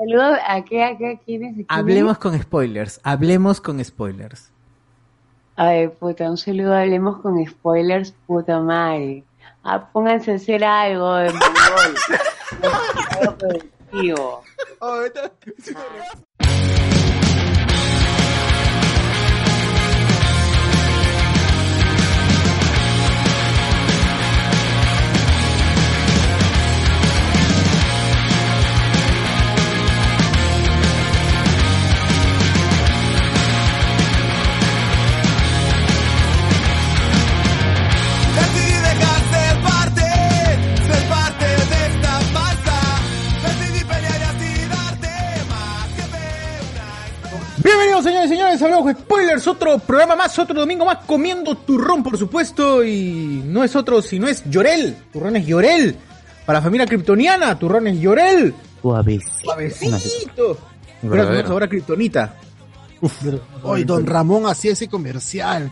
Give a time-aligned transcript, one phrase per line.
[0.00, 1.66] Saludos a qué, a qué, a quiénes, a quiénes?
[1.68, 3.00] Hablemos con spoilers.
[3.04, 4.50] Hablemos con spoilers.
[5.56, 9.24] Ay, puta, un saludo, hablemos con spoilers, puta madre.
[9.62, 11.96] Ah, pónganse a hacer algo en mongol.
[13.20, 14.42] algo productivo.
[15.44, 15.76] Decidí
[47.62, 52.16] Bienvenidos señores y señores, hablamos spoilers, otro programa más, otro domingo más, comiendo turrón por
[52.16, 55.94] supuesto, y no es otro si no es Llorel, turrón es Llorel,
[56.46, 59.30] para la familia kryptoniana, turrón es Llorel, Suavecito.
[59.42, 60.58] suavecito,
[61.02, 62.34] pero tenemos ahora kryptonita.
[63.62, 65.70] Hoy Don Ramón hacía ese comercial.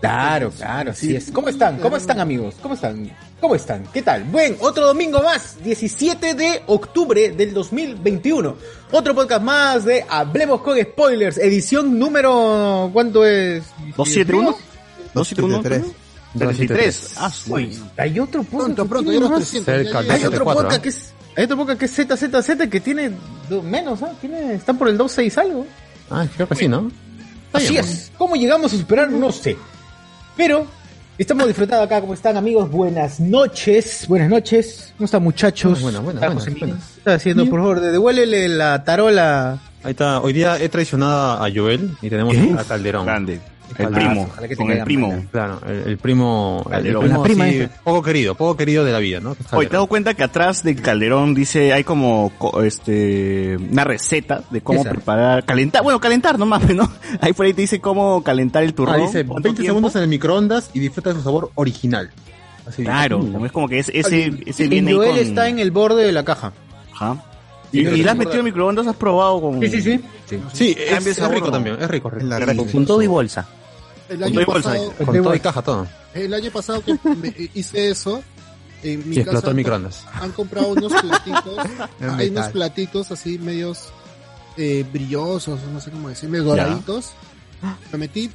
[0.00, 1.30] Claro, claro, así es.
[1.30, 1.78] ¿Cómo están?
[1.78, 2.56] ¿Cómo están amigos?
[2.60, 3.08] ¿Cómo están?
[3.42, 3.82] ¿Cómo están?
[3.92, 4.22] ¿Qué tal?
[4.22, 8.56] Buen, otro domingo más, 17 de octubre del 2021.
[8.92, 12.88] Otro podcast más de Hablemos con Spoilers, edición número...
[12.92, 13.64] ¿Cuánto es?
[13.96, 14.56] 271
[15.12, 15.92] 271
[16.34, 16.56] 273.
[16.56, 17.14] 33.
[17.18, 18.62] Ah, Uy, hay otro podcast.
[18.64, 19.50] Pronto, que pronto, tiene ya los más.
[19.50, 19.74] 300.
[19.74, 21.12] Cerca, ya Hay otro 74, podcast que es...
[21.36, 21.92] Hay otro podcast que es
[22.46, 23.10] ZZZ que tiene
[23.50, 24.12] do- menos, ¿ah?
[24.20, 25.66] Tiene, están por el 2.6 algo.
[26.10, 26.92] Ah, creo que sí, ¿no?
[27.52, 28.12] Así es.
[28.16, 29.10] ¿Cómo llegamos a superar?
[29.10, 29.56] No sé.
[30.36, 30.64] Pero
[31.18, 32.00] estamos disfrutando acá.
[32.00, 32.70] ¿Cómo están, amigos?
[32.70, 34.06] Buenas noches.
[34.08, 34.92] Buenas noches.
[34.96, 35.80] ¿Cómo están, muchachos?
[35.80, 36.44] Buenas, buenas, buenas.
[36.46, 36.64] ¿Qué
[36.98, 37.48] está haciendo?
[37.48, 39.60] Por favor, devuélvele la tarola.
[39.82, 40.20] Ahí está.
[40.20, 42.54] Hoy día he traicionado a Joel y tenemos ¿Qué?
[42.58, 43.06] a Calderón.
[43.06, 43.40] Grande.
[43.78, 44.22] El Ojalá, primo.
[44.30, 45.08] ojalá que te Con el primo.
[45.08, 45.28] mal.
[45.32, 48.98] Claro, el, el primo, el, primo La prima así, poco querido, poco querido de la
[48.98, 49.30] vida, ¿no?
[49.30, 49.72] Oye, te has Calderón.
[49.72, 54.82] dado cuenta que atrás del calderón dice, hay como, co- este, una receta de cómo
[54.84, 56.90] preparar, calentar, bueno, calentar nomás, ¿no?
[57.20, 58.94] Ahí por ahí te dice cómo calentar el turrón.
[58.96, 59.62] Ah, dice cuánto 20 tiempo.
[59.66, 62.10] segundos en el microondas y disfruta de su sabor original.
[62.66, 65.58] Así Claro, como es como que es, ese, ese El viene Joel con- está en
[65.58, 66.52] el borde de la caja.
[66.94, 67.24] Ajá.
[67.72, 68.86] Sí, ¿Y, y la has metido en microondas?
[68.86, 69.58] ¿Has probado con...?
[69.62, 70.00] Sí, sí, sí.
[70.52, 72.26] Sí, es, rico también, es rico, rico.
[72.26, 73.48] La- Con todo y bolsa.
[74.14, 75.86] El año, bolsa, pasado, Con todo y caja, todo.
[76.14, 78.22] el año pasado que me hice eso,
[78.82, 80.04] en mi Y explotó casa el microondas.
[80.14, 81.66] han comprado unos platitos,
[82.18, 83.88] hay unos platitos así medios
[84.56, 87.12] eh, brillosos, no sé cómo decir, medio doraditos.
[87.92, 88.30] Me metí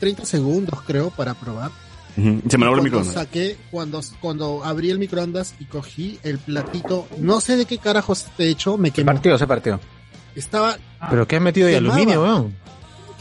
[0.00, 1.70] 30 segundos creo para probar.
[2.16, 3.14] Ujú, Se me logró el microondas.
[3.14, 8.24] saqué, cuando, cuando abrí el microondas y cogí el platito, no sé de qué carajos
[8.24, 9.80] esté hecho, me Se partió, se partió.
[10.34, 10.76] Estaba,
[11.10, 12.56] ¿Pero qué has metido de aluminio, weón?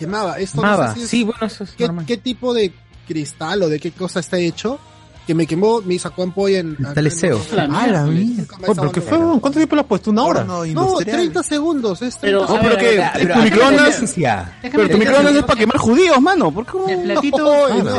[0.06, 0.40] Quemaba.
[0.40, 0.88] Esto no Mava.
[0.90, 2.06] sé si es- Sí, bueno, eso es ¿Qué, normal.
[2.06, 2.74] qué tipo de
[3.08, 4.80] cristal o de qué cosa está hecho?
[5.28, 6.76] Que me quemó, me sacó ampolla en...
[6.76, 7.40] Cristaliseo.
[7.58, 8.06] Ah, la.
[8.68, 9.18] Oh, ¿Pero qué fue?
[9.40, 10.10] ¿Cuánto tiempo le has puesto?
[10.12, 10.44] ¿Una hora?
[10.44, 12.02] No, 30 segundos.
[12.02, 12.78] Es 30 Pero- segundos.
[12.78, 14.14] pero que- tu microondas-.
[14.62, 16.52] Pero tu microondas es para quemar judíos, mano.
[16.52, 16.94] ¿Por qué?
[16.94, 17.38] El platito,
[17.70, 17.98] No, se, no.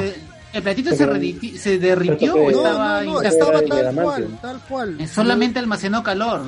[0.52, 4.60] el platito se, rediti- se derritió o No, estaba no, no, estaba tal cual, tal
[4.68, 5.00] cual.
[5.00, 6.42] Eh, Solamente almacenó calor,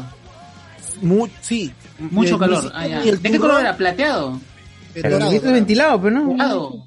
[1.00, 1.72] Mu- sí.
[1.98, 2.64] mucho calor.
[2.64, 3.02] ni Ah, siquiera ya.
[3.04, 3.76] ni el ¿De qué color era?
[3.78, 4.40] ¿Plateado?
[5.02, 5.54] Pero dorado, esto es dorado.
[5.54, 6.30] ventilado, pero no.
[6.32, 6.84] ¿Dorado?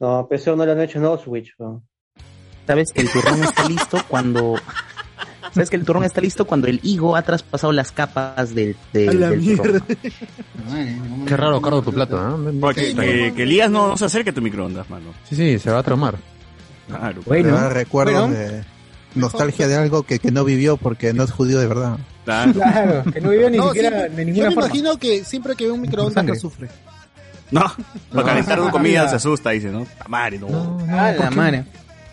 [0.00, 1.54] No, PC no le han hecho no switch.
[1.58, 1.82] weón.
[2.66, 4.54] Sabes que el turrón está listo cuando.
[5.52, 9.08] Sabes que el turrón está listo cuando el higo ha traspasado las capas del, de-
[9.08, 9.80] A la del mierda.
[11.26, 12.16] Qué raro, Cardo, tu plato,
[12.50, 12.52] ¿eh?
[12.60, 15.14] Porque, que, que Elías no, no se acerque a tu microondas, mano.
[15.24, 16.16] Sí, sí, se va a traumar.
[16.88, 17.22] Claro.
[17.24, 18.34] Bueno, recuerdos bueno.
[18.36, 18.64] de
[19.14, 21.98] nostalgia de algo que, que no vivió porque no es judío de verdad.
[22.24, 22.52] Claro.
[22.52, 24.68] Claro, que no vivió ni No, siquiera siempre- de yo ninguna me forma.
[24.68, 26.68] imagino que siempre que ve un microondas lo sufre.
[27.50, 27.64] No,
[28.12, 29.80] para calentar una comida se asusta, dice, ¿no?
[30.00, 30.78] La madre, no.
[30.90, 31.64] Ah, la madre.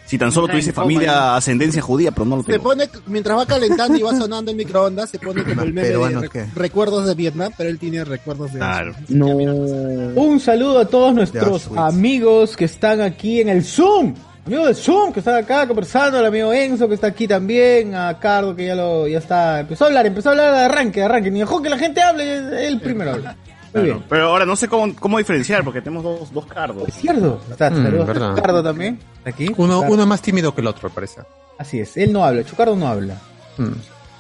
[0.06, 2.63] Si tan solo tuviese familia ascendencia judía, pero no lo Se tengo.
[2.65, 5.88] pone, mientras va calentando y va sonando el microondas, se pone como el meme de
[5.88, 6.45] peruano re- qué?
[6.53, 8.94] recuerdos de Vietnam, pero él tiene recuerdos de Claro.
[9.09, 9.27] No.
[9.27, 11.80] Un saludo a todos nuestros Auschwitz.
[11.80, 14.13] amigos que están aquí en el Zoom.
[14.45, 18.19] Amigos del Zoom que están acá conversando, al amigo Enzo que está aquí también, a
[18.19, 21.06] Cardo que ya lo ya está, empezó a hablar, empezó a hablar de arranque, de
[21.06, 23.38] arranque, ni dejó que la gente hable, él primero habla.
[23.73, 24.03] Claro.
[24.07, 26.87] Pero ahora no sé cómo, cómo diferenciar, porque tenemos dos, dos cardos.
[26.87, 27.41] Es cierto.
[27.49, 28.99] Está, Mm, también.
[29.25, 29.51] Aquí.
[29.57, 31.25] Uno, uno más tímido que el otro, al parecer.
[31.57, 33.17] Así es, él no habla, Chucardo no habla.
[33.57, 33.71] Mm.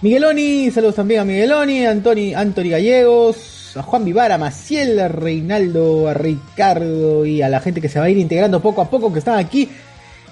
[0.01, 6.09] Migueloni, saludos también a Migueloni, Antoni, Anthony Gallegos, a Juan Vivar, a Maciel, a Reinaldo,
[6.09, 9.13] a Ricardo y a la gente que se va a ir integrando poco a poco
[9.13, 9.69] que están aquí.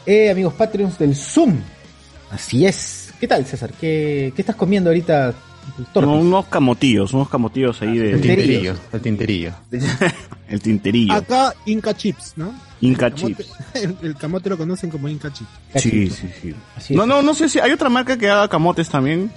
[0.06, 1.58] Eh, amigos Patreons del Zoom.
[2.32, 3.14] Así es.
[3.20, 3.72] ¿Qué tal, César?
[3.80, 5.34] ¿Qué, qué estás comiendo ahorita?
[5.96, 8.14] No, unos camotillos, unos camotillos ahí de...
[8.14, 9.54] El tinterillo, el tinterillo.
[10.50, 11.14] el tinterillo.
[11.14, 12.54] Acá Inca Chips, ¿no?
[12.82, 13.54] Inca El Chips.
[13.74, 15.50] El, el camote lo conocen como Inca Chips.
[15.76, 16.30] Sí, sí,
[16.80, 16.96] sí.
[16.96, 19.32] No, no, no sé si hay otra marca que haga camotes también.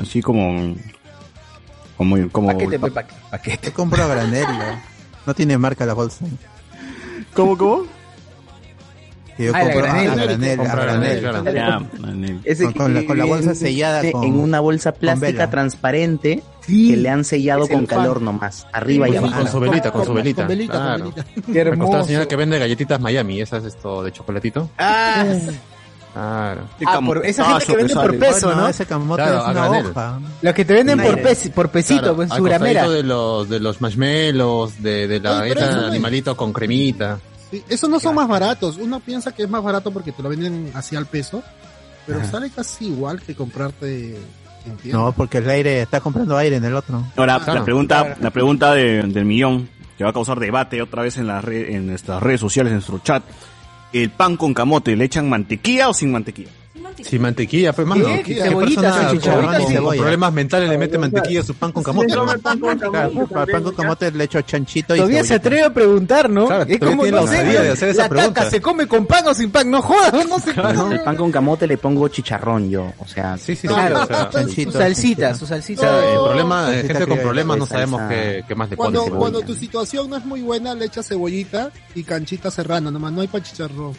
[0.00, 0.74] Así como...
[1.96, 2.28] Como...
[2.30, 3.58] como Paquete, pa- paquete.
[3.58, 4.44] Te compro a granel.
[4.46, 4.80] ¿no?
[5.26, 6.24] No tiene marca la bolsa.
[7.34, 7.84] ¿Cómo, cómo?
[9.40, 10.10] Que yo Ah, compro a granel.
[10.14, 12.40] granel, a granel.
[12.62, 16.96] Con- con la- que con la bolsa sellada con- en una bolsa plástica transparente que
[16.98, 19.38] le han sellado con calor nomás, arriba y abajo.
[19.38, 20.42] con su velita, con su velita.
[20.42, 21.12] Con velita, con Claro.
[21.16, 21.52] velita.
[21.52, 21.96] Qué hermoso.
[21.98, 24.68] la señora que vende galletitas Miami, esas esto de chocolatito.
[24.76, 25.24] Ah,
[26.12, 26.62] Claro.
[26.86, 28.68] ah, por, esa gente que vende por peso, ¿no?
[28.68, 29.86] ese camote Claro, es una granel.
[29.86, 30.18] hoja.
[30.42, 32.88] Los que te venden por, pes- por pesito, Claro, pues su gramera.
[32.90, 37.18] de los, de los marshmallows, de, de la Oye, no- animalito con cremita.
[37.50, 38.76] Sí, esos no son más baratos.
[38.76, 41.42] Uno piensa que es más barato porque te lo venden así al peso,
[42.06, 44.18] pero sale casi igual que comprarte.
[44.84, 47.02] No, porque el aire, está comprando aire en el otro.
[47.16, 47.60] Ahora, Claro.
[47.60, 51.26] la pregunta, la pregunta de- del millón, que va a causar debate otra vez en,
[51.26, 53.22] las re- en nuestras redes sociales, en nuestro chat.
[53.92, 56.50] ¿El pan con camote le echan mantequilla o sin mantequilla?
[57.02, 58.04] Sin mantequilla, pues mano.
[58.06, 58.22] ¿Qué?
[58.22, 60.00] ¿Qué Cebollita, con con, chicharrón y con cebolla.
[60.00, 62.08] problemas mentales le mete mantequilla a su pan con camote?
[62.08, 62.26] Claro,
[63.28, 66.46] para el pan con camote le echo chanchito y Todavía se atreve a preguntar, ¿no?
[66.46, 68.50] Claro, es como tiene la no sé, osadía de hacer esa la pregunta.
[68.50, 70.50] se come con pan o sin pan, no jodas, no sé.
[70.50, 73.68] El pan con camote le pongo chicharrón yo, o sea, Sí, sí, sí.
[73.68, 75.80] Claro, o sea, su chanchito, salsita, su o salsita.
[75.82, 76.24] sea, el No.
[76.24, 79.10] problema, gente con problemas no sabemos qué, más le ponen.
[79.10, 83.20] cuando tu situación no es muy buena, le echas cebollita y canchita serrana, nomás no
[83.22, 83.94] hay pa' chicharrón.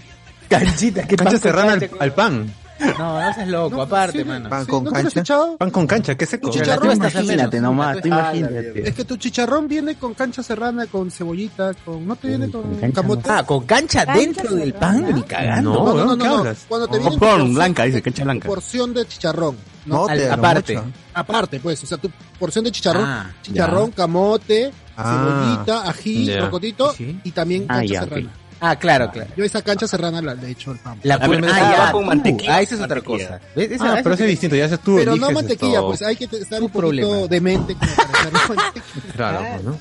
[0.49, 2.53] Canchita, ¿qué Cancha pan con serrana al pan.
[2.97, 4.49] No, no seas loco, No, aparte, sí, mano.
[4.49, 5.19] Pan sí, con ¿no te lo has cancha.
[5.21, 5.57] echado?
[5.57, 6.47] Pan con cancha, ¿qué seco?
[6.49, 8.89] Tu chicharrón imagínate nomás, tú Ah, imagínate.
[8.89, 12.63] Es que tu chicharrón viene con cancha serrana, con cebollita, con no te viene con
[12.63, 13.29] con cancha camote.
[13.29, 15.73] Ah, con cancha Cancha dentro del pan, ni cagando.
[15.73, 16.37] No, no, no, no, ¿qué no.
[16.39, 16.65] hablas?
[16.67, 18.47] Cuando te viene Popcorn blanca, dice, cancha blanca.
[18.47, 19.55] porción de chicharrón.
[19.85, 20.75] No, No, al- aparte.
[20.75, 20.87] mucho.
[21.13, 25.55] aparte, pues, o sea, tu porción de chicharrón, Ah, chicharrón, camote, Ah.
[25.65, 26.93] cebollita, ají, rocotito
[27.23, 28.29] y también cancha serrana.
[28.63, 29.29] Ah, claro, claro.
[29.35, 30.99] Yo esa cancha serrana la, le he hecho al pan.
[31.01, 32.07] La A ver, pulpa- ah, ah, ya, con tú.
[32.07, 32.55] mantequilla.
[32.55, 33.39] Ah, esa es otra cosa.
[33.55, 33.71] ¿Ves?
[33.71, 35.87] Esa- Ah, pero eso es distinto, ya tú Pero no mantequilla, esto.
[35.87, 39.13] pues hay que estar un poquito demente como para mantequilla.
[39.15, 39.77] Claro, pues, ¿no?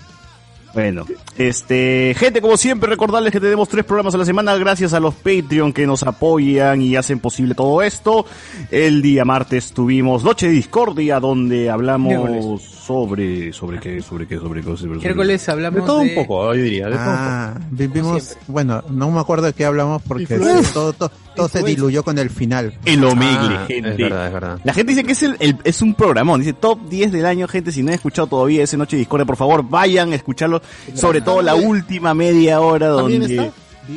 [0.72, 1.04] Bueno,
[1.36, 5.14] este, gente, como siempre, recordarles que tenemos tres programas a la semana gracias a los
[5.14, 8.24] Patreon que nos apoyan y hacen posible todo esto.
[8.70, 12.62] El día martes tuvimos Noche de Discordia, donde hablamos Miércoles.
[12.86, 15.06] sobre, sobre qué, sobre qué, sobre qué, sobre qué.
[15.06, 16.86] Miércoles De hablamos todo un de- poco, yo diría.
[16.88, 17.18] De todo un poco.
[17.20, 20.38] Ah, vivimos, bueno, no me acuerdo de qué hablamos porque
[20.72, 22.78] todo, todo, todo se diluyó con el final.
[22.84, 23.90] El Omegle, Ah, gente.
[23.90, 24.60] Es verdad, es verdad.
[24.64, 27.48] La gente dice que es, el, el- es un programón, dice top 10 del año,
[27.48, 30.59] gente, si no han escuchado todavía ese Noche de Discordia, por favor, vayan a escucharlo,
[30.94, 33.52] sobre todo la última media hora ¿También donde,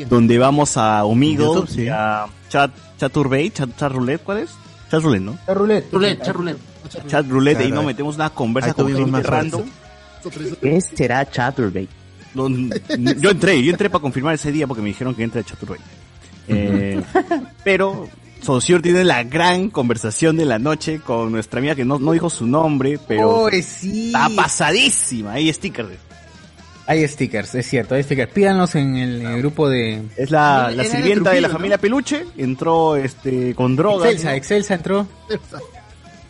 [0.09, 1.87] donde vamos a Omigo sí.
[1.89, 4.51] a Chat, Chaturbey, Chat, Chat Roulette, ¿cuál es?
[4.89, 5.37] Chat Roulette, ¿no?
[5.47, 5.87] Ruleta.
[5.91, 6.59] Roulette, chat roulette.
[7.07, 7.75] Chat Roulette, y Claro.
[7.75, 9.63] nos metemos una conversa Ahí con gente más random.
[10.61, 11.27] ¿Qué será?
[12.35, 15.43] No, yo entré, yo entré para confirmar ese día porque me dijeron que entre a
[15.43, 15.79] Chaturbey.
[16.47, 17.01] Eh,
[17.63, 18.07] pero
[18.41, 22.29] Sociur tiene la gran conversación de la noche con nuestra amiga que no, no dijo
[22.29, 24.07] su nombre, pero Oh, sí.
[24.07, 25.33] está pasadísima.
[25.33, 25.89] Hay stickers.
[26.85, 28.31] Hay stickers, es cierto, hay stickers.
[28.31, 30.01] Pídanlos en el, grupo de...
[30.17, 32.25] Es la, Era la sirvienta de la familia Peluche.
[32.37, 34.09] Entró este con drogas.
[34.09, 34.35] Excelsa, ¿no?
[34.35, 35.07] Excelsa entró.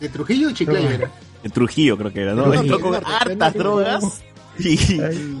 [0.00, 1.08] De Trujillo y Chiclayo.
[1.42, 2.52] De Trujillo creo que era, ¿no?
[2.54, 4.22] Entró con hartas drogas.
[4.56, 4.76] Y,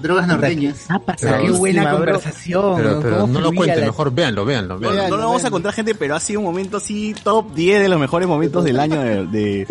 [0.02, 0.86] Drogas norteñas.
[0.88, 2.74] Ah, Qué pasadísima, buena conversación.
[2.76, 3.00] Pero, ¿no?
[3.00, 5.02] pero Cómo no lo cuenten, la- mejor véanlo, véanlo, No, véanlo.
[5.02, 7.80] no, no lo vamos a contar gente, pero ha sido un momento así top 10
[7.82, 9.26] de los mejores momentos del año de...
[9.28, 9.66] de,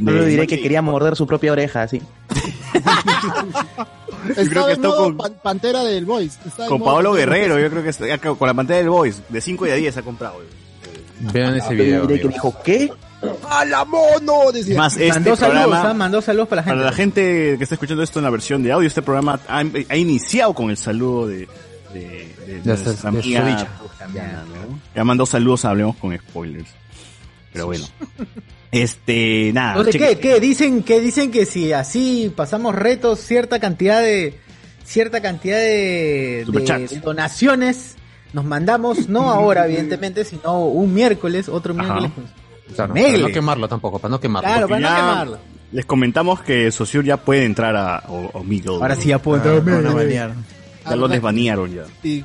[0.00, 2.02] No lo diré que quería morder su propia oreja, así.
[4.34, 6.38] creo Está que está con- pan- Pantera del Boys.
[6.46, 9.22] Está Con modo Pablo Pantera Guerrero, yo creo que está con la pantalla del Voice,
[9.28, 10.36] de 5 y de 10 ha comprado.
[11.32, 12.06] Vean ese Yo video.
[12.06, 12.86] que dijo, ¿qué?
[12.86, 13.36] Boys.
[13.50, 14.50] ¡A la mono!
[14.52, 14.78] Decía.
[14.78, 15.94] Más este mandó saludos, programa, ¿ah?
[15.94, 16.76] mandó saludos para la gente.
[16.78, 17.22] para la gente
[17.58, 19.58] que está escuchando esto en la versión de audio, este programa ha,
[19.88, 21.46] ha iniciado con el saludo de,
[21.92, 23.68] de, de, De nuestra amiga.
[23.98, 24.80] Tatiana, ¿no?
[24.96, 26.70] Ya mandó saludos, a hablemos con spoilers.
[27.52, 27.84] Pero bueno.
[28.72, 29.84] Este, nada.
[29.90, 30.18] ¿qué?
[30.18, 30.40] ¿Qué?
[30.40, 34.38] Dicen que dicen que si así pasamos retos, cierta cantidad de
[34.84, 36.44] cierta cantidad de,
[37.02, 37.96] donaciones
[38.32, 41.94] nos mandamos, no ahora evidentemente, sino un miércoles, otro Ajá.
[42.00, 42.30] miércoles.
[42.76, 44.48] para no quemarlo tampoco, para no quemarlo.
[44.48, 45.38] Claro, para no quemarlo.
[45.72, 48.74] Les comentamos que Sociur ya puede entrar a O- Omegle.
[48.76, 50.34] Ahora sí ya puedo Ah, entrar.
[50.88, 51.82] Ya lo desbanearon ya.
[52.02, 52.24] Y, y,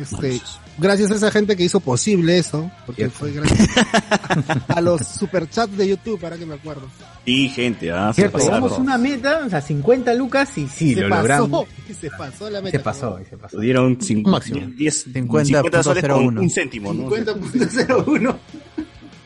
[0.00, 0.40] este,
[0.80, 3.68] gracias a esa gente que hizo posible eso, porque fue gracias
[4.68, 6.82] a los superchats de YouTube, para que me acuerdo.
[7.24, 11.02] Y gente, ah, se Cierto, llegamos una meta, o sea, 50 lucas y sí, se
[11.02, 11.66] lo pasó, logramos.
[12.00, 12.78] se pasó la meta.
[12.78, 13.60] Se pasó, se pasó.
[13.60, 14.60] Dieron Máximo.
[14.76, 15.44] 10, 50.01.
[15.44, 17.10] 50 soles con un céntimo, ¿no?
[17.10, 18.36] 50.01.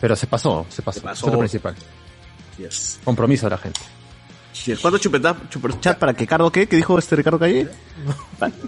[0.01, 1.01] Pero se pasó, se pasó.
[1.01, 1.27] Se pasó.
[1.27, 1.75] Es lo principal.
[2.59, 3.01] Yes.
[3.05, 3.81] Compromiso de la gente.
[4.67, 4.79] Yes.
[4.81, 5.37] ¿Cuánto chupeta,
[5.81, 6.67] chat para que Cardo qué?
[6.67, 7.69] ¿Qué dijo este Ricardo Calle?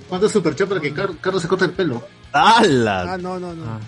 [0.08, 2.02] ¿Cuánto superchat para que Car- Carlos se corte el pelo?
[2.32, 3.14] ¡Hala!
[3.14, 3.78] Ah, no, no, no.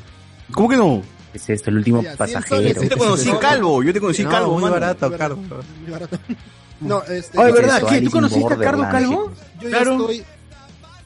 [0.53, 1.03] ¿Cómo que no?
[1.35, 2.57] Es esto, el último pasajero.
[2.57, 2.75] soles.
[2.83, 4.75] Yo te conocí calvo, yo te conocí No, calvo, muy mano.
[4.75, 5.39] barato, Muy Carlos.
[5.39, 6.19] muy barato.
[6.81, 7.83] No, este, ¿de yo- verdad?
[7.89, 8.01] ¿Qué?
[8.03, 9.33] ¿Tú conociste a Borderland, Calvo?
[9.61, 9.85] Yo Claro.
[9.85, 10.19] ya estoy,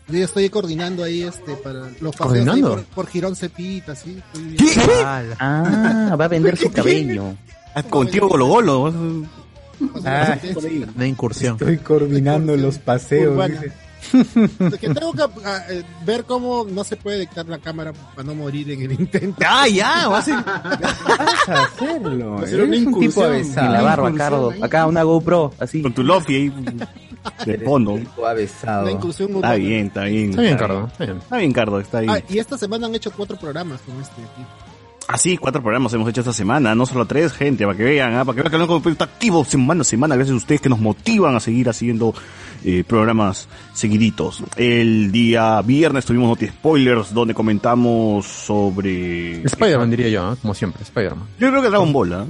[0.09, 2.69] yo ya estoy coordinando ahí este para los ¿Coordinando?
[2.75, 4.19] por, por Girón Cepita, sí.
[4.35, 4.57] estoy-
[5.41, 7.35] Ah, va a vender su cabello.
[7.75, 8.93] Ah, Contigo Golo Golo.
[10.05, 10.37] Ah,
[10.95, 11.55] Una incursión.
[11.59, 13.33] estoy coordinando los paseos.
[13.33, 13.63] Urbana.
[14.81, 18.35] Que tengo que ah, eh, ver cómo no se puede dictar la cámara para no
[18.35, 19.43] morir en el intento.
[19.47, 20.09] Ah, ya, a.
[20.09, 22.33] Vas a hacerlo.
[22.33, 23.27] Va a ser Eres una un tipo.
[23.27, 24.53] En la barba, Cardo.
[24.61, 25.83] Acá una GoPro, así.
[25.83, 26.53] Con tu Lofi ahí
[27.47, 27.95] de fondo.
[27.95, 28.83] Tipo avesado.
[28.83, 30.31] Una incursión Está bien, está bien.
[30.31, 30.87] Está bien, Cardo.
[30.87, 31.19] Está bien.
[31.19, 32.07] Está bien, Cardo, está ahí.
[32.09, 34.45] Ah, y esta semana han hecho cuatro programas con este aquí.
[35.09, 38.15] Ah, sí, cuatro programas hemos hecho esta semana, no solo tres, gente, para que vean,
[38.15, 40.69] ah, para que vean que el está activo semana a semana, gracias a ustedes que
[40.69, 42.15] nos motivan a seguir haciendo
[42.65, 44.43] eh, programas seguiditos.
[44.57, 49.43] El día viernes tuvimos Noti Spoilers, donde comentamos sobre...
[49.45, 50.37] Spider-Man diría yo, ¿eh?
[50.41, 51.27] como siempre, Spider-Man.
[51.39, 52.27] Yo creo que Dragon Ball, ¿ah?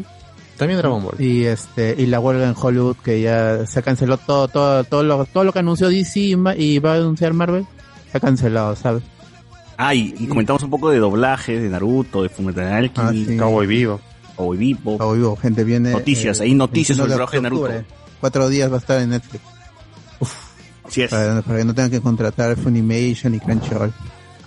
[0.56, 1.20] También Dragon Ball.
[1.20, 5.24] Y este y la huelga en Hollywood que ya se canceló todo todo todo lo
[5.24, 6.20] todo lo que anunció DC
[6.56, 7.66] y va a anunciar Marvel
[8.10, 9.02] se ha cancelado, ¿sabes?
[9.76, 13.36] Ah, y, y comentamos un poco de doblaje de Naruto, de Fullmetal Alchemy, Ah, sí.
[13.36, 14.00] Cowboy Vivo.
[14.36, 14.98] Cowboy Vivo.
[14.98, 17.88] Cabo vivo, gente viene Noticias, hay noticias sobre el 21 trabajo de Naruto.
[18.20, 19.42] Cuatro días va a estar en Netflix
[20.84, 21.10] Así es.
[21.10, 23.92] para, para que no tengan que contratar Funimation y Crunchyroll.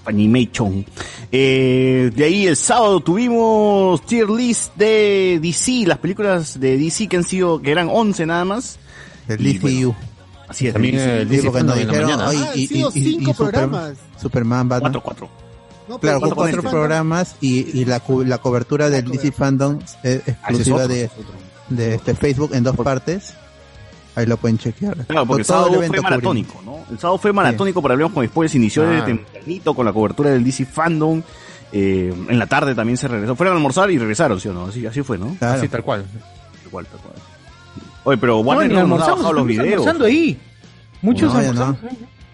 [0.06, 0.86] Animation.
[1.32, 7.18] Eh, de ahí el sábado tuvimos tier list de DC, las películas de DC que
[7.18, 8.78] han sido, que eran 11 nada más.
[9.28, 9.96] El DCU.
[10.48, 12.30] Así es, También el Sí, DC porque nos Fandom en la dijeron, mañana.
[12.30, 13.98] "Ay, Ah, y, sido y- y- cinco y Super- programas.
[14.22, 14.92] Superman, Batman.
[14.94, 15.30] 4, 4.
[15.88, 20.22] No, Claro, cuatro Fandom- programas y, y la, cu- la cobertura del DC Fandom es
[20.28, 21.10] exclusiva de,
[21.70, 23.34] de este Facebook en dos partes.
[24.16, 24.96] Ahí lo pueden chequear.
[25.08, 26.78] Claro, porque el sábado fue maratónico, ¿no?
[26.90, 28.88] El sábado fue maratónico para Hablemos con Spoilers, inició Ah.
[28.88, 31.22] desde tempranito con la cobertura del DC Fandom.
[31.72, 33.36] Eh, en la tarde también se regresó.
[33.36, 34.66] Fueron a almorzar y regresaron, ¿sí o no?
[34.68, 35.36] Así, así fue, ¿no?
[35.38, 35.58] Claro.
[35.60, 36.06] Así tal cual.
[36.62, 37.14] Tal cual, tal cual.
[38.06, 39.72] Oye, pero Warner no, nos ha bajado los videos.
[39.74, 40.40] almorzando ahí.
[41.02, 41.78] Muchos No, no.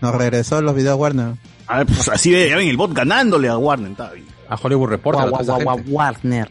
[0.01, 1.33] Nos regresó los videos Warner.
[1.67, 4.25] Ah, pues así ve, ya ven el bot ganándole a Warner, está bien.
[4.49, 5.73] A Hollywood Reporter, a.
[5.87, 6.49] Warner.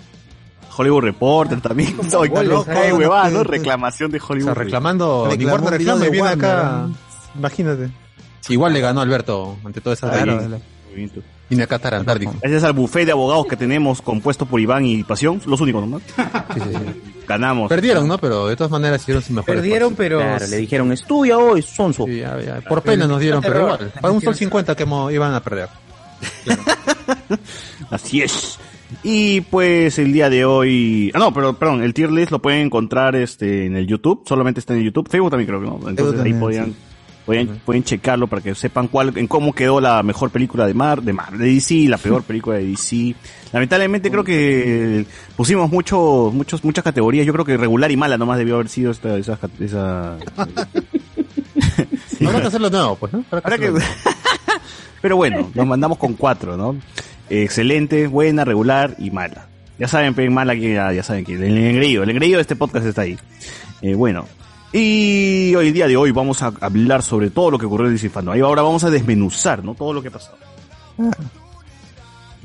[0.80, 2.10] Hollywood Reporter también.
[2.10, 2.92] Soy goles, loco, ¿eh?
[2.92, 3.44] huevada, ¿no?
[3.44, 4.44] Reclamación de O Hollywood.
[4.46, 6.86] sea, reclamando, ni de viene acá.
[6.86, 6.94] ¿no?
[7.36, 7.90] Imagínate.
[8.48, 10.58] Igual le ganó Alberto ante todas esas Claro.
[11.50, 12.34] Viene acá Antártico.
[12.40, 16.02] Gracias al buffet de abogados que tenemos compuesto por Iván y Pasión, los únicos nomás.
[16.54, 17.02] Sí, sí, sí.
[17.28, 17.68] Ganamos.
[17.68, 18.18] Perdieron, ¿no?
[18.18, 20.18] Pero de todas maneras hicieron su mejor Perdieron, pero.
[20.18, 22.06] Claro, le dijeron, estudia hoy, sonso.
[22.06, 22.60] Sí, ya, ya.
[22.62, 23.92] Por pena nos dieron, pero igual.
[24.00, 25.68] Para un sol 50 que iban a perder.
[27.90, 28.58] Así es.
[29.02, 32.66] Y pues el día de hoy, ah no, pero perdón, el tier list lo pueden
[32.66, 35.88] encontrar este en el YouTube, solamente está en el YouTube, Facebook también creo que no,
[35.88, 36.74] entonces ahí podían,
[37.24, 41.00] pueden, pueden checarlo para que sepan cuál, en cómo quedó la mejor película de Mar,
[41.00, 43.14] de Mar, de DC, la peor película de DC.
[43.54, 48.36] Lamentablemente creo que pusimos muchos, muchos, muchas categorías, yo creo que regular y mala nomás
[48.36, 50.18] debió haber sido esta, esa, esa,
[52.26, 53.24] Habrá que hacerlo nuevo, pues, ¿no?
[53.30, 53.72] Habrá que.
[55.02, 56.76] Pero bueno, nos mandamos con cuatro, ¿no?
[57.30, 59.46] Excelente, buena, regular y mala.
[59.78, 62.56] Ya saben, pero mala que ya, ya saben que el engreído, el engreído de este
[62.56, 63.16] podcast está ahí.
[63.80, 64.26] Eh, bueno.
[64.72, 68.10] Y hoy día de hoy vamos a hablar sobre todo lo que ocurrió en DC
[68.10, 68.34] Fandom.
[68.34, 69.74] Ahí ahora vamos a desmenuzar, ¿no?
[69.74, 70.36] Todo lo que ha pasado.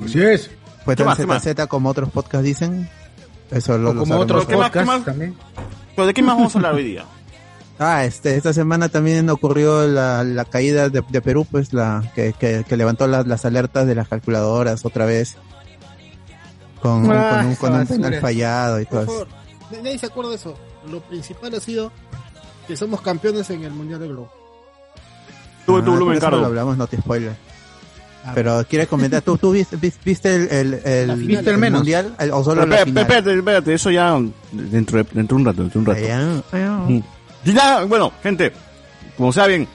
[0.03, 0.49] Así es.
[0.83, 1.41] Fue ¿Qué tan?
[1.41, 2.89] ZZ como otros podcasts dicen.
[3.51, 5.05] Eso lo, O como otros ¿Qué más, qué podcasts más?
[5.05, 5.35] también.
[5.95, 7.05] Pero ¿de qué más vamos a hablar hoy día?
[7.77, 12.33] Ah, este, esta semana también ocurrió la, la caída de, de Perú, pues la que,
[12.33, 15.35] que, que levantó las, las alertas de las calculadoras otra vez.
[16.81, 19.25] Con, Ah, con un, con un esa penal fallado y todo Por eso.
[19.25, 19.27] favor,
[19.71, 20.55] n- nadie se acuerda de eso.
[20.89, 21.91] Lo principal ha sido
[22.67, 24.31] que somos campeones en el Mundial de Globo.
[25.65, 26.39] Tú, Ah, tú, Blumen, por eso Cardo.
[26.41, 27.35] lo hablamos, no te spoiler.
[28.23, 31.79] Ah, Pero quieres comentar, ¿tú, tú viste, vis- viste el, el, el, final, el menos.
[31.79, 33.01] mundial el- o solo Pero la espérate, final?
[33.03, 34.17] espérate, espérate, eso ya
[34.51, 36.05] dentro de, dentro de un rato, dentro de un rato.
[36.05, 36.71] Allá, allá.
[36.87, 37.03] Mm.
[37.45, 38.51] Y ya, bueno, gente,
[39.17, 39.67] como saben,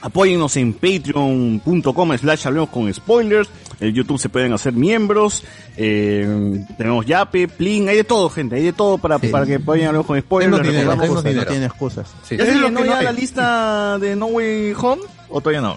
[0.00, 3.48] apóyennos en patreon.com slash hablemos con spoilers.
[3.80, 5.42] En YouTube se pueden hacer miembros.
[5.76, 9.28] Eh, tenemos Yape, Plin, hay de todo, gente, hay de todo para, Sí.
[9.28, 10.52] para que apoyen hablemos con spoilers.
[10.62, 12.14] Dinero, recordamos- tenemos No tiene excusas.
[12.22, 12.36] Sí.
[12.36, 15.02] ¿Ya se llenó ya no la lista de No Way Home?
[15.28, 15.76] ¿O todavía no?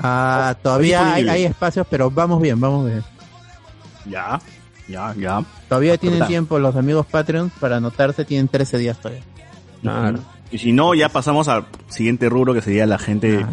[0.00, 3.04] Ah, todavía hay, hay espacios, pero vamos bien, vamos bien.
[4.06, 4.40] Ya,
[4.88, 5.44] ya, ya.
[5.68, 9.22] Todavía tienen tiempo los amigos Patreon para anotarse, tienen 13 días todavía.
[9.82, 10.18] Claro.
[10.52, 13.44] Y si no, ya pasamos al siguiente rubro que sería la gente,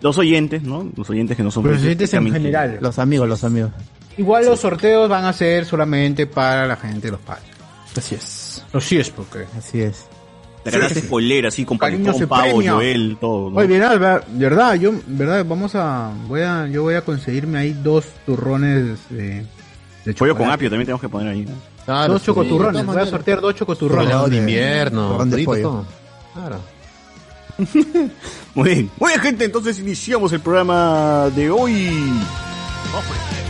[0.00, 0.90] los oyentes, ¿no?
[0.96, 2.78] Los oyentes que no son Los oyentes en precisamente- general.
[2.80, 3.70] Los amigos, los amigos.
[4.16, 7.44] Igual los sorteos van a ser solamente para la gente de los padres.
[7.96, 8.64] Así es.
[8.72, 9.44] Así es, porque.
[9.58, 10.06] Así es.
[10.64, 12.60] La ganaste spoiler así con Pavo.
[12.66, 13.50] Joel, todo.
[13.50, 13.56] ¿no?
[13.58, 17.72] Oye, bien, Alba, verdad, yo, verdad, vamos a, voy a, yo voy a conseguirme ahí
[17.84, 19.44] dos turrones de,
[20.04, 20.52] de Pollo con chocolate.
[20.54, 21.44] apio también tenemos que poner ahí.
[21.44, 21.52] ¿no?
[21.86, 24.08] Claro, dos chocoturrones, voy a sortear dos chocoturrones.
[24.08, 25.24] Helado de invierno.
[25.24, 25.62] de frito, pollo.
[25.62, 25.86] todo.
[26.34, 26.60] Claro.
[28.54, 28.90] Muy bien.
[28.98, 31.90] Muy bien, gente, entonces iniciamos el programa de hoy.
[32.92, 33.45] Do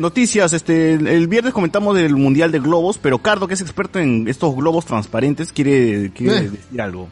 [0.00, 0.52] noticias.
[0.52, 4.54] Este, el- viernes comentamos del Mundial de Globos, pero Cardo, que es experto en estos
[4.56, 6.50] globos transparentes, quiere, quiere Eh.
[6.50, 7.08] decir algo.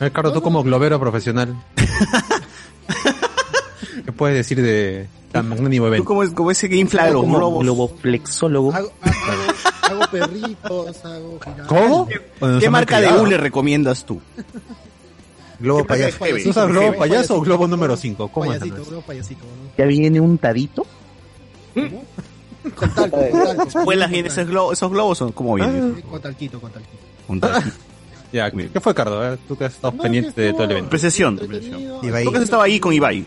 [0.00, 1.54] A ver, Carlos, tú como globero profesional.
[4.04, 6.04] ¿Qué puedes decir de tan magnánimo Tú evento?
[6.04, 7.62] como, es, como ese que infla los Como globos.
[7.62, 8.72] globoflexólogo.
[8.74, 11.38] Hago, hago, hago perritos, hago.
[11.68, 12.08] ¿Cómo?
[12.58, 14.20] ¿Qué marca de U le recomiendas tú?
[15.60, 16.18] Globo payaso.
[16.42, 18.28] ¿Tú usas globo payaso o globo número 5?
[18.28, 18.58] ¿Cómo es?
[18.58, 19.44] Payasito, globo payasito.
[19.44, 19.70] ¿no?
[19.78, 20.84] Ya viene un tadito.
[21.74, 23.84] Con talco, con talco.
[23.84, 25.96] ¿Vuelas bien esos globos, esos globos o cómo vienen?
[25.96, 26.96] Sí, Con talquito, con talquito.
[27.28, 27.72] Un tal-
[28.32, 29.20] Ya, ¿qué fue, Cardo?
[29.20, 30.96] A ver, tú que has estado No, pendiente que de todo el evento.
[30.96, 32.00] Entretenido.
[32.02, 32.24] Ibai.
[32.24, 33.26] ¿Por qué estaba ahí con Ibai?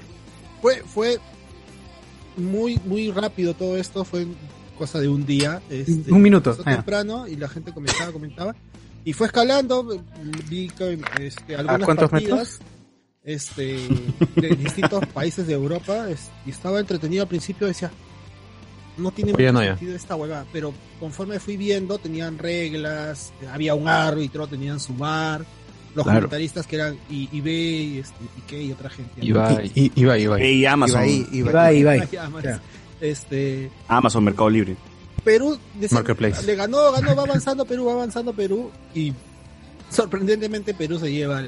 [0.63, 1.19] Fue, fue
[2.37, 4.25] muy, muy rápido todo esto, fue
[4.77, 5.61] cosa de un día.
[5.69, 6.71] este, Un minuto, ah.
[6.75, 8.55] temprano y la gente comentaba, comentaba.
[9.03, 10.01] Y fue escalando,
[10.49, 12.59] vi que este, algunas cuántos partidas
[13.23, 13.77] este,
[14.35, 17.91] de distintos países de Europa es- y estaba entretenido al principio, decía,
[18.97, 19.69] no tiene Oye, mucho no, ya.
[19.77, 25.45] sentido esta huevada, pero conforme fui viendo tenían reglas, había un árbitro, tenían su bar,
[25.95, 26.19] los Claro.
[26.21, 29.25] comentaristas que eran I- Ibai, este, y otra gente.
[29.25, 29.71] Ibai.
[29.75, 30.45] I- Ibai, Ibai.
[30.53, 31.05] Y Amazon.
[31.05, 31.77] Ibai, Ibai.
[31.79, 32.29] Ibai, Ibai.
[32.31, 32.61] Man.
[33.01, 34.75] Este, Amazon Mercado Libre.
[35.23, 36.45] Perú decía- Marketplace.
[36.45, 39.11] le ganó, ganó, va avanzando Perú, va avanzando Perú y
[39.89, 41.43] sorprendentemente Perú se lleva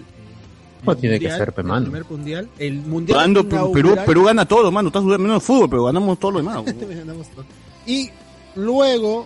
[0.83, 1.85] No tiene que ser, pe, el mano.
[1.85, 4.89] primer mundial, el mundial Ganando, Perú, Perú, Perú gana todo, mano.
[4.89, 6.63] Estás jugando menos fútbol, pero ganamos todo lo demás.
[6.65, 7.45] Todo.
[7.85, 8.09] y
[8.55, 9.25] luego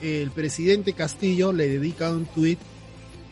[0.00, 2.58] el presidente Castillo le dedica un tuit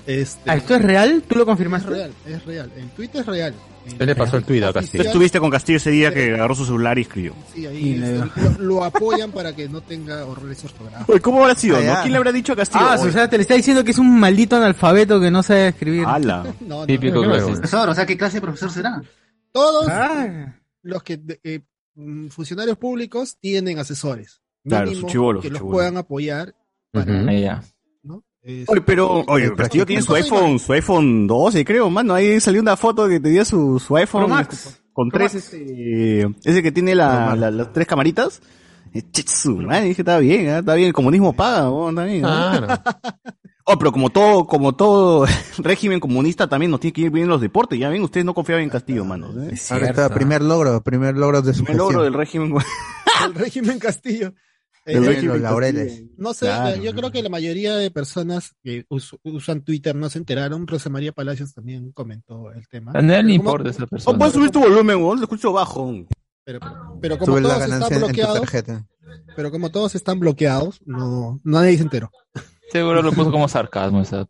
[0.06, 1.22] este, Ah, ¿Esto es real?
[1.26, 1.90] ¿Tú lo es confirmaste?
[1.90, 3.54] real, es real, el tuit es real.
[3.98, 5.02] ¿Qué le pasó el tuit a Tú Castillo?
[5.02, 7.34] estuviste con Castillo ese día que agarró su celular y escribió.
[7.52, 11.20] Sí, Y ahí le- este, lo, lo apoyan para que no tenga horrores ortográficos.
[11.20, 11.78] ¿cómo habrá sido?
[11.78, 12.00] Ah, no?
[12.02, 12.84] ¿Quién le habrá dicho a Castillo?
[12.88, 15.68] Ah, o sea, te le está diciendo que es un maldito analfabeto que no sabe
[15.68, 16.04] escribir.
[16.06, 16.44] ala.
[16.60, 17.46] No, no, Típico no, no, globero.
[17.48, 19.02] Profesor, o sea, ¿qué clase de profesor será?
[19.50, 21.60] Todos Ah, los que eh,
[21.96, 24.40] mm, funcionarios públicos tienen asesores.
[24.64, 26.54] Claro, sus chibolos, que los puedan apoyar
[26.92, 27.12] para.
[27.20, 27.32] ¿no?
[28.42, 32.14] Es- Oye, pero, oye, El Castillo tiene su iPhone, su iPhone 12, creo, mano.
[32.14, 34.28] Ahí salió una foto que tenía su, su iPhone.
[34.28, 34.80] Max.
[34.92, 35.52] Con Pro tres, Max.
[35.54, 38.42] este, ese que tiene la, la- las tres camaritas.
[38.94, 42.24] Eh, chitsu, man, dije, está bien, ah, está bien, el comunismo paga, oh, está bien.
[42.26, 42.54] ah.
[42.58, 42.82] Claro.
[43.64, 45.24] Oh, pero como todo, como todo
[45.58, 47.78] régimen comunista también nos tiene que ir bien en los deportes.
[47.78, 49.28] Ya ven, ustedes no confiaban en Castillo, mano.
[49.40, 49.54] ¿eh?
[49.70, 52.52] Ahora está, primer logro, primer logro de su El logro del régimen.
[53.24, 54.34] El régimen Castillo.
[54.84, 56.02] El Eh, régimen Los laureles.
[56.16, 56.82] No sé, Claro.
[56.82, 60.66] yo creo que la mayoría de personas que us- usan Twitter no se enteraron.
[60.66, 62.90] Rosa María Palacios también comentó el tema.
[62.94, 64.18] A nadie le ¿Cómo- importa esa persona.
[64.18, 65.92] puedes subir tu volumen, weón, lo escucho bajo.
[66.44, 66.58] Pero,
[67.00, 68.50] pero como Sube todos están bloqueados,
[69.36, 72.10] pero como todos están bloqueados, no, nadie se enteró.
[72.72, 74.00] Seguro lo puso como sarcasmo.
[74.02, 74.26] esa-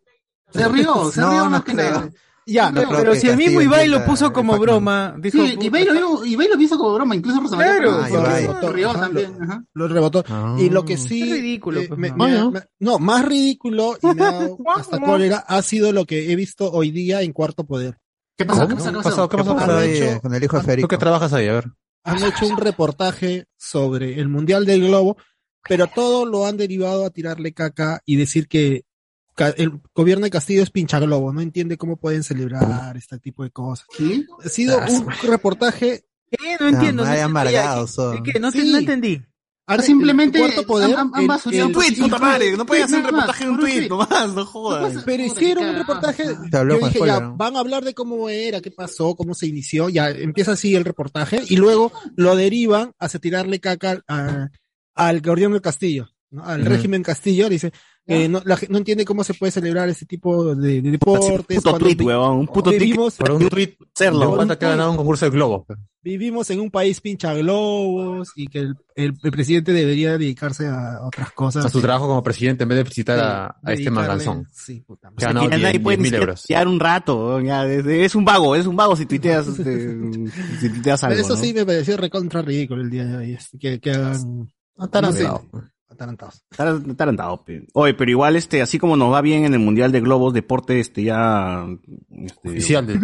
[0.51, 1.89] Se rió, se No, rió no más que creo.
[1.91, 2.09] nada.
[2.45, 5.37] Ya, No, Pero si el mismo Ibai lo puso como broma, dijo.
[5.45, 9.37] Sí, Ibai lo, Ibai lo hizo como broma, incluso Rosa María Claro, también.
[9.41, 9.63] ajá.
[9.73, 10.23] lo rebotó.
[10.27, 10.55] Ah.
[10.59, 11.21] Y lo que sí.
[11.23, 12.15] Es ridículo, eh, pues, me- no.
[12.17, 12.51] me- Ah, ¿no?
[12.51, 16.35] me- no, más ridículo y me ha dado hasta cólera ha sido lo que he
[16.35, 17.97] visto hoy día en Cuarto Poder.
[18.37, 18.67] ¿Qué pasó?
[18.67, 18.91] ¿Qué pasó?
[18.91, 19.29] ¿Qué ¿Qué pasó?
[19.29, 19.51] ¿Qué pasó?
[19.51, 20.87] Han Pasó ahí, hecho- con el hijo de ¿Tú Federico.
[20.89, 21.47] qué trabajas ahí?
[21.47, 21.65] A ver.
[22.05, 25.15] Han hecho un reportaje sobre el Mundial del Globo,
[25.67, 28.83] pero todo lo han derivado a tirarle caca y decir que
[29.57, 33.87] el gobierno de Castillo es pinchaglobo, no entiende cómo pueden celebrar este tipo de cosas.
[33.97, 34.25] ¿Sí?
[34.43, 36.57] Ha sido un reportaje ¿Qué?
[36.59, 37.03] No entiendo.
[37.05, 38.23] Ah, no son.
[38.23, 38.39] ¿qué- qué?
[38.39, 38.71] No, Sí.
[38.71, 39.21] no entendí.
[39.67, 43.43] Han- Simplemente Cuarto Poder, el- el- un Tweet, puta madre, no pueden hacer un reportaje
[43.45, 45.03] en un tweet, nomás, no jodas.
[45.05, 46.23] Pero hicieron un reportaje.
[46.51, 47.37] Te habló Yo dije, spoiler, ya, ¿no?
[47.37, 49.87] van a hablar de cómo era, qué pasó, cómo se inició.
[49.89, 54.49] Ya empieza así el reportaje y luego lo derivan hacia tirarle caca a-
[54.95, 56.43] al gobierno del Castillo, ¿no?
[56.43, 57.47] al régimen Castillo.
[57.47, 57.71] Dice
[58.05, 61.57] que no, la no entiende cómo se puede celebrar ese tipo de, de deportes.
[61.57, 62.79] puto cuando tweet, weón, un puto tweet.
[62.79, 64.31] vivimos, Por un tweet Hacerlo.
[64.39, 65.65] un que ha ganado un concurso de globo.
[66.01, 70.99] vivimos en un país pincha globos y que el, el- el presidente debería dedicarse a
[71.01, 71.65] otras cosas.
[71.65, 74.47] A su trabajo como presidente en vez de visitar a, a este manganzón.
[74.51, 75.27] Sí, puta madre.
[75.27, 76.41] Que nadie 10 puede ni mil euros.
[76.41, 79.97] tuitear un rato, ya, desde- es un vago, es un vago si tuiteas, este,
[80.59, 81.41] si tuiteas algo, Eso ¿no?
[81.41, 83.31] sí me pareció recontra ridículo el día de hoy.
[83.33, 84.49] este, Que, que hagan.
[84.77, 85.45] Atarantado.
[85.53, 86.43] no sé, atarantados.
[86.55, 87.65] Tar- Atarantado, pe.
[87.73, 90.79] Oye, pero igual, este, así como nos va bien en el Mundial de Globos, deporte,
[90.79, 91.65] este, ya,
[92.09, 92.99] este, Oficial del y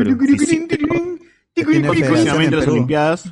[1.64, 2.68] federación próximamente en las.
[2.68, 3.24] Olimpiadas.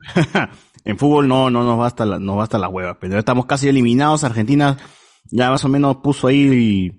[0.84, 3.68] en fútbol no, no nos basta la, nos basta la hueva, pero ya estamos casi
[3.68, 4.24] eliminados.
[4.24, 4.76] Argentina
[5.30, 6.98] ya más o menos puso ahí,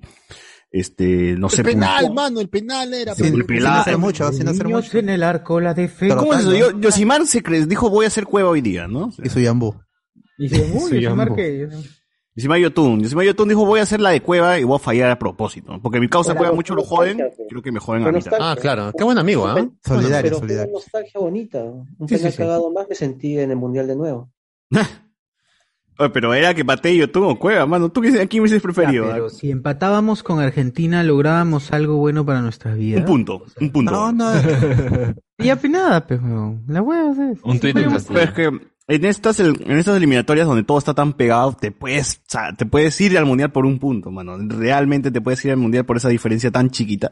[0.71, 3.15] este, no sé, el penal, punto- mano, el penal era.
[3.15, 3.79] Sí, el sin penal.
[3.81, 4.97] hacer mucho, sin hacer mucho.
[4.97, 6.15] en el arco, la defensa.
[6.17, 6.79] ¿Cómo es eso?
[6.79, 9.11] Yosimar se dijo voy a hacer cueva hoy día, ¿no?
[9.23, 9.75] Y su yambú.
[10.41, 11.17] Y se uy, se ambos.
[11.17, 11.69] marque.
[12.35, 13.01] Yosimar Yotun.
[13.01, 15.79] Yosimar Yotun dijo voy a hacer la de cueva y voy a fallar a propósito.
[15.83, 17.17] Porque mi causa la mucho, lo joden.
[17.17, 18.19] nostalgia, Creo que me joden a mí.
[18.39, 18.91] Ah, claro.
[18.97, 19.63] Qué buen amigo, ¿ah?
[19.85, 20.63] Solidario, solidario.
[20.71, 21.63] una nostalgia bonita.
[21.63, 22.37] Un Sí, penal sí, sí.
[22.37, 24.31] cagado más me sentí en el Mundial de nuevo.
[25.97, 27.91] Oye, pero era que patee Yotun o cueva, mano.
[27.91, 29.07] ¿Tú qué, a quién hubieses preferido?
[29.11, 33.01] Pero si empatábamos con Argentina, lográbamos algo bueno para nuestras vidas.
[33.01, 33.91] Un punto, un punto.
[33.91, 34.31] No, no.
[35.37, 36.19] Y ya nada, pues.
[36.67, 37.39] La hueva es.
[37.43, 41.13] Un tweet en Pero es que en estas, en estas eliminatorias donde todo está tan
[41.13, 44.37] pegado, te puedes, o sea, te puedes ir al mundial por un punto, mano.
[44.37, 47.11] Realmente te puedes ir al mundial por esa diferencia tan chiquita.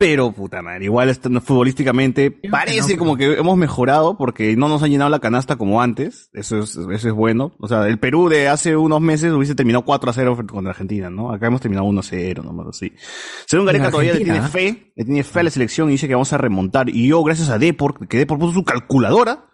[0.00, 5.10] Pero, puta madre, igual futbolísticamente parece como que hemos mejorado porque no nos han llenado
[5.10, 6.30] la canasta como antes.
[6.34, 7.50] Eso es, eso es bueno.
[7.58, 10.70] O sea, el Perú de hace unos meses hubiese terminado 4 a 0 frente contra
[10.70, 11.32] Argentina, ¿no?
[11.32, 12.92] Acá hemos terminado 1 a 0, nomás así.
[13.46, 16.14] Sergio Gareca todavía le tiene fe, le tiene fe a la selección y dice que
[16.14, 16.88] vamos a remontar.
[16.90, 19.47] Y yo, gracias a Depor, que Depor puso su calculadora,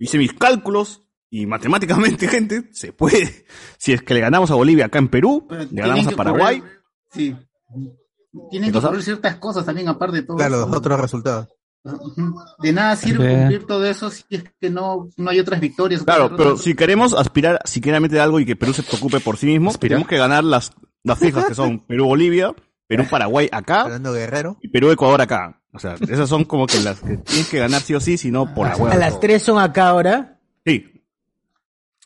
[0.00, 3.46] hice mis cálculos y matemáticamente, gente, se puede.
[3.78, 6.58] Si es que le ganamos a Bolivia acá en Perú, Pero le ganamos a Paraguay.
[6.60, 6.80] ocurrir-
[7.12, 7.36] sí.
[8.50, 10.66] Tienen ¿Qué que ocurrir ciertas cosas también aparte de todo Claro, eso.
[10.66, 11.48] los otros resultados.
[12.58, 16.02] De nada sirve cumplir todo eso si es que no, no hay otras victorias.
[16.04, 19.46] Claro, pero si queremos aspirar siquiera a algo y que Perú se preocupe por sí
[19.46, 19.96] mismo, Aspirar.
[19.96, 22.54] tenemos que ganar las, las fijas que son Perú-Bolivia,
[22.86, 24.58] Perú-Paraguay acá Guerrero.
[24.60, 25.59] y Perú-Ecuador acá.
[25.72, 28.30] O sea, esas son como que las que tienes que ganar sí o sí, si
[28.30, 28.92] no por la hueá.
[28.92, 30.38] A las tres son acá ahora.
[30.66, 30.86] Sí.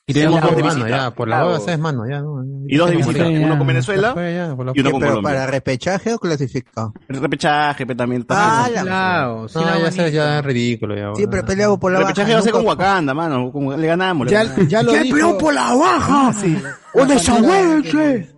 [0.07, 0.87] Y tenemos dos de visita.
[0.90, 1.11] ya.
[1.12, 2.20] Por la hueva, es mano ya.
[2.20, 2.44] ¿no?
[2.68, 5.00] Y dos de visita, uno con Venezuela Fue ya, por la- y uno ¿Qué, con
[5.00, 5.33] pero Colombia.
[5.40, 6.92] para repechaje o clasificado?
[7.09, 8.27] El repechaje pe, también.
[8.29, 8.74] Ah, también.
[8.74, 10.94] la- Claro, sí, No, ya sabes, ya es ridículo.
[10.94, 12.12] Ya, Siempre peleamos por la el baja.
[12.12, 13.50] repechaje va a ser con Wakanda, mano.
[13.50, 14.29] con- le ganamos.
[14.31, 15.50] Ya, ya lo dijo.
[15.53, 16.33] la baja!
[16.35, 16.55] Sí.
[16.55, 18.31] ¡Una La manera desahueche!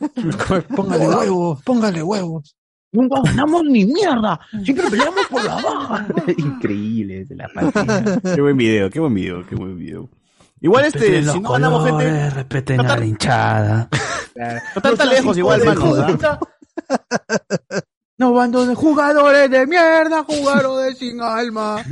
[0.74, 2.56] Póngale huevos, póngale huevos.
[2.92, 4.38] Nunca ganamos ni mierda.
[4.64, 6.06] Siempre peleamos por la baja.
[6.36, 8.20] Increíble, de la partida.
[8.34, 10.08] Qué buen video, qué buen video, qué buen video.
[10.60, 13.88] Igual este, si no ganamos gente, respeten a la hinchada.
[14.76, 15.94] no tan tan lejos igual, mano.
[15.96, 16.38] ¿ah?
[18.18, 21.82] No bando de jugadores de mierda, jugadores sin alma.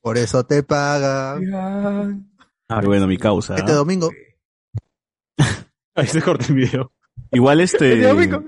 [0.00, 1.38] Por eso te paga.
[1.38, 3.56] Qué bueno, mi causa.
[3.56, 3.74] Este ¿ah?
[3.74, 4.10] domingo.
[5.94, 6.92] Ahí se corta el video.
[7.32, 7.92] Igual este.
[7.92, 8.42] Este domingo.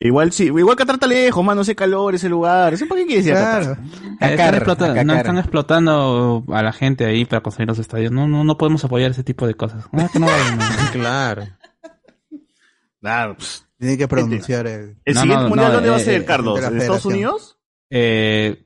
[0.00, 2.74] Igual sí, igual Qatar está lejos, mano, ese calor, ese lugar.
[2.74, 3.62] ¿Ese por qué quieres ir a Qatar?
[3.62, 3.82] Claro.
[4.20, 8.12] Eh, están, explotando, acá no, están explotando a la gente ahí para construir los estadios.
[8.12, 9.86] No, no, no podemos apoyar ese tipo de cosas.
[9.92, 10.64] No, que no vayan, no.
[10.92, 11.44] Claro.
[13.00, 13.36] Claro.
[13.36, 13.66] pss.
[13.78, 14.96] Tiene que pronunciar el...
[15.04, 16.54] ¿El No, siguiente no, mundial no, dónde va a eh, ser, eh, Carlos?
[16.54, 17.04] de la ¿En Estados.
[17.04, 17.58] Unidos?
[17.90, 18.64] Eh,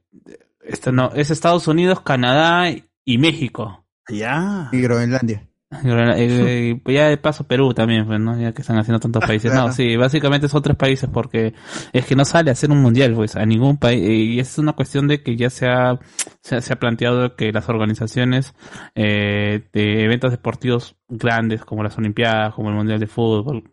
[0.63, 2.71] este no, es Estados Unidos, Canadá
[3.05, 3.85] y México.
[4.09, 4.69] Ya.
[4.71, 5.48] Y Groenlandia.
[6.17, 8.41] Eh, pues ya de paso Perú también, pues, ¿no?
[8.41, 9.53] Ya que están haciendo tantos países.
[9.53, 11.53] No, sí, básicamente son tres países porque
[11.93, 14.09] es que no sale a hacer un mundial, pues, a ningún país.
[14.09, 15.99] Y es una cuestión de que ya se ha,
[16.43, 18.55] se, ha- se ha planteado que las organizaciones
[18.95, 23.71] eh, de eventos deportivos grandes como las Olimpiadas, como el Mundial de Fútbol,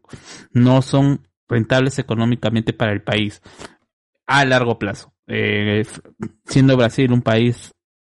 [0.51, 3.41] no son rentables económicamente para el país
[4.27, 5.13] a largo plazo.
[5.27, 5.85] Eh,
[6.45, 7.71] siendo Brasil un país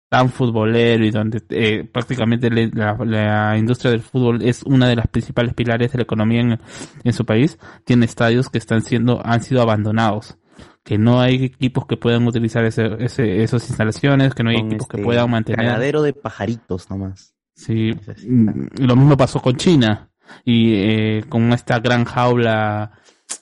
[0.08, 4.96] tan futbolero y donde eh, prácticamente le- la, la industria del fútbol es una de
[4.96, 6.60] las principales pilares de la economía en,
[7.02, 10.38] en su país, tiene estadios que están siendo, han sido abandonados,
[10.84, 14.66] que no hay equipos que puedan utilizar ese, ese, esas instalaciones, que no hay Con
[14.66, 15.66] equipos que este puedan mantener.
[15.66, 17.34] Ganadero de pajaritos nomás.
[17.54, 17.92] Sí,
[18.28, 20.10] mm, lo mismo pasó con China
[20.44, 22.92] y eh, con esta gran jaula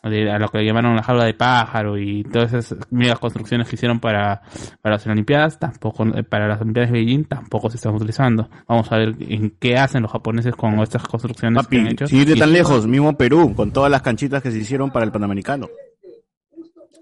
[0.03, 3.77] de, a lo que llamaron la jaula de pájaro y todas esas megas construcciones que
[3.77, 4.43] hicieron para,
[4.83, 8.49] para las Olimpiadas, tampoco eh, para las Olimpiadas de Beijing tampoco se están utilizando.
[8.69, 12.07] Vamos a ver en qué hacen los japoneses con estas construcciones que han Papi, hecho.
[12.07, 15.13] sin irte tan lejos, mismo Perú, con todas las canchitas que se hicieron para el
[15.13, 15.69] Panamericano.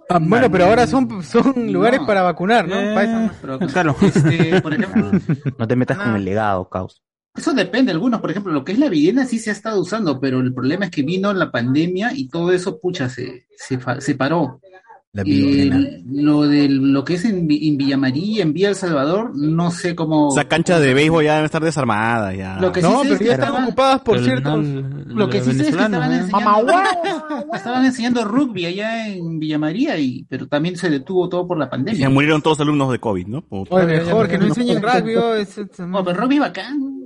[0.08, 2.78] Ah, bueno, pero ahora son, son lugares para vacunar, ¿no?
[2.78, 3.30] Eh, Pa' eso.
[3.40, 3.96] Pero, Claro.
[4.02, 5.10] este, por ejemplo,
[5.58, 7.02] No te metas con el legado, caos.
[7.34, 10.20] Eso depende, algunos, por ejemplo, lo que es la villena sí se ha estado usando,
[10.20, 14.00] pero el problema es que vino la pandemia y todo eso, pucha, se, se, fa-
[14.00, 14.60] se paró.
[15.14, 15.70] La Y
[16.10, 19.94] lo de lo que es en, en Villa María, en Villa El Salvador, no sé
[19.94, 20.30] cómo.
[20.32, 22.58] Esa cancha de béisbol ya debe estar desarmada ya.
[22.58, 24.56] Lo que sí No, sé pero es que ya están estaban- ocupadas por Pero cierto.
[24.56, 26.16] no, Lo que sí sé es que estaban ¿eh?
[26.16, 26.72] enseñando,
[27.54, 31.66] estaban enseñando rugby allá en Villa María, y, pero también se detuvo todo por la
[31.66, 32.08] Se pandemia.
[32.08, 33.42] murieron todos los alumnos de COVID, ¿no?
[33.42, 33.74] Puta.
[33.74, 37.01] Oye, mejor que no enseñen rugby, oh, es- es- Oh, pero rugby bacán.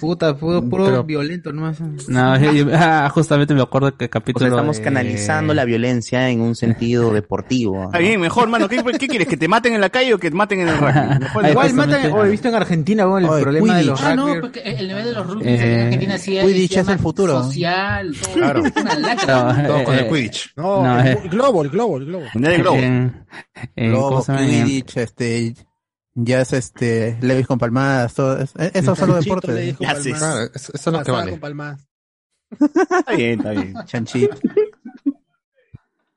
[0.00, 1.80] Puta, puro, puro Pero- violento nomás.
[2.08, 6.30] No, yo- ah, justamente me acuerdo que O capítulo sea, estamos de- canalizando la violencia
[6.30, 7.84] en un sentido deportivo.
[7.86, 8.68] Está bien, mejor, mano.
[8.68, 9.26] ¿Qué, qué quieres?
[9.26, 11.18] ¿Que te maten en la calle o que te maten en el rugby?
[11.18, 13.90] Mejor Igual matan, o he visto en Argentina, bueno, el Oye, problema de Quidditch.
[13.90, 14.40] los Ah, no, rugby.
[14.40, 17.42] porque el nivel de los rugby Eh, en Argentina sí Quidditch se es el futuro.
[17.42, 18.34] Social, todo.
[18.34, 18.62] Claro.
[18.80, 19.52] Una lacra.
[19.52, 20.52] No, Todo con eh, el Quidditch.
[20.56, 21.20] No, No, el, eh.
[21.28, 22.24] globo, el globo, el globo.
[22.34, 22.76] Globo.
[22.76, 23.26] en-
[23.74, 24.46] en- ¿cómo Globo, se llama?
[24.46, 25.54] Quidditch, este,
[26.16, 29.76] ya es este, Levis con palmadas, todo, es- esos son los deportes.
[29.76, 31.30] Claro, eso, eso es lo que Pasaba vale.
[31.30, 31.86] con palmas.
[32.50, 33.74] Está bien, está bien.
[33.86, 34.36] Chanchito.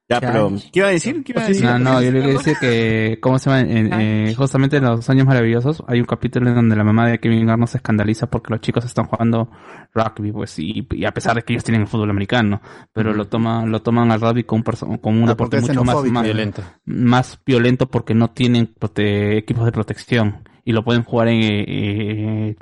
[0.10, 1.24] Ya, pero, ¿qué iba a decir?
[1.24, 1.63] ¿Qué iba a decir?
[1.63, 3.62] No, no, yo le quería decir que, ¿cómo se llama?
[3.62, 7.19] En- eh, justamente en los años maravillosos hay un capítulo en donde la mamá de
[7.19, 9.52] Kevin Garnett se escandaliza porque los chicos están jugando
[9.93, 12.60] rugby, pues, y, y a pesar de que ellos tienen el fútbol americano,
[12.91, 16.04] pero lo toman, lo toman al rugby como un, como un Ah, deporte mucho más,
[16.06, 16.63] más, Violento.
[16.86, 21.65] más violento porque no tienen prote- equipos de protección y lo pueden jugar en, eh,
[21.67, 22.55] eh,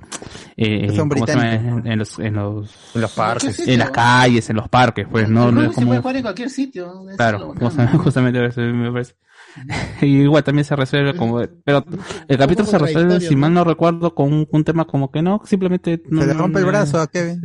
[0.56, 1.44] eh, Son ¿cómo se llama?
[1.44, 1.86] británicos.
[1.86, 3.68] en, en los, en los, En los parques.
[3.68, 6.16] en las calles, en los parques, pues, no, el no es se puede como, jugar
[6.16, 7.06] en cualquier sitio.
[7.18, 9.16] Claro, justamente, justamente eso me parece.
[10.02, 11.84] Y igual también se resuelve como, pero
[12.30, 15.42] el capítulo se resuelve, si mal no recuerdo, con un, un tema como que no,
[15.44, 17.42] simplemente no, Se le no, rompe el brazo a Kevin.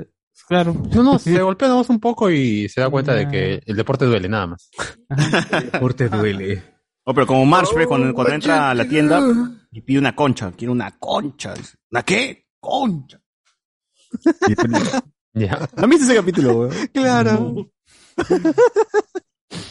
[0.46, 0.76] Claro.
[0.94, 4.04] No, no, se golpea nomás un poco y se da cuenta de que el deporte
[4.04, 4.70] duele, nada más.
[5.72, 6.62] Deporte duele.
[7.02, 9.20] Oh, pero como Marsh, cuando, cuando entra a la tienda
[9.72, 11.54] y pide una concha, quiere una concha.
[11.90, 12.46] ¿Una qué?
[12.60, 13.20] Concha.
[15.34, 15.66] Ya.
[15.76, 16.72] ¿No viste ese capítulo, weón?
[16.92, 17.70] Claro.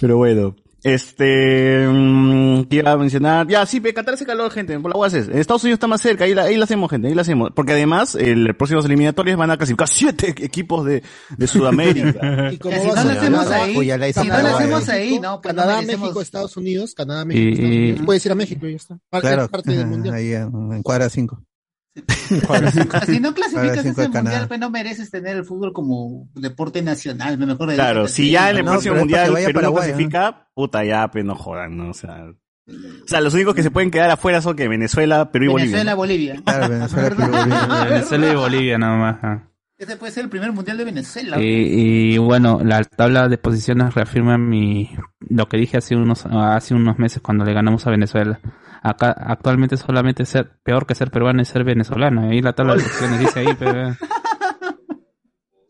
[0.02, 0.56] Pero bueno.
[0.84, 3.48] Este, mm, ¿qué iba a mencionar?
[3.48, 5.14] Ya, sí, Qatar hace calor, gente, por la UAS.
[5.14, 7.52] Estados Unidos está más cerca, ahí la, ahí la hacemos, gente, ahí la hacemos.
[7.56, 11.04] Porque además, el próximos eliminatorios van a clasificar siete equipos de,
[11.38, 12.50] de Sudamérica.
[12.52, 14.90] ¿Y cómo Si no lo hacemos ahí, Uy, ya la hizo si no lo hacemos
[14.90, 18.02] ahí, no, pues no Canadá, merecemos- México, Estados Unidos, Canadá, México, Y- Estados Unidos.
[18.06, 18.98] Puedes ir a México y ya está.
[19.10, 20.16] Parte, Claro, parte del mundial.
[20.16, 21.44] ahí en, en cuadra 5.
[21.94, 27.74] Si no clasificas ese mundial, pues no mereces tener el fútbol como deporte nacional, mejor
[27.74, 28.72] Claro, si ya en el ¿no?
[28.72, 29.96] próximo mundial Perú no Paraguay, ¿no?
[29.96, 31.90] clasifica, puta ya, pues no jodan, ¿no?
[31.90, 32.32] O sea,
[32.68, 35.96] o sea, los únicos que se pueden quedar afuera son que Venezuela, Perú y Venezuela,
[35.96, 36.36] Bolivia.
[36.36, 36.44] Bolivia.
[36.46, 37.86] Claro, Venezuela, Perú, Bolivia.
[37.90, 39.42] Venezuela y Bolivia nada más.
[39.78, 41.42] Ese puede ser el primer mundial de Venezuela.
[41.42, 46.76] Y, y bueno, la tabla de posiciones reafirma mi lo que dije hace unos hace
[46.76, 48.40] unos meses cuando le ganamos a Venezuela.
[48.84, 52.30] Acá actualmente solamente ser peor que ser peruano es ser venezolano.
[52.30, 53.96] Ahí la tabla de posiciones dice ahí, pero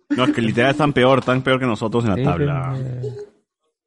[0.10, 2.74] No, es que literal están peor, tan peor que nosotros en la tabla.
[2.76, 3.16] pero-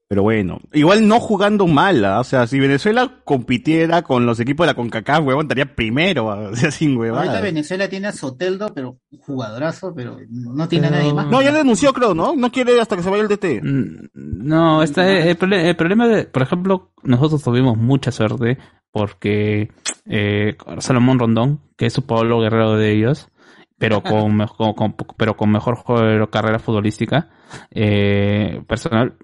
[0.06, 2.20] Pero bueno, igual no jugando mal, ¿ah?
[2.20, 6.48] o sea, si Venezuela compitiera con los equipos de la CONCACAF, huevón, estaría primero, ¿ah?
[6.52, 7.40] o sea, sin Ahorita huevada.
[7.40, 11.26] Venezuela tiene a Soteldo, pero jugadorazo, pero no tiene a nadie más.
[11.26, 12.34] No, ya le denunció, creo, ¿no?
[12.36, 13.60] No quiere hasta que se vaya el DT.
[13.62, 18.58] Mm, No, está, el, el problema de, por ejemplo, nosotros tuvimos mucha suerte
[18.94, 19.72] porque
[20.06, 23.28] eh, Salomón Rondón, que es su Pablo Guerrero de ellos,
[23.76, 27.28] pero con, con- con- pero con mejor juego- carrera futbolística
[27.72, 29.16] eh, personal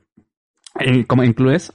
[0.80, 1.72] eh, como en clubes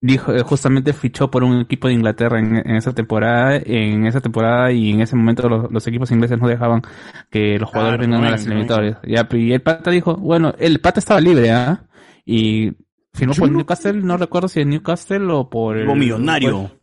[0.00, 4.20] dijo eh, justamente fichó por un equipo de Inglaterra en, en esa temporada en esa
[4.20, 6.82] temporada y en ese momento los, los equipos ingleses no dejaban
[7.30, 8.98] que los jugadores Claro, vengan a las eliminatorias
[9.34, 11.86] y el pata dijo bueno el pata estaba libre ¿ah?
[12.24, 12.72] y
[13.14, 16.77] firmó por Newcastle no recuerdo si en Newcastle o por el millonario.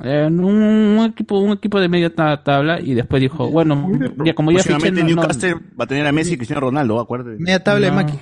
[0.00, 3.90] Eh, en un, un equipo un equipo de media ta- tabla y después dijo bueno
[4.24, 7.36] ya como ya fiché no- va a tener a Messi y Cristiano Ronaldo, acuérdate.
[7.38, 8.18] Media tabla de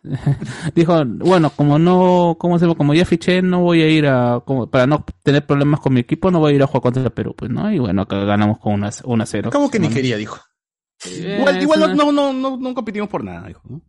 [0.74, 4.70] dijo bueno como no cómo se como ya fiché no voy a ir a como,
[4.70, 7.34] para no tener problemas con mi equipo no voy a ir a jugar contra Perú
[7.36, 10.38] pues no y bueno acá ganamos con una, una cero ¿Cómo que ni quería, dijo?
[11.04, 13.62] Igual, igual no, no, no, no, no competimos por nada, dijo.
[13.68, 13.80] ¿no?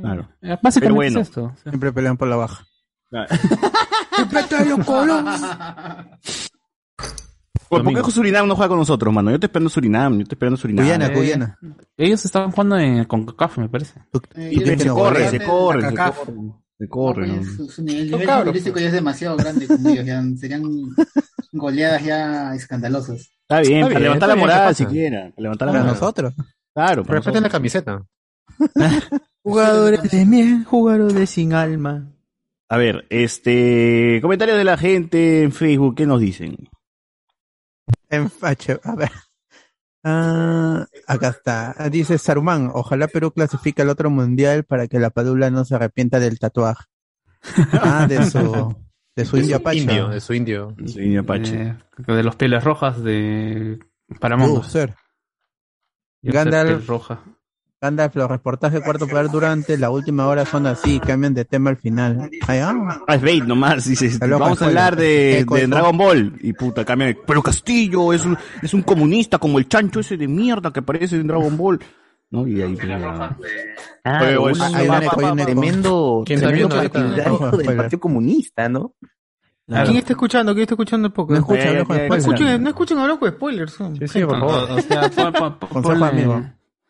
[0.00, 0.28] Claro.
[0.40, 1.20] Eh, básicamente Pero bueno.
[1.20, 2.64] es esto Siempre pelean por la baja.
[7.68, 9.30] ¿Por por qué Surinam no juega con nosotros, mano?
[9.30, 10.86] Yo te espero en Surinam, yo te espero en Surinam.
[10.86, 11.54] Eh,
[11.96, 14.00] ellos estaban jugando en, con CACAF me parece
[14.50, 16.34] Y se, se corre, se corre, se corre.
[16.78, 17.44] Se corre, ¿no?
[17.44, 20.62] Su, su nivel, nivel futbolístico ya es demasiado grande con ellos, ya serían
[21.52, 23.30] goleadas ya escandalosas.
[23.42, 24.94] Está bien, Está para bien, levantar la moral ¿qué si pasa?
[24.94, 25.20] quiera.
[25.30, 26.34] Para levantar la Para nosotros.
[26.74, 28.06] Claro, para Respeten la camiseta.
[29.42, 32.12] Jugadores de miel, jugadores sin alma.
[32.68, 34.20] A ver, este.
[34.20, 36.68] Comentarios de la gente en Facebook, ¿qué nos dicen?
[38.10, 39.10] En H, a ver.
[40.04, 41.74] Ah, acá está.
[41.90, 46.20] Dice Saruman, ojalá Perú clasifique al otro mundial para que la Padula no se arrepienta
[46.20, 46.84] del tatuaje.
[47.72, 48.74] Ah, de su,
[49.16, 49.78] de su De indio su Apache.
[49.78, 50.76] indio, de su indio.
[51.20, 51.62] Apache.
[51.62, 53.78] Eh, de los pieles rojas de
[54.20, 54.90] Paramount Uh, ser.
[56.22, 56.86] Yo sé Gandalf.
[56.88, 57.20] roja
[57.80, 61.76] Gandalf, los reportajes cuarto poder durante la última hora son así, cambian de tema al
[61.76, 62.28] final.
[62.48, 63.00] Ay, ah.
[63.06, 65.66] Ah, es bait nomás, dices, vamos a hablar de, de.
[65.68, 66.32] Dragon Ball.
[66.40, 67.16] Y puta, cambia.
[67.24, 71.16] Pero Castillo es un, es un comunista como el chancho ese de mierda que aparece
[71.20, 71.78] en Dragon Ball.
[72.30, 72.46] ¿No?
[72.48, 72.76] Y ahí.
[74.04, 76.22] Ah, un es- un tremendo,
[77.56, 77.76] del.
[77.76, 78.94] Partido Comunista, ¿no?
[79.84, 80.52] ¿Quién está escuchando?
[80.52, 81.32] ¿Quién está escuchando el poco?
[81.32, 81.38] No
[82.26, 83.72] escuchen, no escuchen hablar con spoilers.
[83.98, 84.68] Sí, sí, por favor.
[84.72, 85.58] o sea pon-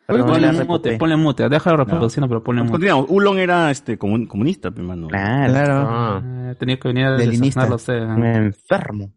[0.09, 0.25] Ponle- amigo.
[0.25, 3.05] Perdón, ponle la mute ponle mute déjalo reproduciendo pero ponle mute Continuamos.
[3.09, 5.07] Ulon era este comun- comunista, mi hermano.
[5.07, 5.73] Claro, Claro.
[5.87, 6.53] Ah.
[6.59, 8.03] Tenía que venir a desasnarlo, sea.
[8.15, 9.13] un enfermo.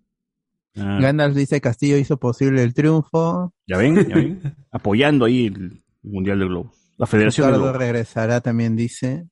[0.77, 3.53] Ah, Gandalf dice Castillo hizo posible el triunfo.
[3.67, 4.41] ya ven, ya ven.
[4.71, 6.73] Apoyando ahí el Mundial del Globo.
[6.99, 7.79] La Federación del Ricardo Globo.
[7.85, 9.27] regresará también dice.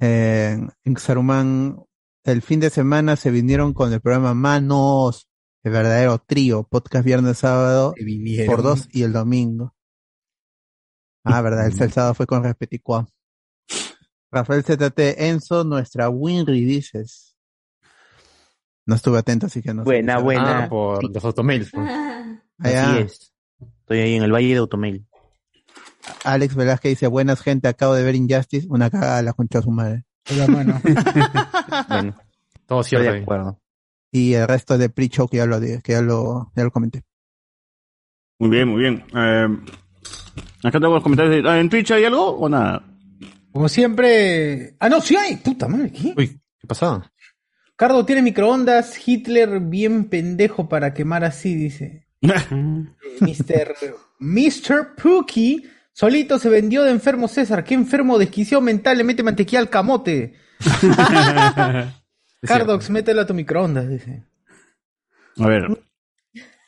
[0.00, 1.78] Eh, en Saruman,
[2.24, 5.26] el fin de semana se vinieron con el programa Manos,
[5.62, 7.94] el verdadero trío, podcast viernes, sábado,
[8.46, 9.74] por dos y el domingo.
[11.26, 13.06] Ah, verdad, el, sábado fue con Repeticua.
[14.30, 17.36] Rafael ZT, Enzo, nuestra Winry, dices.
[18.86, 19.86] No estuve atento, así que no sé.
[19.86, 20.64] Buena, buena.
[20.64, 21.70] Ah, por los automails.
[21.72, 21.90] pues.
[22.58, 23.32] Allá, Así es.
[23.80, 25.04] Estoy ahí en el Valle de Automail.
[26.24, 29.70] Alex Velázquez dice, buenas gente, acabo de ver Injustice, una cagada la concha de su
[29.70, 30.04] madre.
[30.48, 30.80] Bueno,
[32.66, 33.60] Todo cierto de acuerdo.
[34.12, 37.04] Y el resto de pre-show que ya lo, que ya lo, ya lo comenté.
[38.38, 39.04] Muy bien, muy bien.
[39.14, 39.48] Eh,
[40.62, 41.42] acá tengo los comentarios.
[41.42, 42.82] de- ah, ¿En Twitch hay algo o nada?
[43.52, 44.74] Como siempre.
[44.78, 45.36] Ah, no, sí hay.
[45.36, 46.14] Puta madre, ¿qué?
[46.16, 47.02] Uy, ¿qué pasó?
[47.76, 48.96] Cardo tiene microondas.
[49.06, 52.06] Hitler bien pendejo para quemar así, dice.
[52.22, 53.74] Mr.
[54.18, 54.94] Mr.
[55.00, 57.64] Pookie solito se vendió de enfermo César.
[57.64, 60.34] ¿Qué enfermo desquició mental le mete mantequilla al camote?
[62.42, 64.22] Cardox, mételo a tu microondas, dice.
[65.38, 65.85] A ver.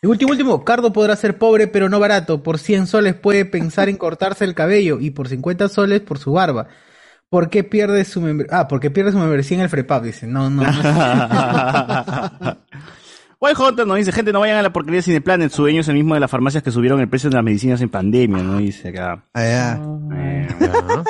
[0.01, 2.43] Y último, último, Cardo podrá ser pobre pero no barato.
[2.43, 6.33] Por 100 soles puede pensar en cortarse el cabello y por 50 soles por su
[6.33, 6.69] barba.
[7.29, 8.61] ¿Por qué pierde su membresía?
[8.61, 10.27] Ah, porque pierde su membresía en el Frepap, dice.
[10.27, 10.63] No, no.
[10.63, 10.71] no.
[13.69, 15.95] Hunter nos dice, gente, no vayan a la porquería de Cineplanet, su dueño es el
[15.95, 18.59] mismo de las farmacias que subieron el precio de las medicinas en pandemia, ¿no?
[18.59, 19.25] Dice acá.
[19.33, 19.81] Allá.
[20.15, 21.05] Eh, Ya,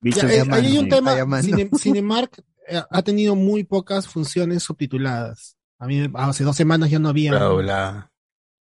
[0.00, 1.16] bichos eh, hay un tema.
[1.42, 2.30] Cine- Cinemark
[2.68, 5.56] eh, ha tenido muy pocas funciones subtituladas.
[5.80, 7.30] A mí hace dos semanas ya no había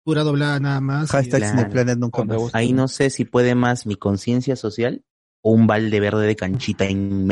[0.03, 1.09] pura doblada nada más.
[1.09, 1.57] Hashtag Claro.
[1.57, 2.53] Cineplanet nunca más.
[2.53, 5.03] Ahí no sé si puede más mi conciencia social
[5.41, 7.31] o un balde verde de canchita en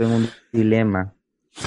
[0.00, 1.12] un dilema.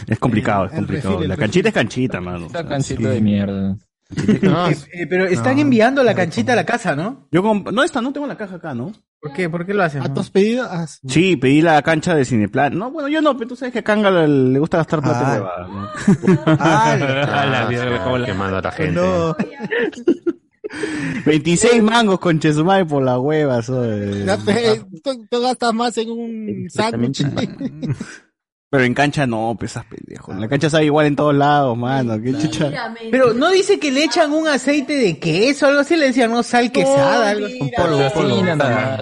[0.08, 1.14] Es complicado, es El complicado.
[1.16, 1.44] refil, el La refil.
[1.46, 2.46] canchita es canchita, mano.
[2.46, 3.78] Esta cancita de mierda.
[4.18, 7.28] Eh, eh, pero están No, enviando la canchita a la casa, ¿no?
[7.32, 7.42] Yo
[7.72, 8.92] no está, no tengo la caja acá, ¿no?
[9.22, 9.50] ¿Por qué?
[9.50, 10.02] ¿Por qué lo hacen?
[10.02, 10.68] ¿A tus pedidos?
[10.72, 12.78] Ah, Sí, pedí la cancha de Cineplan.
[12.78, 15.20] No, bueno, yo no, pero tú sabes que a Kanga le, le gusta gastar plata
[15.22, 15.34] Ah.
[15.36, 15.90] huevadas, ¿no?
[16.60, 18.94] Ah, A la Ah, mierda, sí, como la- quemando a la gente.
[19.00, 19.36] no.
[21.26, 23.60] 26 mangos con Chesumay por la hueva.
[23.62, 27.26] Ya, eh, tú, tú gastas más en un sándwich.
[28.72, 30.32] Pero en cancha no, pesas pendejo.
[30.32, 32.22] En la cancha sabe igual en todos lados, mano.
[32.22, 32.72] Qué chucha.
[33.10, 36.44] Pero no dice que le echan un aceite de queso, algo así, le decían, no,
[36.44, 37.58] sal quesada, algo así.
[37.60, 38.44] Un polvo, polvo.
[38.44, 39.02] Nada,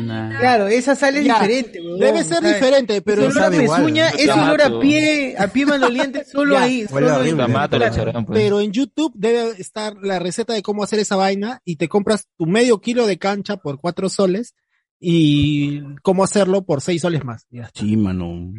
[0.00, 0.38] nada.
[0.38, 2.54] Claro, esa sal es Ya, diferente, weón, Debe ser ¿sabes?
[2.54, 6.62] diferente, pero Ese olor a pezuña, ese olor a pie, a pie maloliente, solo Ya.
[6.62, 6.86] ahí.
[6.86, 7.34] Solo ahí.
[7.34, 8.26] Pues.
[8.32, 12.28] Pero en YouTube debe estar la receta de cómo hacer esa vaina y te compras
[12.38, 14.54] tu medio kilo de cancha por cuatro soles
[15.00, 17.46] y cómo hacerlo por seis soles más.
[17.50, 18.52] Ya, Sí, mano.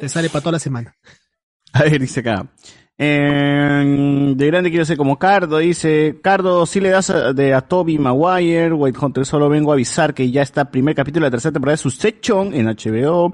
[0.00, 0.94] te sale para toda la semana.
[1.72, 2.50] A ver, dice acá.
[2.98, 7.60] Eh, de grande quiero ser como Cardo, dice, Cardo, si le das a, de a
[7.60, 11.32] Toby Maguire, White Hunter, solo vengo a avisar que ya está primer capítulo de la
[11.32, 13.32] tercera temporada de Succession en HBO.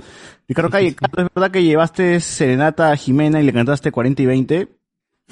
[0.49, 4.27] Ricardo Calle, Cardo, ¿es verdad que llevaste serenata a Jimena y le cantaste 40 y
[4.27, 4.69] 20?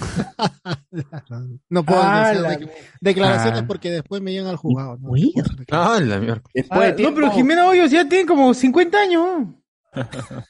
[1.69, 2.71] No puedo Ah, hacer la- dec-
[3.01, 3.67] declaraciones Ah.
[3.67, 4.99] porque después me llegan al juzgado.
[5.01, 5.11] ¿no?
[5.71, 6.43] Ah, la mierda.
[6.71, 9.49] Ah, no, pero Jimena Hoyos ya tiene como 50 años.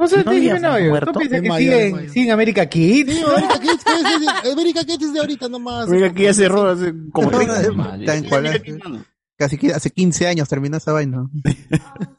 [0.00, 0.90] No sé, ¿No Jimena Hoyos.
[0.90, 1.10] muerto?
[1.12, 3.12] ¿Tú piensas Es que mayor, sigue, sigue en América Kids?
[3.12, 5.88] Sí, América Kids, es de- América Kids es de ahorita nomás.
[5.88, 7.60] Mira, aquí ya cerró hace como No, 30
[7.98, 8.62] está en cual-
[9.36, 11.28] Casi que hace 15 años terminó esa vaina.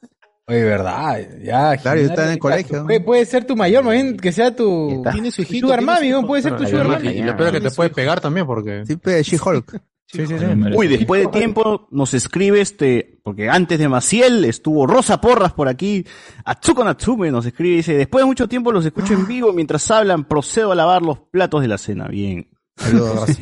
[0.49, 1.77] Oye, verdad, ya.
[1.77, 2.83] Claro, yo estaba en el colegio.
[2.83, 5.67] Puede, puede ser tu mayor, más bien que sea tu, Tiene su hijito.
[5.67, 6.27] sugar mami, su ¿no?
[6.27, 7.09] puede ser tu sugar mami.
[7.09, 8.83] y lo peor es que te puede pegar también porque...
[8.87, 9.79] Sí, She-Hulk.
[10.07, 10.45] Sí, sí, sí.
[10.73, 15.67] Uy, después de tiempo nos escribe este, porque antes de Maciel estuvo Rosa Porras por
[15.67, 16.03] aquí,
[16.45, 19.91] Atsuko Natsume nos escribe y dice, después de mucho tiempo los escucho en vivo mientras
[19.91, 22.07] hablan, procedo a lavar los platos de la cena.
[22.07, 22.49] Bien.
[22.75, 23.37] Saludos,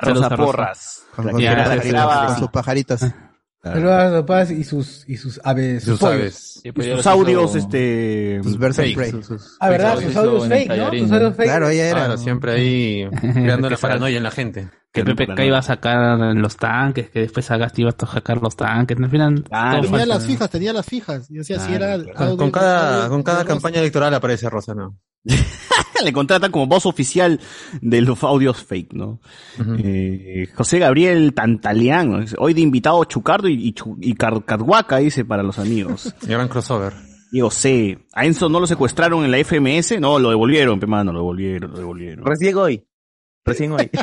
[0.00, 0.36] Rosa.
[0.36, 1.02] Porras.
[1.14, 3.25] Con, sus Ya,
[3.74, 5.98] Saludos a los papás y sus, y sus aves, sus.
[6.62, 8.40] Sí, pues ya sus los audios, hizo- este...
[8.42, 9.10] Sus versos Fake.
[9.10, 10.00] Sus- sus- Ah, ¿verdad?
[10.00, 10.90] Sus audios fake, ¿no?
[10.98, 11.46] Sus audios fake.
[11.48, 11.98] Claro, ella era.
[12.06, 14.68] Claro, siempre ahí creando la paranoia en la gente.
[15.04, 18.56] Que Pepe K iba a sacar los tanques, que después Sagasti iba a sacar los
[18.56, 18.96] tanques.
[18.98, 20.06] Al final, Ah, todo Tenía falta.
[20.14, 21.30] las fijas, tenía las fijas.
[21.30, 22.14] Y decía, si Claro, era claro.
[22.16, 24.98] Con, audio- con cada, audio con cada campaña electoral aparece Rosa, ¿no?
[26.04, 27.40] Le contratan como voz oficial
[27.80, 29.20] de los audios fake, ¿no?
[29.78, 31.34] Eh, José Gabriel.
[31.34, 36.14] Dice, hoy de invitado Chucardo y, y, Chu- y Car- Cathuaca, dice para los amigos.
[36.22, 36.92] Gran crossover.
[37.32, 37.98] Diego C.
[38.12, 39.98] ¿A Enzo no lo secuestraron en la FMS?
[40.00, 42.24] No, lo devolvieron, pe mano, lo devolvieron, lo devolvieron.
[42.24, 42.86] Recién hoy.
[43.44, 43.90] Recién hoy.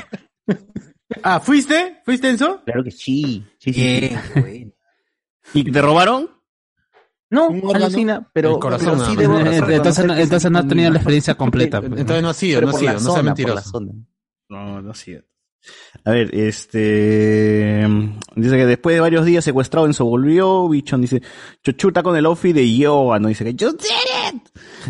[1.21, 2.01] Ah, ¿fuiste?
[2.03, 2.61] ¿Fuiste, Enzo?
[2.65, 3.45] Claro que sí.
[3.59, 4.41] Sí, sí, sí.
[4.41, 4.73] Bien.
[5.53, 6.27] ¿Y te robaron?
[7.29, 10.97] No, alucina, pero, corazón pero sí debo entonces, no- entonces no ha comí tenido la
[10.97, 11.81] experiencia completa.
[11.81, 11.99] pues.
[12.01, 13.31] Entonces no ha sido, Pero no ha por sido, la no sea zona, por la
[13.55, 13.69] mentiroso.
[13.69, 13.91] zona.
[14.49, 15.27] No, no es cierto.
[16.03, 17.87] A ver, este...
[18.35, 21.21] Dice que después de varios días secuestrado Enzo volvió, Bichon dice,
[21.63, 23.27] Chochuta con el outfit de yoga, ¿no?
[23.29, 24.41] Dice que, yo did it!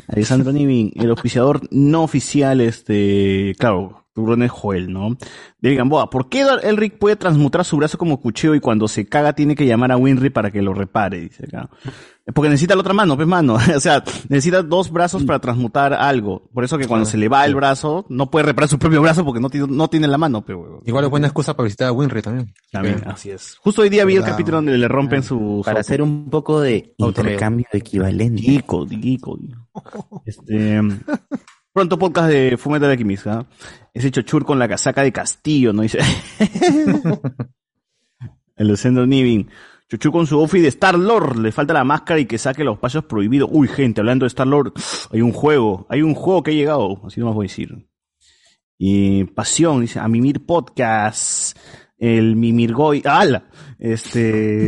[0.08, 3.56] Alessandro Nivin, el oficiador no oficial, este...
[3.60, 5.18] Claro, turrón es Joel, ¿no?
[5.60, 9.34] David Gamboa, ¿por qué Elric puede transmutar su brazo como cuchillo y cuando se caga
[9.34, 11.20] tiene que llamar a Winry para que lo repare?
[11.20, 11.70] Dice acá.
[12.34, 13.56] Porque necesita la otra mano, pues mano.
[13.76, 16.50] o sea, necesita dos brazos para transmutar algo.
[16.54, 19.26] Por eso que cuando se le va el brazo, no puede reparar su propio brazo
[19.26, 20.82] porque no tiene, no tiene la mano, pero.
[20.86, 22.54] Igual es buena excusa para visitar a Winry también.
[22.72, 23.56] También, así es.
[23.58, 25.62] Justo hoy día vi el capítulo donde le rompen su...
[25.66, 28.42] Para hacer un poco de intercambio equivalente.
[28.42, 29.38] Dico, dico.
[30.26, 30.80] Este...
[31.74, 33.48] Pronto podcast de Fumeta de Quimisa.
[33.94, 35.84] Ese chochur con la casaca de Castillo, ¿no?
[35.84, 36.00] Dice...
[38.56, 39.50] el Lucendo Nivin.
[39.90, 42.80] Chuchu con su outfit de Star Lord, le falta la máscara y que saque los
[42.80, 43.50] pasos prohibidos.
[43.52, 44.74] Uy, gente, hablando de Star Lord,
[45.12, 47.88] hay un juego, hay un juego que ha llegado, así no más voy a decir.
[48.80, 51.56] Y Pasión, dice, a Mimir Podcast,
[51.98, 53.46] el Mimirgoy, ¡ala!
[53.78, 54.68] Este...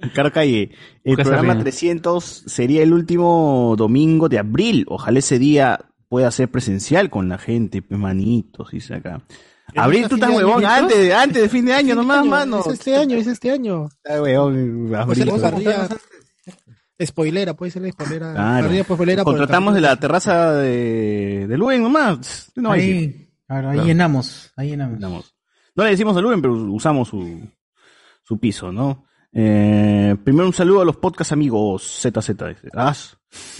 [0.00, 0.70] Ricardo Calle,
[1.04, 1.64] el programa Reina.
[1.64, 4.86] 300 sería el último domingo de abril.
[4.88, 9.22] Ojalá ese día pueda ser presencial con la gente, pues manitos, dice acá.
[9.76, 12.58] Abril, tú estás huevón, antes, de- antes de fin de año nomás, Año, mano.
[12.60, 13.86] Es este año, es este año.
[14.02, 15.32] Está huevón, Puede abril.
[17.06, 18.32] spoilera, puede ser spoilera.
[18.34, 18.64] Claro.
[18.66, 22.50] Parrilla spoilera Contratamos de la terraza de, de Luen nomás.
[22.56, 23.86] No, Ahí, claro, ahí Claro.
[23.88, 24.98] llenamos, ahí llenamos.
[24.98, 25.34] Damos.
[25.76, 27.48] No le decimos a Luen, pero usamos su,
[28.24, 29.04] su piso, ¿no?
[29.32, 32.28] Eh, primero un saludo a los podcast amigos ZZ.
[32.28, 32.68] dice.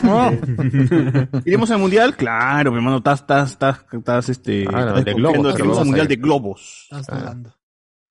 [0.03, 0.33] Ah,
[1.45, 2.17] ¿Iremos al mundial?
[2.17, 6.17] Claro, mi hermano, estás, estás, estás, estás, este, Claro, estás de globos, al mundial de
[6.17, 6.89] globos.
[6.91, 7.55] Estás dudando.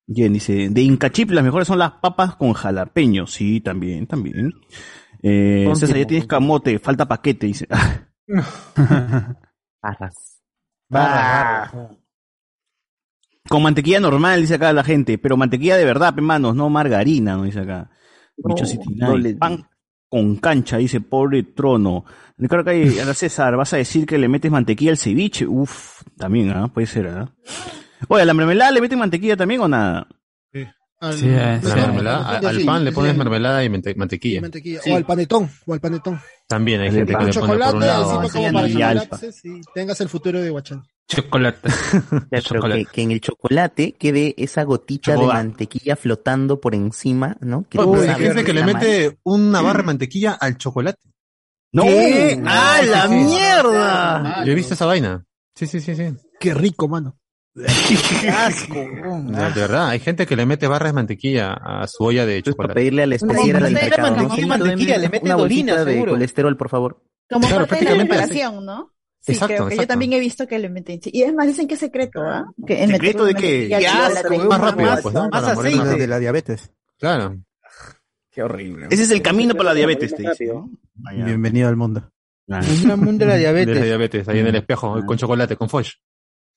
[0.07, 3.27] Bien, dice, de Inca Chip las mejores son las papas con jalapeño.
[3.27, 4.53] Sí, también, también.
[5.21, 7.67] Eh, César, ya tienes camote, falta paquete, dice.
[9.81, 10.39] Barras.
[13.47, 17.43] Con mantequilla normal, dice acá la gente, pero mantequilla de verdad, hermanos, no margarina, no
[17.43, 17.91] dice acá.
[18.95, 19.67] No les Pan
[20.09, 22.03] con cancha, dice pobre trono.
[22.37, 25.45] Ricardo Calle, a la César, ¿vas a decir que le metes mantequilla al ceviche?
[25.45, 26.67] Uf, también, ¿ah?
[26.73, 27.31] Puede ser, ¿ah?
[28.07, 30.07] Oye, ¿a la mermelada le meten mantequilla también o nada?
[31.01, 31.79] Al, Sí, eh, La sí.
[31.79, 34.41] mermelada, al pan le pones mermelada y mante- y mantequilla.
[34.41, 34.81] mantequilla.
[34.81, 34.91] Sí.
[34.91, 36.19] O al panetón, o al panetón.
[36.45, 38.23] También hay gente que le pone por un lado.
[39.43, 40.83] y tengas el futuro de Guachán.
[41.09, 41.67] Chocolate.
[42.31, 42.85] Ya, Chocolate.
[42.85, 45.43] que, que en el chocolate quede esa gotita de Chocolate.
[45.43, 47.65] mantequilla flotando por encima, ¿no?
[47.67, 50.99] Que hay sabes gente que le mete una barra de mantequilla al chocolate.
[51.71, 51.83] ¡No!
[51.83, 52.41] ¿Qué?
[52.45, 53.25] ¡Ah, la Sí, sí.
[53.25, 54.43] mierda!
[54.45, 55.25] Yo he visto esa vaina.
[55.55, 56.15] Sí, sí, sí, sí.
[56.39, 57.17] Qué rico, mano.
[58.21, 58.75] ¡Qué asco!
[58.75, 62.37] De, de verdad, hay gente que le mete barras de mantequilla a su olla de
[62.37, 62.79] Entonces, para chocolate.
[62.79, 64.47] pedirle al especial mercado, ¿no?
[64.47, 67.03] mantequilla, le mete una de colesterol, por favor.
[67.29, 68.91] Como Claro, parte de la prácticamente preparación, ¿no?
[69.21, 70.99] Sí, Exacto, creo que yo también he visto que le meten.
[71.03, 72.45] Y es más, dicen que es secreto, ¿ah?
[72.67, 73.67] En ¿Secreto de qué?
[73.67, 74.49] mantequilla, ¡Qué chocolate, asco!
[74.49, 75.21] Más rápido, pues, ¿no?
[75.29, 75.99] más Para morir aceite.
[75.99, 76.71] de la diabetes.
[76.97, 77.37] Claro.
[78.31, 78.87] ¡Qué horrible!
[78.89, 80.23] Ese es el camino para la diabetes, te.
[81.15, 82.09] Bienvenido al mundo.
[82.47, 83.83] El mundo de la De la diabetes.
[83.83, 85.89] diabetes, ahí en el espejo, con chocolate, con foch.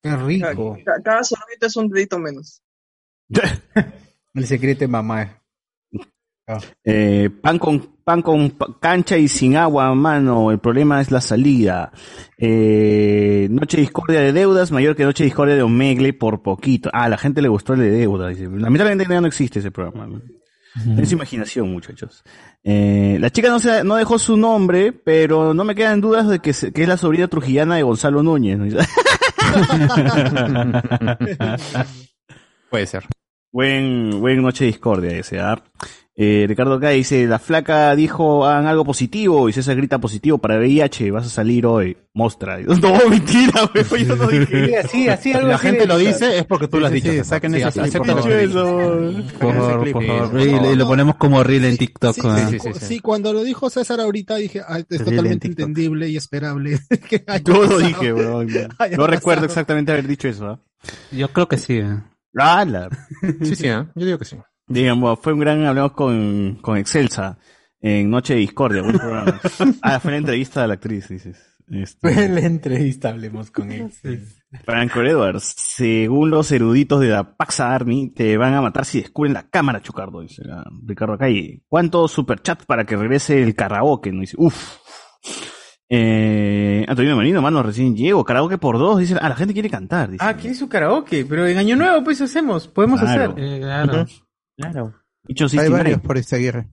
[0.03, 0.79] ¡Qué rico!
[0.85, 2.63] Ca- Cada sorbito es un dedito menos.
[4.35, 5.43] El secreto de mamá.
[6.85, 8.51] Eh, pan con pan con
[8.81, 10.51] cancha y sin agua, mano.
[10.51, 11.93] El problema es la salida.
[12.39, 16.91] Eh, noche discordia de deudas, mayor que noche discordia de Omegle por poquito.
[16.93, 18.29] Ah, a la gente le gustó el de deuda.
[18.29, 18.45] Dice.
[18.49, 20.07] Lamentablemente ya no existe ese programa.
[20.07, 20.21] ¿no?
[21.03, 22.25] Es imaginación, muchachos.
[22.65, 26.39] Eh, la chica no, se, no dejó su nombre, pero no me quedan dudas de
[26.39, 28.59] que, se- que es la sobrina trujillana de Gonzalo Núñez.
[28.59, 28.67] ¿no?
[32.71, 33.05] Puede ser.
[33.53, 35.63] Buen, buen noche discordia ese, ¿ah?
[35.63, 40.59] Eh, Ricardo acá dice, la flaca dijo, hagan algo positivo, y César grita positivo para
[40.59, 42.59] VIH, vas a salir hoy, mostra.
[42.67, 46.39] No, mentira, güey, yo no dije Sí, así, así, algo La así gente lo dice
[46.39, 47.11] es porque tú lo has dicho.
[47.11, 48.15] sí, saquen Sí, ese clip, por.
[49.41, 50.31] Por favor, por favor.
[50.31, 52.15] por Y, lo ponemos como reel en TikTok.
[52.15, 52.49] Sí, ¿ah?
[52.51, 52.81] sí, sí, sí.
[52.87, 56.79] sí, cuando lo dijo César ahorita dije, ah, es Reel totalmente entendible y esperable.
[57.09, 58.45] que Yo lo dije, bro.
[58.97, 60.61] No recuerdo exactamente haber dicho eso, ¿ah?
[61.11, 61.79] Yo creo que sí.
[61.79, 61.99] ¿eh?
[62.37, 62.91] Ah, la-
[63.43, 63.85] Sí, sí, ¿eh?
[63.95, 64.37] yo digo que sí.
[64.73, 67.39] Digamos, fue un gran, hablamos con, con Excelsa,
[67.81, 69.41] en Noche de Discordia, buen programa.
[69.83, 71.39] Ah, fue la entrevista de la actriz, dices.
[71.71, 73.91] Este, Fue la entrevista, hablemos con él.
[74.65, 79.33] Franco Edwards, según los eruditos de la Paxa Army, te van a matar si descubren
[79.33, 81.63] la cámara, Chocardo, dice la- Ricardo Calle.
[81.69, 84.13] ¿Cuántos superchats para que regrese el karaoke?
[84.13, 84.77] No dice, uff.
[85.89, 88.25] Eh, Antonio Marino, mano, recién llego.
[88.25, 90.11] Karaoke por dos, dice, ah, la gente quiere cantar.
[90.11, 90.25] Dice.
[90.27, 91.25] Ah, ¿quiere su karaoke?
[91.27, 93.33] Pero en Año Nuevo, pues hacemos, podemos Claro.
[93.33, 93.45] hacer.
[93.45, 94.07] Eh, claro.
[94.57, 94.95] Claro.
[95.29, 95.83] Hay 69.
[95.83, 96.69] varios por Izaguirre.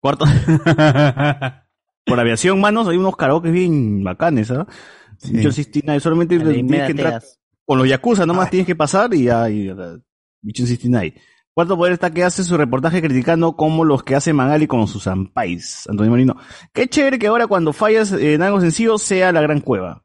[0.00, 0.24] Cuarto.
[2.04, 4.66] por aviación, manos, hay unos karaoke bien bacanes, ¿ah?
[5.30, 7.40] Bicho 69, solamente tienes que entrar médateas.
[7.64, 9.72] con los Yakuza, nomás tienes que pasar y ya, y,
[10.42, 11.14] Bicho 69.
[11.54, 15.06] Cuarto poder está que hace su reportaje criticando como los que hace Magali con sus
[15.06, 15.86] ampais.
[15.88, 16.36] Antonio Marino.
[16.72, 20.02] Qué chévere que ahora cuando fallas en algo sencillo sea la gran cueva.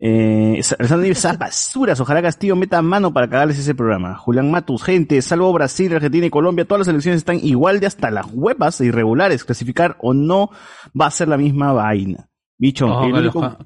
[0.00, 4.16] Eh, "Esas basuras, ojalá Castillo meta mano para cagarles ese programa.
[4.16, 8.10] Julián Matus, gente, salvo Brasil, Argentina y Colombia, todas las elecciones están igual de hasta
[8.10, 9.44] las huevas e irregulares.
[9.44, 10.50] Clasificar o no
[11.00, 12.28] va a ser la misma vaina.
[12.58, 13.56] Bicho, Ojo el que, los,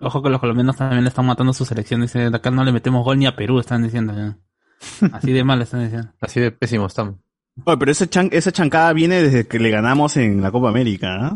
[0.00, 2.00] ojo que los colombianos también le están matando su selección.
[2.00, 4.14] Dice, de acá no le metemos gol ni a Perú, están diciendo.
[4.16, 4.38] ya.
[5.12, 6.10] Así de mal están diciendo.
[6.20, 7.16] Así de pésimo estamos.
[7.64, 11.08] Oye, pero esa, chan- esa chancada viene desde que le ganamos en la Copa América,
[11.20, 11.30] ¿ah?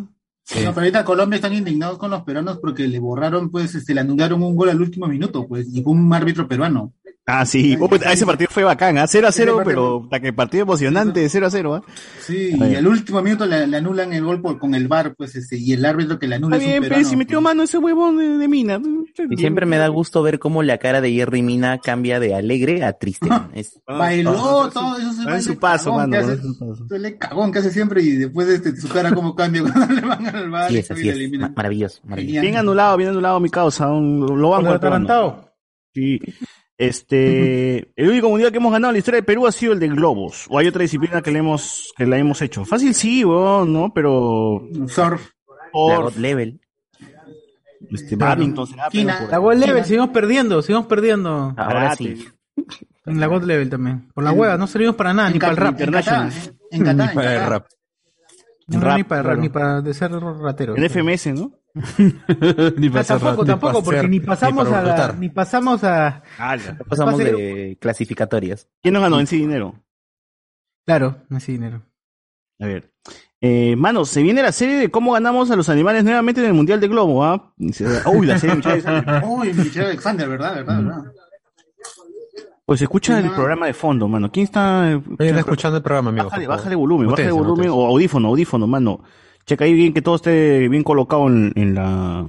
[0.57, 4.01] No, pero ahorita Colombia están indignados con los peruanos porque le borraron, pues, este, le
[4.03, 6.93] anularon un gol al último minuto, pues, y fue un árbitro peruano.
[7.27, 7.75] Ah, sí.
[7.81, 9.07] Uy, ese partido fue bacán, ¿ah?
[9.07, 11.83] 0 a 0, Ese partido- pero hasta que partido emocionante, 0 a 0, ¿ah?
[12.21, 15.35] Sí, y al último minuto le, le anulan el gol por- con el VAR, pues,
[15.35, 18.19] este, y el árbitro que le anula Está bien, pero si metió mano ese huevón
[18.19, 18.79] de, de mina.
[19.31, 22.85] Y siempre me da gusto ver cómo la cara de Jerry Mina cambia de alegre
[22.85, 23.27] a triste.
[23.55, 26.85] Es- Bailó, todo eso se en baile su paso, cagón mano, hace- su paso.
[26.85, 30.27] Duele cagón que hace siempre y después este, su cara como cambia cuando le van
[30.27, 31.31] al VAR Así y es, así es.
[31.57, 32.41] Maravilloso, maravilloso.
[32.43, 33.89] Bien anulado, bien anulado mi causa.
[33.91, 34.71] un- lo peruano.
[34.73, 35.51] atarantado.
[35.95, 36.21] Sí.
[36.77, 39.81] Este, el único mundial que hemos ganado en la historia de Perú ha sido el
[39.81, 40.47] de globos.
[40.49, 42.65] O hay otra disciplina que le hemos, que la hemos hecho.
[42.65, 43.93] Fácil sí, ¿no?
[43.95, 44.69] Pero.
[44.89, 45.31] Surf.
[45.73, 46.61] Por, Level.
[47.91, 51.53] este, badminton será, La God Level, seguimos perdiendo, seguimos perdiendo.
[51.57, 52.25] Ahora sí.
[53.07, 54.09] En la God Level también.
[54.15, 55.81] Por la hueva, no servimos para nada, ni para el rap.
[55.81, 56.31] En Qatar,
[56.71, 57.67] en Qatar, en Para el rap.
[58.69, 60.77] Ni para el rap, ni para de ser ratero.
[60.77, 61.53] En FMS, ¿no?
[61.75, 65.83] Ni Ah, hacer tampoco, tampoco, para porque ni ni pasamos para a la, ni pasamos
[65.83, 66.57] a, Ah,
[66.89, 68.69] Pasamos Pase- de clasificatorias.
[68.81, 69.75] ¿Quién nos ganó en sí dinero?
[70.87, 71.83] claro, así dinero.
[72.61, 72.93] A ver.
[73.41, 76.55] Eh, mano, se viene la serie de cómo ganamos a los animales nuevamente en el
[76.55, 77.53] Mundial de Globo, ¿ah?
[77.57, 79.23] Dice, Uy, la serie de Michelle Alexander.
[79.29, 80.55] Uy, Michelle Alexander, ¿verdad?
[80.55, 80.83] ¿verdad?
[80.83, 81.13] ¿verdad?
[82.65, 84.31] Pues escucha el programa de fondo, mano.
[84.33, 84.99] ¿Quién está?
[85.05, 86.27] Vayan escuchando el programa, amigo.
[86.27, 89.01] Bájale, bájale volumen, Ustedes, bájale volumen, o audífono, audífono, mano.
[89.47, 92.29] Checa ahí bien que todo esté bien colocado en, la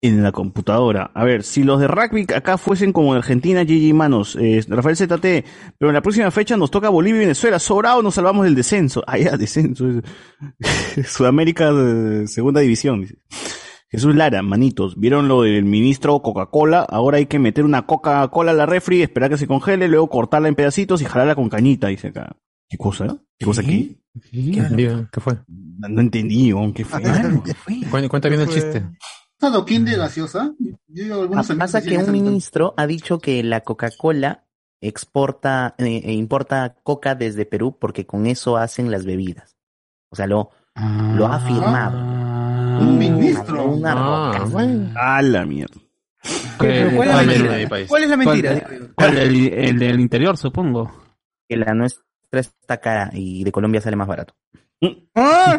[0.00, 1.10] En la computadora.
[1.14, 4.96] A ver, si los de rugby acá fuesen como en Argentina, GG Manos, eh, Rafael
[4.96, 5.44] ZT,
[5.78, 9.02] pero en la próxima fecha nos toca Bolivia y Venezuela, sobrado nos salvamos del descenso.
[9.06, 9.86] Ah, ya, descenso.
[11.06, 13.02] Sudamérica, eh, segunda división.
[13.02, 13.18] dice.
[13.94, 16.80] Jesús Lara, manitos, ¿vieron lo del ministro Coca-Cola?
[16.80, 20.48] Ahora hay que meter una Coca-Cola a la refri, esperar que se congele, luego cortarla
[20.48, 22.36] en pedacitos y jalarla con cañita, dice acá.
[22.68, 23.06] ¿Qué cosa?
[23.38, 24.00] ¿Qué cosa aquí?
[24.30, 25.34] ¿Qué, ¿Qué fue?
[25.48, 27.02] No, no entendí, weón, ¿qué fue?
[27.90, 28.84] Cuenta, cuenta bien el chiste.
[29.40, 30.54] ¿Adoquín de gaseosa?
[30.88, 34.44] Yo Pasa que un ministro ha dicho que la Coca-Cola
[34.80, 39.56] exporta, eh, e importa coca desde Perú porque con eso hacen las bebidas.
[40.10, 40.50] O sea, lo,
[41.14, 41.98] lo ha afirmado.
[42.80, 43.64] Un ministro.
[43.66, 44.44] Una Ah, roca.
[44.50, 44.90] bueno.
[44.96, 45.74] A la mierda.
[46.58, 47.52] ¿Cuál, ¿cuál es la mentira?
[47.52, 47.88] de mi país?
[47.88, 48.60] ¿Cuál es la mentira?
[48.60, 49.18] ¿Cuál- cuál?
[49.18, 50.90] el, el del interior, supongo.
[51.48, 52.02] Que la nuestra
[52.40, 54.34] está cara y de Colombia sale más barato.
[55.14, 55.56] Ah,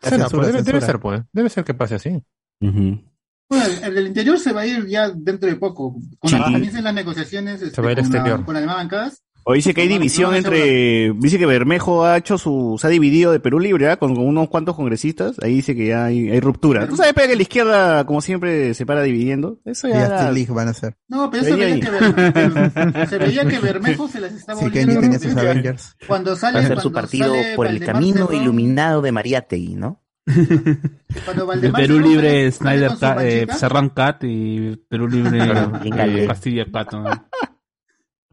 [0.00, 0.80] Será, censura, pues, debe, debe censura.
[0.86, 1.22] ser, pues.
[1.32, 2.22] Debe ser que pase así.
[2.60, 3.00] Ujú.
[3.48, 5.96] Bueno, el, el del interior se va a ir ya dentro de poco.
[6.18, 6.52] Cuando Sí.
[6.52, 8.44] comiencen las negociaciones este, Se va a ir con, la- exterior.
[8.44, 9.22] con las demás bancadas.
[9.46, 11.12] O dice que hay No, no, división no, entre.
[11.18, 12.76] Dice que Bermejo ha hecho su.
[12.80, 13.98] Se ha dividido de Perú Libre, ¿ah?
[13.98, 15.36] con, con unos cuantos congresistas.
[15.42, 16.88] Ahí dice que ya hay, hay ruptura.
[16.88, 19.58] ¿Tú sabes pero que la izquierda, como siempre, se para dividiendo?
[19.66, 20.30] Eso ya.
[20.32, 20.96] League van a ser.
[21.08, 25.18] No, pero eso Veía que, Ber- se veía que Bermejo se las estaba Sí, tenía
[25.18, 25.96] sus Avengers.
[26.06, 29.42] Cuando Va sale, a ser su partido por el Valdemar camino Cerrón, iluminado de María
[29.42, 30.02] Tegui, ¿no?
[31.24, 35.38] Cuando Valdemar Perú Cerrón Libre, Snyder eh, Serrán Cat y Perú Libre,
[35.84, 36.92] eh, Castilla Cat.
[36.92, 37.04] ¿no?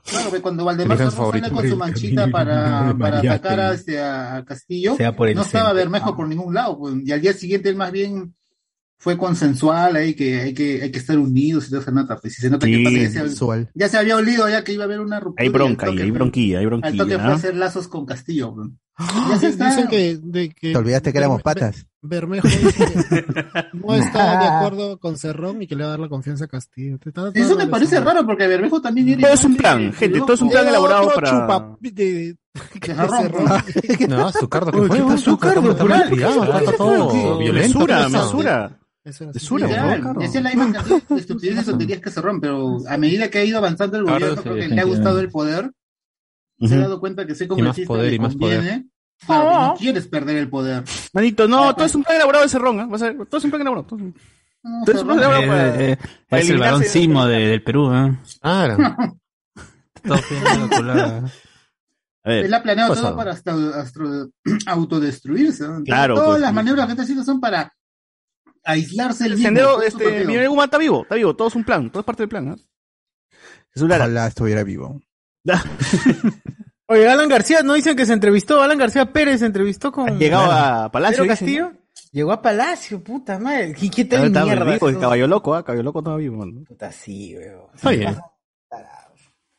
[0.09, 4.95] Claro, que cuando Valdemar sale con su manchita para, para atacar a, este, a Castillo,
[4.95, 5.73] Sea por el no estaba.
[5.73, 6.77] Bermejo por ningún lado.
[6.79, 8.33] pues, y al día siguiente él más bien
[8.97, 12.17] fue consensual, ahí que hay que, hay que estar unidos y toda esa nota.
[12.17, 14.73] Pues si se nota Sí, que pasa, ya, se, ya se había olido ya que
[14.73, 15.43] iba a haber una ruptura.
[15.43, 17.19] Hay bronca toque hay bronquilla, hay Al toque bronquilla.
[17.23, 18.53] fue hacer lazos con Castillo.
[18.53, 18.69] pues.
[19.29, 21.85] Ya se está- Dicen que, de que Te olvidaste que éramos patas.
[22.03, 23.25] Bermejo dice que
[23.73, 26.47] no está de acuerdo con Cerrón y que le va a dar la confianza a
[26.47, 26.97] Castillo.
[26.97, 29.91] Te está Eso me parece raro porque Bermejo también era Todo es un plan, de-
[29.93, 31.29] gente, todo es un plan elaborado para.
[31.29, 32.35] chupa- de.
[34.09, 34.87] No, su cardo que fue.
[34.89, 35.77] ¿qué weón, pasó, está- Cardo?
[35.77, 36.15] ¿Por ¿Qué
[36.65, 37.39] está todo.
[39.03, 43.39] Esa es la misma cantidad de estupideces y tonterías que Cerrón, pero a medida que
[43.39, 45.71] ha ido avanzando el Claro, gobierno, sí, creo que le ha gustado el poder,
[46.59, 48.83] se ha dado cuenta que ser Y más congresista poder, le y más poder.
[49.25, 50.83] Claro, no quieres perder el poder.
[51.13, 52.85] Manito, no, Ah, todo es un plan elaborado de Cerrón, ¿ah?
[52.87, 53.87] Vas a ver, todo es un plan elaborado.
[53.87, 54.15] todo es un-
[54.63, 55.97] No, todo es un plan Cerrón- elaborado para- Eh, eh,
[56.29, 57.93] para es el varón simo de- del Perú.
[57.93, 58.17] ¿eh?
[58.41, 58.77] Claro.
[60.03, 60.19] Todo
[60.69, 61.27] calculado.
[62.23, 63.99] A ver, Él ha planeado todo para hasta, hasta
[64.67, 65.67] autodestruirse.
[65.67, 65.83] ¿no?
[65.83, 66.55] Claro, Todas pues, las sí.
[66.55, 67.71] maniobras que está haciendo son para
[68.63, 69.47] aislarse el el mismo.
[69.47, 70.25] sendero, este.
[70.25, 72.49] Miguel Guzmán está vivo, está vivo, todo es un plan, todo es parte del plan,
[72.49, 72.55] ¿ah?
[73.73, 74.05] Jesús Lara.
[74.05, 74.99] Ojalá estuviera vivo.
[76.91, 78.61] Oye, Alan García, ¿no dicen que se entrevistó?
[78.61, 80.19] Alan García Pérez se entrevistó con...
[80.19, 81.23] Llegado a Palacio.
[81.23, 81.71] Pedro dicen, Castillo.
[82.11, 83.73] Llegó a Palacio, puta madre.
[83.73, 84.09] ¿Qué, qué ¿no?
[84.09, 84.65] tal Estaba mierda?
[84.73, 85.63] vivo, el caballo loco, ¿ah?
[85.63, 86.65] Caballo loco estaba vivo, mano.
[86.67, 87.61] Puta, sí, weón.
[87.73, 88.17] Está bien.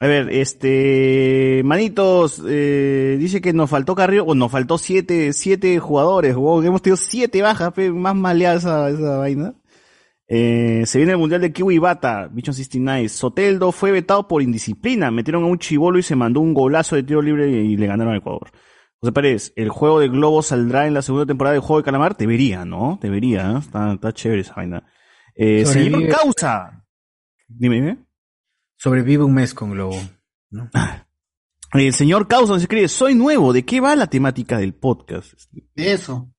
[0.01, 5.79] A ver, este, manitos, eh, dice que nos faltó Carrillo, o nos faltó siete, siete
[5.79, 9.55] jugadores, weón, hemos tenido siete bajas, pe, más maleada esa, esa vaina.
[10.35, 13.11] Eh, se viene el Mundial de Kiwi Bata, Bichon 69.
[13.11, 17.03] Soteldo fue vetado por indisciplina, metieron a un chivolo y se mandó un golazo de
[17.03, 18.51] tiro libre y, le ganaron a Ecuador.
[18.99, 22.17] José Pérez, ¿el juego de Globo saldrá en la segunda temporada del Juego de Calamar?
[22.17, 22.99] Debería, ¿no?
[23.03, 23.59] Debería, ¿eh?
[23.59, 24.91] está, está chévere esa vaina.
[25.35, 26.09] Eh, señor.
[26.09, 26.83] Causa.
[27.47, 27.99] Dime, dime.
[28.77, 30.01] Sobrevive un mes con Globo.
[31.75, 35.35] El señor Causa nos escribe, soy nuevo, ¿de qué va la temática del podcast?
[35.75, 36.33] Eso.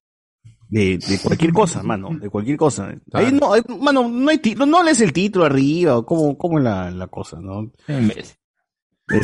[0.73, 2.95] De, de cualquier cosa, mano, de cualquier cosa.
[3.11, 3.27] Claro.
[3.27, 6.57] Ahí no, ahí- mano, no hay título, no lees el título arriba, o cómo, cómo
[6.57, 7.71] es la, la cosa, ¿no?
[7.87, 8.33] Este,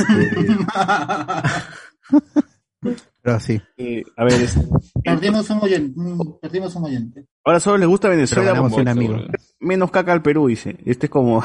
[3.21, 3.61] Pero sí.
[3.77, 4.57] eh, a ver, es-
[5.03, 5.93] Perdimos un oyente.
[5.99, 7.25] mm, Perdimos un oyente.
[7.43, 9.17] ahora solo les gusta Venezuela, Pero ganamos un amigo.
[9.59, 10.77] menos caca al Perú, dice.
[10.85, 11.43] Este es como...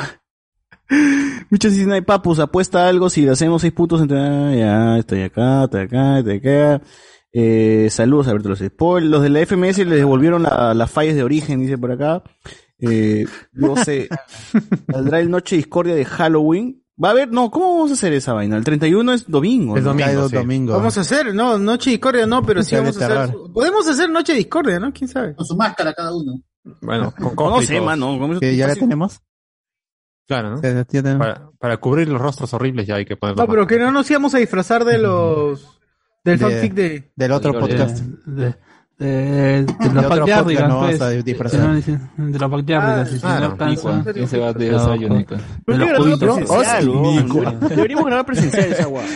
[1.51, 4.19] Muchas dicen, hay papus, apuesta algo si le hacemos seis puntos entre...
[4.19, 6.83] ah, ya, estoy acá, estoy acá, estoy acá.
[7.37, 9.11] Eh, saludos a ver los spoilers.
[9.11, 12.23] Los de la FMS les devolvieron la- las fallas de origen, dice por acá.
[12.79, 14.09] Eh, no sé.
[14.93, 16.81] ¿Saldrá el Noche Discordia de Halloween?
[17.03, 18.57] Va a haber, no, ¿cómo vamos a hacer esa vaina?
[18.57, 19.77] El 31 es domingo.
[19.77, 19.91] Es ¿no?
[19.91, 20.29] domingo.
[20.29, 20.37] Sí.
[20.37, 20.73] domingo.
[20.75, 23.35] Vamos a hacer, no, Noche Discordia no, pero sí vamos a hacer.
[23.53, 24.93] Podemos hacer Noche Discordia, ¿no?
[24.93, 25.35] ¿Quién sabe?
[25.35, 26.41] Con su máscara cada uno.
[26.83, 28.17] Bueno, con No cosplay sé, mano.
[28.19, 29.21] ¿cómo es- Que ya la tenemos.
[30.29, 30.63] Claro, ¿no?
[30.63, 31.19] Ya- ya tenemos.
[31.27, 34.09] Para, para cubrir los rostros horribles ya hay que poner No, pero que no nos
[34.11, 35.81] íbamos a disfrazar de los.
[36.25, 37.13] Del De- fanfic de.
[37.15, 37.99] Del otro De, podcast.
[38.01, 38.55] de,
[38.99, 41.01] de, de De los backyardigans, no pues.
[41.01, 41.61] a disfrazar.
[42.17, 44.05] No, De los backyardigans, si no alcanza.
[44.13, 44.71] ¿Quién se va de.
[47.69, 49.07] Deberíamos grabar presencial esa guay.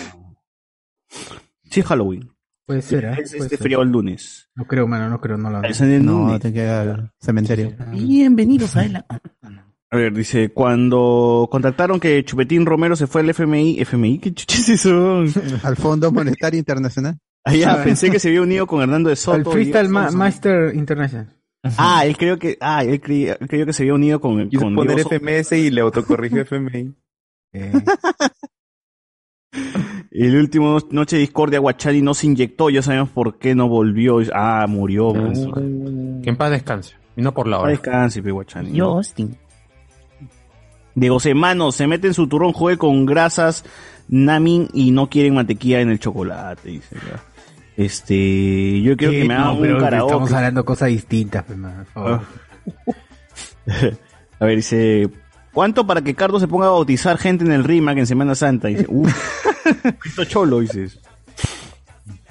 [1.71, 2.31] Sí, Halloween.
[2.67, 3.17] Puede ser, ¿eh?
[3.23, 4.51] Es este feriado el lunes.
[4.55, 6.41] No creo, mano, no creo, no lo Es en el No, lunes.
[6.41, 7.75] te queda cementerio.
[7.93, 9.07] Bienvenidos a la...
[9.91, 14.69] A ver, dice, cuando contactaron que Chupetín Romero se fue al FMI, FMI, ¿qué chuches
[14.69, 15.23] es eso?
[15.67, 17.19] Al Fondo Monetario Internacional.
[17.45, 19.51] Ah, ya, pensé que se había unido con Hernando de Soto.
[19.51, 21.35] Y- Freestyle Ma- Master International.
[21.79, 24.75] Ah, él creo que, ah, él creía- creyó que se había unido con, Quiso con
[24.75, 25.01] poner.
[25.01, 26.95] FMS y le autocorrigió FMI.
[27.55, 27.73] Eh,
[30.11, 34.19] El último Noche de Discordia, Guachani no se inyectó, ya sabemos por qué no volvió.
[34.35, 35.13] Ah, murió.
[35.15, 35.39] pues.
[36.23, 36.95] Que en paz descanse.
[37.17, 37.71] Y no por la Ah, hora.
[37.71, 38.73] descanse, Guachani.
[38.73, 39.37] Yo, Austin.
[41.01, 43.65] Diego Semano, se mete en su turrón joder con grasas,
[44.09, 46.97] namin y no quieren mantequilla en el chocolate, dice.
[46.97, 47.23] ya.
[47.77, 50.13] Este, yo quiero que me hagan un karaoke.
[50.13, 52.23] Estamos hablando de cosas distintas, pues, por favor.
[54.41, 55.09] A ver, dice,
[55.53, 58.69] ¿cuánto para que Cardo se ponga a bautizar gente en el RIMAC en Semana Santa?
[58.69, 59.47] Dice, uff,
[59.99, 60.99] Cristo cholo, dices.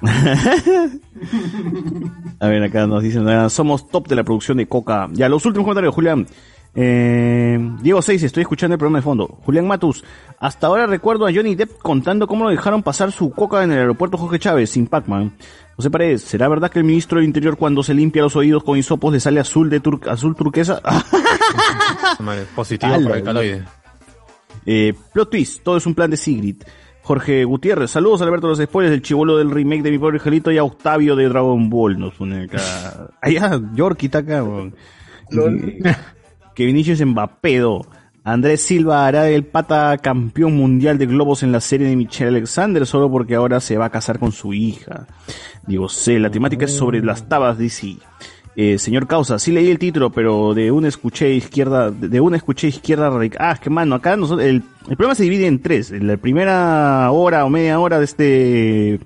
[2.40, 5.08] A ver, acá nos dicen, somos top de la producción de Coca.
[5.12, 6.26] Ya, los últimos comentarios, Julián.
[6.74, 9.26] Eh, Diego Seis, estoy escuchando el programa de fondo.
[9.44, 10.04] Julián Matus,
[10.38, 13.78] hasta ahora recuerdo a Johnny Depp contando cómo lo dejaron pasar su coca en el
[13.78, 15.32] aeropuerto Jorge Chávez sin Pac-Man.
[15.76, 18.76] José Paredes, ¿será verdad que el ministro del Interior cuando se limpia los oídos con
[18.78, 20.80] hisopos le sale azul de tur- azul turquesa?
[22.54, 23.64] Positivo Ala, por el caloide.
[24.66, 26.62] Eh, plot twist, todo es un plan de Sigrid.
[27.02, 30.50] Jorge Gutiérrez, saludos a Alberto los spoilers del chivolo del remake de Mi Pobre Angelito
[30.52, 31.98] y a Octavio de Dragon Ball.
[31.98, 32.58] Nos pone acá.
[33.22, 34.44] Allá, Yorkie está acá.
[36.58, 37.86] Que Vinicius Mbapedo.
[38.24, 42.84] Andrés Silva hará el pata campeón mundial de globos en la serie de Michelle Alexander
[42.84, 45.06] solo porque ahora se va a casar con su hija.
[45.68, 47.98] Digo, sé, la temática es sobre las tabas, dice.
[48.56, 52.66] Eh, señor Causa, sí leí el título, pero de una escuché izquierda, de una escuché
[52.66, 53.38] izquierda radical.
[53.40, 55.92] Ah, que mano, acá nosotros, el, el programa se divide en tres.
[55.92, 59.00] En la primera hora o media hora de este,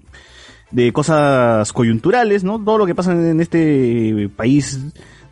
[0.71, 2.65] de cosas coyunturales, ¿no?
[2.65, 4.81] Todo lo que pasa en este país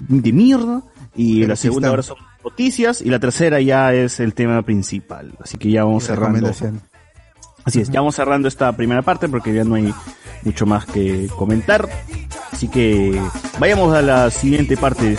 [0.01, 0.83] de mierda.
[1.15, 3.03] Y la segunda hora son noticias.
[3.03, 5.33] Y la tercera ya es el tema principal.
[5.43, 6.53] Así que ya vamos cerrando.
[7.65, 9.93] Así es, ya vamos cerrando esta primera parte porque ya no hay
[10.43, 11.89] mucho más que comentar.
[12.53, 13.21] Así que
[13.59, 15.19] vayamos a la siguiente parte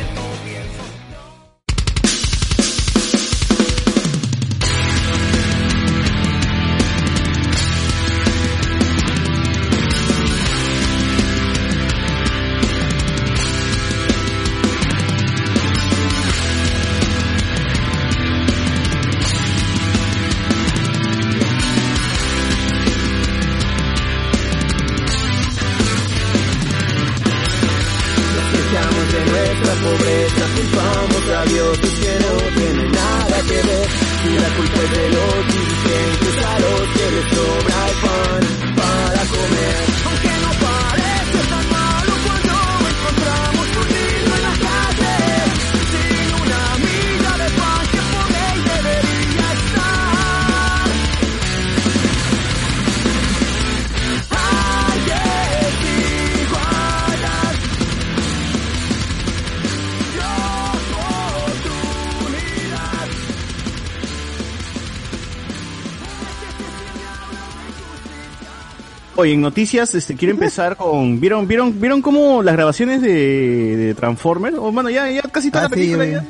[69.21, 73.93] Oye, en noticias, este, quiero empezar con, ¿vieron, vieron, vieron cómo las grabaciones de, de
[73.93, 74.57] Transformers?
[74.57, 76.21] O bueno, ya, ya casi toda Ah, la sí, película ya.
[76.21, 76.27] Sí,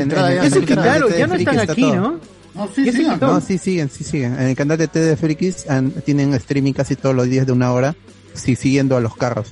[0.00, 0.12] en-
[0.44, 1.94] Eso en- quitaron, en- ya no están está aquí, todo.
[1.96, 2.20] ¿no?
[2.54, 3.26] No, sí, Ya quitó.
[3.26, 4.34] No, sí siguen, sí siguen.
[4.34, 5.64] En el canal de T de Frikis
[6.04, 7.96] tienen streaming casi todos los días de una hora,
[8.34, 9.48] sí, siguiendo a los carros.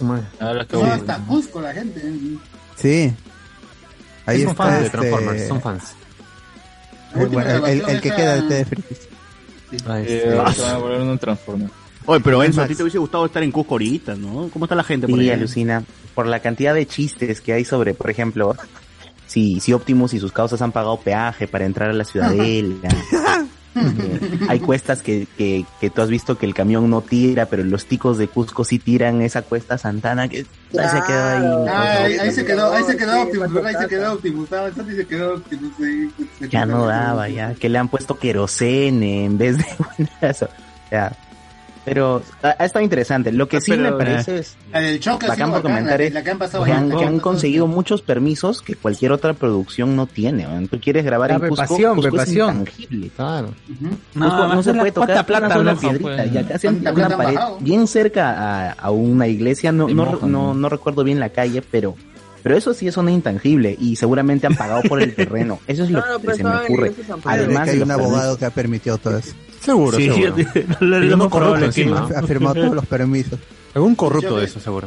[0.00, 0.14] No,
[0.84, 2.00] hasta Cusco la gente.
[2.76, 3.12] Sí.
[4.26, 5.82] Ahí son está fans de este- Transformers, son fans.
[7.16, 8.98] el, bueno, el- el- el que queda de T de Frikis.
[10.06, 11.68] Eh, se van a volver.
[12.06, 14.48] Oye, pero Enzo, a ti te hubiese gustado estar en Cusco ahorita, ¿no?
[14.52, 15.34] ¿Cómo está la gente por Sí, allá?
[15.34, 15.82] alucina.
[16.14, 18.54] Por la cantidad de chistes que hay sobre, por ejemplo,
[19.26, 22.88] si, si Optimus y sus causas han pagado peaje para entrar a la ciudadela.
[23.76, 27.64] Eh, hay cuestas que, que, que tú has visto que el camión no tira, pero
[27.64, 30.38] los ticos de Cusco sí tiran esa cuesta Santana que
[30.78, 31.66] ahí se quedó ahí.
[31.68, 33.64] Ah, ahí, ahí se quedó, ahí se quedó Optimus.
[33.64, 34.52] Ahí se quedó Optimus.
[34.52, 35.72] Ah, entonces se quedó Optimus.
[35.80, 37.54] ahí, se Ya quedó no daba, ya.
[37.54, 39.66] Que le han puesto querosene en vez de
[40.20, 40.48] buenazo.
[40.90, 41.12] Ya.
[41.84, 43.30] Pero ha, ha estado interesante.
[43.30, 45.62] Lo que sí Pero, me parece eh, es La del choque ha bacán sido por
[45.70, 46.98] bacán, comentar la, es que- la que han pasado que han, ahí.
[46.98, 50.44] que han conseguido muchos permisos que cualquier otra producción no tiene.
[50.46, 50.66] ¿no?
[50.68, 52.58] Tú quieres grabar La en Cusco, pasión, Cusco es pasión.
[52.60, 53.10] intangible.
[53.14, 53.54] Claro.
[54.14, 56.16] No, No, no se puede tocar plata una loco, piedrita.
[56.16, 56.32] pues.
[56.32, 57.58] Y acá hacen ¿Cuánta una pared bajado?
[57.60, 59.70] bien cerca a, a una iglesia.
[59.72, 61.94] No, no, mojan, no, no recuerdo bien la calle, pero
[62.42, 65.60] pero eso sí es una intangible y seguramente han pagado por el terreno.
[65.66, 66.92] Eso es lo Claro, que se me estaba en ocurre.
[67.24, 67.90] Además hay un permisos.
[67.90, 69.32] abogado que ha permitido todo eso.
[69.64, 70.34] Seguro, Sí, seguro.
[70.80, 72.08] lo- lo- más corrupto encima.
[72.16, 73.38] Ha firmado todos los permisos.
[73.74, 74.86] Algún corrupto de eso, seguro.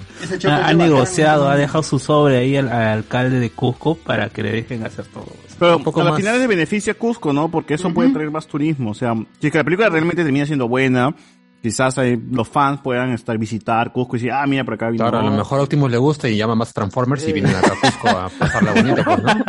[0.50, 4.52] Ha, negociado, ha dejado su sobre ahí al, al alcalde de Cusco para que le
[4.52, 5.26] dejen hacer todo.
[5.60, 6.20] Pero Un poco a la más.
[6.20, 7.50] final es de beneficio a Cusco, ¿no?
[7.52, 8.92] Porque eso puede traer más turismo.
[8.92, 11.14] O sea, si es que la película realmente termina siendo buena,
[11.62, 15.04] quizás eh, los fans puedan estar visitar Cusco y decir, ah, mira, por acá vino.
[15.04, 17.74] Claro, a lo mejor a Optimus le gusta y llama más Transformers y vienen acá
[17.74, 19.34] a Cusco a pasarla bonita, pues, ¿no?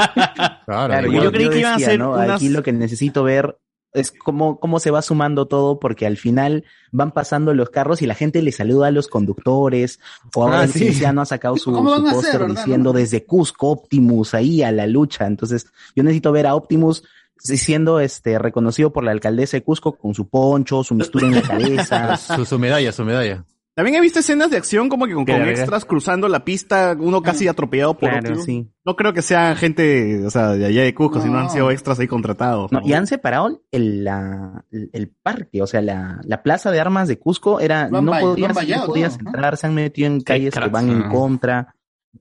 [0.67, 2.15] Claro, Claro, yo, creí que iban a ser ¿no?
[2.15, 3.57] Aquí lo que necesito ver
[3.93, 8.07] es cómo, cómo se va sumando todo, porque al final van pasando los carros y
[8.07, 9.99] la gente le saluda a los conductores,
[10.35, 11.05] o ahora Ah, el sí.
[11.05, 12.99] Ha sacado su, ¿Cómo van su póster diciendo no?
[12.99, 15.27] desde Cusco Optimus ahí a la lucha.
[15.27, 15.67] Entonces,
[15.97, 17.03] yo necesito ver a Optimus
[17.39, 21.43] siendo este reconocido por la alcaldesa de Cusco con su poncho, su mistura en la
[21.43, 22.17] cabeza.
[22.37, 23.45] Su, su medalla, su medalla.
[23.79, 27.47] También he visto escenas de acción como que con, extras cruzando la pista, uno casi
[27.47, 28.69] atropellado por Claro, sí.
[28.85, 32.01] No creo que sean gente, o sea, de allá de Cusco, sino han sido extras
[32.01, 32.73] ahí contratados.
[32.73, 32.89] No, ¿no?
[32.89, 37.21] y han separado el, la, el, parque, o sea, la, la plaza de armas de
[37.21, 39.31] Cusco era, no podías, vallado no podías todo, ¿no?
[39.31, 41.77] entrar, se han metido en calles que van en contra,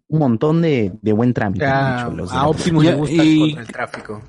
[0.10, 1.66] un montón de, de buen trámite.
[1.66, 4.22] de a Optimus Ya, le gusta y- contra el tráfico.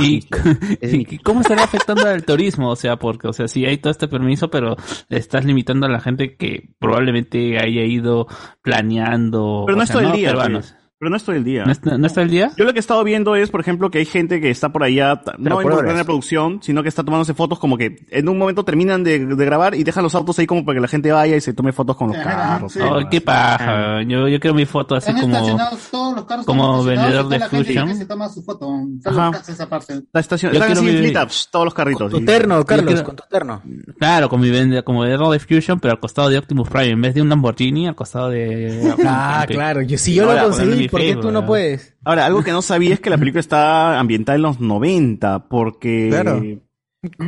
[0.00, 0.26] ¿Y,
[0.82, 2.70] y cómo estará afectando al turismo?
[2.70, 4.76] O sea, porque, o sea, sí hay todo este permiso, pero
[5.08, 8.26] le estás limitando a la gente que probablemente haya ido
[8.62, 9.64] planeando.
[9.66, 10.74] Pero no es todo el día, peruanos.
[10.98, 11.64] Pero no es todo el día.
[11.66, 12.52] ¿No, está, ¿No está el día?
[12.56, 14.82] Yo lo que he estado viendo es, por ejemplo, que hay gente que está por
[14.82, 18.38] allá, no involucrada en la producción, sino que está tomándose fotos como que en un
[18.38, 21.12] momento terminan de, de grabar y dejan los autos ahí como para que la gente
[21.12, 22.72] vaya y se tome fotos con los carros.
[22.72, 22.80] sí.
[22.80, 24.02] Oh, qué paja.
[24.04, 25.34] Yo, yo quiero mi foto así Están como.
[25.34, 26.46] estacionados todos los carros.
[26.46, 27.88] como vendedor de la gente Fusion.
[27.90, 28.14] Está
[30.20, 31.12] estacion- Yo están así mi-
[31.50, 32.10] todos los carritos.
[32.10, 32.24] Tu sí.
[32.24, 33.62] terno, Carlos, quiero- con tu terno.
[33.98, 36.90] Claro, con mi vende, como vendedor de Fusion, pero al costado de Optimus Prime.
[36.92, 38.94] En vez de un Lamborghini, al costado de.
[39.06, 39.82] Ah, claro.
[39.82, 41.94] Yo, si yo lo conseguí, ¿por qué tú no puedes?
[42.04, 46.08] Ahora, algo que no sabía es que la película está ambientada en los 90, porque
[46.10, 46.42] Claro.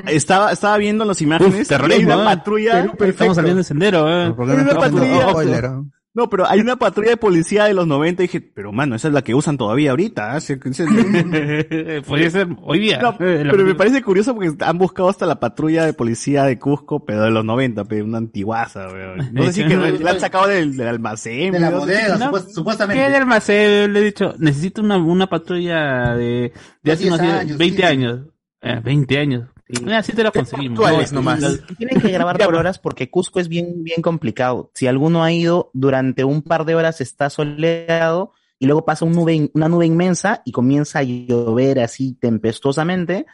[0.07, 2.25] estaba, estaba viendo las imágenes Uf, y terrorismo, una ¿eh?
[2.37, 2.93] patrulla.
[3.01, 4.33] Estamos saliendo de sendero, eh.
[4.35, 5.83] ¿Por qué Hay no una está haciendo patrulla.
[6.19, 6.29] ¿No?
[6.29, 9.15] Pero hay una patrulla de policía de los 90 y dije, pero mano, esa es
[9.15, 10.37] la que usan todavía ahorita.
[10.37, 12.03] ¿eh?
[12.07, 12.99] Podría ser hoy día.
[13.01, 17.05] No, pero me parece curioso porque han buscado hasta la patrulla de policía de Cusco,
[17.05, 19.31] pero de los 90, pero una antiguaza, weón.
[19.33, 21.53] No sé si que la han sacado del, del almacén.
[21.53, 22.31] De la bodega, No.
[22.33, 23.03] supuest- supuestamente.
[23.03, 23.93] ¿Qué de almacén?
[23.93, 26.53] Le he dicho, necesito una, una patrulla de,
[26.83, 27.83] de hace 10 unos 10, años, 20 sí.
[27.83, 28.21] años.
[28.61, 29.49] Eh, 20 años.
[29.87, 30.79] Ah, sí te la conseguimos.
[30.79, 31.41] Actuales No, nomás.
[31.77, 34.71] Tienen que grabar por horas porque Cusco es bien, bien complicado.
[34.75, 39.13] Si alguno ha ido, durante un par de horas está soleado y luego pasa un
[39.13, 43.27] nube, una nube inmensa y comienza a llover así tempestuosamente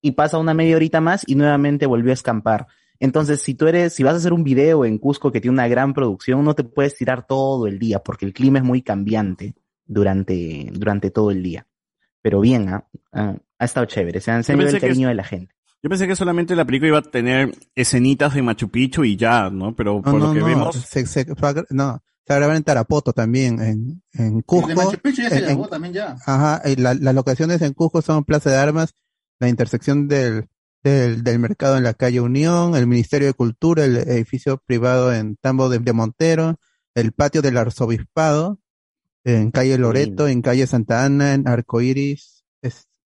[0.00, 2.66] y pasa una media horita más y nuevamente volvió a escampar.
[3.00, 5.68] Entonces, si tú eres, si vas a hacer un video en Cusco que tiene una
[5.68, 9.54] gran producción, no te puedes tirar todo el día porque el clima es muy cambiante
[9.86, 11.66] durante, durante todo el día.
[12.22, 12.68] Pero bien.
[13.12, 14.20] Ah, ha estado chévere.
[14.20, 15.54] Se han ido el cariño es- de la gente.
[15.82, 19.48] Yo pensé que solamente la película iba a tener escenitas de Machu Picchu y ya,
[19.50, 19.74] ¿no?
[19.74, 21.48] Pero por no, lo que no, vemos, se, se, no, se va
[22.28, 24.68] a grabar en Tarapoto también, en, en De Cusco.
[24.74, 26.16] Machu Picchu ya se en- grabó también ya.
[26.26, 28.94] Ajá, y la- las locaciones en Cusco son Plaza de Armas,
[29.38, 30.48] la intersección del,
[30.84, 35.36] del, del mercado en la calle Unión, el Ministerio de Cultura, el edificio privado en
[35.36, 36.58] Tambo de, de Montero,
[36.94, 38.60] el patio del arzobispado,
[39.24, 42.39] en calle Loreto, en calle Santa Ana, en Arcoiris,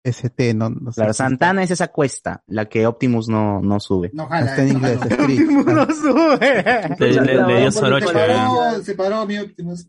[0.03, 0.95] ST, no, no sé.
[1.01, 4.09] Claro, Santana es esa cuesta, la que Optimus no, no sube.
[4.13, 5.51] No Está en inglés, escrito.
[5.63, 6.95] No sube.
[6.99, 9.87] Le, le- le dio Soroche, Se paró, se paró mi Optimus.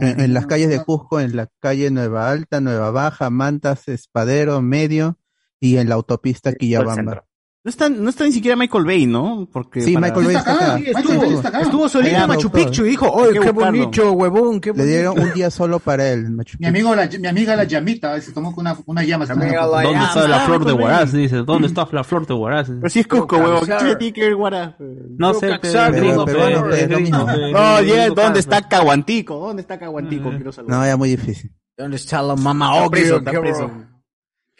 [0.00, 4.62] En, en las calles de Cusco, en la calle Nueva Alta, Nueva Baja, Mantas, Espadero,
[4.62, 5.18] Medio
[5.60, 7.24] y en la autopista Quillabamba.
[7.64, 9.48] No está, no está ni siquiera Michael Bay, ¿no?
[9.52, 10.78] Porque Sí, para- Michael Bay está acá.
[10.78, 11.60] Sí, estuvo, Está acá.
[11.60, 12.50] estuvo solito en Machu.
[12.50, 14.60] Picchu y dijo, ¡oye, qué bonito, huevón!
[14.60, 16.26] Qué Le dieron un día solo para él.
[16.26, 19.26] en Machu Mi amigo, la, mi amiga la llamita, se tomó con una, una llama.
[19.26, 21.12] ¿Dónde está la flor de Huaraz?
[21.12, 22.66] Dice, ¿dónde está la flor de Huaraz?
[22.68, 23.64] Pero si es Cusco, huevón.
[23.64, 24.74] ¿Qué tiene que ver Huaraz?
[25.16, 26.26] No sé, Pero- gringo,
[26.72, 27.26] es mismo.
[27.52, 29.38] No, llega, ¿dónde está Caguantico?
[29.38, 30.30] ¿Dónde está Caguantico?
[30.30, 30.68] Quiero saber.
[30.68, 31.52] No, ya muy difícil.
[31.78, 32.84] ¿Dónde está la mamá?
[32.84, 33.70] Oh, preso, está preso.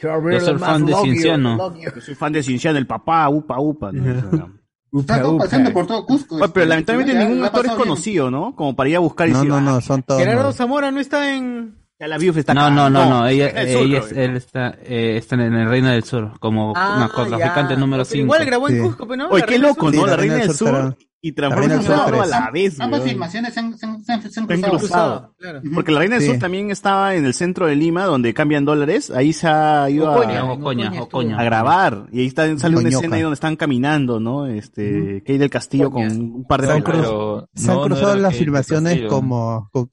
[0.03, 1.15] Yo soy fan de logio.
[1.95, 3.91] Yo soy fan de Cinciano, el papá, upa, upa.
[3.93, 4.53] ¿no?
[5.01, 6.35] Está todo pasando por todo Cusco.
[6.37, 7.89] Oye, pero este, lamentablemente ya ningún actor es pasado bien.
[7.89, 8.55] conocido, ¿no?
[8.55, 10.21] Como para ir a buscar y No, decir, no, ah, no, son todos.
[10.21, 10.57] Gerardo nuevos.
[10.57, 11.77] Zamora no está en...
[11.99, 12.71] ya la Biuf está No, acá.
[12.75, 15.93] no, no, no, ella, el sur, ella es- él está, eh, está en el Reina
[15.93, 18.25] del Sur, como Ah, narcotraficante número Pero 5.
[18.25, 18.83] Igual grabó en Sí.
[18.83, 19.29] Cusco, pero no.
[19.31, 19.91] Oye, qué loco.
[19.91, 20.07] ¿no?
[20.07, 20.95] La Reina del Sur
[21.25, 23.11] y La Transformers Sur a la vez, Ambas weón.
[23.11, 24.79] filmaciones se han, se han, se han, se han Se han cruzado.
[24.79, 25.35] cruzado.
[25.39, 25.61] Claro.
[25.73, 26.31] Porque la Reina del Sí.
[26.31, 29.11] Sur también estaba en el centro de Lima, donde cambian dólares.
[29.13, 31.39] Ahí se ha ido a, Ocoña, Ocoña, Ocoña Ocoña.
[31.39, 32.09] a grabar.
[32.13, 34.47] Y ahí está, sale una escena ahí donde están caminando, ¿no?
[34.47, 36.83] Este, Kate del Castillo con un par de Se han.
[36.83, 39.89] Pero Se han no, cruzado las filmaciones como, co-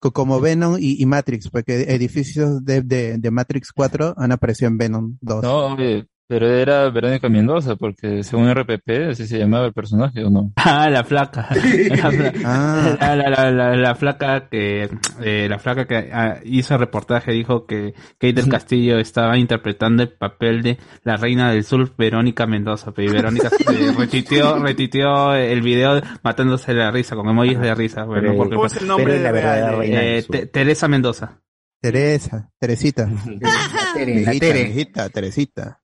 [0.00, 4.66] co- como Venom y, y Matrix, porque edificios de, de, de Matrix 4 han aparecido
[4.68, 5.42] en Venom 2.
[5.44, 10.30] No, oye, pero era Verónica Mendoza, porque según RPP, así se llamaba el personaje, ¿o
[10.30, 10.52] no?
[10.56, 11.48] Ah, la flaca.
[11.52, 12.96] La, fla- Ah.
[13.00, 14.88] la, la, la, la- la flaca que
[15.22, 20.02] eh, la flaca que ah, hizo el reportaje dijo que Kate del Castillo estaba interpretando
[20.02, 25.34] el papel de la reina del sur Verónica Mendoza, pero y Verónica se retitió, retitió
[25.34, 28.76] el video matándose de la risa con emojis de risa, bueno, Pero- porque ¿Cómo es
[28.76, 30.36] el nombre de la verdadera reina eh, del sur.
[30.36, 31.38] Te- Teresa Mendoza.
[31.80, 33.08] Teresa, Teresita.
[33.08, 33.50] La
[33.94, 34.64] Tere, la Tere.
[34.64, 35.80] viejita, Teresita.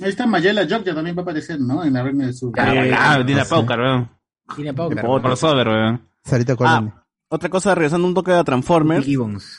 [0.00, 1.82] Ahí está Mayela Georgia también va a aparecer, ¿no?
[1.84, 2.52] En la Reina del Sur.
[2.58, 3.44] Ah, Eh, ah, Dina.
[3.44, 4.10] Paucar, weón.
[4.54, 5.04] Tiene Paucar.
[5.04, 6.08] Por- Crossover, weón.
[6.24, 6.92] Sarita Colón.
[7.28, 9.06] Otra cosa, regresando un toque a Transformers.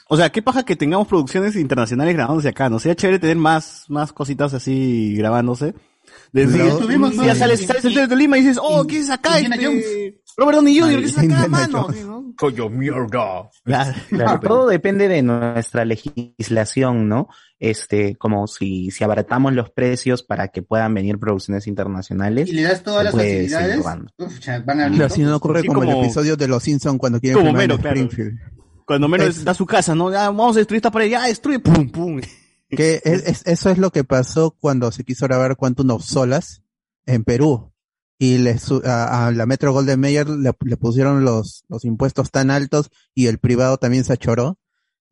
[0.07, 2.79] O sea, qué paja que tengamos producciones internacionales grabándose acá, ¿no?
[2.79, 5.73] Sería chévere tener más, más cositas así grabándose.
[6.31, 7.23] Desde Pero estuvimos, ¿no?
[7.23, 9.39] del centro de Lima y dices, oh, ¿qué es acá?
[9.39, 10.21] Este.
[10.37, 11.87] Robert Downey Jr., ¿qué es acá, Indiana mano?
[11.91, 11.99] Sí.
[12.37, 13.49] Coño, mierda.
[13.63, 13.93] Claro.
[14.09, 17.27] Claro, todo depende de nuestra legislación, ¿no?
[17.59, 22.47] Este, como si, si abaratamos los precios para que puedan venir producciones internacionales.
[22.49, 23.79] Y le das todas las facilidades.
[24.17, 26.99] Uf, ya van a así no ocurre Sí, como, como- el episodio de Los Simpsons
[26.99, 27.57] cuando quieren Como.
[27.59, 28.37] Springfield.
[28.85, 30.11] Cuando menos Es- da su casa, ¿no?
[30.11, 32.21] Ya, vamos a destruir esta pared, ya, destruye, pum, pum.
[32.69, 36.63] Que es- es- eso es lo que pasó cuando se quiso grabar Quantum of Solas
[37.05, 37.71] en Perú.
[38.19, 38.47] Y
[38.85, 43.27] a, a la Metro Golden Mayer le, le pusieron los, los impuestos tan altos y
[43.27, 44.57] el privado también se achoró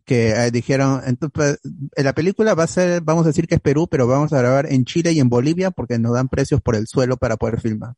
[0.06, 3.62] que eh, dijeron, entonces, en la película va a ser, vamos a decir que es
[3.62, 6.76] Perú, pero vamos a grabar en Chile y en Bolivia porque nos dan precios por
[6.76, 7.96] el suelo para poder filmar.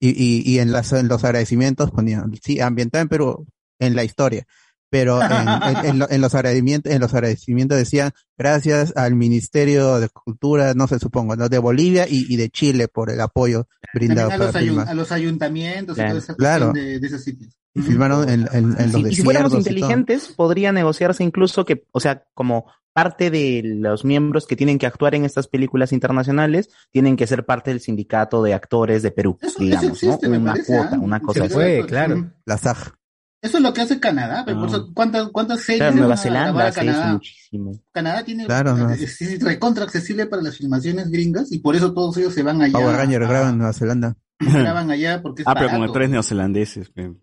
[0.00, 3.46] Y, y, y en, las, en los agradecimientos ponían, sí, ambientada en Perú,
[3.78, 4.46] en la historia.
[4.90, 9.98] Pero en, en- en lo- en los agradecimientos, en los agradecimientos decían gracias al Ministerio
[10.00, 11.48] de Cultura, no sé, supongo, ¿no?
[11.48, 14.94] de Bolivia y, y de Chile por el apoyo brindado a para los, ayun- a
[14.94, 16.10] los ayuntamientos y Claro.
[16.10, 16.72] toda esa Claro.
[16.72, 17.54] de, de esos sitios.
[17.72, 21.64] Y filmaron en, en, en los Si, y si fuéramos y inteligentes, podría negociarse incluso
[21.64, 25.92] que, o sea, como parte de los miembros que tienen que actuar en estas películas
[25.92, 30.28] internacionales, tienen que ser parte del sindicato de actores de Perú, Eso- digamos, eso existe,
[30.28, 30.38] ¿no?
[30.40, 30.98] Una parece, cuota, ¿ah?
[30.98, 31.54] una cosa Se así.
[31.54, 32.32] Fue, claro.
[32.44, 32.94] La SAG.
[33.42, 34.42] Eso es lo que hace Canadá.
[34.44, 37.12] pero por eso, ¿cuántas, ¿Cuántas series Claro, van Nueva a grabar Zelanda eso Canadá?
[37.14, 37.72] muchísimo.
[37.92, 38.90] Canadá tiene Claro, no.
[38.90, 42.60] es, es recontra accesible para las filmaciones gringas y por eso todos ellos se van
[42.60, 42.72] allá.
[42.72, 44.16] Power Ranger a- graba en Nueva Zelanda.
[44.38, 46.90] graban allá porque es Ah, pero con actores neozelandeses.
[46.90, 47.14] que-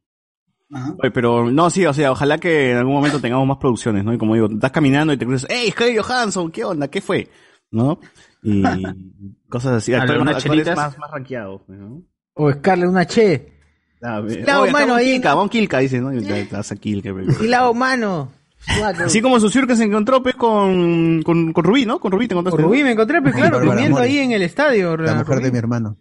[0.74, 0.95] Ajá.
[1.01, 4.13] Oye, pero no, sí, o sea, ojalá que en algún momento tengamos más producciones, ¿no?
[4.13, 6.51] Y como digo, estás caminando y te cruzas, ¡Ey, Scarlett Johansson!
[6.51, 6.89] ¿Qué onda?
[6.89, 7.30] ¿Qué fue?
[7.72, 7.99] ¿No?
[8.43, 8.61] Y
[9.49, 9.93] cosas así.
[9.93, 12.03] Actores, ¿Algunas más, más, más rankeados, ¿no?
[12.34, 13.53] O Scarlett, una che.
[14.02, 16.12] Ah, ve- Claro, Oye, acá mano, Von ahí- Kilka, Von Kilka, dice, ¿no?
[16.72, 17.10] A Kilka,
[17.41, 18.32] Y la mano.
[19.04, 22.00] Así como su que se encontró pues, con, con, con Rubí, ¿no?
[22.00, 22.62] Con Rubí te encontraste.
[22.62, 23.60] Rubí me encontré, pues claro,
[23.91, 24.06] Mori.
[24.06, 24.98] ahí en el estadio.
[24.98, 25.43] La mujer Rubí.
[25.45, 25.98] de mi hermano.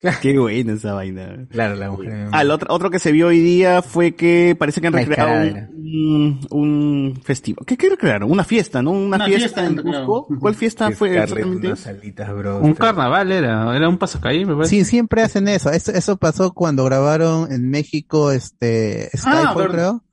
[0.22, 1.46] Qué buena esa vaina.
[1.50, 4.80] Claro, la mujer Ah, el otro, otro que se vio hoy día fue que parece
[4.80, 7.64] que han recreado un, un festival.
[7.66, 8.30] ¿Qué, qué recrearon?
[8.30, 8.92] Una fiesta, ¿no?
[8.92, 9.76] Una, Una fiesta, fiesta en.
[9.82, 10.28] Cusco.
[10.38, 11.72] ¿Cuál fiesta fue exactamente?
[12.36, 12.60] bro.
[12.60, 14.70] Un carnaval era, era un pasacalle, me parece.
[14.76, 15.70] Sí, siempre hacen eso.
[15.70, 15.90] eso.
[15.90, 19.70] Eso pasó cuando grabaron en México, este, Skyfall, verdad.
[19.74, 20.04] creo.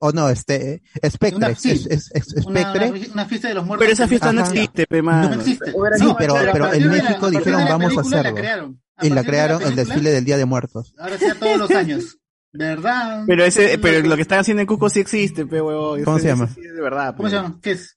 [0.00, 1.36] O no, este, Spectre.
[1.36, 1.70] Una- sí.
[1.72, 2.10] es- es-
[2.40, 2.90] Spectre.
[2.90, 3.84] una- una fiesta de los muertos.
[3.84, 5.34] Pero esa fiesta no existe, pe, No mano.
[5.34, 5.72] existe.
[5.72, 8.74] Sí, No, pero, pero en México dijeron vamos a hacerlo.
[8.98, 9.00] Crearon.
[9.00, 10.94] A Y la partir de crearon el desfile del Día de Muertos.
[10.98, 12.18] Ahora sea todos los años.
[12.52, 13.24] ¿De verdad?
[13.26, 15.58] Pero ese, pero lo que están haciendo en Cusco sí existe, pe.
[15.60, 16.46] ¿Cómo Ese- se llama?
[16.48, 17.58] sí es de verdad, ¿Cómo se llama?
[17.62, 17.96] ¿Qué es?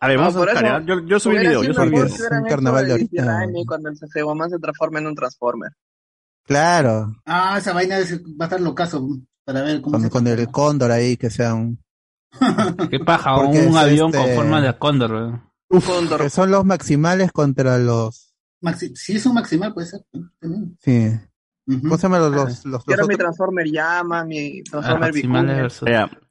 [0.00, 0.84] A ver, vamos No, a por buscar.
[0.86, 2.40] Yo, yo subí hubiera video, yo subí mejor video.
[2.40, 3.46] Un carnaval de el ahorita.
[3.66, 5.72] Cuando el Sasegomán se transforma en un Transformer.
[6.46, 9.06] Claro, Ah, esa vaina es- va a estar locazo
[9.44, 11.82] para ver cómo con, se con el cóndor ahí, que sea un...
[12.90, 15.12] Qué paja, Porque un avión este- con forma de cóndor.
[15.12, 15.42] weón.
[16.18, 18.29] Que son los maximales contra los...
[18.62, 20.00] Maxi- si es un maximal, puede ser.
[20.38, 20.76] también.
[20.80, 21.10] Sí.
[21.82, 23.16] ¿Cómo se llaman los, los, los, Quiero los mi?
[23.16, 25.68] Transformer Llama, mi Ah, Transformer Vicuña.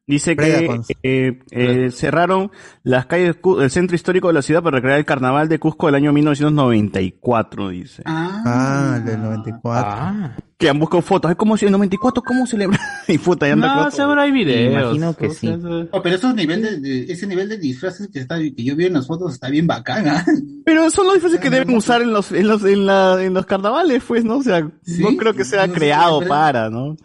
[0.10, 2.49] Dice que eh, eh, cerraron
[2.84, 5.93] las calles del centro histórico de la ciudad para recrear el carnaval de Cusco del
[5.95, 8.01] año 1994, dice.
[8.05, 10.32] Ah, el del 94.
[10.57, 11.30] Que han buscado fotos.
[11.32, 12.80] Es como si el 94, ¿cómo celebra?
[13.07, 14.74] y puta, ya anda No, seguro hay videos.
[14.97, 15.88] Imagino que O sea, sí.
[15.91, 18.86] Oh, pero esos nivel de, de- ese nivel de disfraces que, está, que yo vi
[18.86, 20.07] en las fotos está bien bacán.
[20.07, 20.26] ¿ah?
[20.66, 23.45] Pero son los disfraces que deben usar en los, en los, en la, en los
[23.45, 24.38] carnavales, pues, ¿no?
[24.38, 26.97] O sea, no creo que sea no sé, creado pero- para, ¿no?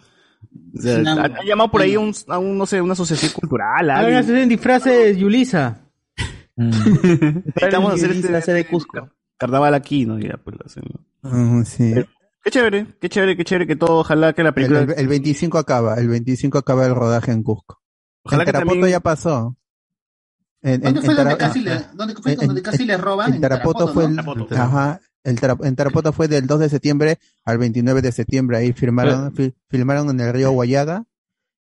[0.76, 2.92] O sea, una- han, han llamado por ahí a un, a un, no sé, una
[2.94, 3.90] asociación cultural.
[3.90, 4.16] a Van a alguien.
[4.16, 5.80] hacer en disfraces Yulisa.
[6.56, 9.08] Necesitamos hacer este, Yulisa de Cusco.
[9.36, 10.18] carnaval aquí, ¿no?
[10.18, 11.00] Ya, pues lo hacemos.
[11.22, 11.94] Ah, sí.
[12.42, 14.80] Qué chévere, qué chévere, qué chévere que todo, ojalá que la El, película...
[14.80, 17.80] el- el 25 acaba, el 25 acaba el rodaje en Cusco.
[18.22, 19.56] Ojalá en que Tarapoto también- ya pasó.
[20.62, 23.34] En, ¿Dónde en- fue en donde Tara- casi, le, dónde fue donde casi le roban?
[23.34, 24.46] en Tarapoto fue el, ¿no?
[24.50, 28.56] ajá, el en Tarapoto fue del 2 de septiembre al 29 de septiembre.
[28.58, 31.04] Ahí firmaron, fil- filmaron en el río Guayaga,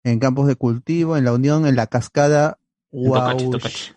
[0.03, 2.59] en campos de cultivo, en la Unión, en la cascada
[2.91, 3.91] Tocachi, Huaush- Tocachi.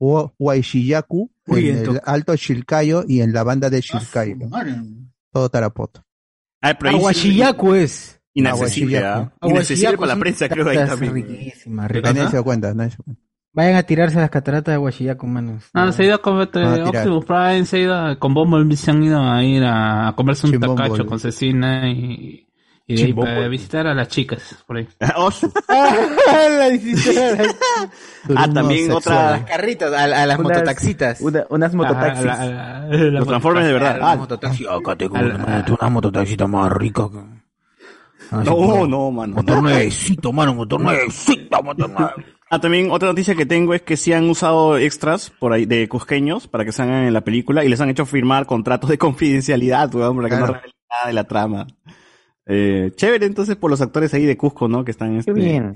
[0.00, 4.36] Hua- Huayshiyacu, Uy, en en el Alto Chilcayo y en la banda de Chilcayo.
[5.30, 6.04] Todo Tarapoto.
[6.60, 8.18] Ah, Aguachillaco es.
[8.34, 8.98] Inaccesible.
[8.98, 9.32] ¿ah?
[9.50, 11.12] Inaccesible para la prensa, creo, ahí también.
[12.14, 13.22] Nadie se dio cuenta, nadie se dio cuenta.
[13.54, 15.64] Vayan a tirarse a las cataratas de Huachillaco, manos.
[15.74, 16.84] Ah, se ha ido a comer, a.
[16.88, 20.16] Optimus Prime, se ha ido a- con Bumblebee, se han ido a ir a, a
[20.16, 22.48] comerse un Chimbombo, tacacho con cecina y,
[22.86, 23.30] y de ahí Chimbombo.
[23.30, 24.88] para visitar a las chicas por ahí.
[25.16, 25.28] Oh,
[26.72, 27.36] hiciste.
[28.34, 29.34] Ah, también otra...
[29.34, 29.44] sexual.
[29.44, 31.20] Carritos, a, a las Unas- mototaxitas.
[31.20, 32.24] una- unas mototaxis.
[32.26, 33.98] Ah, la- la- la- la Los transformes de verdad.
[34.00, 34.66] Las Ah, mototaxis.
[34.66, 37.02] Acá tengo una, mototaxita más rica.
[38.30, 39.34] Ah, no, no, mano.
[39.36, 39.62] Motor no.
[39.62, 42.12] nuevecito, mano, motor nuevecito, motor nuevo.
[42.54, 45.88] Ah, también otra noticia que tengo es que sí han usado extras por ahí de
[45.88, 49.94] cusqueños para que salgan en la película y les han hecho firmar contratos de confidencialidad,
[49.94, 50.52] weón, para que no Claro.
[50.54, 51.66] revelen nada de la trama.
[52.44, 54.84] Eh, chévere entonces por los actores ahí de Cusco, ¿no?
[54.84, 55.72] Que están este, Qué bien.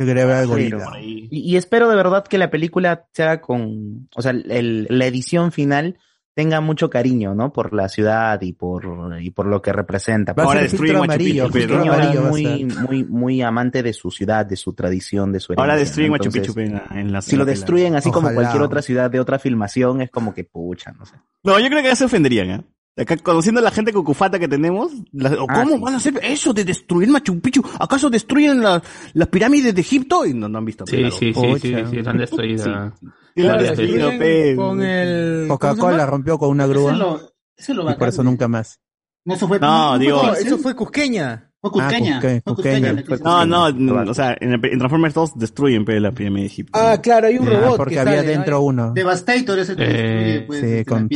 [1.31, 5.53] Y, y espero de verdad que la película sea con, o sea, el- la edición
[5.53, 5.97] final
[6.37, 7.51] tenga mucho cariño, ¿no?
[7.51, 8.85] Por la ciudad y por,
[9.23, 10.35] y por lo que representa.
[10.35, 13.83] Va a Ahora filtro Machu Picchu, amarillo, pero- filtro Pequeño amarillo muy, muy, muy amante
[13.83, 15.63] de su ciudad, de su tradición, de su herencia.
[15.65, 16.19] Ahora destruyen ¿no?
[16.19, 19.19] Machu Picchu en la, en la Si lo destruyen así como cualquier otra ciudad de
[19.19, 21.15] otra filmación, es como que pucha, no sé.
[21.43, 22.65] No, yo creo que ya se ofenderían, ¿eh?
[22.99, 25.97] Acá, conociendo a la gente cucufata que tenemos, la- ¿o Ah, ¿cómo sí, van a
[25.97, 27.63] hacer eso de destruir Machu Picchu?
[27.81, 28.83] ¿Acaso destruyen la-
[29.15, 30.25] las pirámides de Egipto?
[30.27, 30.87] Y no, no han visto.
[30.87, 31.11] Sí, claro.
[31.15, 32.93] sí, sí, sí, sí, destruido.
[33.01, 33.07] Sí.
[33.43, 35.45] Claro, con el...
[35.49, 37.99] Coca-Cola rompió con una Eso grúa es lo, eso es lo y bacán.
[37.99, 38.81] por eso nunca más.
[39.25, 40.47] No, eso fue, No, fue digo- No, Cusqueña.
[40.47, 41.51] eso fue Cusqueña.
[41.61, 42.19] Fue Cusqueña.
[42.19, 42.93] Ah, Cusque- fue Cusqueña.
[42.93, 46.79] la que- No, no, o sea, en, Transformers 2 destruyen pe, la pirámide de Egipto.
[46.81, 48.33] Ah, claro, hay un Ah, robot porque que había sale, ¿no?
[48.33, 48.93] dentro uno.
[48.93, 51.09] Devastator es el que Eh, destruye, pues, Sí, con,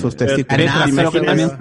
[0.00, 1.52] sus Pero- testículos.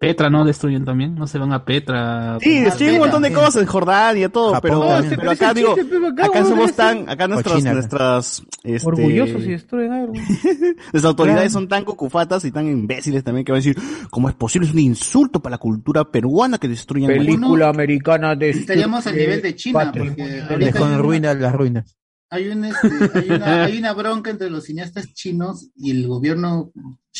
[0.00, 2.38] Petra, no destruyen también, no se van a Petra.
[2.40, 5.16] Sí, destruyen un montón de cosas en Jordania, todo, Japón pero, también.
[5.18, 5.76] pero acá digo,
[6.22, 7.74] acá somos tan, acá nuestras, China.
[7.74, 10.14] nuestras, este, Orgullosos y destruyen algo.
[10.92, 13.76] Las autoridades son tan cucufatas y tan imbéciles también que van a decir,
[14.08, 14.68] ¿cómo es posible?
[14.68, 18.48] Es un insulto para la cultura peruana que destruyan Película americana de...
[18.50, 20.04] Estaríamos al nivel de China, Patria.
[20.06, 21.98] porque ahorita una- ruinas las ruinas.
[22.30, 26.72] hay, un, este, hay, una, hay una bronca entre los cineastas chinos y el gobierno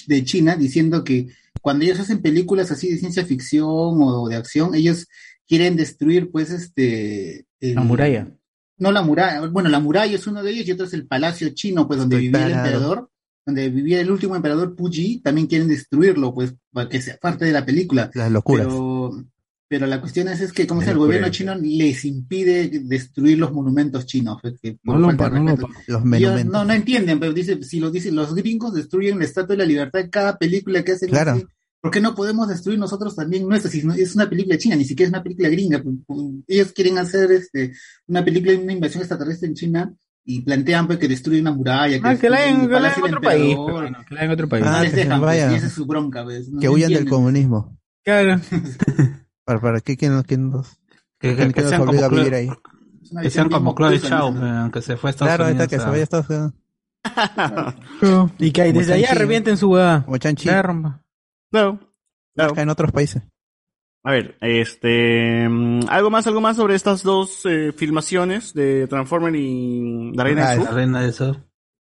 [0.06, 1.26] de China diciendo que
[1.60, 5.06] cuando ellos hacen películas así de ciencia ficción o de acción, ellos
[5.48, 7.46] quieren destruir, pues, este...
[7.60, 8.32] el- La muralla.
[8.78, 11.50] No la muralla, bueno, la muralla es uno de ellos y otro es el palacio
[11.50, 13.10] chino, pues, donde vivía el emperador,
[13.44, 17.52] donde vivía el último emperador Puyi, también quieren destruirlo, pues, para que sea parte de
[17.52, 18.10] la película.
[18.14, 18.66] Las locuras.
[18.66, 19.24] Pero,
[19.70, 23.52] pero la cuestión es, es que, como es el gobierno chino les impide destruir los
[23.52, 24.38] monumentos chinos.
[24.42, 25.56] pues, que por No lo falta de pa- no lo.
[25.56, 26.52] Los Ellos monumentos.
[26.52, 29.64] no, no entienden, pero dice, si lo dicen, los gringos destruyen la Estatua de la
[29.64, 31.10] Libertad en cada película que hacen.
[31.10, 31.30] Claro.
[31.32, 31.46] así,
[31.80, 33.70] ¿Por qué no podemos destruir nosotros también nuestra?
[33.70, 35.80] Si no- es una película china, ni siquiera es una película gringa.
[35.80, 37.72] pues, pues, Ellos quieren hacer este,
[38.08, 39.94] una película de una invasión extraterrestre en China
[40.24, 41.96] y plantean pues, que destruyen una muralla.
[42.02, 42.60] Ah, que el que la en
[43.04, 43.56] otro país.
[44.08, 44.64] Que la en otro país.
[44.64, 46.24] No Ah, les dejan, pues, y esa es su bronca.
[46.24, 47.78] pues, no Que huyan del comunismo.
[48.04, 48.40] Claro.
[49.50, 49.96] ¿Para, para qué?
[49.96, 50.78] ¿Quién, quién nos,
[51.18, 52.48] Que, quién que- que nos sean obliga a como vivir ahí?
[53.20, 54.60] Que sean como Chloe Chao, ¿no?
[54.60, 55.70] aunque se fue a Estados Claro, ahí está, Unidos.
[55.70, 56.52] que se vaya a Estados Unidos.
[58.38, 60.02] Y que desde allá revienten su hueá.
[60.04, 60.46] Como Chanchi.
[60.48, 61.02] La rompa.
[61.50, 61.80] No,
[62.36, 62.56] no.
[62.56, 63.22] En otros países.
[64.04, 69.34] A ver, este, mm, algo más, algo más sobre estas dos eh, filmaciones de Transformer
[69.34, 70.74] y La Reina Ah, del La Sur.
[70.76, 71.36] reina del sur.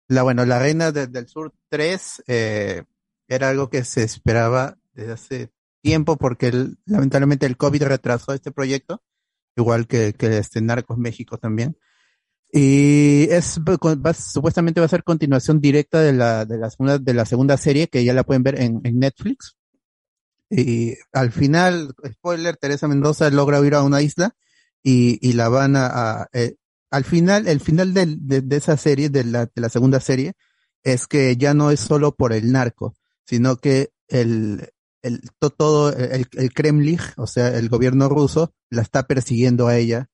[0.09, 2.83] La, bueno, la Reina de- del Sur 3 eh,
[3.29, 5.51] era algo que se esperaba desde hace
[5.85, 9.03] tiempo porque el- lamentablemente el COVID retrasó este proyecto,
[9.55, 11.77] igual que, que este Narcos México también.
[12.51, 17.13] Y es va- supuestamente va a ser continuación directa de la, de la segunda, de
[17.13, 19.55] la segunda serie que ya la pueden ver en, en Netflix.
[20.49, 24.35] Y al final, spoiler, Teresa Mendoza logra ir a una isla
[24.83, 26.55] y, y la van a, a, eh,
[26.91, 30.33] al final, el final del- de, de esa serie, de la, de la segunda serie,
[30.83, 32.95] es que ya no es solo por el narco,
[33.25, 34.69] sino que el,
[35.05, 39.77] el, to- todo el, el Kremlin, o sea, el gobierno ruso, la está persiguiendo a
[39.77, 40.09] ella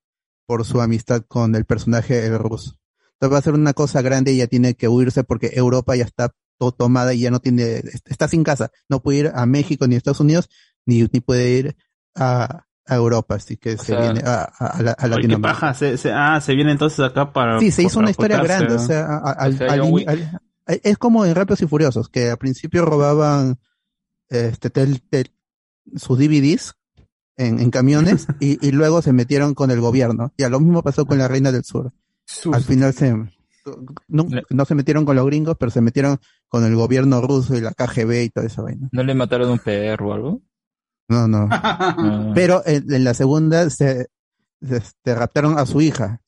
[0.45, 2.77] por su amistad con el personaje el ruso.
[3.13, 6.03] Entonces va a ser una cosa grande y ella tiene que huirse porque Europa ya
[6.05, 9.88] está todo tomada y ya no tiene, está sin casa, no puede ir a México
[9.88, 10.49] ni a Estados Unidos,
[10.85, 11.76] ni, ni puede ir
[12.15, 15.39] a, a Europa, así que se sea, viene a, a, a Latinoamérica.
[15.41, 15.73] paja.
[15.73, 17.59] Se, se- ah, se viene entonces acá para.
[17.59, 18.85] Sí, se hizo una historia grande, o ¿no?
[18.85, 20.09] sea, a- a- al- O sea, al John ini- Wick.
[20.09, 20.41] al-
[20.84, 23.59] es como en Rápidos y Furiosos, que al principio robaban
[24.32, 25.32] este tel- tel-
[25.95, 26.74] sus DVDs
[27.38, 30.34] en, en camiones y, y luego se metieron con el gobierno.
[30.38, 31.91] Y a lo mismo pasó con la Reina del Sur.
[32.53, 33.14] Al final se
[34.08, 36.18] no, no se metieron con los gringos, pero se metieron
[36.48, 38.90] con el gobierno ruso y la KGB y toda esa vaina.
[38.91, 40.41] ¿No le mataron un perro o algo?
[41.08, 41.48] No, no.
[41.52, 42.32] Ah.
[42.34, 44.08] Pero en, en la segunda se,
[44.62, 46.22] se- raptaron a su hija.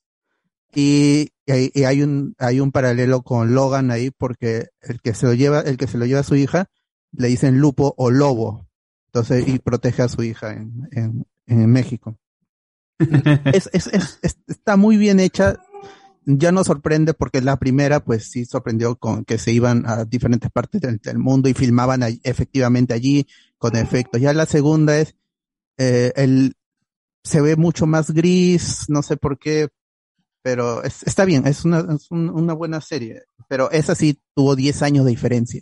[0.76, 5.14] Y, y hay, y hay un hay un paralelo con Logan ahí porque el que
[5.14, 6.68] se lo lleva el que se lo lleva a su hija
[7.14, 8.68] le dicen lupo o lobo.
[9.08, 12.18] Entonces y protege a su hija en, en, en México.
[13.54, 15.58] es, es, es- es- está muy bien hecha.
[16.26, 20.50] Ya no sorprende porque la primera, pues sí sorprendió con que se iban a diferentes
[20.52, 23.28] partes del, del mundo y filmaban efectivamente allí
[23.58, 24.22] con efectos.
[24.22, 25.16] Ya la segunda es,
[25.78, 26.56] eh, el,
[27.26, 29.68] se ve mucho más gris, no sé por qué,
[30.42, 33.24] pero es- está bien, es una, una buena serie.
[33.50, 35.62] Pero esa sí tuvo 10 años de diferencia.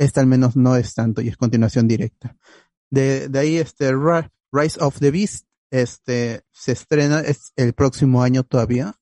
[0.00, 2.34] Esta al menos no es tanto y es continuación directa.
[2.88, 3.92] De, de ahí, este,
[4.50, 8.94] Rise of the Beast, este, se estrena es el próximo año todavía.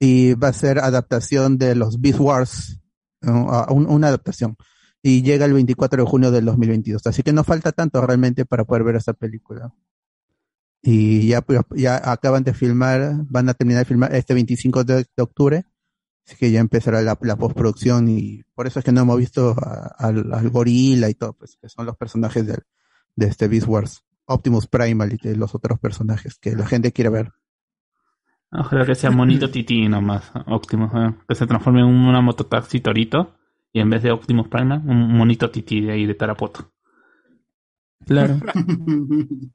[0.00, 2.80] Y va a ser adaptación de los Beast Wars,
[3.20, 4.56] una adaptación.
[5.02, 7.06] Y llega el 24 de junio del 2022.
[7.06, 9.74] Así que no falta tanto realmente para poder ver esta película.
[10.80, 11.44] Y ya,
[11.74, 15.66] ya acaban de filmar, van a terminar de filmar este 25 de, de octubre.
[16.26, 19.54] Así que ya empezará la, la postproducción y por eso es que no hemos visto
[19.62, 22.64] a- al, al gorila y todo, pues que son los personajes del-
[23.14, 24.02] de este Beast Wars.
[24.28, 27.32] Optimus Primal y de los otros personajes que la gente quiere ver.
[28.50, 31.14] Ojalá que sea monito tití nomás, Optimus, ¿eh?
[31.28, 33.36] que se transforme en una mototaxi torito
[33.72, 36.72] y en vez de Optimus Prime, un monito tití de ahí de Tarapoto.
[38.04, 38.40] Claro.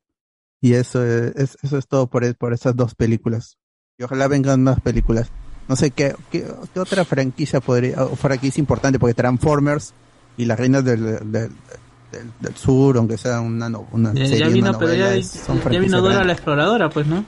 [0.64, 3.58] Y eso es, eso es todo por, por esas dos películas.
[3.98, 5.32] Y ojalá vengan más películas.
[5.68, 9.94] No sé qué, qué, qué otra franquicia podría, o franquicia importante, porque Transformers
[10.38, 14.40] y las reinas del, del, del- del sur, aunque sea una, no- una Ya, serie,
[14.40, 17.24] ya una vino, pero ya, es- son ya franquicias vino Dora la exploradora, pues, ¿no?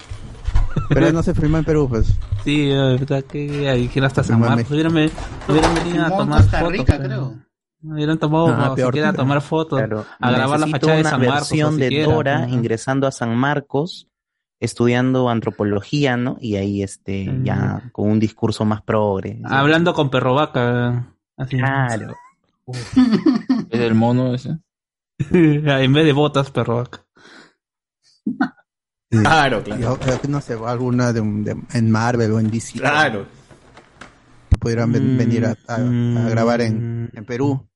[0.89, 2.07] Pero no se filmó en Perú, pues.
[2.43, 3.69] Sí, de verdad que
[4.03, 4.69] hasta San Marcos.
[4.71, 5.11] Hubieran, ve-
[5.47, 6.71] hubieran venido a tomar fotos.
[6.71, 7.43] Rica, pero- creo.
[7.85, 11.09] Hubieran tomado, no, peor siquiera a tomar fotos, Claro, a grabar la fachada de una
[11.09, 11.35] San Marcos.
[11.49, 12.53] versión o de siquiera, Dora ¿no?
[12.53, 14.07] ingresando a San Marcos,
[14.63, 16.37] estudiando antropología, ¿no?
[16.39, 17.43] Y ahí este Mm.
[17.43, 19.39] ya con un discurso más progre.
[19.45, 21.13] Hablando con Perro Vaca.
[21.37, 21.57] Así.
[21.57, 22.13] Claro.
[23.69, 24.57] ¿Es el mono ese?
[25.31, 27.05] en vez de botas, Perro Vaca.
[29.09, 29.93] Claro, claro.
[29.93, 32.79] o- no sé, alguna de, un- de- en Marvel o en DC.
[32.79, 33.27] Claro.
[34.49, 37.67] Que pudieran ven- Mm, venir a, a- a grabar en, en Perú.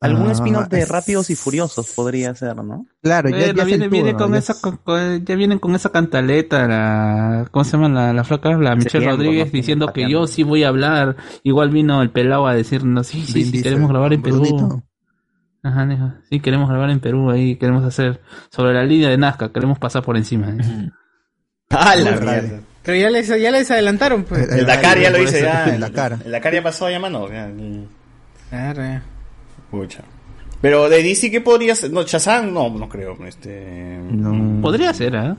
[0.00, 2.86] Algún Ah, spin-off de es- Rápidos y Furiosos podría ser, ¿no?
[3.02, 5.74] Claro, ya, el viene, viene turno, con ya esa, es- con- con- ya vienen con
[5.74, 8.50] esa cantaleta, la, ¿cómo se llama la, la flaca?
[8.50, 9.52] La Michelle tiempo, Rodríguez ¿no?
[9.52, 11.16] diciendo que yo sí voy a hablar.
[11.42, 14.36] Igual vino el pelado a decirnos, sí, sí, queremos grabar en Perú.
[14.40, 14.82] Brunito.
[15.64, 18.20] Ajá, dijo, sí, queremos grabar en Perú, ahí queremos hacer
[18.52, 20.50] sobre la línea de Nazca, queremos pasar por encima.
[20.50, 20.90] ¿eh?
[21.70, 22.60] ¡Ah, la mierda!
[22.84, 24.48] Pero ya les, ya les adelantaron, pues.
[24.50, 25.64] El Dakar ya lo hice, ya.
[25.66, 26.18] el El Dakar.
[26.24, 27.26] El Dakar ya pasó, ya mano.
[28.48, 29.02] Claro, ya.
[29.70, 30.02] Pucha.
[30.60, 31.92] Pero de DC, ¿qué podría ser?
[31.92, 33.16] No, Shazam, no, no creo.
[33.26, 34.00] Este...
[34.10, 34.60] No.
[34.60, 35.34] Podría ser, ¿eh?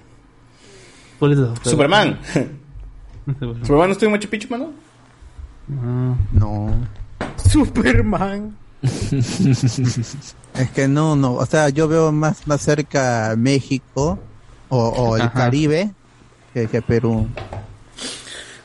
[1.19, 2.19] Por eso, pero- Superman.
[3.61, 4.71] ¿Superman no estuvo en Machu Picchu, mano?
[5.83, 6.15] Ah.
[6.31, 6.71] No.
[7.49, 8.55] Superman.
[10.55, 14.19] Es que no, no, o sea, yo veo más, más cerca México
[14.69, 15.31] o, o el Ajá.
[15.33, 15.91] Caribe
[16.53, 17.27] que, que Perú.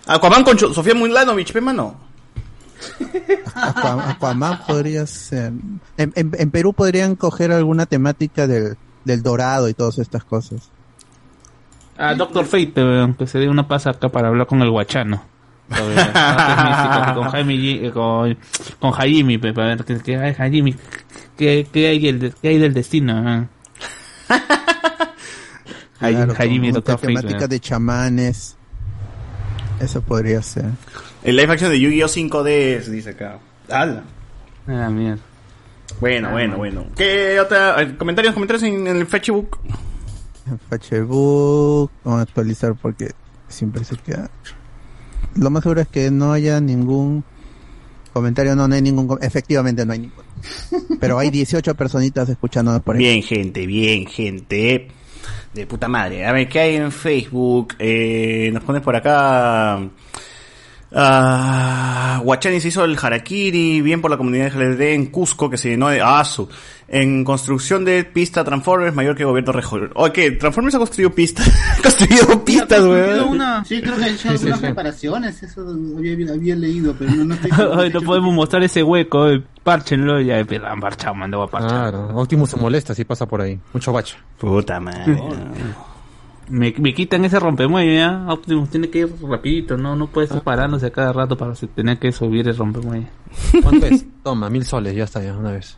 [0.06, 1.94] Aquaman con Sofía Mulanovich, pe, mano.
[3.54, 5.52] Aqua- Aquaman podría ser.
[5.96, 10.70] En, en- en Perú podrían coger alguna temática del, del dorado y todas estas cosas.
[11.96, 15.22] Ah, Doctor Fate, weón, que se dé una pasa acá para hablar con el guachano.
[15.70, 15.94] Sobre
[17.14, 18.36] con Jaime eh, con,
[18.80, 20.74] con Jaime, para ver qué, qué hay Jaime,
[21.38, 23.48] qué, qué hay del, qué hay del destino.
[25.98, 28.56] Claro, Jaime, con Doctor esta temática Fate, de chamanes.
[29.80, 30.66] Eso podría ser.
[31.24, 33.38] El live action de Yu-Gi-Oh 5D dice acá.
[33.70, 34.04] ¡Hala!
[34.68, 35.22] Ah, mierda.
[36.00, 36.86] Bueno, bueno, bueno.
[36.96, 37.80] ¿Qué otra?
[37.82, 39.58] eh, ¿Comentarios, comentarios en, en el Facebook?
[40.46, 43.12] En Facebook, vamos a actualizar porque
[43.48, 44.30] siempre se queda.
[45.36, 47.24] Lo más seguro es que no haya ningún
[48.12, 49.18] comentario, no, no hay ningún.
[49.22, 50.24] Efectivamente, no hay ningún.
[51.00, 53.02] Pero hay 18 personitas escuchándonos por ahí.
[53.02, 54.88] Bien, gente, bien, gente.
[55.54, 56.26] De puta madre.
[56.26, 57.74] A ver, ¿qué hay en Facebook?
[57.78, 59.80] Eh, nos pones por acá.
[60.96, 65.70] Ah, Guachani se hizo el harakiri, bien por la comunidad GLD en Cusco, que se
[65.70, 66.48] llenó de ASU.
[66.86, 69.90] En construcción de pista Transformers, mayor que gobierno regional.
[69.94, 70.30] Oye, ¿qué?
[70.32, 71.48] ¿Transformers ha construido pistas?
[71.78, 73.64] ha construido pistas, weón.
[73.64, 74.66] Sí, creo que ha hecho Sí, sí, algunas sí.
[74.66, 75.62] reparaciones, eso
[75.98, 80.20] había, había leído, pero no, no estoy Hoy no podemos mostrar ese hueco, eh, párchenlo
[80.20, 81.90] ya, eh, han parchado, mandó a parchar.
[81.90, 83.58] Claro, Optimus se molesta si pasa por ahí.
[83.72, 84.16] Mucho bache.
[84.38, 85.16] Puta madre.
[86.48, 88.26] Me, me quitan ese rompemuelle ya.
[88.28, 91.98] Optimus tiene que ir rapidito, no, no puede estar parándose a cada rato para tener
[91.98, 93.08] que subir el rompemuelle.
[93.62, 94.04] ¿Cuánto es?
[94.22, 95.76] Toma, mil soles, ya está, ya, una vez.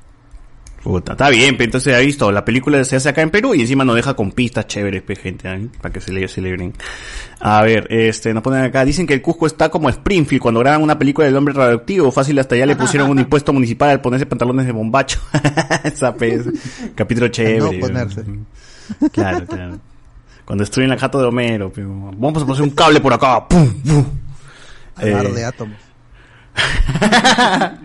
[0.82, 3.60] Puta, está bien, pero entonces ha visto, la película se hace acá en Perú y
[3.62, 5.68] encima nos deja con pistas chéveres, pe, gente, ¿eh?
[5.80, 6.74] para que se le celebren.
[7.40, 10.82] A ver, este, nos ponen acá, dicen que el Cusco está como Springfield, cuando graban
[10.82, 14.26] una película del hombre radioactivo, fácil hasta ya le pusieron un impuesto municipal al ponerse
[14.26, 15.18] pantalones de bombacho.
[15.82, 16.40] Esa pe,
[16.94, 17.58] capítulo chévere.
[17.58, 18.24] no ponerse.
[19.10, 19.80] Claro, claro.
[20.46, 23.68] Cuando destruyen la jato de Homero, pe, vamos a poner un cable por acá, pum,
[23.82, 24.04] pum.
[24.96, 25.76] Hablar Eh, de átomos.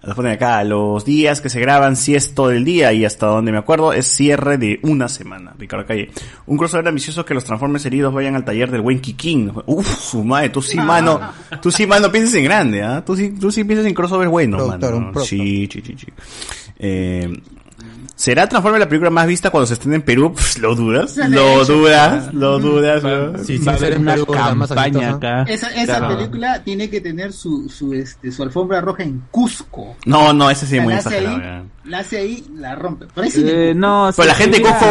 [0.00, 3.26] Nos ponen acá, los días que se graban si es todo el día y hasta
[3.26, 5.52] donde me acuerdo es cierre de una semana.
[5.58, 6.10] Ricardo Calle.
[6.46, 9.52] Un crossover ambicioso que los Transformers heridos vayan al taller del buen Kikín.
[9.66, 11.20] Uf, su madre, tú sí, mano.
[11.60, 13.04] Tú sí, mano, piensas en grande, ¿ah?
[13.04, 15.20] Tú sí, tú sí piensas en crossover bueno, Productor, mano.
[15.20, 16.06] Sí, sí, sí, sí.
[16.78, 17.28] Eh,
[18.18, 20.34] ¿Será Transformers la película más vista cuando se estrene en Perú?
[20.34, 21.16] Pff, ¿Lo dudas?
[21.28, 22.34] ¿Lo dudas?
[22.34, 23.04] ¿Lo dudas?
[23.04, 23.44] weón?
[23.44, 25.42] Sí, sí, Va a ser haber una campaña acá.
[25.44, 26.16] Esa, esa Claro.
[26.16, 29.96] película tiene que tener su, su, este, su alfombra roja en Cusco.
[30.04, 31.36] No, no, ese sí es O sea, muy la hace exagerado.
[31.36, 31.70] ahí, weón.
[31.84, 33.06] la hace ahí, la rompe.
[33.14, 34.86] Ahí sí Eh, no, Pero la gente de Cusco,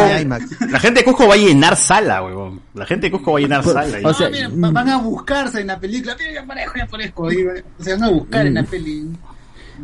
[0.70, 2.60] la gente de Cusco va a llenar sala, weón.
[2.72, 3.84] La gente de Cusco va a llenar sala.
[4.00, 6.16] No, mira, va- van a buscarse en la película.
[6.18, 7.30] Mira, ya aparezco, ya aparezco.
[7.30, 7.44] Y,
[7.78, 9.06] Se van a buscar en la peli.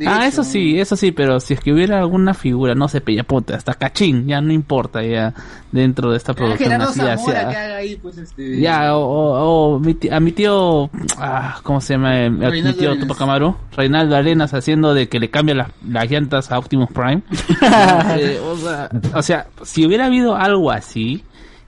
[0.06, 3.54] Ah, eso sí, eso sí, pero si es que hubiera alguna figura, no sé, pellapote,
[3.54, 5.32] hasta cachín, ya no importa, ya
[5.72, 8.60] dentro de esta Ah, producción así, que haga ahí, pues, este...
[8.60, 12.26] Ya, o, o- o mi a mi tío, ah, ¿cómo se llama?
[12.26, 13.06] A mi Reinaldo tío Arenas.
[13.08, 17.22] Tupac Amaru, Reinaldo Arenas haciendo de que le cambia las, las llantas a Optimus Prime.
[18.18, 21.24] Eh, o, sea, o sea, si hubiera habido algo así,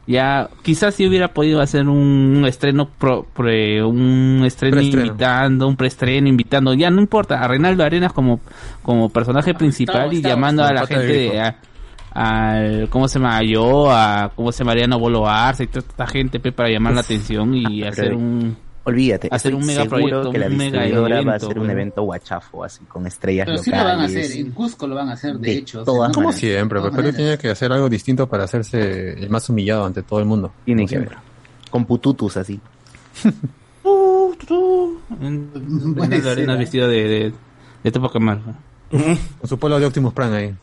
[0.07, 5.07] ya quizás si hubiera podido hacer un, estreno, pro- pre- un estreno Preestreno.
[5.07, 8.41] invitando, un preestreno invitando, ya no importa, a Reinaldo Arenas como,
[8.83, 11.57] como personaje principal y llamando a la gente de, a-
[12.13, 16.07] al cómo se llama yo a cómo se llama Mariano Bolo Arce y toda esta
[16.07, 18.57] gente pe, para llamar la atención y hacer un
[18.87, 21.59] Olvídate, hacer un mega seguro proyecto, que la un mega distribuidora va a evento, hacer
[21.59, 23.97] un evento guachafo, así, con estrellas Pero sí lo locales.
[23.97, 25.83] van a hacer, en Cusco lo van a hacer, de, De hecho.
[25.85, 26.41] todas Como maneras.
[26.41, 30.21] siempre, pero Perú tiene que hacer algo distinto para hacerse el más humillado ante todo
[30.21, 30.53] el mundo.
[30.65, 31.17] Tiene que siempre.
[31.17, 31.27] haber.
[31.71, 32.61] Con pututus así.
[35.19, 37.33] Reinaldo Arenas vestido de, de,
[37.83, 38.41] de Tupac Amaru.
[38.91, 40.55] Con su polo de Optimus Prime ahí.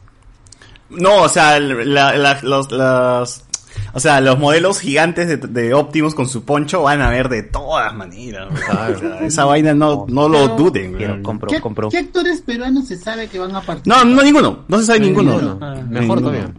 [0.90, 3.46] No, o sea, la- la- los, las-
[3.94, 7.44] o sea, los modelos gigantes de, de Optimus con su poncho van a ver de
[7.44, 8.48] todas maneras.
[8.52, 8.96] weón.
[8.96, 10.96] O sea, esa vaina no, no lo Pero- duden.
[10.96, 11.24] Weón.
[11.24, 11.90] compro, ¿Qué, compro.
[11.90, 13.88] qué actores peruanos se sabe que van a partir?
[13.94, 14.66] No, no ninguno.
[14.68, 15.32] No se sabe ninguno.
[15.34, 15.60] ninguno.
[15.62, 16.22] Ah, Mejor ninguno.
[16.22, 16.54] todavía.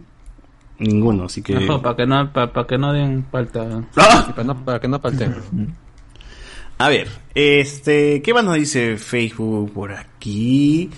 [0.77, 1.55] Ninguno, así que.
[1.55, 3.65] Mejor, para que no para, para que no den falta
[3.95, 4.27] ¡Ah!
[4.35, 5.29] Para, no, para que no falte.
[6.77, 10.89] A ver, este, ¿qué más nos dice Facebook por aquí?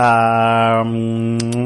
[0.00, 0.84] Ah,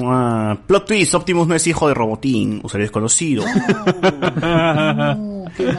[0.07, 3.45] ah, plot twist, Optimus no es hijo de Robotín, usuario desconocido.
[3.45, 5.77] No, qué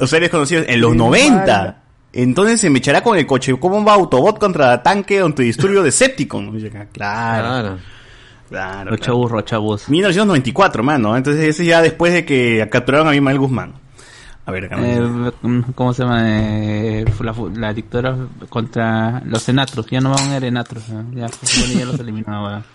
[0.00, 1.80] usuario desconocido en los 90.
[2.12, 3.56] Entonces se me echará con el coche.
[3.58, 6.48] ¿Cómo va Autobot contra tanque antidisturbio Decepticon?
[6.54, 7.78] Oye, Claro,
[8.48, 8.96] Claro.
[8.96, 9.62] claro.
[9.62, 9.88] Bus.
[9.88, 11.16] 1994, mano.
[11.16, 13.72] Entonces ese ya después de que capturaron a Mimael Guzmán.
[14.46, 14.76] A ver, acá.
[14.80, 15.32] Eh,
[15.74, 16.20] ¿Cómo se llama?
[16.24, 18.16] Eh, la, la dictadura
[18.48, 19.86] contra los senatros.
[19.90, 20.88] Ya no van a ir enatros.
[20.90, 21.04] ¿no?
[21.14, 22.44] Ya, ya los eliminó.
[22.44, 22.64] weón.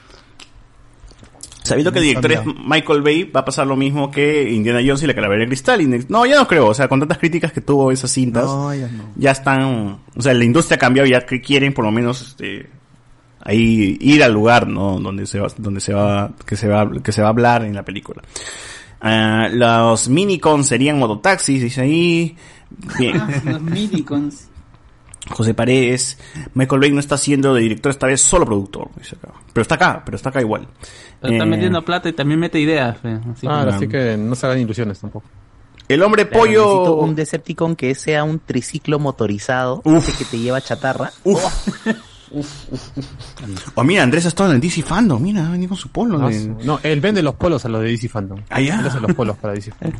[1.69, 5.03] Sabiendo que el director es Michael Bay, va a pasar lo mismo que Indiana Jones
[5.03, 5.79] y la calavera de cristal.
[5.81, 6.65] Y No, ya no creo.
[6.65, 9.03] O sea, con tantas críticas que tuvo esas cintas, No, ya no.
[9.15, 9.99] ya están.
[10.15, 12.67] O sea, la industria ha cambiado ya que quieren por lo menos este,
[13.41, 14.99] ahí ir al lugar, ¿no?
[14.99, 17.75] Donde se va, donde se va, que se va, que se va a hablar en
[17.75, 18.23] la película.
[19.01, 22.37] Ah, los minicons serían mototaxis, dice ahí.
[22.97, 23.17] Bien.
[23.19, 24.45] Ah, los minicons.
[25.31, 26.17] José Paredes,
[26.55, 28.89] Michael Bay no está siendo de director esta vez, solo productor.
[28.97, 29.33] dice acá.
[29.53, 30.67] Pero está acá, pero está acá igual.
[31.21, 32.97] Pero está Eh, metiendo plata y también mete ideas.
[32.97, 33.19] fe.
[33.31, 35.27] Así Ah, que- así que no se hagan ilusiones tampoco.
[35.87, 36.95] El hombre Claro, necesito pollo.
[36.97, 41.11] un Decepticon que sea un triciclo motorizado, ese que te lleva chatarra.
[41.23, 41.39] Oh,
[43.83, 45.21] mira, Andrés estado en el DC Fandom.
[45.21, 46.17] Mira, ha venido con su polo.
[46.17, 48.39] No, de- no, él vende los polos a los de DC Fandom.
[48.49, 48.79] Ah, ya.
[48.79, 49.99] Él hace los polos para DC Fandom.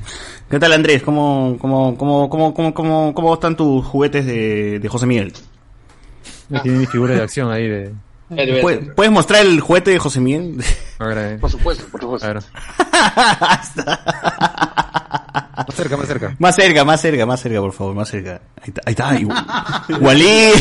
[0.50, 1.02] ¿Qué tal, Andrés?
[1.04, 5.34] ¿Cómo, cómo, cómo, cómo, cómo, cómo, cómo están tus juguetes de, de José Miguel?
[6.64, 7.94] Tiene mi figura de acción ahí de...
[8.62, 10.58] ¿Puedes, puedes mostrar el juguete de José Miguel?
[11.00, 11.38] Eh.
[11.42, 12.28] Por supuesto, por supuesto.
[15.68, 16.36] Más cerca, más cerca.
[16.40, 18.42] Más cerca, más cerca, más cerca, por favor, más cerca.
[18.62, 19.20] Ahí está, ahí está.
[19.20, 20.52] Igu- Walí.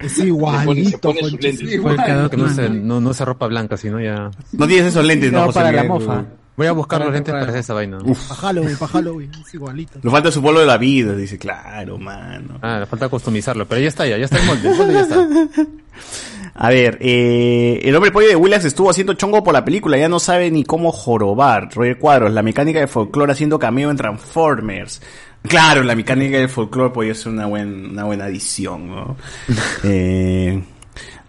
[0.00, 0.90] Es igualito.
[0.90, 1.68] Se pone sus lentes.
[2.30, 4.30] Que no se, no, no se ropa blanca, sino ya...
[4.52, 6.00] No tienes esos lentes, ¿no, No, José para la Miguel?
[6.00, 6.24] mofa.
[6.60, 7.96] Voy a buscar los lentes para- esa vaina.
[8.00, 9.30] Para Halloween, para Halloween.
[9.40, 9.98] Es igualito.
[10.02, 12.58] Le falta su polo de la vida, dice, claro, mano.
[12.60, 15.00] Ah, le falta customizarlo, pero ya está ya, ya está el molde, el molde ya
[15.00, 15.26] está.
[16.56, 20.10] A ver, eh, el hombre pollo de Willax estuvo haciendo chongo por la película, ya
[20.10, 21.70] no sabe ni cómo jorobar.
[21.74, 25.00] Roger Cuadros, la mecánica de folclore haciendo cameo en Transformers.
[25.48, 29.16] Claro, la mecánica del folclore podría ser una, buen, una buena adición, ¿no?
[29.84, 30.62] eh,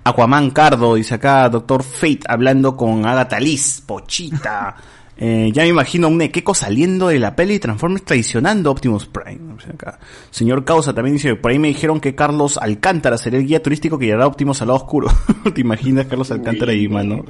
[0.04, 4.76] Aquaman Cardo, dice acá, Doctor Fate hablando con Agatha Liz, Pochita.
[5.24, 9.06] Eh, ya me imagino a un Ekeko saliendo de la peli y Transformers traicionando Optimus
[9.06, 9.54] Prime.
[9.56, 10.00] O sea, acá.
[10.32, 14.00] Señor Causa también dice, por ahí me dijeron que Carlos Alcántara será el guía turístico
[14.00, 15.10] que llevará a Optimus al lado oscuro.
[15.54, 17.24] ¿Te imaginas Carlos Alcántara ahí, mano?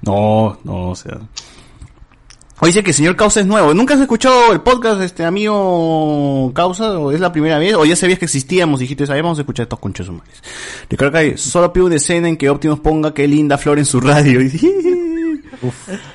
[0.00, 1.18] No, no, o sea...
[2.60, 3.74] O dice que el señor Causa es nuevo.
[3.74, 6.98] ¿Nunca has escuchado el podcast, este amigo Causa?
[6.98, 7.74] ¿O es la primera vez?
[7.74, 8.80] ¿O ya sabías que existíamos?
[8.80, 10.32] Dijiste, "Ay, vamos a escuchar estos conchos humanos.
[10.88, 14.00] Que hay- solo pido una escena en que Optimus ponga qué linda flor en su
[14.00, 14.40] radio.
[14.40, 14.70] Y dice,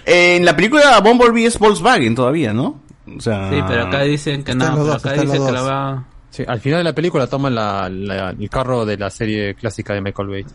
[0.06, 2.82] en la película Bumblebee es Volkswagen todavía, ¿no?
[3.18, 3.50] O sea...
[3.50, 6.04] Sí, pero acá dicen que no, pero acá dicen que la va...
[6.30, 9.94] Sí, al final de la película toman la, la- el carro de la serie clásica
[9.94, 10.46] de Michael Bay.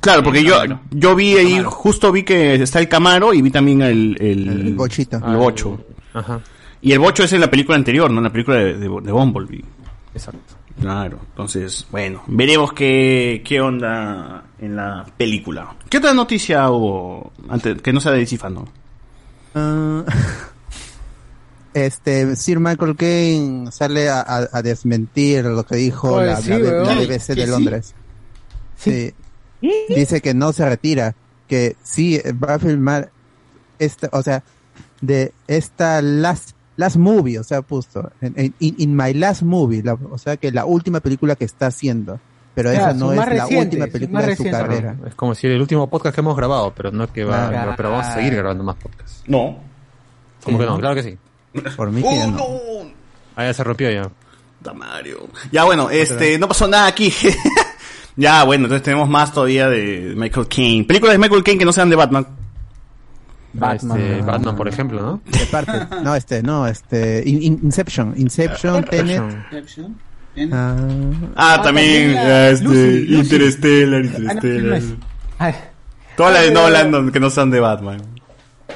[0.00, 0.56] Claro, porque yo,
[0.90, 4.16] yo vi ahí, justo vi que está el Camaro y vi también el...
[4.20, 5.16] El, El bochito.
[5.24, 5.84] El bocho.
[6.14, 6.40] Ajá.
[6.82, 8.18] Y el bocho es en la película anterior, ¿no?
[8.18, 9.64] En la película de, de, de Bumblebee.
[10.14, 10.54] Exacto.
[10.80, 15.74] Claro, entonces, bueno, veremos qué, qué onda en la película.
[15.90, 18.26] ¿Qué otra noticia hubo antes que no sea de?
[19.54, 20.04] Ah,
[21.74, 26.50] este, Sir Michael Caine sale a, a- a desmentir lo que dijo Oye, la, sí,
[26.50, 26.98] la- la weón.
[27.06, 27.50] BBC ¿Que de sí?
[27.50, 27.94] Londres.
[28.76, 29.14] Sí.
[29.88, 31.14] Dice que no se retira,
[31.46, 33.10] que sí va a filmar
[33.78, 34.42] esta, o sea,
[35.02, 39.82] de esta last, last movie, o sea, puesto, en, en- in, in my last movie,
[39.82, 42.18] la- o sea, que la última película que está haciendo,
[42.54, 44.50] pero esa no es la última película de su reciente.
[44.58, 44.96] carrera.
[45.06, 47.74] Es como si el último podcast que hemos grabado, pero no es que va, Claro.
[47.76, 49.22] pero vamos a seguir grabando más podcasts.
[49.28, 49.58] No.
[50.44, 50.78] ¿Cómo Sí, que no?
[50.78, 51.18] Claro que sí.
[51.76, 52.44] Por mí que ya no.
[53.36, 54.10] Ah, ya se rompió ya.
[54.74, 55.28] Mario.
[55.52, 57.12] Ya bueno, este, no pasó nada aquí.
[58.16, 60.84] ya bueno, entonces tenemos más todavía de Michael Caine.
[60.84, 62.26] Películas de Michael Caine que no sean de Batman.
[63.52, 64.00] Batman.
[64.00, 65.20] Este, Batman, por ejemplo, ¿no?
[65.38, 65.72] De parte,
[66.04, 69.22] no, este, no, este, In- In- Inception, Inception, Tenet.
[70.52, 70.76] Ah,
[71.36, 74.80] Ah, también, ah, este, Interstellar, Interstellar.
[75.38, 75.54] Ay,
[76.16, 78.00] Todas las de Ah, Nolan no- que no sean de Batman.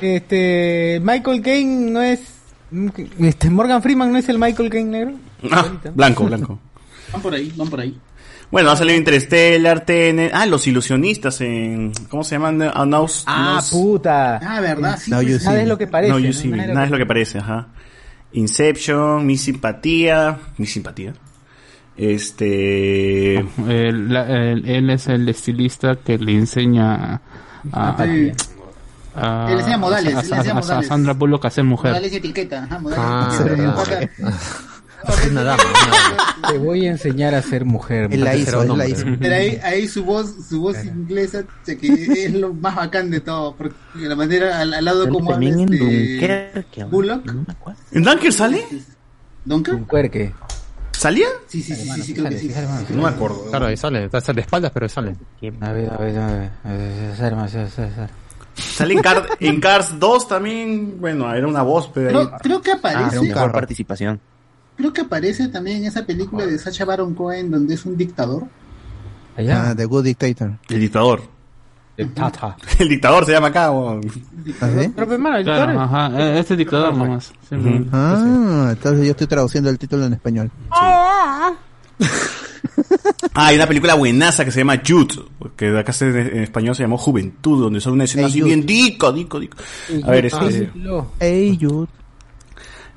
[0.01, 2.21] Este, Michael Caine no es,
[3.19, 5.15] este, Morgan Freeman no es el Michael Caine negro.
[5.53, 6.59] Ah, blanco, blanco.
[7.13, 7.97] Van por ahí, van por ahí.
[8.55, 10.31] Bueno, va a salir Interstellar, Tenet.
[10.33, 11.91] Ah, los ilusionistas en.
[12.09, 12.63] ¿Cómo se llaman?
[12.63, 12.87] Ah,
[13.27, 14.37] Ah, puta.
[14.37, 15.11] Ah, verdad, sí.
[15.11, 15.63] No, pues, you Nada see.
[15.63, 16.13] es lo que parece.
[16.13, 16.59] No, you see me.
[16.59, 17.67] Nada es lo Nada es lo que parece, ajá.
[18.33, 20.39] Inception, mi simpatía.
[20.57, 21.15] Mi simpatía.
[21.97, 23.39] Este.
[23.41, 27.21] Él, la- él- él es el estilista que le enseña a,
[27.73, 28.33] a, Sí.
[29.17, 30.83] a- Él enseña modales, a-.
[30.85, 31.91] Sandra Bullock a ser mujer.
[31.91, 32.63] Modales y etiqueta.
[32.63, 34.15] Ajá, modales Ah, y etiqueta.
[35.13, 36.51] Acá- Es una dama, una dama.
[36.53, 38.15] Te voy a enseñar a ser mujer.
[38.19, 39.07] La hizo, él la hizo.
[39.19, 41.89] Pero ahí, ahí su voz, su voz inglesa, o sea, que
[42.27, 45.61] es lo más bacán de todo, porque la manera al, al lado como habla También
[45.61, 46.85] en este, Dunkerque.
[46.85, 47.35] Bullock.
[47.93, 48.65] ¿En Dunker sale?
[49.45, 49.75] ¿Dunker?
[49.75, 50.33] Un cuerque.
[50.93, 51.27] ¿Salía?
[51.49, 52.51] Sí, sí, sí, sí, sí, creo que sí.
[52.91, 53.47] No me acuerdo.
[53.51, 54.05] Claro, ahí sale.
[54.05, 55.17] Está de espaldas, pero sale.
[55.61, 56.51] A ver, a ver, a ver.
[58.57, 61.01] Sale en, Car- en Cars 2 también.
[61.01, 62.15] Bueno, era una voz, pero ahí.
[62.15, 64.21] Creo, creo que Ah, aparece, mejor participación.
[64.77, 68.45] Creo que aparece también en esa película de Sacha Baron Cohen donde es un dictador.
[69.37, 69.71] Allá.
[69.71, 70.53] Ah, The Good Dictator.
[70.69, 71.23] El dictador.
[71.97, 72.57] El Tata.
[72.81, 73.69] El dictador se llama acá.
[73.69, 74.93] ¿Ah, sí?
[74.97, 75.95] Pero, hermano, el Claro, dictador.
[76.11, 77.33] ajá, eh, este dictador nomás.
[77.93, 80.51] Ah, entonces yo estoy traduciendo el título en español.
[83.37, 85.15] Ah, hay una película buenaza que se llama Jude.
[85.57, 88.41] que de acá se- en español se llamó Juventud, donde son una escena Hey así
[88.41, 88.55] Jude.
[88.55, 89.57] bien dico, dico, dico.
[90.05, 90.71] A ver, este,
[91.21, 91.89] Ey, Jude.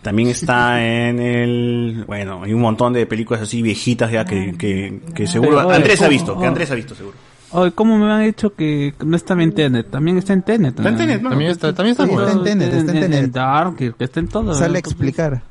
[0.02, 5.02] También está en el, bueno, hay un montón de películas así viejitas ya que, que,
[5.14, 6.48] que seguro Pero, oye, Andrés ha ¿cómo- visto, que oh.
[6.48, 7.18] Andrés ha visto seguro.
[7.52, 9.90] Oye, ¿cómo me han dicho que no está en Tenet?
[9.90, 10.78] También está en Tenet.
[10.78, 11.30] Está en Tenet, ¿no?
[11.30, 13.32] También está, también está, Sí, está en Tenet, está en Tenet.
[13.32, 14.54] Dark, que está en todo.
[14.54, 15.42] Sale a explicar.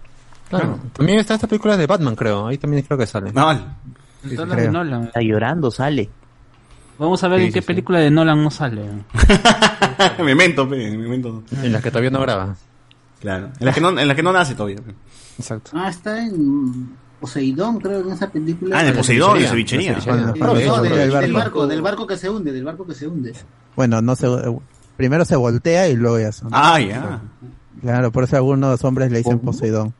[0.50, 0.78] Claro.
[0.92, 2.46] También está esta película de Batman, creo.
[2.48, 3.30] Ahí también creo que sale.
[3.30, 3.34] En
[4.72, 5.04] Nolan.
[5.06, 6.08] Está llorando, sale.
[6.98, 7.66] Vamos a ver Sí, en qué sí, sí.
[7.66, 8.82] película de Nolan no sale.
[10.24, 11.42] memento, pe, memento.
[11.62, 12.54] En las que todavía no graba.
[13.20, 13.50] Claro.
[13.58, 14.78] En la que no, en la que no nace todavía.
[15.38, 15.70] Exacto.
[15.74, 18.76] Ah, está en Poseidón, creo, en esa película.
[18.78, 19.44] Ah, en el Poseidón, en.
[20.04, 20.92] Cuando- cuando no, hizo del,
[21.24, 21.66] el barco.
[21.66, 23.32] del barco que se hunde, del barco que se hunde.
[23.74, 24.58] Bueno, no se, eh,
[24.96, 26.48] primero se voltea y luego ya son.
[26.52, 27.20] Ah, ya.
[27.82, 29.94] Claro, por eso algunos hombres le dicen Poseidón.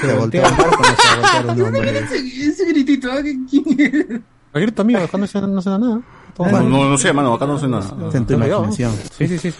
[0.00, 1.98] Se voltea el barco, no se voltea un hombre.
[1.98, 2.16] Ese,
[2.48, 3.16] ese gritito, ¿ah?
[3.22, 4.20] ¿quién es?
[4.54, 6.00] Grito amigo, acá no no suena nada.
[6.38, 7.94] No, no, no sé, mano, acá no sé nada.
[8.12, 8.92] En tu imaginación.
[9.16, 9.54] Sí, sí, sí.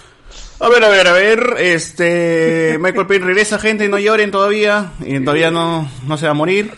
[0.60, 5.18] A ver, a ver, a ver, este, Michael Payne regresa, gente, no lloren todavía, y
[5.20, 6.72] todavía no, no se va a morir,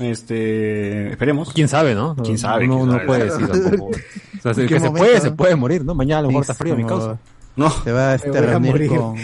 [0.00, 1.52] este, esperemos.
[1.52, 2.16] ¿Quién sabe, no?
[2.16, 2.66] ¿Quién sabe?
[2.66, 3.06] No, ¿Quién no sabe?
[3.06, 3.90] puede decir tampoco.
[4.38, 5.96] O sea, ¿En que se puede, se puede morir, ¿no?
[5.96, 7.18] Mañana a lo mejor está frío mi causa.
[7.56, 7.70] No.
[7.70, 8.88] Se va a este, a reunir morir.
[8.88, 9.16] con,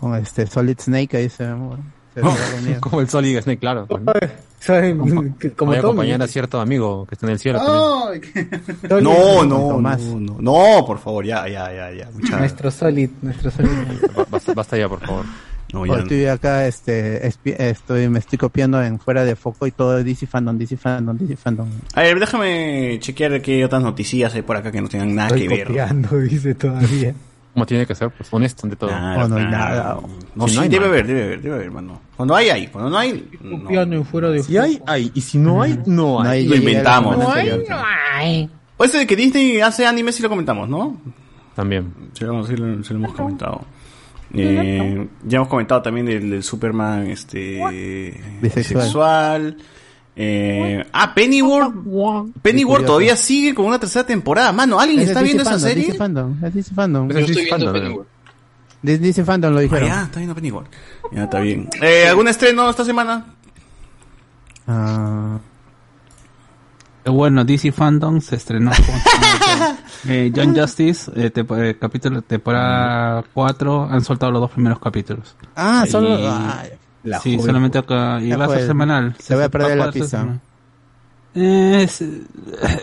[0.00, 1.52] con este Solid Snake ahí se, se
[2.22, 2.80] va a reunir.
[2.80, 3.84] Como el Solid Snake, claro.
[3.86, 4.12] pues, ¿no?
[4.60, 4.98] ¿Saben?
[5.56, 7.60] Como Voy a acompañar a cierto amigo que está en el cielo.
[7.60, 8.20] Ay,
[9.02, 13.50] No, no, no, no, no, por favor, ya, ya, ya, ya, mucha- Nuestro Solid, nuestro
[13.50, 13.70] Solid.
[14.16, 15.24] Ba- Basta, basta ya, por favor.
[15.72, 20.02] no, ya, estoy acá, este, estoy, me estoy copiando en fuera de foco y todo
[20.02, 21.68] DC Fandom, DC Fandom, DC Fandom.
[21.94, 25.42] A ver, déjame chequear qué otras noticias hay por acá que no tengan nada Estoy
[25.42, 25.66] que ver.
[25.68, 27.14] copiando, dice todavía.
[27.58, 28.90] Como tiene que ser, pues honesto ante todo.
[28.90, 29.98] Claro, Oh, no hay nada.
[30.34, 31.00] No, Si sí, no hay, debe no hay.
[31.00, 32.00] haber, debe haber, debe haber, mano.
[32.16, 32.66] Cuando hay, hay.
[32.68, 33.28] Cuando no hay,
[33.86, 34.04] no.
[34.04, 35.10] Fuera de Si hay, hay.
[35.14, 36.40] Y si no hay, no No hay.
[36.42, 37.18] hay, Lo inventamos.
[37.18, 38.50] No hay, anterior.
[38.76, 40.96] O ese de que Disney hace anime sí lo comentamos, ¿no?
[41.56, 41.92] También.
[42.12, 43.62] Sí, lo, sí lo- sí lo hemos comentado.
[44.34, 47.58] Eh, ya hemos comentado también del, del Superman este
[48.42, 48.42] Bisexual.
[48.42, 49.56] bisexual.
[50.20, 51.72] Eh, ah, Pennyworth.
[52.42, 54.50] Pennyworth todavía sigue con una tercera temporada.
[54.52, 55.86] Mano, ¿alguien está viendo esa serie?
[55.86, 57.08] DC Fandom, es DC Fandom.
[57.08, 58.08] Yo estoy viendo Pennyworth.
[58.82, 59.88] De- DC Fandom lo Ah, dijeron.
[59.88, 60.68] ya, está viendo Pennyworth.
[61.12, 61.68] Ya, está bien.
[61.80, 63.26] Eh, ¿Algún estreno esta semana?
[64.66, 65.38] Ah,
[67.04, 73.84] Bueno, DC Fandom se estrenó con eh, John Justice, eh, te- eh, capítulo temporada 4,
[73.90, 75.34] han soltado los dos primeros capítulos.
[75.56, 76.18] ah, solo.
[76.18, 76.64] Y- ah,
[77.04, 77.46] la sí, joven.
[77.46, 79.14] solamente acá, y va a ser semanal.
[79.18, 79.90] Se va a perder la.
[81.34, 82.16] Eh, es- eh,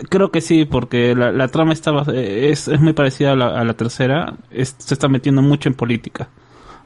[0.08, 3.48] creo que sí, porque la, la trama estaba, eh, es, es muy parecida a la,
[3.48, 6.28] a la tercera, es- se está metiendo mucho en política.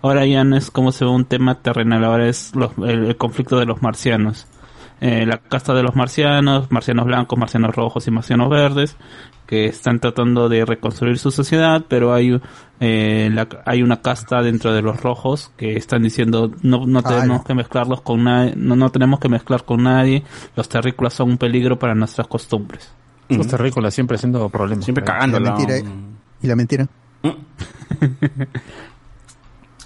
[0.02, 3.16] Ahora ya no es como se ve un tema terrenal, ahora es los- el, el
[3.16, 4.46] conflicto de los marcianos.
[5.02, 8.96] Eh, la casta de los marcianos, marcianos blancos, marcianos rojos y marcianos verdes,
[9.50, 12.40] que están tratando de reconstruir su sociedad, pero hay,
[12.78, 17.38] eh, la- hay una casta dentro de los rojos que están diciendo no, no tenemos
[17.40, 17.44] Ala.
[17.44, 20.22] que mezclarlos con nadie, no, no tenemos que mezclar con nadie,
[20.54, 22.92] los terrícolas son un peligro para nuestras costumbres.
[23.28, 24.84] Los terrícolas siempre haciendo problemas.
[24.84, 25.52] Siempre Y la cagándola.
[25.56, 25.78] mentira,
[26.42, 26.86] y la mentira.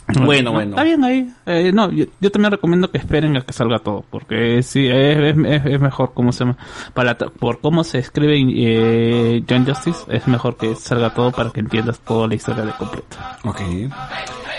[0.06, 0.70] Bueno, No, bueno.
[0.72, 1.32] Está bien ahí.
[1.47, 5.16] Eh, no, yo, yo también recomiendo que esperen a que salga todo, porque sí, es,
[5.18, 6.56] es, es- es mejor cómo se llama,
[6.93, 11.60] para por cómo se escribe eh, John Justice, es mejor que salga todo para que
[11.60, 13.16] entiendas toda la historia de completo.
[13.44, 13.60] Ok.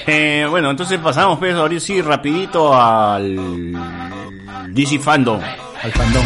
[0.07, 3.73] Eh, bueno, entonces pasamos, pues, ahora sí, rapidito al
[4.69, 5.39] DC Fandom.
[5.84, 6.23] Al fandom.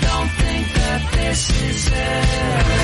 [0.00, 2.83] Don't think that this is it.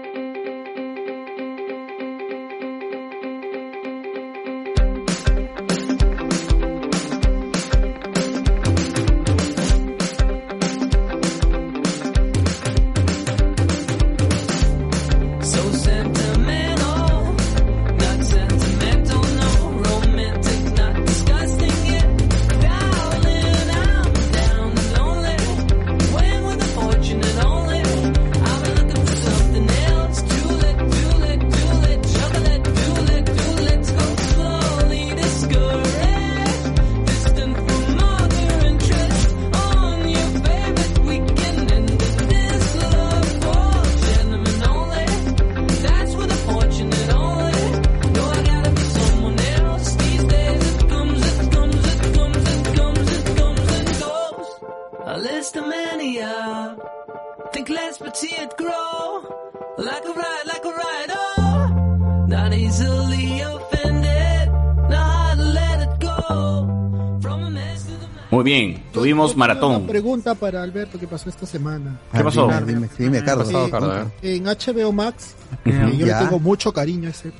[69.35, 69.75] Maratón.
[69.77, 71.99] Una pregunta para Alberto que pasó esta semana.
[72.11, 72.47] ¿Qué pasó?
[72.47, 73.49] Dime, dime, dime, Carlos.
[73.49, 74.07] Eh, Pasado, Carlos, a ver.
[74.21, 75.35] en HBO Max,
[75.65, 77.31] eh, yo le tengo mucho cariño a ese.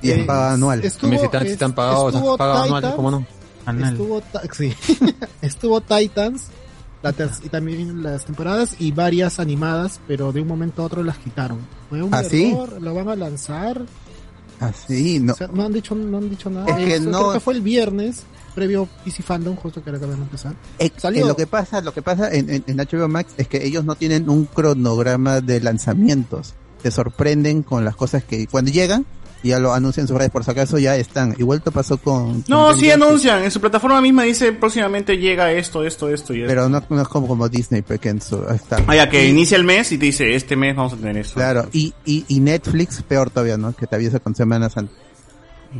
[0.00, 0.84] Y es paga anual.
[0.84, 1.10] Estuvo,
[1.68, 2.08] pagado,
[2.64, 3.26] anual, Titans, ¿cómo no?
[3.90, 4.74] Estuvo, ta- sí.
[5.42, 6.48] estuvo Titans
[7.02, 7.12] la
[7.44, 11.58] y también las temporadas y varias animadas, pero de un momento a otro las quitaron.
[11.88, 12.52] Fue un ¿Ah, sí?
[12.52, 13.82] error, lo van a lanzar.
[14.62, 15.32] Así, no.
[15.32, 16.66] O sea, no han dicho, no han dicho nada.
[16.68, 18.22] Es que Eso no- Creo que fue el viernes,
[18.54, 20.54] previo PC Fandom, justo que ahora acaban de empezar.
[20.96, 21.24] Salió.
[21.24, 23.84] eh, lo que pasa, lo que pasa en, en- en HBO Max es que ellos
[23.84, 26.54] no tienen un cronograma de lanzamientos.
[26.82, 29.06] Te sorprenden con las cosas que cuando llegan
[29.48, 31.34] ya lo anuncian en sus redes por si acaso ya están.
[31.38, 33.42] Igual te pasó con No, con sí anuncian.
[33.42, 36.48] En su plataforma misma dice próximamente llega esto, esto, esto y esto.
[36.48, 38.78] pero no, no es como, como Disney porque en su está.
[38.86, 41.16] Ah, ya, que Y- inicia el mes y te dice, este mes vamos a tener
[41.16, 41.34] esto.
[41.34, 43.72] Claro, y, y, y Netflix peor todavía, ¿no?
[43.74, 44.96] Que te avisa con semanas antes.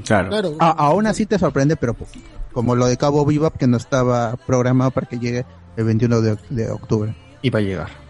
[0.04, 0.56] Claro.
[0.58, 2.26] A- aún así te sorprende, pero poquito.
[2.52, 5.44] Como lo de Cabo Bebop que no estaba programado para que llegue
[5.76, 7.14] el 21 de, de octubre.
[7.42, 8.01] Y va a llegar.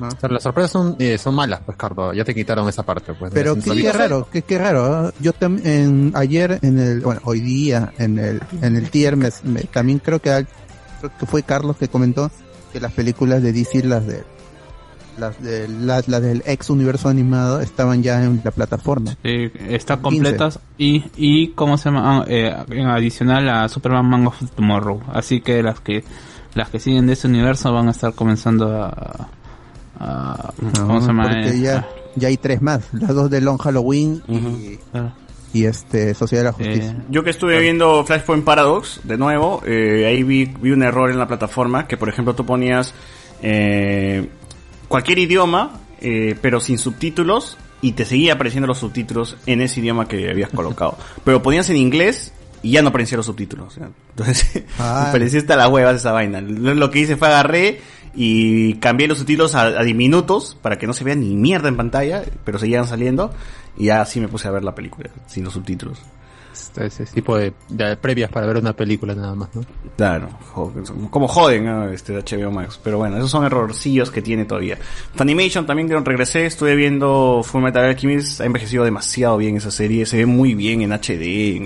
[0.00, 2.14] O sea, las sorpresas son, eh, son malas, pues, Carlos.
[2.16, 3.32] Ya te quitaron esa parte, pues.
[3.32, 4.84] Pero qué, raro, qué, qué raro.
[4.84, 5.12] ¿ah?
[5.20, 9.62] Yo también ayer en el, bueno, hoy día en el en el tier me- me-
[9.62, 10.46] también creo que al-
[11.00, 12.30] creo que fue Carlos que comentó
[12.72, 14.24] que las películas de DC las de
[15.18, 19.16] las de las, las del ex universo animado estaban ya en la plataforma.
[19.22, 22.18] Sí, están completas y, y ¿cómo se llama?
[22.20, 25.00] Ah, eh, en adicional a Superman Man of Tomorrow.
[25.14, 26.04] Así que las que
[26.54, 29.28] las que siguen de ese universo van a estar comenzando a...
[29.98, 31.24] a- ¿Cómo se llama?
[31.24, 34.78] Porque Eh, ya ya hay tres más, las dos de Long Halloween y,
[35.52, 37.04] y este Sociedad de la Justicia.
[37.10, 41.18] Yo que estuve viendo Flashpoint Paradox, de nuevo, eh, ahí vi, vi un error en
[41.18, 42.94] la plataforma, que por ejemplo tú ponías
[43.42, 44.28] eh,
[44.88, 50.08] cualquier idioma, eh, pero sin subtítulos, y te seguía apareciendo los subtítulos en ese idioma
[50.08, 50.96] que habías colocado.
[51.24, 53.78] pero ponías en inglés y ya no aparecían los subtítulos.
[54.10, 55.04] Entonces, Ah.
[55.06, 56.40] me parecía hasta las huevas esa vaina.
[56.40, 57.80] Lo, que hice fue agarré
[58.14, 61.76] y cambié los subtítulos a, a diminutos para que no se vea ni mierda en
[61.76, 63.32] pantalla, pero seguían saliendo.
[63.76, 65.98] Y ya así me puse a ver la película, sin los subtítulos.
[67.12, 67.52] Tipo de,
[68.00, 69.48] previas para ver una película nada más.
[69.96, 70.28] Claro,
[71.10, 71.88] como joden ¿no?
[71.88, 72.80] este HBO Max.
[72.82, 74.78] Pero bueno, esos son errorcillos que tiene todavía.
[75.14, 80.06] Funimation también que regresé, estuve viendo Full Metal Alchemist, ha envejecido demasiado bien esa serie,
[80.06, 81.56] se ve muy bien en HD,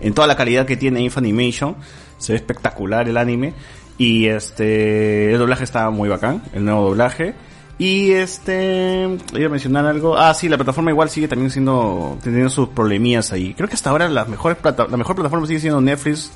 [0.00, 1.76] en toda la calidad que tiene ahí Funimation,
[2.18, 3.54] se ve espectacular el anime.
[3.98, 7.34] Y este, el doblaje está muy bacán, el nuevo doblaje.
[7.82, 10.14] Y este, iba a mencionar algo.
[10.14, 13.54] Ah, sí, la plataforma igual sigue también siendo, teniendo sus problemillas ahí.
[13.54, 16.30] Creo que hasta ahora mejores plata, la mejor plataforma sigue siendo Netflix,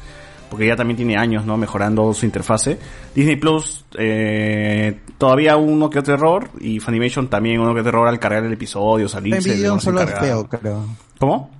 [0.48, 1.58] porque ya también tiene años, ¿no?
[1.58, 2.78] Mejorando su interfase.
[3.14, 8.08] Disney Plus, eh, todavía uno que otro error, y Funimation también uno que otro error
[8.08, 9.52] al cargar el episodio, salirse.
[9.52, 10.86] Prime solo es feo, creo.
[11.20, 11.50] ¿Cómo?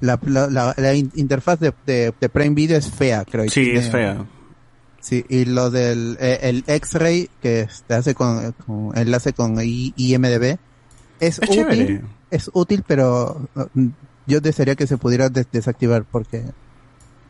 [0.00, 3.46] La, la, la, la in- interfaz de, de, de Prime Video es fea, creo.
[3.50, 4.24] Sí, es fea.
[5.00, 9.94] Sí, y lo del eh, el X-Ray que se hace con, con enlace con I-
[9.96, 10.58] IMDB
[11.20, 12.00] es, Es útil, chévere.
[12.30, 13.64] es útil, pero uh,
[14.26, 16.44] yo desearía que se pudiera des- desactivar porque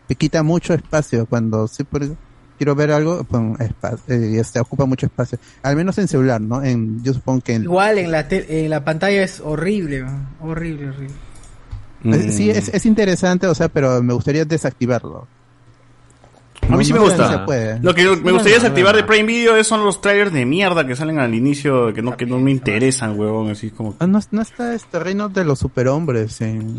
[0.09, 2.17] te quita mucho espacio cuando sí por-
[2.59, 5.39] quiero ver algo, pues, espa- eh, este, ocupa mucho espacio.
[5.63, 6.63] Al menos en celular, ¿no?
[6.63, 10.05] En, yo supongo que en, Igual en la, te- en la pantalla es horrible,
[10.41, 11.15] horrible, horrible.
[12.05, 15.29] Eh, Sí, es, es interesante, o sea, pero me gustaría desactivarlo.
[16.69, 17.45] A mí sí me gusta.
[17.83, 20.47] Lo que me No, gustaría no, desactivar de Prime Video es- son los trailers de
[20.47, 23.97] mierda que salen al inicio que no, que no me interesan, huevón, así como...
[23.99, 26.77] Ah, no, no está este reino de los superhombres en,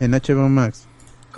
[0.00, 0.86] en HBO Max.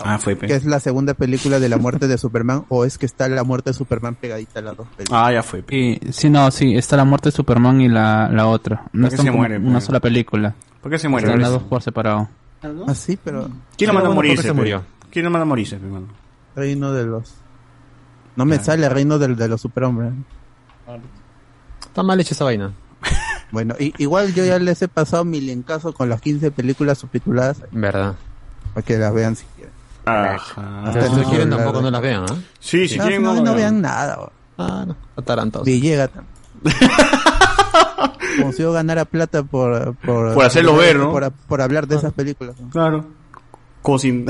[0.00, 0.46] Ah, fue, pe.
[0.46, 3.42] Que es la segunda película de la muerte de Superman, o es que está la
[3.42, 5.22] muerte de Superman pegadita a las dos películas.
[5.26, 5.64] Ah, ya fue.
[5.68, 8.84] Sí, sí, no, sí, está la muerte de Superman y la, la otra.
[8.92, 9.84] No ¿Por qué están se como muere, una pe?
[9.86, 10.54] sola película.
[10.80, 11.26] ¿Por qué se muere?
[11.26, 12.28] Están las dos por separado.
[12.86, 13.50] Ah, sí, pero...
[13.76, 14.84] ¿Quién lo manda a Bueno, ¿por qué morirse?
[15.10, 16.06] ¿Quién lo manda a morirse, pe, mano?
[16.54, 17.34] Reino de los...
[18.38, 20.12] No me sale reino del- de, los superhombres.
[21.80, 22.72] Está mal hecha esa vaina.
[23.50, 27.62] Bueno, i- igual yo ya les he pasado mi linkazo con las 15 películas subtituladas.
[27.72, 28.14] Verdad.
[28.74, 29.72] Para que las vean si quieren.
[30.04, 30.90] Ajá.
[30.92, 32.36] Pero si quieren tampoco no las vean, ¿ah?
[32.60, 34.18] Sí, si No, quieren no, no, vean nada.
[34.58, 34.94] Ah, no.
[35.16, 35.64] Atarantados.
[35.66, 36.10] Villegas.
[38.38, 39.94] Como si yo ganara plata por...
[39.96, 41.10] Por, Por hacerlo ver, ¿no?
[41.10, 42.54] Por, por hablar de esas películas.
[42.70, 43.06] Claro.
[43.82, 44.26] Como.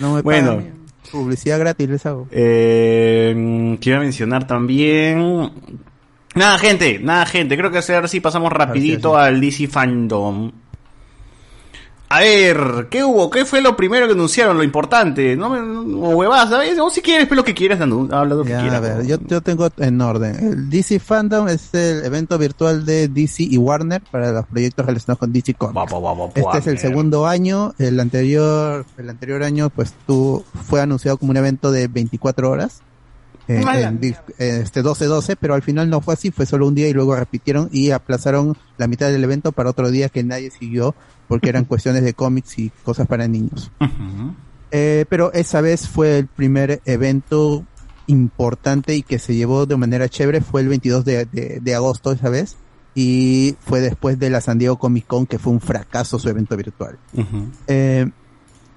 [0.00, 0.56] No me Bueno.
[0.56, 0.74] pagan,
[1.10, 2.28] Publicidad gratis les hago.
[2.30, 5.50] Eh, quiero mencionar también...
[6.34, 7.56] Nada, gente, nada, gente.
[7.56, 10.50] Creo que ahora sí pasamos rapidito al DC Fandom.
[12.16, 13.28] A ver, ¿qué hubo?
[13.30, 14.56] ¿Qué fue lo primero que anunciaron?
[14.56, 15.48] Lo importante, ¿no?
[15.52, 16.78] O huevadas, ¿sabes?
[16.78, 18.76] O si quieres, pero lo que quieras, anu- habla lo que Ya, quieras.
[18.78, 20.36] a ver, yo, yo tengo en orden.
[20.36, 25.18] El DC Fandom es el evento virtual de DC y Warner para los proyectos relacionados
[25.18, 25.92] con DC Comics.
[26.36, 27.74] Este es el segundo año.
[27.78, 32.80] El anterior, el anterior año, pues tú, fue anunciado como un evento de 24 horas.
[33.46, 36.66] eh, Ah, en di- eh, este 12-12, pero al final no fue así, fue solo
[36.66, 40.24] un día y luego repitieron y aplazaron la mitad del evento para otro día que
[40.24, 40.94] nadie siguió
[41.28, 43.70] porque eran cuestiones de cómics y cosas para niños.
[44.70, 47.64] Eh, pero esa vez fue el primer evento
[48.06, 50.40] importante y que se llevó de manera chévere.
[50.40, 52.56] Fue el 22 de, de- de agosto esa vez.
[52.96, 56.56] Y fue después de la San Diego Comic Con, que fue un fracaso su evento
[56.56, 56.98] virtual.
[57.66, 58.08] Eh,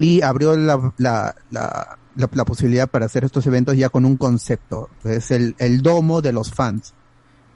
[0.00, 4.16] y abrió la, la, la, la- la posibilidad para hacer estos eventos ya con un
[4.16, 4.88] concepto.
[5.04, 6.94] Es el, el domo de los fans.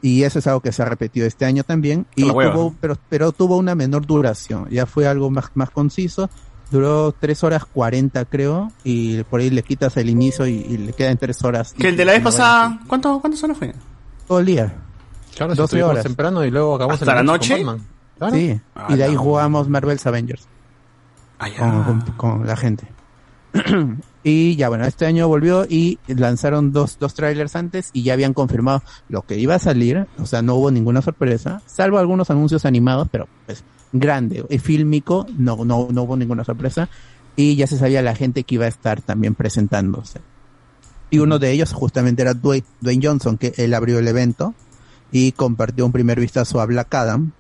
[0.03, 2.07] Y eso es algo que se ha repetido este año también.
[2.17, 4.69] Y tuvo, pero, pero tuvo una menor duración.
[4.69, 6.29] Ya fue algo más, más conciso.
[6.73, 8.73] Duró 3 horas 40 creo.
[8.83, 11.73] Y por ahí le quitas el inicio y, y le quedan 3 horas.
[11.73, 13.73] Que el de la vez pasada, ¿cuánto, ¿cuántas horas fue?
[14.27, 14.75] Todo el día.
[15.37, 16.03] Claro, si 12 estuvimos horas.
[16.05, 17.81] temprano y luego acabamos ¿Hasta la noche con.
[18.19, 18.35] Claro.
[18.37, 18.61] Sí.
[18.75, 20.47] Ah, y de ahí jugamos Marvel's Avengers.
[21.59, 22.87] con, con- con la gente.
[24.25, 28.35] y ya bueno, este año volvió y lanzaron dos, dos trailers antes y ya habían
[28.35, 30.07] confirmado lo que iba a salir.
[30.19, 35.27] O sea, no hubo ninguna sorpresa, salvo algunos anuncios animados, pero pues grande y fílmico,
[35.37, 36.89] no, no, no hubo ninguna sorpresa.
[37.35, 40.21] Y ya se sabía la gente que iba a estar también presentándose.
[41.11, 44.55] Y uno de ellos justamente era Dwayne, Dwayne Johnson, que él abrió el evento
[45.11, 47.33] y compartió un primer vistazo a Black Adam.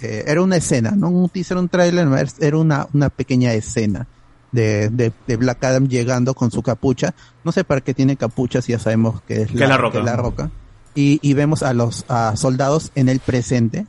[0.00, 4.06] Eh, era una escena, no un teaser, un trailer, no, era una, una pequeña escena
[4.52, 7.14] de, de, de Black Adam llegando con su capucha.
[7.44, 9.92] No sé para qué tiene capucha si ya sabemos que es Que la roca.
[9.92, 10.50] que es la roca.
[10.94, 13.86] Y, y vemos a los a soldados en el presente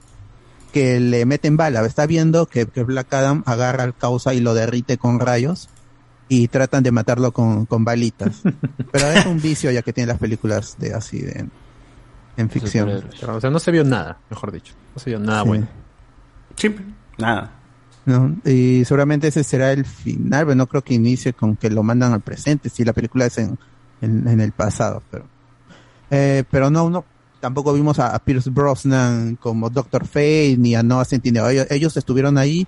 [0.73, 1.85] que le meten bala.
[1.85, 5.69] Está viendo que, que Black Adam agarra al causa y lo derrite con rayos
[6.29, 8.41] y tratan de matarlo con, con balitas.
[8.91, 11.45] Pero es un vicio ya que tiene las películas de así de
[12.35, 13.03] en ficción.
[13.27, 14.73] O sea, no se vio nada, mejor dicho.
[14.93, 15.47] No se vio nada Sí.
[15.47, 15.67] bueno.
[16.57, 16.75] Sí,
[17.17, 17.51] nada.
[18.07, 18.35] ¿No?
[18.45, 22.13] Y seguramente ese será el final, pero no creo que inicie con que lo mandan
[22.13, 23.59] al presente, si la película es en,
[24.01, 25.25] en, en el pasado, pero
[26.09, 27.03] eh, pero no, no,
[27.39, 31.97] tampoco vimos a, a Pierce Brosnan como Doctor Fate ni a Noah Centineo, ellos, ellos
[31.97, 32.65] estuvieron ahí,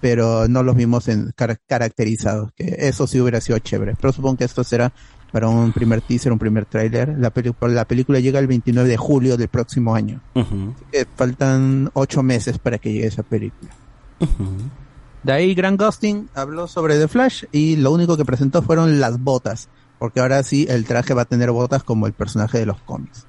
[0.00, 4.38] pero no los vimos en car- caracterizados, que eso sí hubiera sido chévere, pero supongo
[4.38, 4.92] que esto será
[5.30, 7.32] para un primer teaser, un primer tráiler, la,
[7.68, 10.20] la película llega el 29 de julio del próximo año,
[10.74, 13.70] Así que faltan ocho meses para que llegue esa película.
[15.22, 19.20] De ahí Grant Gustin habló sobre The Flash y lo único que presentó fueron las
[19.20, 19.68] botas,
[19.98, 23.26] porque ahora sí el traje va a tener botas como el personaje de los cómics.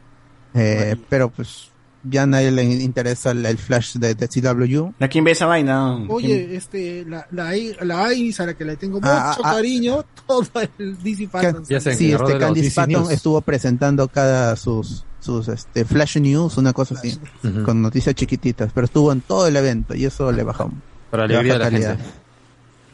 [0.53, 1.69] Eh, pero pues
[2.03, 4.91] ya a nadie le interesa el, el Flash de, de CW.
[5.03, 5.97] ¿A quién ve esa vaina?
[6.09, 9.51] Oye, este, la, la, I- la Iris a la que le tengo mucho Ah, ah,
[9.55, 10.45] cariño, todo
[10.79, 11.65] el DC Fandom.
[11.65, 17.17] sí, este Candice Patton estuvo presentando cada sus sus este Flash News, una cosa así,
[17.63, 20.69] con noticias chiquititas, pero estuvo en todo el evento y eso le bajó.
[21.09, 21.97] Para le alegría de la calidad.
[21.97, 22.11] gente.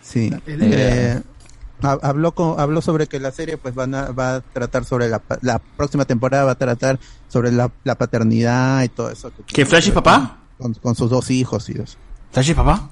[0.01, 0.33] Sí.
[0.47, 1.21] Eh,
[1.81, 5.09] ha- habló con, habló sobre que la serie pues van a, va a tratar sobre
[5.09, 9.31] la, la próxima temporada va a tratar sobre la, la paternidad y todo eso.
[9.45, 10.39] ¿Que Flash es papá?
[10.57, 11.97] Con, con sus dos hijos y eso.
[12.31, 12.89] ¿Flash es papá?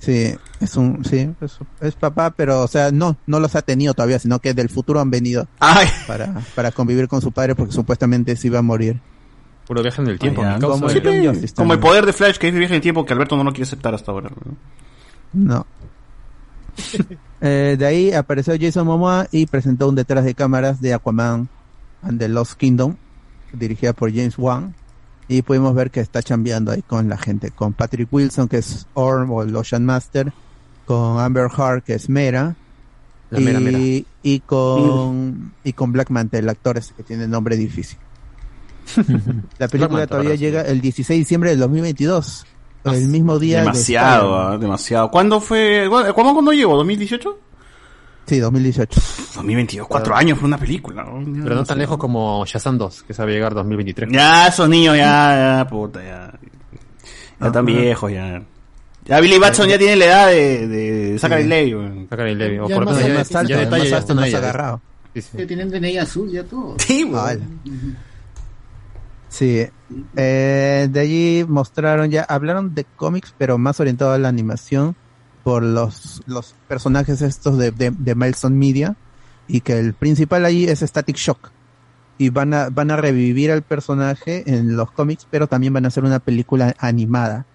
[0.00, 3.92] Sí, es un, sí, es, es papá, pero o sea, no, no los ha tenido
[3.92, 5.46] todavía, sino que del futuro han venido
[6.06, 8.98] para, para convivir con su padre porque supuestamente se iba a morir.
[9.66, 10.42] Puro viaje en el tiempo.
[10.60, 11.52] Como, el, pe.
[11.54, 13.52] como el poder de Flash que es viaje en el tiempo que Alberto no lo
[13.52, 14.30] quiere aceptar hasta ahora.
[14.30, 14.56] ¿no?
[15.32, 15.66] No.
[17.42, 21.48] Eh, de ahí apareció Jason Momoa y presentó un detrás de cámaras de Aquaman
[22.02, 22.96] and the Lost Kingdom,
[23.54, 24.74] dirigida por James Wan.
[25.30, 28.88] Y pudimos ver que está chambeando ahí con la gente, con Patrick Wilson, que es
[28.94, 30.32] Orm o el Ocean Master,
[30.86, 32.56] con Amber Heard, que es Mera,
[33.30, 33.78] La y, Mera Mera.
[33.78, 37.96] y con y con Black Manta, el actor ese que tiene nombre difícil.
[39.58, 40.40] La película Manta, todavía ¿verdad?
[40.40, 42.46] llega el 16 de diciembre del 2022,
[42.86, 45.12] el mismo día de Demasiado, ah, demasiado.
[45.12, 45.86] ¿Cuándo fue?
[45.88, 46.82] ¿Cuándo, cuándo llegó?
[46.84, 47.36] ¿2018?
[48.30, 49.00] Sí, 2018.
[49.34, 51.02] 2022, cuatro años fue una película.
[51.02, 51.42] ¿no?
[51.42, 54.08] Pero no tan lejos como Shazam 2, que sabe llegar 2023.
[54.12, 56.32] Ya, esos niños ya, ya, puta, ya.
[57.40, 58.40] Ya tan viejos, ya.
[59.04, 61.74] Ya Billy Batson ya tiene la edad de, de Zachary Sí.
[61.74, 62.06] Weón.
[62.08, 64.80] Zachary Levi, o Ya por lo menos ya, ya detalle ya agarrado.
[65.12, 65.30] Sí, sí.
[65.36, 66.76] Ya tienen DNI azul, ya todo.
[66.78, 67.40] Sí, Vale.
[69.28, 69.66] Sí,
[70.14, 74.94] eh, de allí mostraron ya, hablaron de cómics, pero más orientado a la animación
[75.42, 78.96] por los, los personajes estos de, de, de Milestone Media
[79.48, 81.50] y que el principal allí es Static Shock
[82.20, 85.88] y van a, van a revivir al personaje en los cómics, pero también van a
[85.88, 87.46] hacer una película animada.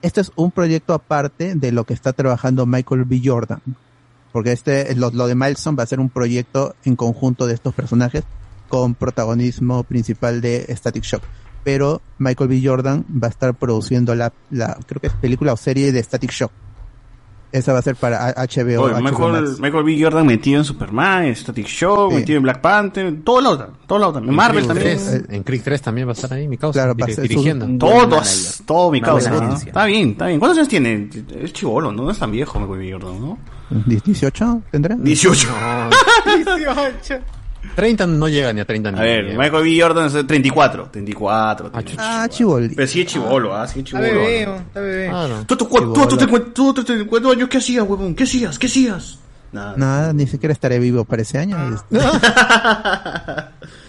[0.00, 3.20] Esto es un proyecto aparte de lo que está trabajando Michael B.
[3.24, 3.60] Jordan,
[4.32, 7.74] porque este, lo, lo de Milestone va a ser un proyecto en conjunto de estos
[7.74, 8.22] personajes
[8.68, 11.22] con protagonismo principal de Static Shock.
[11.64, 12.62] Pero Michael B.
[12.64, 16.30] Jordan va a estar produciendo la, la creo que es película o serie de Static
[16.30, 16.52] Shock.
[17.52, 18.82] Esa va a ser para HBO.
[18.84, 19.60] Oye, HBO Michael, Max.
[19.60, 19.98] Michael B.
[20.02, 22.16] Jordan metido en Superman, en Static Shock, Sí.
[22.16, 24.30] metido en Black Panther, todo lado, todo lado también.
[24.30, 24.96] En Marvel también.
[24.98, 27.14] 3, en Creed 3 también va a estar ahí mi causa, Claro, va a diri-
[27.14, 27.66] ser su- dirigiendo.
[27.78, 29.30] Todos, todo mi causa.
[29.30, 29.36] ¿no?
[29.38, 29.68] agencia.
[29.68, 30.38] Está bien, está bien.
[30.38, 31.10] ¿Cuántos años tiene?
[31.40, 32.04] Es chivolo, ¿no?
[32.04, 32.92] No es tan viejo Michael B.
[32.92, 33.38] Jordan, ¿no?
[33.86, 34.96] ¿18 tendrá?
[34.96, 35.48] 18.
[36.36, 37.18] 18.
[37.74, 39.78] 30 no llega ni a 30 ni A ver, Michael B.
[39.80, 40.88] Jordan es 34.
[40.90, 41.70] 34.
[41.98, 42.70] Ah, chivol.
[42.74, 43.66] Pero sí es chivolo, ¿ah?
[43.66, 44.20] Sí es Está chivolo.
[44.20, 45.10] bebé, oh, está bebé.
[45.46, 48.14] Tú, tú, tú, tú, tú, te cuen- tú, tú, te cuento años, ¿qué hacías, huevón?
[48.14, 48.58] ¿Qué hacías?
[48.58, 49.18] ¿Qué hacías?
[49.52, 49.74] Nada.
[49.76, 51.56] Nada, ni siquiera estaré vivo para ese año.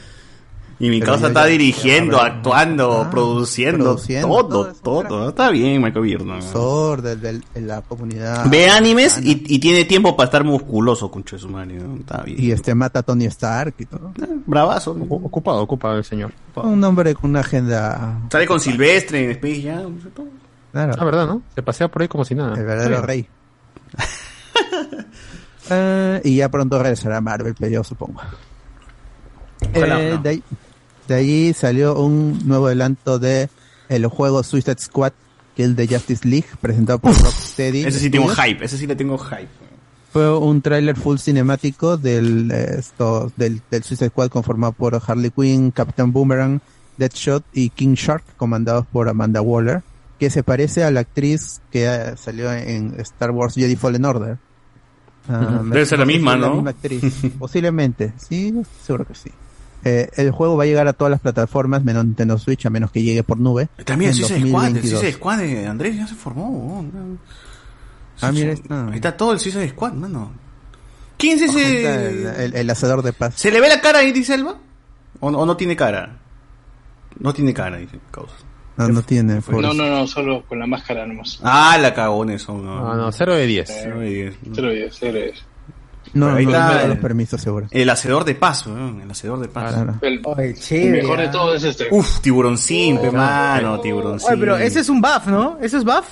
[0.85, 4.73] Y mi causa ya- está ya- dirigiendo, ya- actuando, Ah, produciendo, produciendo, todo,
[5.07, 5.29] todo.
[5.29, 6.15] Está bien, Michael B.
[6.17, 6.41] Jordan.
[6.41, 8.45] Sor del- del- de la comunidad.
[8.49, 11.95] Ve animes y, y tiene tiempo para estar musculoso, concho de su madre, ¿no?
[11.95, 12.37] Está bien.
[12.37, 14.11] Y este mata a Tony Stark y todo.
[14.45, 14.91] Bravazo.
[14.91, 16.33] Ocupado, ocupado el señor.
[16.55, 18.19] Un hombre con una agenda.
[18.29, 19.95] Sale con Silvestre en Space Jam.
[19.95, 20.27] no sé todo.
[20.73, 20.95] Claro.
[20.99, 21.43] Ah, ¿verdad, no?
[21.55, 22.55] Se pasea por ahí como si nada.
[22.57, 23.25] El verdadero rey.
[25.69, 28.19] Eh, y ya pronto regresará a Marvel, pero yo supongo.
[29.73, 30.17] Eh, no.
[30.21, 30.43] de, ahí,
[31.07, 33.49] de ahí salió un nuevo adelanto de
[33.89, 35.13] el juego Suicide Squad,
[35.55, 37.85] que es el de Justice League, presentado por Rocksteady.
[37.85, 39.49] Ese sí tengo hype, ese sí le tengo hype.
[40.11, 45.71] Fue un tráiler full cinemático del, esto, del, del Suicide Squad conformado por Harley Quinn,
[45.71, 46.61] Captain Boomerang,
[46.97, 49.81] Deadshot y King Shark, comandados por Amanda Waller,
[50.19, 54.37] que se parece a la actriz que eh, salió en Star Wars Jedi Fallen Order.
[55.27, 56.49] Ah, Debe ser la misma, ¿no?
[56.49, 57.03] La misma actriz.
[57.39, 58.53] Posiblemente, sí,
[58.83, 59.31] seguro que sí.
[59.85, 62.91] Eh, el juego va a llegar a todas las plataformas, menos Nintendo Switch, a menos
[62.91, 63.67] que llegue por nube.
[63.85, 64.99] También el en Suicide Squad, el 2022.
[64.99, 66.85] Suicide Squad de Andrés ya se formó.
[68.21, 68.89] Ah, mira, Ahí está.
[68.95, 70.31] está todo el Suicide Squad, mano.
[71.17, 72.05] ¿Quién es ese?
[72.09, 73.33] El, el- el hacedor de paz.
[73.35, 74.57] ¿Se le ve la cara a Idris Elba?
[75.19, 76.17] ¿O, no- o no tiene cara?
[77.19, 78.33] No tiene cara, dice Causa.
[78.75, 79.39] No, no tiene.
[79.47, 81.39] No, no, no, solo con la máscara nomás.
[81.43, 82.65] Ah, la cagones son.
[82.65, 83.69] No, Ah, no, 0 de 10.
[83.83, 84.35] Cero de diez.
[84.53, 85.43] Cero de diez, cero de diez.
[86.13, 87.67] No, no, está no los permisos, seguro.
[87.71, 89.49] El hacedor de paz, weón, el hacedor de.
[89.49, 89.95] Claro.
[90.01, 91.87] El, Oye, el mejor de todo es este.
[91.91, 94.29] Uf, tiburoncín, pe, mano, tiburoncín.
[94.29, 95.57] Oye, pero ese es un buff, ¿no?
[95.61, 96.05] ¿Ese es buff?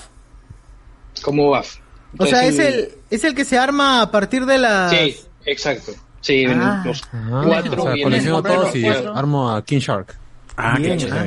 [1.22, 1.76] Como buff.
[2.18, 4.92] O sea, es el, es el que se arma a partir de las...
[4.92, 5.16] Sí,
[5.46, 5.92] exacto.
[6.20, 6.84] Sí, en Ah.
[6.86, 9.16] los Ah, cuatro o sea, colecciono todos y cuatro.
[9.16, 10.16] armo a King Shark.
[10.64, 11.26] Ah, qué Bien, chévere.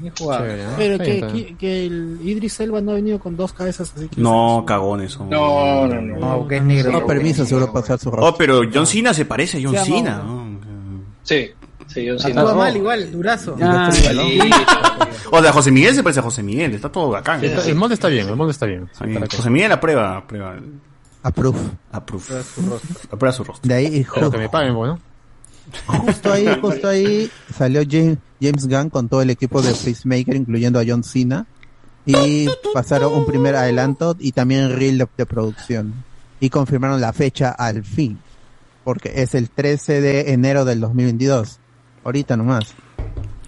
[0.00, 0.42] bien, jugado.
[0.44, 0.70] Chévere, ¿no?
[0.76, 4.20] Pero que, que, que el Idris Elba no ha venido con dos cabezas así que
[4.20, 5.28] No, cagones son.
[5.30, 6.16] No, no, no.
[6.18, 6.92] No, que es negro.
[6.92, 8.36] No permiso, seguro para usar su Oh, rostro.
[8.38, 10.58] pero John Cena se parece a John llama- Cena, ¿no?
[11.24, 11.50] Sí,
[11.88, 12.40] sí, John Cena.
[12.40, 13.56] Actúa mal igual, durazo.
[13.60, 14.06] Ah, Sí,
[15.30, 17.42] O sea, José Miguel se parece a José Miguel, está todo bacán.
[17.44, 18.88] Está- El molde está bien, el molde está bien.
[18.92, 19.04] Sí,
[19.36, 20.56] José Miguel aprueba, aprueba.
[21.22, 21.58] Approve.
[21.92, 22.24] Aprueba
[23.10, 23.68] Aprueba su rostro.
[23.68, 24.98] De ahí, Pero ju- que me paguen, bueno.
[25.86, 30.78] Justo ahí, justo ahí salió James, James Gunn con todo el equipo de Peacemaker, incluyendo
[30.80, 31.46] a John Cena.
[32.06, 35.92] Y pasaron un primer adelanto y también reel de, de producción.
[36.40, 38.18] Y confirmaron la fecha al fin.
[38.84, 41.58] Porque es el 13 de enero del 2022.
[42.04, 42.72] Ahorita nomás.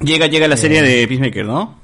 [0.01, 1.79] Llega, llega la serie de Peacemaker, ¿no?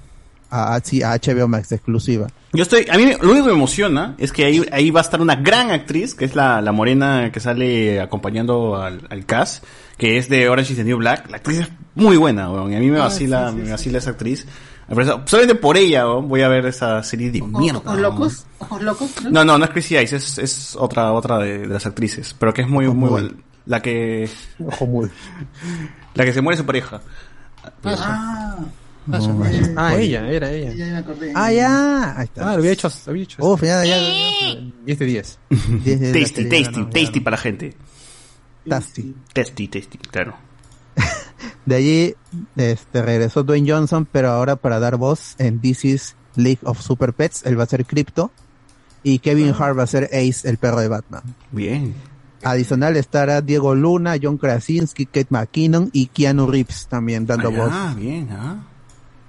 [0.51, 2.27] A, a- sí, a HBO Max exclusiva.
[2.53, 5.03] Yo estoy, a mí lo único que me emociona es que ahí, ahí va a
[5.03, 9.65] estar una gran actriz, que es la, la morena que sale acompañando al, al cast,
[9.97, 11.31] que es de Orange is the New Black.
[11.31, 13.65] La actriz es muy buena, weón, y a mí me Ah, vacila, sí, sí, me
[13.67, 13.71] sí.
[13.73, 14.47] vacila esa actriz.
[15.25, 16.23] Solamente por ella ¿no?
[16.23, 17.79] voy a ver esa serie de mierda.
[17.81, 18.01] ¿Ojos ¿no?
[18.03, 18.47] locos?
[18.59, 19.11] ¿Ojos locos?
[19.31, 22.55] No, no, no es Chrissy Ice, es, es otra, otra de, de las actrices, pero
[22.55, 23.31] que es muy, muy buena.
[23.67, 24.29] La que.
[26.15, 27.01] La que se muere su pareja.
[27.85, 28.57] Ah,
[29.77, 30.73] Ah, ella, era ella.
[30.75, 31.33] ya me acordé.
[31.35, 32.19] Ah, ya.
[32.19, 32.43] Ahí está.
[32.51, 33.45] Ah, lo había hecho, lo había hecho.
[33.47, 33.97] Uf, ya, ya.
[34.85, 35.39] 10 de 10.
[35.85, 37.25] Diez de la Tasty, tele, tasty, no, ya tasty no.
[37.25, 37.75] para la gente.
[38.69, 39.15] Tasty.
[39.33, 40.35] Tasty, tasty, claro.
[41.67, 42.15] De allí
[42.57, 47.45] este, regresó Dwayne Johnson, pero ahora para dar voz en DC's League of Super Pets,
[47.47, 48.31] él va a ser Crypto.
[49.03, 51.23] Y Kevin Hart va a ser Ace, el perro de Batman.
[51.53, 51.95] Bien.
[52.43, 57.71] Adicional estará Diego Luna, John Krasinski, Kate McKinnon y Keanu Reeves también dando voz.
[57.73, 58.65] Ah, bien, ah.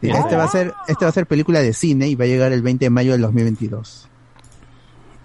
[0.02, 2.28] Sí, este va a ser, este va a ser película de cine y va a
[2.28, 4.08] llegar el 20 de mayo del 2022.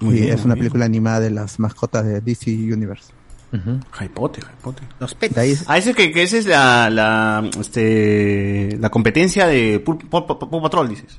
[0.00, 0.60] Muy Y bien, es muy una bien.
[0.60, 3.12] película animada de las mascotas de DC Universe.
[3.52, 4.82] Hypote, hypote.
[4.98, 5.34] Los pets.
[5.34, 10.26] De ahí- Ah, ese que, que esa es la, la, este, la competencia de Paw
[10.62, 11.18] Patrol, dices.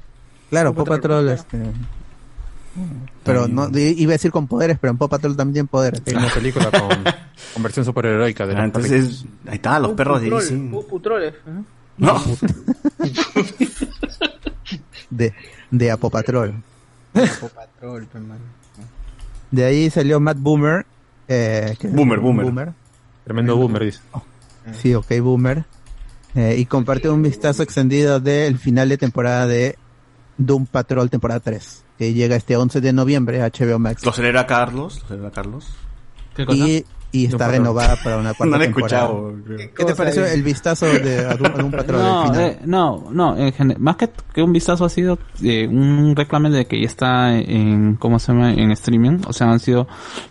[0.50, 1.58] Claro, Paw Patrol, este,
[3.24, 6.02] pero no, iba a decir con poderes, pero en Paw Patrol también poderes.
[6.08, 6.90] Hay una película con,
[7.54, 10.58] con versión superheroica de Ah, los entonces, ahí está, los perros de DC.
[10.90, 11.34] Putroles.
[11.98, 12.20] No.
[15.10, 15.34] de,
[15.72, 16.54] de Apo Patrol.
[17.14, 18.40] Patrol, pe, man.
[19.52, 20.86] De ahí salió Matt Boomer.
[21.28, 22.74] Eh, que Boomer, boomer.
[23.24, 24.00] Tremendo boomer, dice.
[24.74, 25.66] Sí, ok, Boomer.
[26.36, 29.78] Eh, y compartió un vistazo extendido del final de temporada de
[30.38, 34.04] Doom Patrol temporada 3, que llega este 11 de noviembre a HBO Max.
[34.04, 35.68] Lo celebra Carlos, lo celebra Carlos.
[36.50, 39.04] Y, y está renovada para una cuarta No la he temporada.
[39.06, 39.58] escuchado, creo.
[39.74, 42.44] ¿Qué te pareció el vistazo de a Doom, a Doom Patrol No, al final?
[42.50, 46.66] eh, no, no, en más que, que un vistazo ha sido eh, un reclame de
[46.66, 48.52] que ya está en, ¿cómo se llama?
[48.52, 49.20] En streaming.
[49.28, 49.88] O sea, han sido,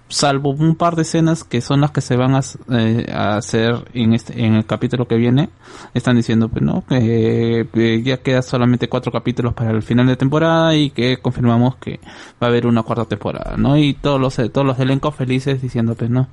[0.08, 2.40] salvo un par de escenas que son las que se van a,
[2.72, 5.50] eh, a hacer en este, en el capítulo que viene,
[5.94, 10.16] están diciendo, pues no, que eh, ya queda solamente cuatro capítulos para el final de
[10.16, 12.00] temporada y que confirmamos que
[12.42, 13.76] va a haber una cuarta temporada, ¿no?
[13.76, 16.26] Y todos los, eh, todos los elencos felices diciendo, pues no,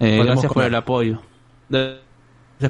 [0.00, 1.20] eh, gracias por el apoyo.
[1.68, 2.00] Gracias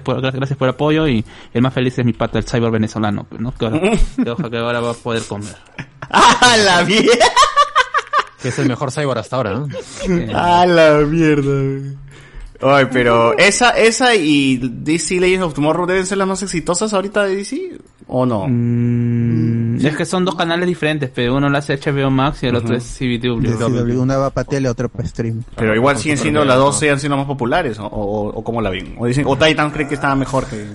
[0.04, 2.70] por, gra- gracias por el apoyo y el más feliz es mi pata, el cyber
[2.70, 3.52] venezolano, ¿no?
[3.52, 3.80] Que ahora,
[4.50, 5.56] que ahora va a poder comer.
[6.10, 7.26] ¡Ah, la mierda!
[8.40, 9.68] Que es el mejor cyborg hasta ahora, ¿no?
[10.34, 11.96] ¡Ah, la mierda!
[12.62, 17.24] Ay, pero esa, esa y DC Legends of Tomorrow deben ser las más exitosas ahorita
[17.24, 17.78] de DC,
[18.12, 18.46] ¿o no?
[18.48, 22.56] Mm, Es que son dos canales diferentes, pero uno lo hace HBO Max y el
[22.56, 24.00] otro es CBW.
[24.00, 25.42] Una va para tele, otra para stream.
[25.56, 28.70] Pero igual siguen siendo las dos, siguen siendo más populares, ¿o, o, o cómo la
[28.70, 28.94] ven?
[28.98, 30.66] O dicen, o Titan cree que estaba mejor que...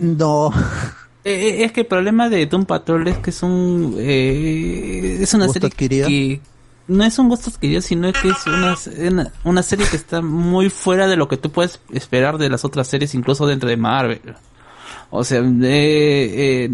[0.00, 0.50] No.
[1.24, 5.34] Eh, eh, es que el problema de Doom Patrol es que es un eh, es
[5.34, 6.08] una ¿Gusto serie adquirido?
[6.08, 6.40] que
[6.86, 8.76] no es un gusto adquirido sino que es una,
[9.10, 12.64] una, una serie que está muy fuera de lo que tú puedes esperar de las
[12.64, 14.20] otras series incluso dentro de Marvel
[15.10, 16.70] o sea eh,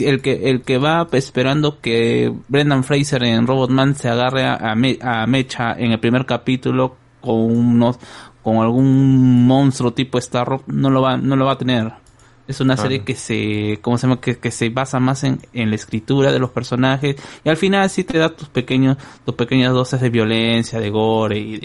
[0.00, 4.98] el que el que va esperando que Brendan Fraser en Robotman se agarre a, Me-
[5.00, 7.98] a Mecha en el primer capítulo con unos
[8.42, 11.92] con algún monstruo tipo Starrock no lo va no lo va a tener
[12.48, 13.04] es una Ah, serie no.
[13.04, 14.20] que se, ¿cómo se llama?
[14.20, 17.88] Que, que se basa más en, en la escritura de los personajes y al final
[17.90, 21.60] sí te da tus pequeños, tus pequeñas dosis de violencia, de gore y,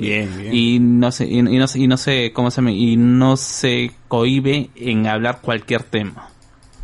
[0.52, 2.72] y no sé, y, y no sé, y no sé, ¿cómo se llama?
[2.72, 6.28] Y no se cohibe en hablar cualquier tema.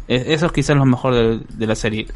[0.08, 2.08] Eso es quizás lo mejor de, de la serie.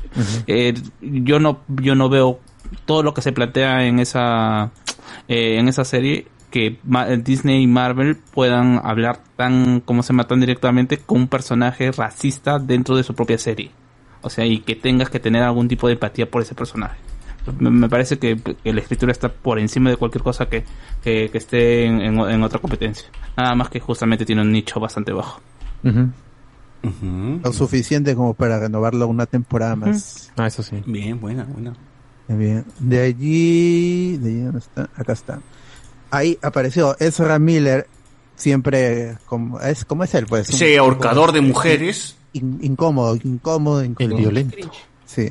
[0.48, 2.40] Eh, yo no, yo no veo
[2.86, 4.72] todo lo que se plantea en esa,
[5.28, 10.40] eh, en esa serie que Ma- Disney y Marvel puedan hablar tan, como se matan
[10.42, 13.72] directamente con un personaje racista dentro de su propia serie.
[14.22, 16.98] O sea, y que tengas que tener algún tipo de empatía por ese personaje.
[17.60, 20.64] Me, me parece que, que la escritura está por encima de cualquier cosa que,
[21.04, 23.08] que, que esté en, en- en otra competencia.
[23.36, 25.42] Nada más que justamente tiene un nicho bastante bajo.
[27.44, 30.32] Lo suficiente como para renovarlo una temporada más.
[30.38, 30.84] Ah, eso sí.
[30.86, 31.74] Bien, buena, buena.
[32.28, 32.66] Bien.
[32.80, 34.90] De allí, de allí ¿dónde está?
[34.96, 35.40] Acá está.
[36.12, 37.88] Ahí apareció Ezra Miller,
[38.36, 40.50] siempre como es como es él, pues.
[40.50, 42.16] Ese ahorcador de mujeres.
[42.34, 44.18] in- incómodo, incómodo, incómodo.
[44.18, 44.72] violento.
[45.06, 45.30] Sí.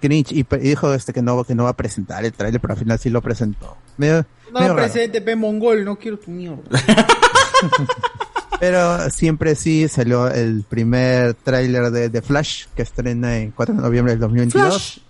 [0.00, 2.78] Cringe y, dijo este que no que no va a presentar el trailer, pero al
[2.78, 3.76] final sí lo presentó.
[3.96, 6.62] Medio- No medio presente, pe mongol, no quiero tu mierda.
[8.58, 13.82] Pero siempre sí salió el primer tráiler de, de Flash que estrena en 4 de
[13.82, 15.00] noviembre del 2022.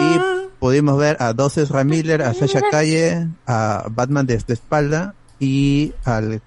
[0.00, 5.92] Y pudimos ver a dos Ezra Miller, a Sasha Calle, a Batman desde espalda y
[6.04, 6.40] al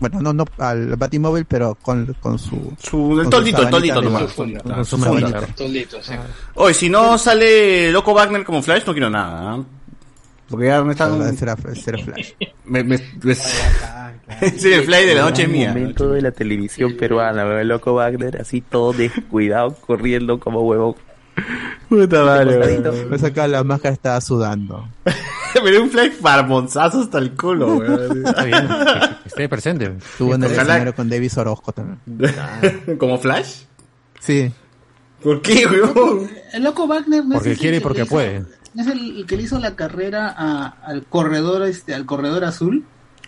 [0.00, 4.32] bueno, no no al Batimóvil, pero con, con su Su, el toldito, el toldito nomás.
[4.32, 4.96] con su.
[5.56, 6.12] Toldito, sí.
[6.54, 9.52] Oye, si no sale Loco Wagner como Flash, no quiero nada.
[9.52, 9.64] ¿ah?
[10.48, 11.36] Porque ya me están...
[11.36, 12.32] Será, será Flash.
[12.64, 13.34] Me, me- me-
[14.58, 15.68] Sí, el Flash de la noche es mía.
[15.68, 20.96] momento de la televisión peruana, loco Wagner, así todo descuidado, corriendo como huevón.
[21.88, 22.90] Puta madre, Costadito.
[22.90, 23.08] weón.
[23.08, 24.88] Pues acá la máscara estaba sudando.
[25.64, 28.26] Pero un Flash barbonzazo hasta el culo, weón.
[28.26, 28.68] Está bien,
[29.24, 29.94] esté presente.
[29.98, 32.00] Estuvo en el escenario con Davis Orozco también.
[32.98, 33.64] ¿Como Flash?
[34.20, 34.50] Sí.
[35.22, 36.28] ¿Por qué, weón?
[36.52, 38.44] El loco Wagner no Porque es el quiere y que porque le hizo- puede.
[38.74, 42.84] Es el, el que le hizo la carrera a- al corredor este, al corredor azul.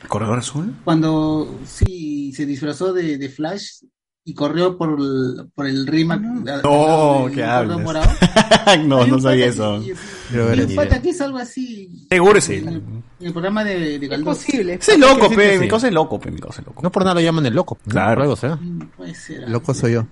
[0.08, 0.74] ¿Corredor azul?
[0.84, 3.82] Cuando sí se disfrazó de, de Flash
[4.26, 6.20] y corrió por el, por el rimac.
[6.20, 7.78] No, ¿qué hablas?
[8.86, 9.82] no, no sabía eso.
[9.82, 9.92] Y
[10.38, 12.06] un pata que es algo así.
[12.08, 12.54] Seguro sí.
[12.54, 14.38] En el, programa de, de Galdós.
[14.38, 14.74] posible.
[14.74, 15.58] Ese es loco, pe.
[15.58, 16.30] Mi cosa es loco, pe.
[16.30, 16.82] Mi cosa es loco.
[16.82, 17.78] No por nada lo llaman el loco.
[17.86, 18.22] Claro.
[18.22, 18.58] Algo será.
[18.96, 19.48] Puede ser.
[19.48, 20.06] Loco soy yo.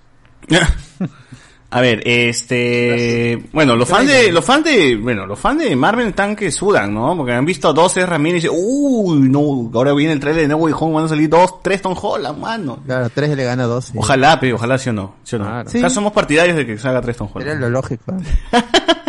[1.73, 6.07] A ver, este, bueno, los fans de, los fans de, bueno, los fans de Marvel
[6.07, 7.17] están que sudan, ¿no?
[7.17, 10.57] Porque han visto dos Ramírez y dicen, uy, no, ahora viene el trailer de No
[10.57, 12.79] Way Home, van a salir dos, tres Tom Holland, mano.
[12.85, 13.93] Claro, 3 le gana 2.
[13.95, 15.63] Ojalá, pe, ojalá sí o no, sí o no.
[15.67, 15.79] Sí.
[15.79, 17.61] Acá somos partidarios de que salga tres Tom Era Holland.
[17.61, 18.13] lo lógico.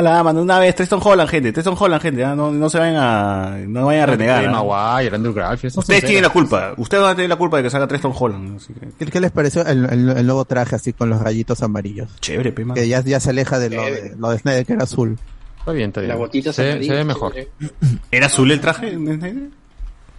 [0.00, 2.32] Ojalá, mano, una vez, tres Tom Holland, gente, tres Tom Holland, gente, ¿ah?
[2.36, 4.46] no, no se vayan a, no vayan a renegar.
[4.46, 4.62] ¿ah?
[4.62, 5.76] Maguire, Andrew Garfield.
[5.76, 8.12] Ustedes tienen la culpa, ustedes van a tener la culpa de que salga tres Tom
[8.16, 8.90] Holland, así que.
[8.96, 12.14] ¿Qué, qué les pareció el, el- el nuevo traje así con los rayitos amarillos?
[12.20, 12.74] Chévere, pe, mano.
[12.74, 15.18] Que ya, ya se aleja de lo, de lo de Snyder que era azul.
[15.58, 16.10] Está bien, está bien.
[16.10, 17.34] La botita se, se ve mejor.
[18.12, 18.96] ¿Era azul el traje?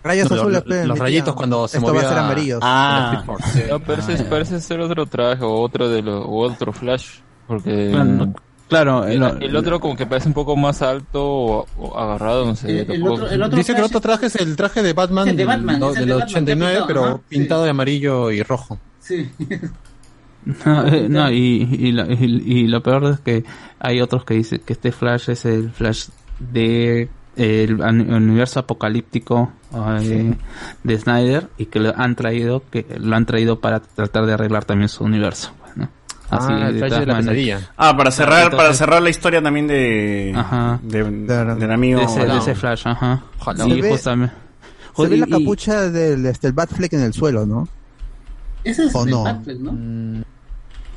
[0.04, 1.34] Rayos No, lo- azules, lo- pe, los mi rayitos tía.
[1.36, 2.60] cuando se Esto movía- va a ser amarillo.
[2.62, 3.24] Ah,
[3.70, 7.20] No, parece, parece ser otro traje o otro de lo, o otro Flash.
[7.48, 8.34] Porque Claro,
[8.70, 12.46] claro, el, el- el otro como que parece un poco más alto o, o agarrado,
[12.46, 12.82] no sé.
[12.82, 15.32] El- otro- el otro Dice que el otro traje es el traje de Batman, de
[15.34, 18.80] del, del de Batman, 89, ya pintado, pero ajá, pintado de amarillo y rojo.
[19.02, 19.30] Sí.
[20.66, 23.44] No, eh, no, y, y, lo, y- y lo peor es que
[23.80, 26.08] hay otros que dicen que este Flash es el Flash
[26.40, 29.52] de el, universo apocalíptico
[30.02, 30.34] eh,
[30.84, 34.66] de Snyder y que lo han traído que lo han traído para tratar de arreglar
[34.66, 35.52] también su universo.
[36.30, 37.60] Así, Ah, el Flash de la pesadilla.
[37.78, 40.80] Ah, para cerrar, Entonces- para cerrar la historia también de, Ajá.
[40.84, 42.00] de, del amigo.
[42.00, 43.24] de ese, de ese Flash, ajá.
[43.40, 43.64] Ojalá.
[43.64, 44.36] Sí, Se ve- justamente.
[44.96, 47.68] Se ve la Y- capucha del este, el Batfleck en el suelo, ¿no?
[48.64, 49.24] Ese es ¿O el no?
[49.24, 49.72] Batfleck, ¿no?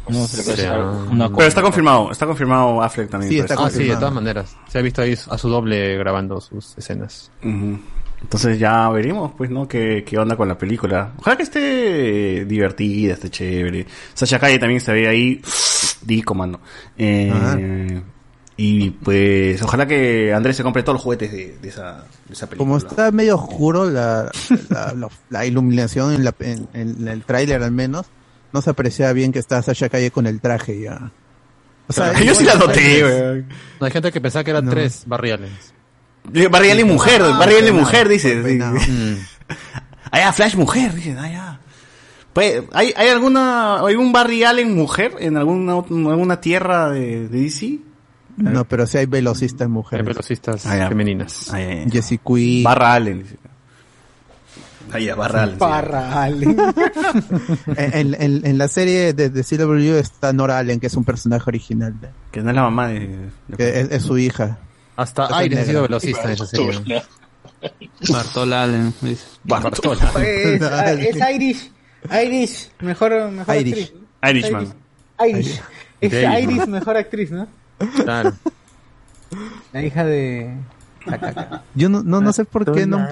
[0.09, 1.05] No sé, Sí, ah.
[1.11, 3.31] una Pero está confirmado, está confirmado Affleck también.
[3.33, 4.57] Sí, está Ah, sí, de todas maneras.
[4.69, 7.31] Se ha visto ahí a su doble grabando sus escenas.
[7.45, 7.79] Ujú.
[8.23, 9.69] Entonces ya veremos, pues, ¿no?
[9.69, 11.13] ¿Qué, qué onda con la película.
[11.19, 13.87] Ojalá que esté divertida, esté chévere.
[14.15, 15.43] Sasha Calle también se ve ahí.
[16.03, 16.61] Dico, mano.
[16.97, 18.01] Eh,
[18.57, 22.47] y pues, ojalá que Andrés se compre todos los juguetes de, de esa, de esa
[22.47, 22.59] película.
[22.59, 24.31] Como está medio oscuro la,
[24.71, 28.07] la, la- la iluminación en, la, en, en el tráiler al menos,
[28.53, 31.11] no se aprecia bien que está Sasha Calle con el traje ya.
[31.89, 33.45] O sea, Yo sí la noté.
[33.81, 34.71] No, hay gente que pensaba que eran No.
[34.71, 35.75] tres barriales.
[36.51, 38.35] Barrial y mujer, Ah, Barrial y peinado, mujer, dice.
[38.37, 39.17] Mm.
[40.11, 41.59] Ah, ya, Flash mujer, dice, ah, ya.
[42.33, 47.79] Pues, ¿hay, ¿Hay alguna, algún Barry Allen mujer en alguna, alguna tierra de, de DC?
[48.39, 50.07] No, pero sí hay velocistas Hay mujeres.
[50.07, 51.51] velocistas Ah, femeninas.
[51.53, 51.59] Ah.
[51.91, 52.65] Jessie Queen.
[52.65, 53.37] Barra Allen, dice.
[54.95, 55.55] Ah, ya, Barra Allen.
[55.55, 55.61] sí.
[55.61, 56.57] Barra Allen.
[57.77, 61.45] en, en- en la serie de, de CW está Nora Allen, que es un personaje
[61.49, 61.95] original.
[62.31, 63.01] Que no es la mamá de...
[63.49, 64.59] de- que es, es su hija.
[64.97, 67.03] Hasta Aire ha sido velocista en esa serie.
[68.11, 68.95] Bartola Allen.
[69.45, 70.13] Bartola.
[70.21, 71.71] es, es Irish.
[72.25, 73.73] Irish, mejor, mejor Irish.
[73.73, 73.93] actriz.
[74.29, 74.75] Irishman.
[75.29, 75.61] Irish.
[76.01, 76.43] Es De Irishman.
[76.57, 77.47] Irish, mejor actriz, ¿no?
[78.03, 78.33] Claro.
[79.73, 80.55] La hija de.
[81.07, 81.63] la caca.
[81.75, 83.07] Yo no, no, no sé por qué no,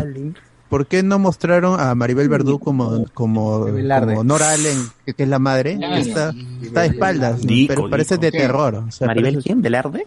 [0.69, 5.29] por qué no mostraron a Maribel Verdú como, como, como Nora Allen, que, que es
[5.29, 6.33] la madre, que está,
[6.63, 8.23] está de espaldas, pero parece dico.
[8.27, 8.75] de terror.
[8.89, 9.63] o sea, ¿Maribel parece- quién?
[9.63, 10.07] ¿Velarde?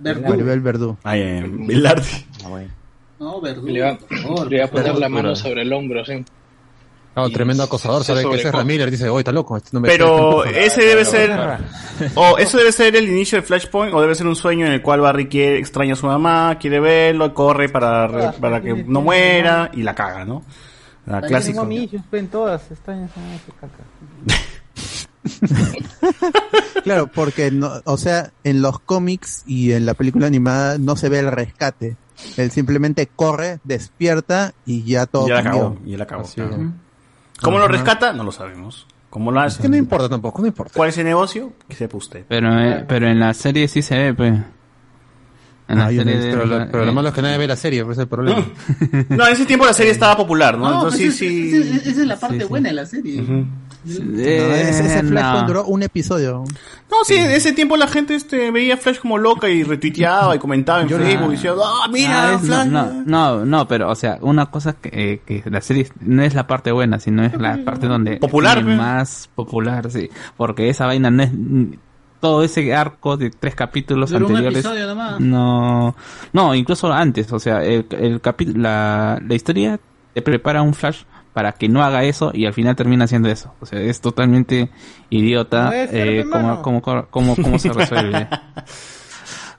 [0.00, 0.28] Verdú.
[0.28, 0.96] Maribel Verdú.
[1.04, 1.44] Ah, ya.
[1.46, 2.06] Velarde.
[2.44, 2.70] Ah, bueno.
[3.20, 3.66] No, Verdú.
[3.68, 4.50] Le va, por favor.
[4.50, 6.24] le va a poner la mano sobre el hombro, sí.
[7.16, 8.02] No, tremendo acosador.
[8.02, 8.54] Sabe que ese es.
[8.54, 8.90] Ramírez.
[8.90, 9.56] Dice, oye, está loco.
[9.56, 11.30] este no me- Pero ese debe ser...
[12.16, 14.82] O eso debe ser el inicio de Flashpoint, o debe ser un sueño en el
[14.82, 19.00] cual Barry quiere, extraña a su mamá, quiere verlo, corre para, re- para que no
[19.00, 20.42] muera, y la caga, ¿no?
[21.06, 21.60] La Tengo clásico.
[21.60, 23.84] a mi hijo, ven todas, extrañas a su caca.
[26.84, 31.08] Claro, porque, no, o sea, en los cómics y en la película animada no se
[31.08, 31.96] ve el rescate.
[32.36, 36.22] Él simplemente corre, despierta y ya todo ya acabó, y ya la acabó.
[36.24, 36.54] Así claro.
[36.56, 36.68] es.
[37.40, 38.12] ¿Cómo lo rescata?
[38.12, 38.86] No lo sabemos.
[39.10, 39.62] ¿Cómo lo Es hace?
[39.62, 40.72] que no importa tampoco, no importa.
[40.76, 41.52] ¿Cuál es el negocio?
[41.68, 42.24] Que sepa usted.
[42.28, 44.32] Pero, eh, pero en la serie sí se ve, pues.
[45.66, 47.56] En la Ah, serie de- pero, lo, pero lo malo es que nadie ve la
[47.56, 48.44] serie, pues es el problema.
[49.08, 50.68] No, en ese tiempo la serie estaba popular, ¿no?
[50.68, 51.72] No, Entonces pues sí, es- sí.
[51.76, 52.48] es- esa es la parte Sí, sí.
[52.48, 53.22] buena de la serie.
[53.22, 53.46] Ujú.
[53.84, 55.46] No, ese, no.
[55.46, 56.44] duró un episodio.
[56.90, 60.38] No, sí, en ese tiempo la gente este, veía Flash como loca y retuiteaba y
[60.38, 62.66] comentaba en Facebook y decía, ah, mira, Ah, es- Flash.
[62.68, 66.22] no, no, no, no, pero, o sea, una cosa que, eh, que la serie no
[66.22, 68.16] es la parte buena, sino es la parte donde...
[68.18, 68.76] Popular, pe.
[68.76, 70.08] Más popular, sí.
[70.36, 71.30] Porque esa vaina no es...
[72.20, 74.64] Todo ese arco de tres capítulos Duró un anteriores...
[74.64, 75.20] episodio nomás.
[75.20, 75.94] No,
[76.32, 79.78] no, incluso antes, o sea, el, el capi- la, la historia
[80.14, 81.02] te prepara un flash
[81.34, 83.52] para que no haga eso y al final termina haciendo eso.
[83.60, 84.70] O sea, es totalmente
[85.10, 86.80] idiota eh, cómo, cómo,
[87.10, 88.26] cómo, cómo se resuelve.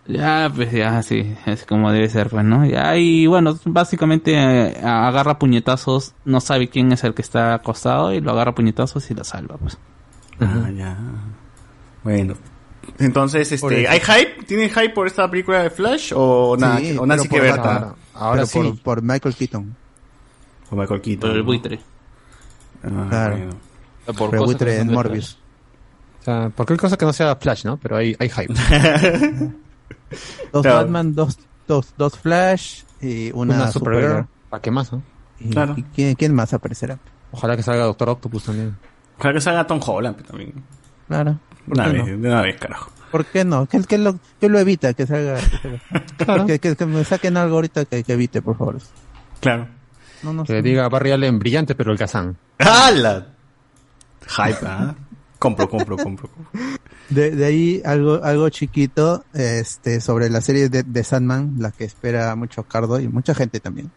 [0.07, 2.63] Ya, pues ya, sí, es como debe ser, pues, ¿no?
[2.65, 8.13] Ya, y bueno, básicamente eh, agarra puñetazos, no sabe quién es el que está acostado
[8.13, 9.77] y lo agarra puñetazos y lo salva, pues.
[10.39, 10.95] Ah, ya.
[12.03, 12.35] Bueno.
[12.99, 13.87] Entonces, este.
[13.87, 14.43] ¿hay hype?
[14.45, 17.55] ¿Tienen hype por esta película de Flash o, nada, Sí, o Nancy pero que por-
[17.57, 17.73] Berta?
[17.75, 19.75] ahora- ahora Pero por, por Michael Keaton.
[20.75, 21.29] Por Michael Keaton.
[21.29, 21.79] Por el buitre.
[22.83, 23.37] Ah, Claro.
[23.37, 23.51] bueno.
[24.05, 25.39] Por Por el buitre que en Morbius.
[26.21, 27.77] O sea, cualquier cosa que no sea Flash, ¿no?
[27.77, 28.53] Pero hay, hay hype.
[30.51, 30.77] Dos Claro.
[30.77, 31.37] Batman, dos,
[31.67, 34.03] dos, dos Flash y una, Una Supergirl.
[34.07, 34.27] Supergirl.
[34.49, 35.03] ¿Para qué más, no?
[35.39, 35.73] Y- Claro.
[35.77, 36.97] y quién, quién más aparecerá?
[37.31, 38.75] Ojalá que salga Doctor Octopus también.
[39.19, 40.53] Ojalá que salga Tom Holland también.
[41.07, 41.39] Claro.
[41.67, 42.05] ¿Por Una vez, no?
[42.05, 42.91] de una vez, carajo.
[43.11, 43.65] ¿Por qué no?
[43.65, 45.35] ¿Qué, qué lo, qué lo evita que salga?
[45.61, 46.45] Que, salga?
[46.47, 48.77] Que, que- que me saquen algo ahorita que, que evite, por favor.
[49.41, 49.67] Claro.
[50.25, 50.61] No, no Que sé.
[50.61, 52.35] diga Barry Allen brillante, pero el Kazan.
[52.59, 53.27] ¡Hala!
[54.27, 54.95] Hype, ¿ah?
[55.39, 56.27] Compro, compro, compro.
[56.29, 56.59] compro.
[57.09, 61.83] De, de ahí algo, algo chiquito, este, sobre la serie de, de Sandman, la que
[61.83, 63.91] espera mucho Cardo y mucha gente también.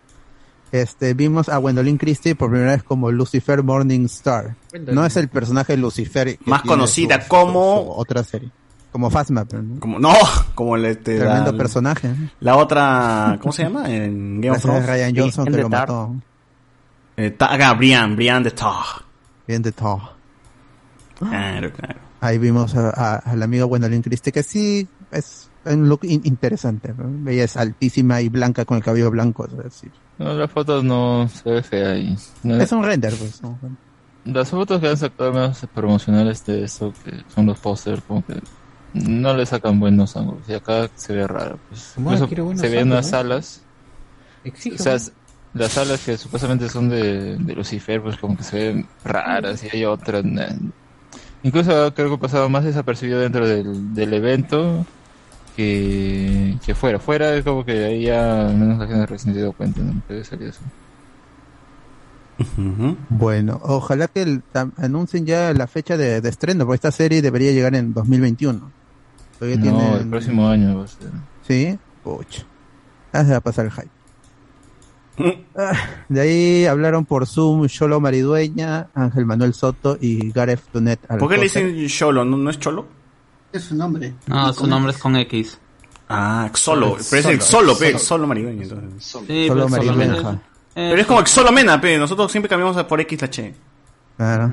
[0.71, 4.55] Este, vimos a Gwendolyn Christie por primera vez como Lucifer Morningstar.
[4.93, 6.39] No es el personaje Lucifer.
[6.45, 8.51] Más conocida su- como- su- su otra serie.
[8.93, 9.81] Como Phasma, pero no.
[9.81, 10.13] Como, no,
[10.55, 11.19] como el este.
[11.19, 12.15] Tremendo la, personaje.
[12.41, 13.89] La otra, ¿cómo se llama?
[13.93, 14.87] En Game of Thrones.
[14.87, 16.15] Ryan Johnson que lo mató.
[17.17, 18.85] Eh, Ta- ah, Brian, Brian de Tar.
[19.47, 20.13] Bien de todo.
[21.19, 21.99] Claro, claro.
[22.21, 26.23] Ahí vimos a, a, a la amiga Gwendolyn Christie, que sí es un look in-
[26.25, 26.95] interesante.
[26.97, 27.29] ¿no?
[27.31, 29.47] Ella es altísima y blanca con el cabello blanco.
[29.47, 29.91] es decir.
[30.19, 32.17] No, las fotos no se ve fea ahí.
[32.43, 33.43] No, Es un render, pues.
[33.43, 33.59] ¿no?
[34.25, 38.35] Las fotos que han sacado más promocionales de eso, que son los pósters, como que
[38.95, 40.43] no le sacan buenos ángulos.
[40.49, 41.59] Y acá se ve raro.
[41.69, 41.95] Pues.
[41.97, 43.11] Incluso se ven ángulos, las ¿no?
[43.11, 43.63] salas.
[44.45, 44.97] Exige, O sea,
[45.55, 49.69] las salas que supuestamente son de, de Lucifer, pues como que se ven raras y
[49.77, 50.25] hay otras.
[50.25, 50.47] nah.
[51.43, 54.85] Incluso creo que pasaba más desapercibido dentro del, del evento
[55.57, 56.99] que, que fuera.
[56.99, 60.01] Fuera es como que ahí ya al menos la gente recién se dio cuenta, ¿no?
[60.09, 60.61] Había salido eso.
[63.09, 64.43] Bueno, ojalá que el-
[64.77, 68.71] anuncien ya la fecha de, de estreno, porque esta serie debería llegar en 2021.
[69.39, 71.11] Todavía No, tienen- el próximo año va a ser.
[71.47, 72.45] Sí, pucha.
[73.13, 73.89] Ah, se va a pasar el hype.
[75.57, 75.73] Ah,
[76.09, 81.01] de ahí hablaron por Zoom Cholo Maridueña, Ángel Manuel Soto y Gareth Donet.
[81.19, 82.25] ¿Por qué le dicen Cholo?
[82.25, 82.87] ¿No, no es Cholo?
[83.53, 84.15] Es su nombre.
[84.29, 85.59] No, su nombre es con X.
[86.09, 86.91] Ah, Xolo.
[86.91, 87.87] Solo, Pero es el solo, Xolo, pe.
[87.93, 87.99] solo.
[87.99, 88.63] Xolo maridueño.
[88.63, 89.05] Entonces.
[89.05, 90.41] Sí, Solo pero Maridueña.
[90.77, 91.99] eh, es como Xolo Mena, pe.
[91.99, 93.55] Nosotros siempre cambiamos por X la Che.
[94.17, 94.53] Claro.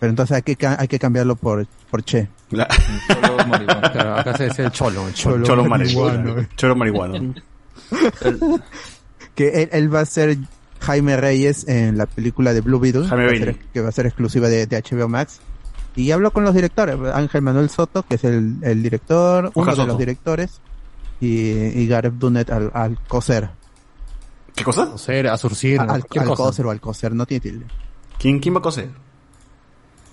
[0.00, 2.28] Pero entonces hay que, hay que cambiarlo por, por Che.
[2.48, 5.06] Claro, acá se dice el cholo.
[5.08, 6.46] El cholo, Cholo marihuano.
[6.56, 7.34] Cholo marihuano.
[9.34, 10.36] que él, él va a ser
[10.80, 14.06] Jaime Reyes en la película de Blue Beetle, Jaime va ser- que va a ser
[14.06, 15.40] exclusiva de, de HBO Max.
[15.96, 19.76] Y hablo con los directores, Ángel Manuel Soto, que es el, el director, uno de
[19.76, 19.86] Soto.
[19.88, 20.60] los directores,
[21.20, 23.50] y, y Gareth Dunet al, al coser.
[24.54, 24.86] ¿Qué cosa?
[24.90, 27.66] Coser, a surcir, al, coser o al coser, no tiene tilde.
[28.18, 28.90] ¿Quién, quién va a coser?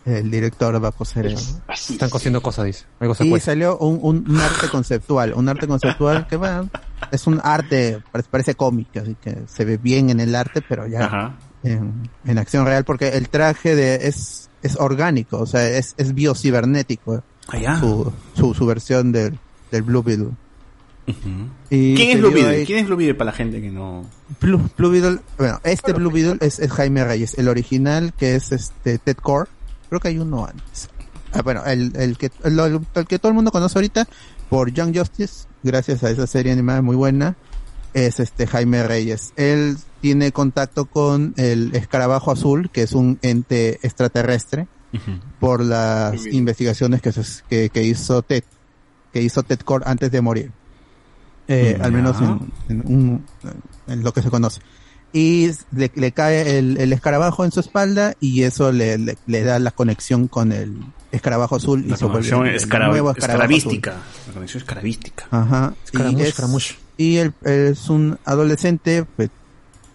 [0.06, 1.26] El director va a coser.
[1.26, 1.38] el-
[1.68, 2.86] Están cosiendo cosas, dice.
[2.99, 6.69] Algo se Y salió un, un, un arte conceptual, un arte conceptual que bueno,
[7.11, 10.86] es un arte, parece, parece cómic, así que se ve bien en el arte, pero
[10.88, 15.95] ya en, en acción real, porque el traje de es, es orgánico, o sea, es,
[15.98, 17.80] es biocibernético, Ah, ya.
[17.80, 19.38] su, su, su versión del,
[19.72, 20.30] del Blue Beetle.
[21.69, 22.56] Y ¿Quién es Blue Beetle?
[22.57, 24.06] ahí- ¿Quién es Blue Beetle para la gente que no...?
[24.41, 28.52] Blue, Blue Beetle, bueno, este Blue Beetle es, es Jaime Reyes, el original que es
[28.52, 29.49] este Ted Core,
[29.89, 30.89] creo que hay uno antes.
[31.33, 34.07] Ah, bueno, el, el que el, el que todo el mundo conoce ahorita
[34.49, 37.35] por Young Justice, gracias a esa serie animada muy buena,
[37.93, 39.33] es este Jaime Reyes.
[39.35, 44.67] Él tiene contacto con el escarabajo azul, que es un ente extraterrestre,
[45.41, 48.43] por las investigaciones que, se- que, que hizo Ted,
[49.11, 50.51] que hizo Ted Core antes de morir.
[51.47, 52.17] Eh, Mm, al menos
[52.69, 53.25] en un-
[53.87, 54.61] en lo que se conoce.
[55.14, 59.44] Y le, le cae el, el escarabajo en su espalda y eso le, le, le
[59.44, 60.76] da la conexión con el
[61.11, 63.56] escarabajo azul y La vuelve conexión el- el escara- nuevo escarabajo azul.
[63.56, 63.95] escarabística.
[64.27, 65.26] La conexión escarabística.
[65.32, 65.73] Ajá.
[66.19, 69.30] Escaramush, y es, y él es un adolescente, pues,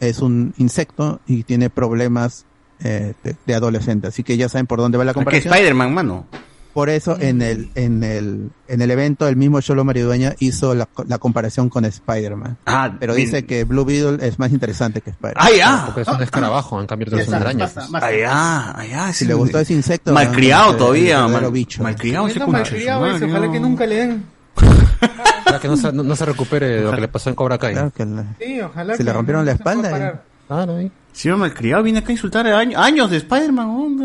[0.01, 2.47] es un insecto y tiene problemas
[2.83, 4.09] eh, de, de adolescente.
[4.09, 5.53] Así que ya saben por dónde va la ¿Qué comparación.
[5.53, 6.27] Spider-Man, mano?
[6.73, 10.89] Por eso en el, en el, en el evento el mismo Cholo Maridueña hizo la,
[11.09, 12.59] la comparación con Spider-Man.
[12.67, 13.27] Ah, pero bien.
[13.27, 15.45] dice que Blue Beetle es más interesante que Spider-Man.
[15.45, 15.83] ¡Ay, ah!
[15.87, 17.65] Porque es un escarabajo, en cambio tú Ya eres una está, araña.
[17.65, 17.91] basta, pues.
[17.93, 18.07] basta.
[18.07, 20.13] Ay, ah, ay, ah, Si ese- le gustó ese insecto.
[20.13, 21.83] Malcriado el- todavía, mal- bicho.
[21.83, 23.53] malcriado ese malcriado ojalá no.
[23.53, 24.25] que nunca le den.
[25.45, 27.59] Para que no se, no, no se recupere de lo que le pasó en Cobra
[27.59, 27.73] Kai.
[27.73, 30.23] Claro que la- Sí, ojalá Se le que rompieron la no espalda.
[30.47, 30.91] Claro, ahí.
[31.13, 33.97] Si me malcriado, viene acá a insultar a años, años de Spider-Man,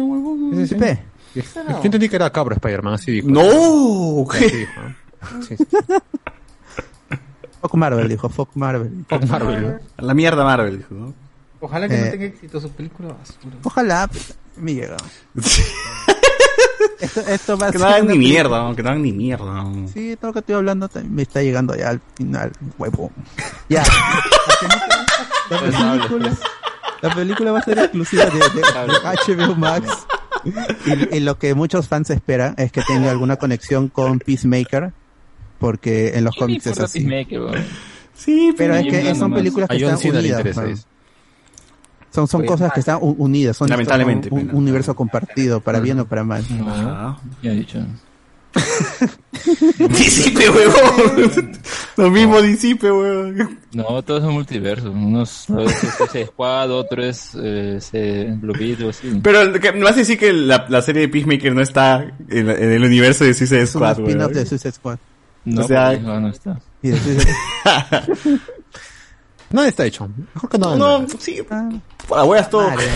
[1.36, 3.28] Yo entendí que era cabro Spider-Man, así dijo.
[3.30, 4.46] No, ¿qué?
[4.46, 5.44] así dijo, ¿no?
[5.44, 5.66] Sí, sí.
[7.62, 9.06] Fuck Marvel, dijo, fuck Marvel.
[9.10, 9.80] Fuck Marvel.
[9.98, 11.14] La mierda Marvel, dijo, ¿no?
[11.62, 12.10] Ojalá que no Eh.
[12.12, 13.56] tenga éxito su película basura.
[13.64, 14.08] Ojalá,
[14.58, 14.98] me llega.
[17.00, 18.76] esto, esto va a Que ser no hagan ni mierda, ¿no?
[18.76, 19.46] que no hagan ni mierda.
[19.64, 19.88] ¿no?
[19.88, 23.12] Sí, todo lo que estoy hablando me está llegando ya al final, huevo.
[23.68, 23.84] Ya.
[25.50, 26.32] la, película,
[27.02, 29.88] la película va a ser exclusiva de, de- de HBO Max.
[30.86, 34.92] Y, y lo que muchos fans esperan es que tenga alguna conexión con Peacemaker,
[35.60, 37.08] porque en los cómics es así.
[38.14, 40.56] Sí, Pero es que son películas que están unidas.
[42.12, 44.58] Son, son Oye, cosas que están unidas, son Lamentablemente, un, un pena.
[44.58, 46.46] universo compartido, para bien o para mal.
[46.66, 47.18] Ajá.
[47.42, 47.86] Ya he dicho.
[49.90, 51.52] Disipe, huevón.
[51.98, 53.60] Lo mismo disipe, huevón.
[53.74, 54.90] No, todos son multiversos.
[54.90, 55.62] Unos uno
[56.14, 59.20] es Squad, otro es eh, Blue Beetle, así.
[59.22, 59.40] Pero
[59.84, 63.24] vas a decir que la, la serie de Peacemaker no está en, en el universo
[63.26, 64.98] de Suicide Es Squad, spin-off de Suicide Squad.
[65.44, 66.60] No, o sea- no, no está.
[69.52, 70.10] Nada está hecho.
[70.34, 70.76] Mejor que nada.
[70.76, 71.42] No, sí.
[72.08, 72.70] Para huevas todo.
[72.70, 72.88] Mario.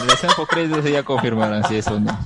[0.00, 2.18] En la escena post-créditos ya confirmarán si eso o no.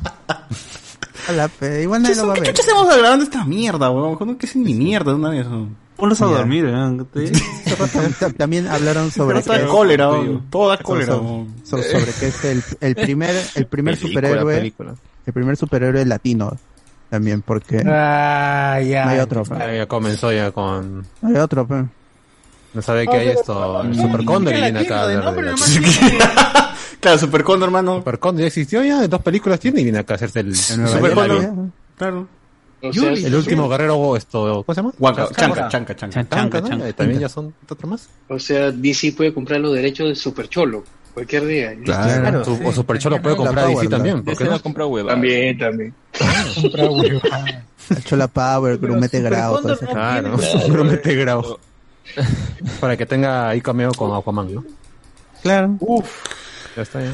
[1.59, 2.53] Pero igual nadie lo va a ¿Qué ver.
[2.55, 4.29] chucha hacemos grabando esta mierda, huevón?
[4.29, 5.47] No que es ni mierda una vez.
[5.47, 5.69] ¿no?
[5.97, 6.37] Ponlos a Ya.
[6.39, 6.67] dormir.
[8.21, 10.47] Tam- También hablaron sobre Pero todo que da es- cólera, huevón.
[10.51, 11.13] todo da cólera.
[11.15, 11.55] so- huevón.
[11.65, 14.95] so- sobre que es el, el primer el primer Película, superhéroe película.
[15.27, 16.57] el primer superhéroe latino
[17.11, 19.05] también porque Ah, ya.
[19.05, 19.45] no hay otro.
[19.45, 21.07] Ya, ya comenzó ya con...
[21.21, 21.85] no hay otro pues.
[22.75, 25.55] No sabe que hay esto, el Super Cóndor y viene acá a hablar de la-
[27.03, 27.97] Claro, Super Condor, hermano.
[27.99, 30.57] Super Cóndor ya existió ya, dos películas tiene y viene acá a hacerse el...
[30.57, 31.53] Super ya.
[31.99, 32.29] Claro.
[32.81, 34.93] El último guerrero, esto, ¿cómo se llama?
[34.99, 35.69] Huanca, Chanca.
[35.69, 36.15] chanca, chanca, chanca.
[36.15, 36.69] Chan- Chanca, ¿no?
[36.69, 36.89] chanca.
[36.89, 38.09] Eh, También ya son otro más.
[38.29, 40.83] o sea, DC puede comprar los derechos de Super Cholo
[41.15, 41.75] cualquier día.
[41.85, 42.45] Claro.
[42.45, 45.11] Su- o Super Cholo puede comprar DC también, ¿por Ese qué no compra hueva.
[45.11, 45.95] También, también.
[48.05, 49.61] Chola Power Grumete Grau
[49.91, 50.37] Claro,
[50.69, 51.59] promete grado.
[52.81, 54.65] Para que tenga ahí cameo con Aquaman, ¿no?
[55.43, 55.77] claro
[56.77, 57.13] Ya está, ya.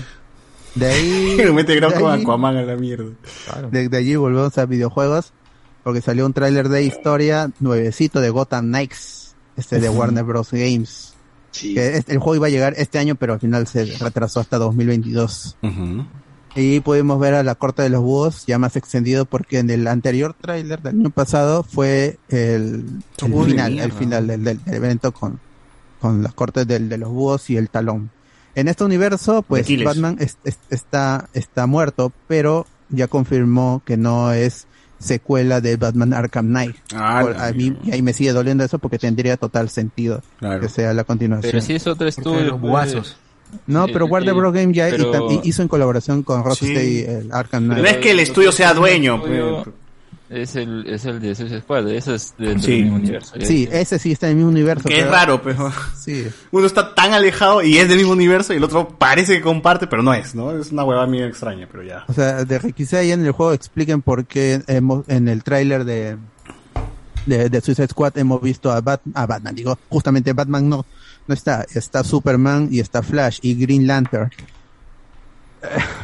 [0.74, 3.10] de ahí Pero mete grado de ahí- Aquaman a la mierda.
[3.46, 3.70] Claro.
[3.70, 5.32] de, de allí volvemos a videojuegos
[5.84, 11.14] porque salió un tráiler de historia nuevecito de Gotham Knights este de Warner Bros Games
[11.50, 11.74] Sí.
[11.74, 14.58] que es- el juego iba a llegar este año pero al final se retrasó hasta
[14.58, 16.04] 2022 Ujú.
[16.54, 19.86] Y pudimos ver a la corte de los búhos ya más extendido porque en el
[19.86, 22.84] anterior tráiler del año pasado fue el,
[23.18, 25.38] el final, el final del, del- del evento con,
[26.00, 28.10] con las cortes del, de los búhos y el talón.
[28.54, 29.66] En este universo, pues.
[29.84, 34.66] Batman es- es- está, está muerto, pero ya confirmó que no es
[34.98, 36.76] secuela de Batman Arkham Knight.
[36.94, 40.60] Ah, Por- a mí, y ahí me sigue doliendo eso porque tendría total sentido Claro.
[40.60, 41.52] que sea la continuación.
[41.52, 42.40] Pero si es otro estudio.
[42.42, 43.16] los guasos.
[43.66, 44.34] No, pero sí, Warner.
[44.34, 44.52] Bros.
[44.52, 47.04] Game ya y Pero- hizo en colaboración con Rocksteady Sí.
[47.06, 47.82] el Arkham Knight.
[47.82, 49.20] No es que el estudio sea dueño.
[49.20, 49.74] pues.
[50.30, 52.70] Es el, es el de Suicide Squad, eso es dentro Sí.
[52.72, 53.36] del mismo universo.
[53.38, 53.80] ya Sí, dije.
[53.80, 54.86] ese sí está en el mismo universo.
[54.88, 56.26] Que es pero- raro, pero Sí.
[56.50, 59.86] uno está tan alejado y es del mismo universo y el otro parece que comparte,
[59.86, 60.52] pero no es, ¿no?
[60.52, 62.04] Es una huevada medio extraña, pero ya.
[62.08, 65.84] O sea, de quizá ahí en el juego expliquen por qué hemos, en el tráiler
[65.86, 66.18] de,
[67.24, 69.54] de, de Suicide Squad hemos visto a, Bat- a Batman.
[69.54, 70.84] Digo, justamente Batman no,
[71.26, 71.64] no está.
[71.74, 74.30] Está Superman y está Flash y Green Lantern.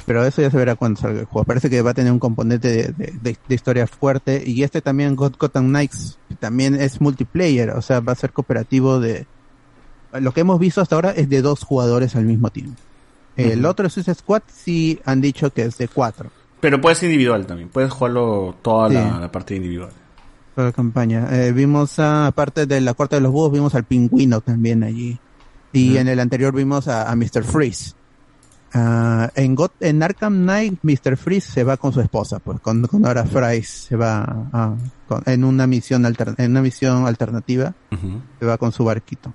[0.07, 1.45] Pero eso ya se verá cuando salga el juego.
[1.45, 4.43] Parece que va a tener un componente de, de- de- de historia fuerte.
[4.47, 7.71] Y este también, God- Gotham Knights, también es multiplayer.
[7.71, 9.27] O sea, va a ser cooperativo de...
[10.21, 12.77] Lo que hemos visto hasta ahora es de dos jugadores al mismo tiempo.
[13.37, 13.69] El Ujú.
[13.69, 16.31] otro Suicide Squad sí han dicho que es de cuatro.
[16.61, 18.95] Pero puede ser individual también, puedes jugarlo toda Sí.
[18.95, 19.91] la, la partida individual.
[20.55, 21.27] Toda la campaña.
[21.33, 25.19] Eh, vimos, a, aparte de la corte de los búhos, vimos al pingüino también allí.
[25.73, 27.43] Y en el anterior vimos a, a Mr.
[27.43, 27.95] Freeze.
[28.77, 31.17] Ah, en, Got- en Arkham Knight, Mr.
[31.17, 34.75] Freeze se va con su esposa, pues, con, con Nora Fries se va a-
[35.07, 37.73] con- en una misión alter- en una misión alternativa,
[38.41, 39.33] se va con su barquito.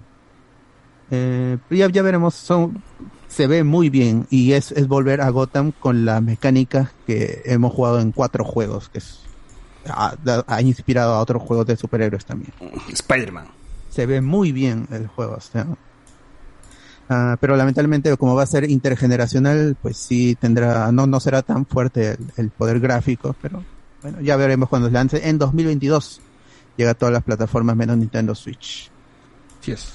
[1.11, 2.83] Eh, ya, ya veremos, son,
[3.27, 7.73] se ve muy bien y es, es volver a Gotham con la mecánica que hemos
[7.73, 9.21] jugado en cuatro juegos, que es,
[9.89, 10.13] ha,
[10.47, 12.51] ha inspirado a otros juegos de superhéroes también.
[12.91, 13.45] Spider-Man.
[13.89, 15.65] Se ve muy bien el juego, o sea,
[17.09, 21.65] ah, pero lamentablemente como va a ser intergeneracional, pues sí tendrá, no, no será tan
[21.65, 23.63] fuerte el, el poder gráfico, pero
[24.01, 26.21] bueno, ya veremos cuando se lance en 2022.
[26.77, 28.89] Llega a todas las plataformas menos Nintendo Switch.
[29.59, 29.93] Sí es.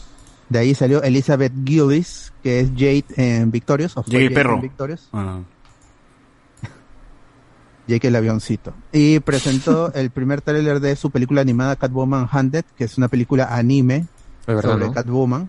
[0.49, 3.97] De ahí salió Elizabeth Gillis, que es Jade en Victorious.
[3.97, 4.57] el Jade perro.
[4.57, 5.09] en Victorious.
[5.13, 5.41] Ah.
[7.89, 8.75] Jake el avioncito.
[8.93, 13.55] Y presentó el primer tráiler de su película animada Catwoman Hunted, que es una película
[13.57, 14.07] anime
[14.45, 14.93] sobre ¿no?
[14.93, 15.49] Catwoman.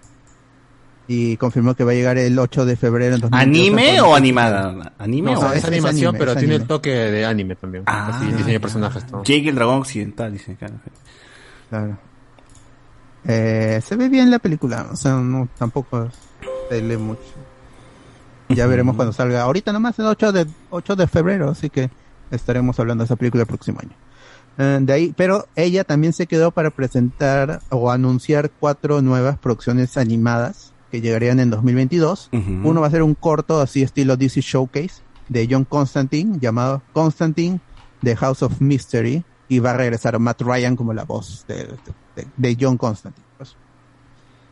[1.08, 4.94] Y confirmó que va a llegar el 8 de febrero en 2022 ¿Anime o animada?
[4.98, 6.64] ¿Anime No, o es, animación, anime, pero es tiene anime.
[6.64, 7.84] el toque de anime también.
[7.86, 9.06] Ah, Así, diseño de personajes.
[9.06, 9.24] todo.
[9.24, 10.56] Jake el dragón occidental, dice.
[10.56, 10.76] Claro.
[11.70, 11.98] Claro.
[13.28, 16.10] Eh, se ve bien la película, o sea, no, tampoco
[16.70, 17.22] se lee mucho.
[18.50, 19.42] Ya veremos cuando salga.
[19.42, 21.90] Ahorita nomás el 8 de, 8 de febrero, así que
[22.30, 23.96] estaremos hablando de esa película el próximo año.
[24.58, 29.98] Eh, de ahí, pero ella también se quedó para presentar o anunciar cuatro nuevas producciones
[29.98, 32.30] animadas que llegarían en 2022.
[32.32, 32.70] Ujú.
[32.70, 37.60] Uno va a ser un corto así estilo DC Showcase de John Constantine llamado Constantine
[38.04, 41.56] The House of Mystery y va a regresar Matt Ryan como la voz de,
[42.16, 43.26] de- de John Constantine.
[43.38, 43.56] pues,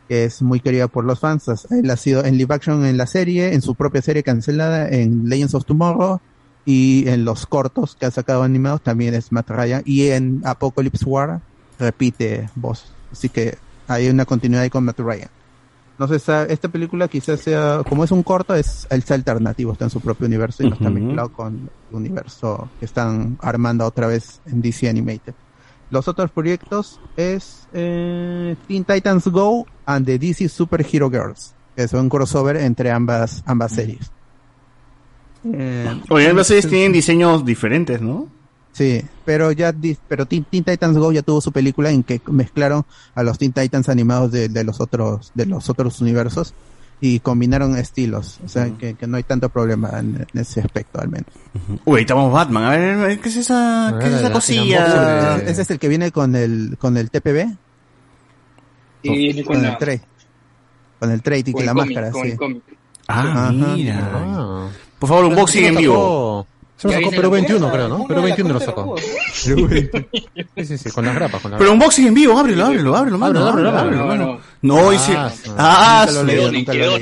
[0.08, 1.46] que es muy querida por los fans.
[1.70, 5.28] Él ha sido en live action en la serie, en su propia serie cancelada, en
[5.28, 6.20] Legends of Tomorrow
[6.66, 11.04] y en los cortos que ha sacado animados también es Matt Ryan y en Apocalypse
[11.06, 11.40] War
[11.78, 12.84] repite voz.
[13.12, 13.56] Así que
[13.88, 15.28] hay una continuidad ahí con Matt Ryan.
[15.98, 19.84] No sé, esta, esta película quizás sea, como es un corto, es el alternativo, está
[19.84, 20.98] en su propio universo y no está Ujú.
[20.98, 25.34] mezclado con el universo que están armando otra vez en DC Animated.
[25.90, 31.86] Los otros proyectos es eh, Teen Titans Go and the DC Super Hero Girls, que
[31.86, 34.10] son un crossover entre ambas, ambas series.
[35.44, 38.28] Eh, Oye, ambas series tienen diseños diferentes, ¿no?
[38.74, 39.72] Sí, pero ya
[40.08, 42.84] pero Teen, Teen Titans Go ya tuvo su película en que mezclaron
[43.14, 46.54] a los Teen Titans animados de, de los otros de los otros universos
[47.00, 51.00] y combinaron estilos, o sea que, que no hay tanto problema en, en ese aspecto
[51.00, 51.26] al menos.
[51.84, 52.64] Uy, estamos Batman.
[52.64, 55.36] A ver, ¿qué es esa, qué es esa cosilla?
[55.36, 57.54] Ese es el que viene con el con el TPB,
[59.02, 60.00] Y con con la- el tray,
[60.98, 62.28] con el tray y con la cómic, máscara, con sí.
[62.30, 62.62] el cómic.
[63.06, 63.52] Ah, Ajá.
[63.52, 64.70] mira.
[64.98, 66.46] Por favor, unboxing Eso en vivo.
[66.76, 68.06] Eso lo sacó Perú la 21, cosa, creo, ¿no?
[68.06, 68.96] Perú las 21 lo sacó.
[69.34, 69.54] Sí,
[70.64, 71.42] sí, sí, con las grapas.
[71.42, 73.40] Con las Pero unboxing en vivo, ábrelo, ábrelo, ábrelo, mano.
[73.46, 74.26] Ábrelo, ábrelo, ábrelo, ábrelo.
[74.26, 74.40] mano.
[74.62, 75.12] No, dice.
[75.16, 76.98] Ah, Ah, Nunca lo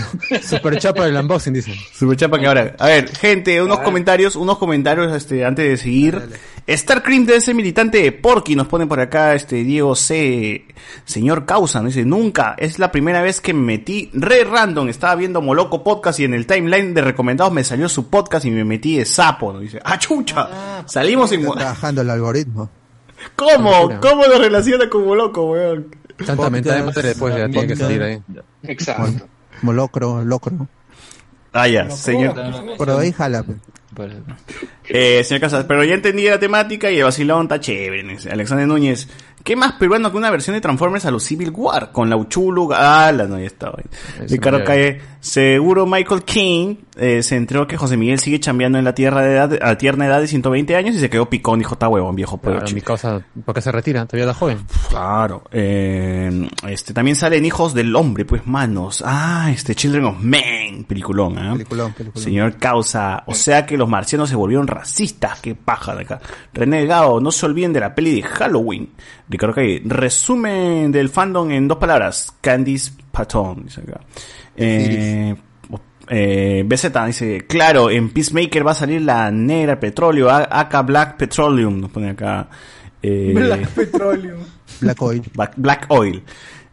[0.42, 1.74] Super chapa del unboxing, dicen.
[1.92, 2.74] Super chapa que ahora.
[2.78, 6.22] A ver, gente, unos comentarios, unos comentarios este antes de seguir.
[6.66, 10.66] Star Cream de ese militante de Porky nos pone por acá este Diego C.
[11.04, 15.14] Señor Causa, nos dice, nunca, es la primera vez que me metí re random, estaba
[15.14, 18.64] viendo Moloco Podcast y en el timeline de recomendados me salió su podcast y me
[18.64, 21.40] metí de sapo, nos dice, ah chucha, salimos en...
[21.40, 22.68] Está Mo- trabajando el algoritmo.
[23.36, 24.00] ¿Cómo?
[24.00, 25.86] ¿Cómo lo relaciona con Moloco, weón?
[26.24, 28.22] Tanta mentada de madre después ya tiene que salir ahí.
[28.64, 29.28] Exacto.
[29.62, 30.68] Molocro, locro.
[31.52, 32.34] Ah, ya, señor.
[32.78, 33.42] Pero ahí jala.
[33.42, 33.58] pues.
[34.88, 38.18] Eh, señor Casas, pero ya entendí la temática y el vacilón está chévere.
[38.30, 39.08] Alexander Núñez,
[39.46, 41.92] ¿qué más peruano que una versión de Transformers a los Civil War?
[41.92, 43.78] Con la Uchulu, ah, la no, ya estaba.
[44.28, 48.94] Ricardo Calle, seguro Michael King eh, se enteró que José Miguel sigue chambeando en la
[48.94, 51.88] tierra de edad, a tierna edad de 120 años y se quedó picón, dijo, está
[51.88, 52.74] huevón, viejo Claro, peluche".
[52.74, 54.04] mi causa, ¿por qué se retira?
[54.06, 54.58] Todavía está joven.
[54.88, 55.44] Claro.
[55.52, 59.04] Eh, este, también salen Hijos del Hombre, pues manos.
[59.06, 61.52] Ah, este Children of Men, peliculón, ¿ah?
[61.52, 62.24] Peliculón, peliculón.
[62.24, 66.20] Señor Causa, o sea que los marcianos se volvieron racistas, qué paja de acá.
[66.52, 68.90] René Delgado, no se olviden de la peli de Halloween.
[69.36, 72.34] Ricardo resumen del fandom en dos palabras.
[72.40, 74.00] Candice Patton, dice acá.
[74.56, 75.34] Eh,
[76.08, 81.80] eh, BZ dice, claro, en Peacemaker va a salir la negra petróleo, acá Black Petroleum,
[81.80, 82.48] nos pone acá.
[83.02, 84.40] Eh, Black Petroleum.
[84.80, 85.22] Black Oil.
[85.34, 86.22] Black, Black Oil.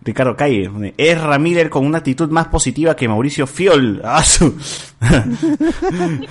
[0.04, 0.70] Ricardo Calle.
[0.98, 4.02] Ezra Miller con una actitud más positiva que Mauricio Fiol.
[4.14, 4.56] Ah, su-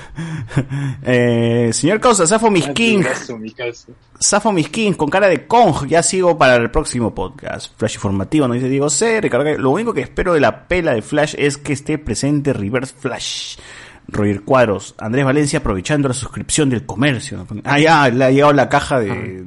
[1.05, 3.05] eh, señor Causa, Safo Miskin.
[4.19, 5.87] Safo Miskin con cara de Kong.
[5.89, 7.73] Ya sigo para el próximo podcast.
[7.77, 9.21] Flash informativo, nos dice Diego C.
[9.21, 9.59] Ricardo Calle.
[9.59, 13.57] Lo único que espero de la pela de Flash es que esté presente Reverse Flash.
[14.09, 17.47] Roger Cuadros, Andrés Valencia aprovechando la suscripción del comercio.
[17.65, 19.45] Ah, ya, le ha llegado la caja de,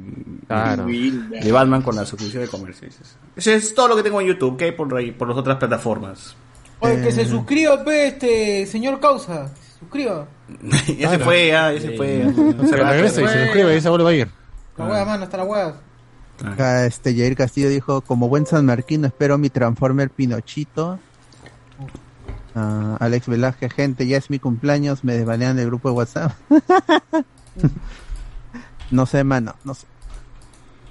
[0.48, 0.86] Claro.
[0.86, 2.88] de Batman con la suscripción del comercio.
[2.88, 3.16] dices.
[3.36, 4.74] Eso es todo lo que tengo en YouTube, ¿ok?
[4.76, 6.34] Por ahí, por las otras plataformas.
[6.80, 7.12] Oye, que Eh.
[7.12, 9.48] se suscriba, pe, este señor Causa.
[9.54, 10.26] Se suscriba.
[10.98, 12.24] ya se fue, ya, ya se fue.
[12.68, 14.28] Se regresa y se suscribe y se vuelve a ir.
[14.76, 15.74] La hueá, mano, hasta la hueá.
[16.44, 20.98] Acá, este Jair Castillo dijo, como buen sanmarquino espero mi Transformer Pinochito.
[22.58, 26.32] Ah, Alex Velázquez, gente, ya es mi cumpleaños, me desbanean del grupo de WhatsApp.
[28.90, 29.86] no sé, mano, no sé.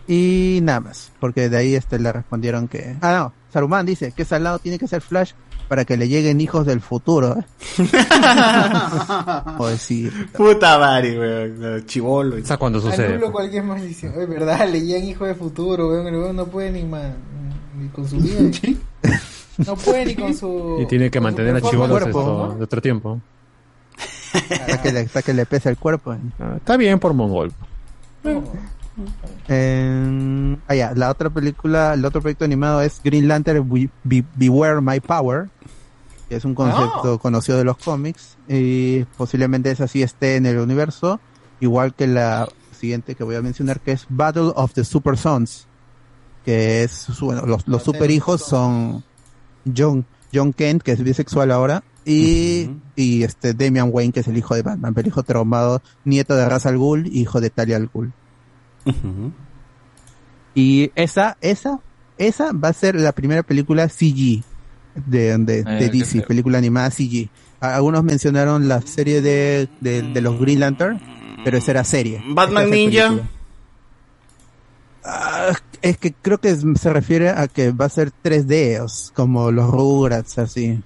[0.08, 2.96] Y nada más, porque de ahí este le respondieron que...
[3.02, 5.32] Ah, no, Saruman dice que salado tiene que ser Flash
[5.68, 7.36] para que le lleguen hijos del futuro.
[7.40, 7.46] ¿eh?
[9.58, 10.12] Joder, sí.
[10.38, 11.84] Puta madre, weón.
[11.88, 12.36] Chivolo.
[12.46, 14.14] ¿Sabes cuándo Anulo cualquier maldición.
[14.16, 16.06] Es verdad, leían hijo de futuro, weón.
[16.06, 17.16] El weón no puede ni, ma-
[17.76, 18.52] ni con su vida.
[19.58, 20.78] No puede ni con su.
[20.82, 22.56] Y tiene que mantener a esto, ¿no?
[22.58, 23.20] de otro tiempo.
[24.34, 26.14] Hasta que le, hasta que le pese el cuerpo.
[26.14, 26.18] ¿eh?
[26.40, 27.54] Ah, Está bien por mongol.
[29.48, 34.26] Eh, ah, ya, la otra película, el otro proyecto animado es Green Lantern Be- Be-
[34.36, 35.50] Beware My Power,
[36.30, 40.58] que es un concepto conocido de los cómics, y posiblemente esa sí esté en el
[40.60, 41.20] universo,
[41.60, 45.68] igual que la siguiente que voy a mencionar, que es Battle of the Super Sons,
[46.44, 49.04] que es, bueno, los, los super hijos son
[49.76, 54.38] John, John Kent, que es bisexual ahora, y, y este Damian Wayne, que es el
[54.38, 57.78] hijo de Batman, pero el hijo traumado, nieto de Ra's al Ghul, hijo de Talia
[57.78, 58.14] al Ghul.
[60.54, 61.80] Y esa, esa,
[62.18, 64.44] esa va a ser la primera película CG
[64.96, 67.30] de, de, de Eh, qué DC, película animada CG.
[67.60, 71.02] Algunos mencionaron la serie de, de, de los Green Lantern,
[71.44, 72.22] pero esa era serie.
[72.28, 73.12] Batman Ninja.
[75.04, 79.52] Ah, es que creo que se refiere a que va a ser 3D, os- como
[79.52, 80.82] los Rugrats, así.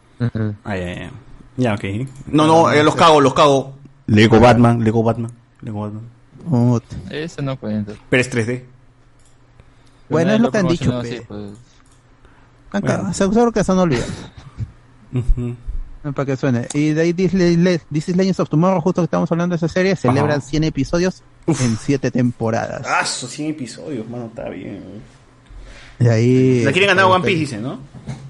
[0.64, 1.12] Ah, ya, ya.
[1.58, 1.84] Ya, ok.
[2.28, 3.76] No, no, eh, los cago, los cago.
[4.08, 6.04] Lego Batman, Lego Batman, Lego Batman.
[7.10, 7.94] Ese no cuenta.
[8.10, 8.64] Pero es 3D.
[10.10, 11.52] Bueno, es lo que han dicho, así, pues.
[12.72, 14.08] Acá, Seguro que se han olvidado.
[16.02, 16.68] Para que suene.
[16.74, 19.96] Y de ahí This is Legends of Tomorrow, justo que estamos hablando de esa serie,
[19.96, 22.86] celebran 100 episodios en 7 temporadas.
[22.86, 24.82] Ah, esos 100 episodios, mano, está bien.
[26.00, 26.64] Y ahí...
[26.64, 27.80] La quieren ganar One Piece, dice, ¿no?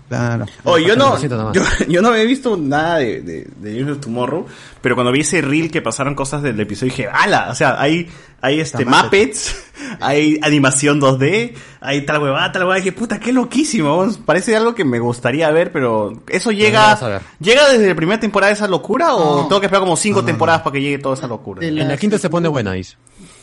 [0.10, 0.48] Claro.
[0.64, 1.22] Oye, yo no,
[1.54, 4.48] yo, yo no había visto nada de, de, de Legends of Tomorrow,
[4.82, 7.50] pero cuando vi ese reel que pasaron cosas del episodio dije, ¡ala!
[7.52, 8.10] O sea, hay,
[8.42, 9.56] hay este Está Muppets,
[10.00, 14.84] hay animación 2D, hay tal huevada, tal huevada, dije, puta, qué loquísimo, parece algo que
[14.84, 19.44] me gustaría ver, pero ¿eso no llega, llega desde la primera temporada esa locura o
[19.44, 19.48] No.
[19.48, 21.64] tengo que esperar como cinco No, no, temporadas para que llegue toda esa locura?
[21.64, 22.98] En la quinta se pone buena, dice.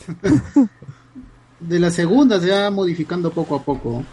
[1.61, 4.05] De la segunda se va modificando poco a poco.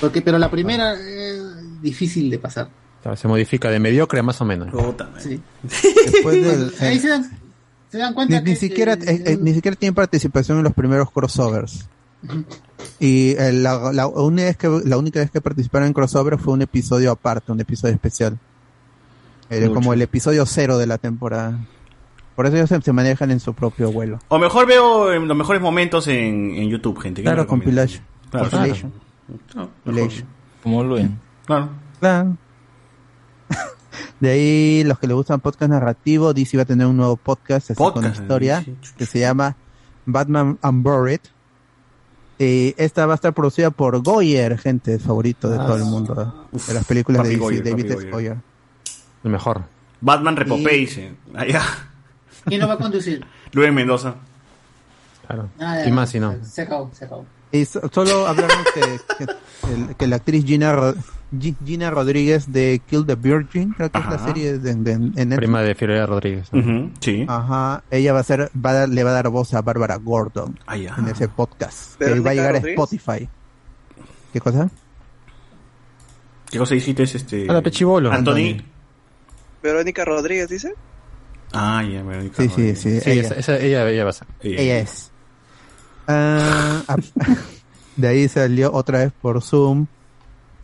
[0.00, 2.68] Porque, pero la primera es difícil de pasar.
[3.16, 4.72] Se modifica de mediocre a más o menos.
[5.20, 5.40] Sí.
[5.62, 7.30] Después del- Ahí se dan,
[7.90, 10.72] se dan cuenta ni, ni que siquiera eh, eh, ni siquiera tiene participación en los
[10.72, 11.86] primeros crossovers
[12.98, 16.54] y eh, la, la única vez que la única vez que participaron en crossover fue
[16.54, 18.38] un episodio aparte un episodio especial
[19.50, 21.58] Eh, como el episodio cero de la temporada
[22.34, 25.36] por eso ellos se, se manejan en su propio vuelo O mejor veo eh, los
[25.36, 27.22] mejores momentos en, en YouTube, gente.
[27.22, 28.92] ¿Qué me claro compilation Claro, compilation
[29.54, 30.26] No, Compilation.
[30.62, 31.18] Como lo ven.
[31.46, 31.68] Claro.
[32.00, 32.36] Claro.
[34.20, 37.70] De ahí, los que le gustan podcast narrativo, DC va a tener un nuevo podcast,
[37.70, 38.64] así Podcast, con historia
[38.96, 39.56] que se llama
[40.06, 41.20] Batman Unburied.
[42.38, 46.48] Y esta va a estar producida por Goyer, gente favorito de Ah, todo el mundo.
[46.66, 47.92] de las películas de DC, Goyer, David.
[47.94, 48.10] Goyer.
[48.10, 48.36] Goyer.
[49.22, 49.62] El mejor.
[50.00, 51.12] Batman Repopé, Y- dice.
[51.34, 51.62] Allá.
[52.46, 53.24] ¿Quién lo va a conducir?
[53.52, 54.14] Luis Mendoza.
[55.26, 55.48] Claro.
[55.58, 56.34] Ah, ya, y más si no.
[56.44, 57.24] Se acabó, se acabó.
[57.50, 58.80] Y so- solo hablaron que,
[59.16, 59.32] que,
[59.72, 60.92] el- que la actriz Gina,
[61.64, 65.36] Gina Rodríguez de Kill the Virgin, creo que es la serie de, de- en Netflix.
[65.36, 66.52] Prima de Fiorella Rodríguez.
[66.52, 66.90] ¿no?
[67.00, 67.24] sí.
[67.28, 69.96] Ajá, ella va a ser, va a dar- le va a dar voz a Bárbara
[69.96, 71.96] Gordon Ah, en ese podcast.
[71.96, 72.58] Que ¿Verónica va a llegar a?
[72.58, 73.28] Spotify.
[74.32, 74.68] ¿Qué cosa?
[76.50, 77.02] ¿Qué cosa dijiste?
[77.04, 77.46] Es este.
[77.48, 78.12] Ah, la pechibolo.
[78.12, 78.62] Anthony.
[79.62, 80.74] Verónica Rodríguez dice.
[81.54, 82.78] Ah, ya, Verónica Sí, sí, Rodríguez.
[82.80, 83.00] sí.
[83.00, 84.28] Sí, ella, esa, esa- ella, ella va a ser.
[84.42, 85.10] ella es.
[86.06, 86.82] Ah,
[87.96, 89.86] de ahí salió otra vez por Zoom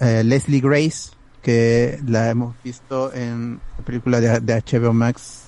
[0.00, 1.10] eh, Leslie Grace,
[1.42, 5.44] que la hemos visto en la película de, de HBO Max,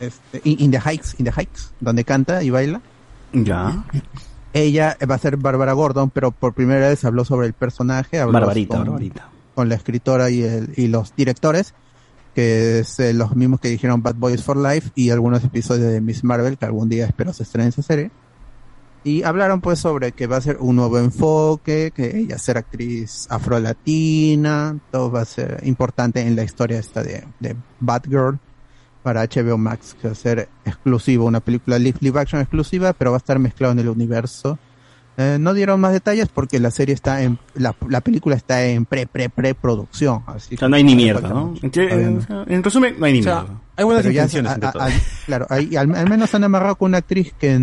[0.00, 2.80] este, In, In the Heights, In the Heights, donde canta y baila.
[3.32, 3.84] Ya.
[4.52, 8.20] Ella va a ser Bárbara Gordon, pero por primera vez habló sobre el personaje.
[8.20, 9.28] habló Barbarita, con, Barbarita.
[9.54, 11.74] con la escritora y, el, y los directores,
[12.34, 16.00] que es eh, los mismos que dijeron Bad Boys for Life y algunos episodios de
[16.00, 18.10] Miss Marvel, que algún día espero se estrene esa serie.
[19.04, 23.26] Y hablaron pues sobre que va a ser un nuevo enfoque, que ella ser actriz
[23.28, 28.38] afrolatina, todo va a ser importante en la historia esta de, de Batgirl
[29.02, 33.18] para HBO Max, que va a ser exclusivo, una película live action exclusiva, pero va
[33.18, 34.58] a estar mezclado en el universo.
[35.16, 38.84] Eh, no dieron más detalles porque la serie está en, la, la película está en
[38.84, 40.22] pre, pre, pre producción.
[40.26, 41.54] Así O sea, no hay ni mierda, ¿no?
[41.62, 43.60] En, en- en resumen, no hay ni O sea, mierda.
[43.76, 44.84] hay buenas Pero ya intenciones a- entre a- todos.
[44.86, 44.92] al-
[45.26, 47.58] claro, ahí al, al menos han amarrado con una actriz que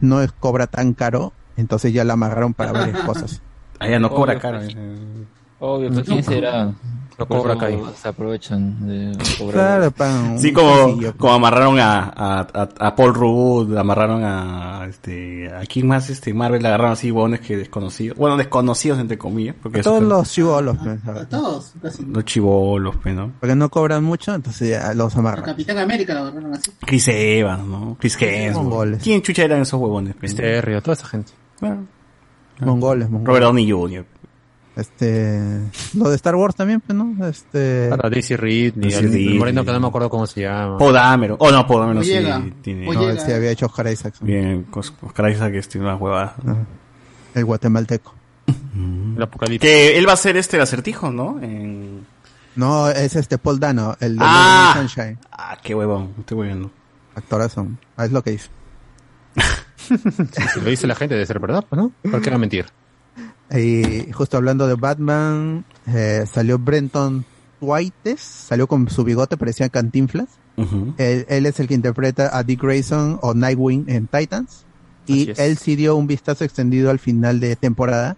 [0.00, 3.42] no es cobra tan caro Entonces ya la amarraron para varias cosas.
[3.78, 4.58] Ah, ya no cobra Obvio, caro.
[4.60, 4.74] pues.
[4.74, 4.96] eh.
[5.60, 6.72] Obvio, pues quién será.
[7.18, 7.80] No Por cobra Kai.
[8.00, 9.54] Se aprovechan de cobrar.
[9.54, 10.38] Claro, pan.
[10.38, 15.86] Sí, como, como amarraron a, a, a, a Paul Rudd, amarraron a, este, a quién
[15.86, 20.00] más, este, Marvel le agarraron así huevones que desconocidos, bueno, desconocidos entre comillas, porque Todos
[20.02, 22.04] eso- los chivolos, pues, Todos, casi.
[22.04, 23.32] los chivolos, pues, ¿no?
[23.40, 25.44] porque no cobran mucho, entonces ya los A amarran.
[25.46, 26.70] Capitán América lo agarraron así.
[26.84, 27.96] Chris Evans, ¿no?
[27.98, 28.62] Chris Hemsworth.
[28.62, 29.02] Mongoles.
[29.02, 30.14] ¿Quién chucha eran esos huevones?
[30.20, 30.32] pues?
[30.34, 31.32] Misterio, toda esa gente.
[31.62, 31.86] Bueno,
[32.60, 33.26] Mongoles, mongoles.
[33.26, 34.06] Robert Downey Jr.
[34.76, 35.40] Este,
[35.94, 37.26] lo de Star Wars también, pues, ¿no?
[37.26, 39.38] Este, Ahora Daisy Reed, ni Daisy el, Ridley.
[39.38, 40.76] moreno que no me acuerdo cómo se llama.
[40.76, 41.38] Poe Dameron.
[41.40, 42.10] Oh, no, Poe Dameron sí
[42.60, 42.86] tiene...
[42.92, 46.32] No, él sí había hecho Oscar Isaac, Bien, Oscar Isaac que tiene unas huevadas.
[47.34, 48.14] el guatemalteco.
[49.16, 49.60] El apocalipsis.
[49.68, 51.40] Que él va a ser este el acertijo, ¿no?
[51.40, 52.04] En...
[52.54, 54.74] No, es este Paul Dano, el de Ah.
[54.76, 55.18] Sunshine.
[55.32, 56.70] Ah, qué huevón, estoy hueviendo.
[57.14, 57.66] Actorazo.
[57.96, 58.48] Ah, es lo que dice.
[59.78, 61.92] Si lo dice la gente, debe ser verdad, pues, ¿no?
[62.10, 62.66] ¿Por qué va a mentir?
[63.54, 67.24] Y justo hablando de Batman, eh, salió Brenton
[67.60, 70.28] Whites, salió con su bigote, parecía cantinflas.
[70.56, 70.94] Ujú.
[70.98, 74.64] Él, él es el que interpreta a Dick Grayson o Nightwing en Titans.
[75.06, 78.16] Y él sí dio un vistazo extendido al final de temporada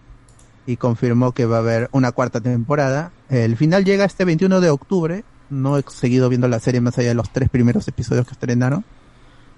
[0.67, 3.11] y confirmó que va a haber una cuarta temporada.
[3.29, 5.25] El final llega este 21 de octubre.
[5.51, 8.85] No he seguido viendo la serie más allá de los tres primeros episodios que estrenaron.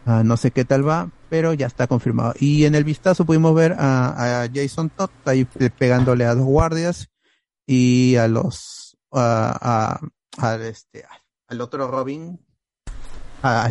[0.06, 2.34] Ah, no sé qué tal va, pero ya está confirmado.
[2.38, 6.44] Y en el vistazo pudimos ver a, a Jason Todd ahí pe- pegándole a dos
[6.44, 7.08] guardias
[7.66, 9.98] y a los a,
[10.62, 11.04] este
[11.48, 12.38] al otro Robin
[13.42, 13.70] a, a,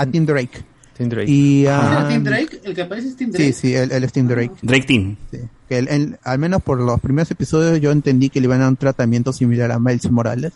[0.00, 0.64] a Tim Drake.
[0.96, 1.30] Tim Drake.
[1.30, 2.60] Y ¿Era a, Tim Drake?
[2.64, 3.52] ¿El que aparece es Tim Drake?
[3.52, 4.52] Sí, sí, él, él es Tim Drake.
[4.62, 5.16] Drake Team.
[5.30, 5.38] Sí.
[5.68, 8.64] Que él- él- al menos por los primeros episodios yo entendí que le iban a
[8.64, 10.52] dar un tratamiento similar a Miles Morales,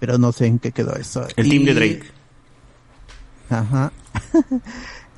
[0.00, 1.26] pero no sé en qué quedó eso.
[1.36, 2.02] El Y- team de Drake.
[3.50, 3.92] Ajá.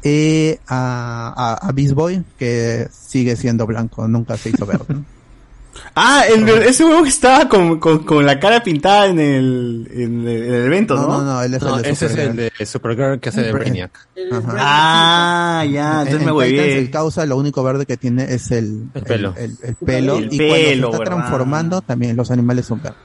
[0.03, 4.85] y a, a, a Beast Boy, que sigue siendo blanco, nunca se hizo verde.
[5.95, 10.27] Ah, el, ese huevo que estaba con, con, con la cara pintada en el, en
[10.27, 11.03] el, en el evento, ¿no?
[11.07, 12.39] No, no, no, él es No, el de ese es Supergirl.
[12.41, 14.09] el de Supergirl que hace de Brainiac.
[14.59, 16.79] Ah, ya, En- entonces en me Titans, huevé.
[16.79, 19.35] el causa lo único verde que tiene es el, El pelo.
[19.37, 20.17] el, el pelo.
[20.17, 21.15] El y cuando se pelo, está ¿verdad?
[21.17, 22.99] transformando, también los animales son verdes.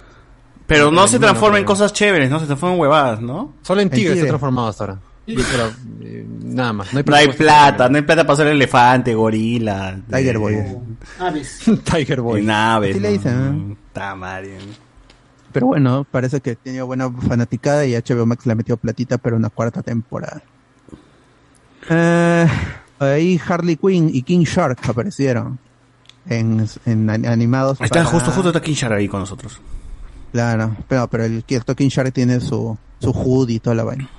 [0.67, 2.39] Pero no se transforma en cosas chéveres, ¿no?
[2.39, 3.53] Se transforma en huevadas, ¿no?
[3.63, 4.19] Solo en En tigre tigre.
[4.19, 4.99] está transformado hasta ahora.
[5.25, 5.71] Pero,
[6.01, 6.93] eh, nada más.
[6.93, 9.99] No hay, No hay plata, no hay plata para hacer elefante, gorila.
[10.11, 10.57] Tiger Boy.
[11.19, 11.61] Aves.
[11.83, 12.41] Tiger Boy.
[12.41, 12.91] Y naves.
[12.91, 13.13] Así le ¿no?
[13.13, 13.75] dicen, ¿eh?
[13.93, 14.57] Ta madre.
[15.53, 19.49] Pero bueno, parece que tenía buena fanaticada y HBO Max le metió platita, pero una
[19.49, 20.41] cuarta temporada.
[21.89, 22.47] Eh,
[22.99, 25.59] ahí Harley Quinn y King Shark aparecieron
[26.27, 27.79] en, en an- animados.
[27.81, 29.59] Ahí Está para- justo, justo está King Shark ahí con nosotros.
[30.31, 34.09] Claro, pero, pero el cierto King Shark tiene su, su hoodie y toda la vaina.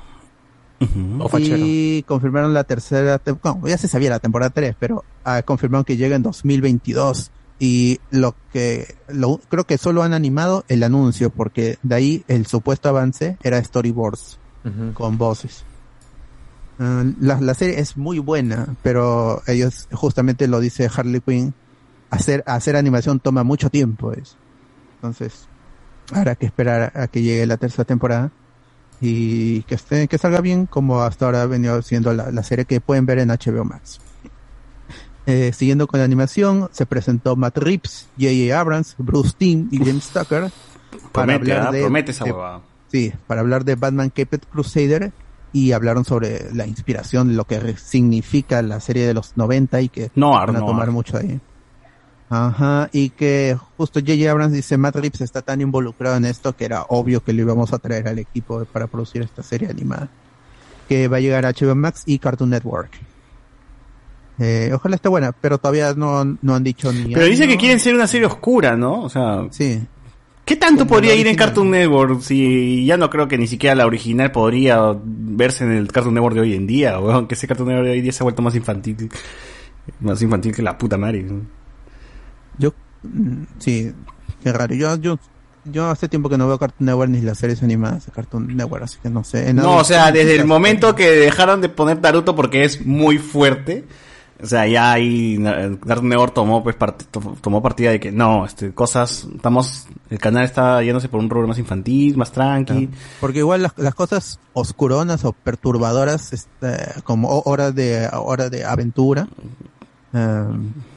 [1.58, 3.60] Y confirmaron la tercera temporada.
[3.68, 7.30] ya se sabía la temporada 3, pero ah, confirmaron que llega en 2022.
[7.58, 12.46] Y lo que lo, creo que solo han animado el anuncio, porque de ahí el
[12.46, 14.38] supuesto avance era storyboards
[14.94, 15.64] con voces.
[16.80, 21.54] Ah, la, la serie es muy buena, pero ellos justamente lo dice Harley Quinn,
[22.10, 24.36] hacer hacer animación toma mucho tiempo, es.
[24.96, 25.46] Entonces,
[26.12, 28.32] habrá que esperar a que llegue la tercera temporada
[29.02, 32.64] y que esté que salga bien como hasta ahora ha venido siendo la, la serie
[32.64, 34.00] que pueden ver en HBO Max.
[35.26, 38.58] Eh, siguiendo con la animación, se presentó Matt Reeves, J.J.
[38.58, 40.50] Abrams, Bruce Timm y James Tucker
[41.12, 42.34] para Promete, hablar de, Promete esa de-.
[42.88, 45.12] Sí, para hablar de Batman Caped Crusader
[45.52, 50.10] y hablaron sobre la inspiración, lo que significa la serie de los 90 y que
[50.14, 51.40] Noir, van a tomar mucho ahí.
[52.34, 54.30] Ajá, y que justo J.J.
[54.30, 57.74] Abrams dice, Matt Reeves está tan involucrado en esto que era obvio que lo íbamos
[57.74, 60.08] a traer al equipo para producir esta serie animada.
[60.88, 62.92] Que va a llegar a HBO Max y Cartoon Network.
[64.38, 67.78] Eh, ojalá esté buena, pero todavía no, no han dicho ni Pero dice que quieren
[67.78, 69.02] ser una serie oscura, ¿no?
[69.02, 69.82] O sea, Sí,
[70.46, 71.36] ¿qué tanto Como podría ir en.
[71.36, 75.92] Cartoon Network si ya no creo que ni siquiera la original podría verse en el
[75.92, 77.26] Cartoon Network de hoy en día, weón?
[77.26, 79.10] Que ese Cartoon Network de hoy en día se ha vuelto más infantil,
[80.00, 81.24] más infantil que la puta madre.
[81.24, 81.61] ¿no?
[83.58, 83.92] Sí,
[84.42, 84.74] qué raro.
[84.74, 85.18] Yo, yo,
[85.64, 88.84] yo hace tiempo que no veo Cartoon Network ni las series animadas de Cartoon Network,
[88.84, 89.52] así que no sé.
[89.54, 93.84] No, o sea, desde el momento que dejaron de poner Naruto porque es muy fuerte,
[94.42, 95.38] o sea, ya ahí
[95.86, 97.04] Cartoon Network tomó pues part-
[97.40, 101.46] tomó partida de que no, este cosas, estamos, el canal está yéndose por un rubro
[101.46, 102.90] más infantil, más tranqui.
[103.20, 108.64] Porque igual las, las cosas oscuronas o perturbadoras, este, como ho- horas de hora de
[108.64, 109.28] aventura,
[110.12, 110.44] eh,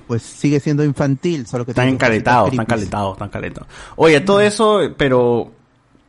[0.07, 2.79] pues sigue siendo infantil, solo que Están encaletados, están creepy.
[2.81, 3.69] calentados, están calentados.
[3.95, 5.51] Oye, todo eso, pero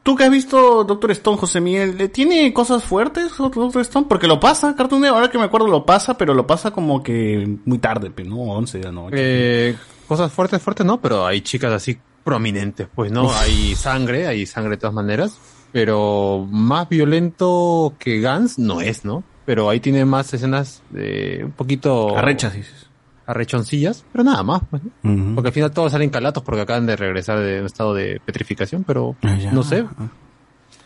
[0.02, 4.06] tú que has visto Doctor Stone, José Miguel, ¿eh, ¿tiene cosas fuertes Doctor Stone?
[4.08, 7.02] Porque lo pasa, Cartoon Network, ahora que me acuerdo lo pasa, pero lo pasa como
[7.02, 8.36] que muy tarde, pe, ¿no?
[8.36, 9.16] 11 de la noche.
[9.18, 9.76] Eh,
[10.06, 13.36] cosas fuertes, fuertes no, pero hay chicas así prominentes, pues no, Uf.
[13.36, 15.38] hay sangre, hay sangre de todas maneras,
[15.72, 19.22] pero más violento que Gans no es, ¿no?
[19.44, 22.16] Pero ahí tiene más escenas de un poquito...
[22.16, 22.85] Arrechas, dices.
[23.26, 25.34] Arrechoncillas, pero nada más, pues, ¿no?
[25.34, 28.84] Porque al final todos salen calatos porque acaban de regresar de un estado de petrificación,
[28.84, 29.16] pero
[29.52, 29.84] no sé.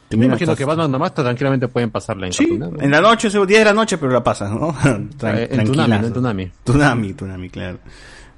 [0.09, 3.29] Te Me imagino estás- que Batman nomás tranquilamente pueden pasarla en Sí, en la noche,
[3.39, 4.73] o 10 de la noche, pero la pasas, ¿no?
[5.19, 5.57] Tran- Eh, en.
[5.59, 5.63] ¿no?
[6.07, 6.51] En Toonami.
[6.65, 7.79] Toonami, Toonami, claro.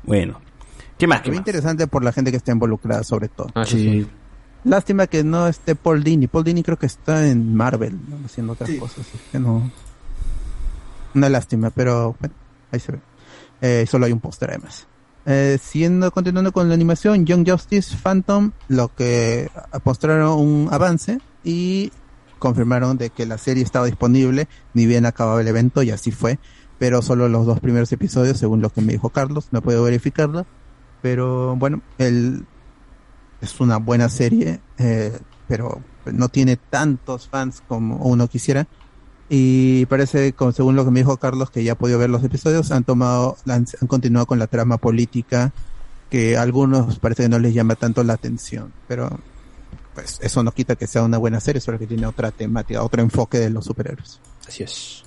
[0.02, 0.38] Bueno.
[0.98, 1.22] ¿Qué más?
[1.22, 1.40] ¿Qué Muy más?
[1.46, 3.48] interesante por la gente que está involucrada, sobre todo.
[3.54, 4.06] Ah, sí.
[4.64, 6.26] Lástima que no esté Paul Dini.
[6.26, 8.18] Paul Dini creo que está en Marvel, ¿no?
[8.26, 8.98] haciendo otras cosas.
[9.08, 9.70] así que no.
[11.14, 12.34] Una lástima, pero bueno,
[12.70, 12.98] ahí se ve.
[13.62, 14.86] Eh, solo hay un póster además.
[15.24, 19.48] Eh, siguiendo, continuando con la animación, Young Justice Phantom, lo que
[19.84, 21.92] mostraron un avance y
[22.40, 26.40] confirmaron de que la serie estaba disponible, ni bien acababa el evento y así fue,
[26.80, 30.44] pero solo los dos primeros episodios, según lo que me dijo Carlos, no puedo verificarlo,
[31.00, 32.44] pero bueno, el,
[33.40, 35.16] es una buena serie, eh,
[35.46, 38.66] pero no tiene tantos fans como uno quisiera.
[39.28, 42.22] Y parece, como según lo que me dijo Carlos, que ya ha podido ver los
[42.22, 45.52] episodios, han tomado, han, han continuado con la trama política,
[46.10, 48.72] que a algunos parece que no les llama tanto la atención.
[48.88, 49.18] Pero
[49.94, 53.02] pues eso no quita que sea una buena serie, solo que tiene otra temática, otro
[53.02, 54.20] enfoque de los superhéroes.
[54.46, 55.02] Así es.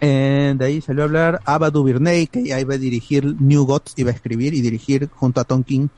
[0.00, 3.94] Eh, de ahí salió a hablar Ava DuVernay, que ya iba a dirigir New Gods,
[3.96, 5.88] iba a escribir y dirigir junto a Tom King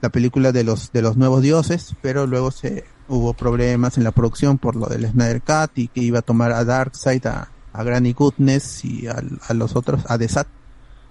[0.00, 4.12] la película de los de los nuevos dioses, pero luego se hubo problemas en la
[4.12, 7.82] producción por lo del Snyder Cut y que iba a tomar a Darkseid, a, a
[7.82, 9.22] Granny Goodness y a,
[9.54, 10.46] los otros, a The Sat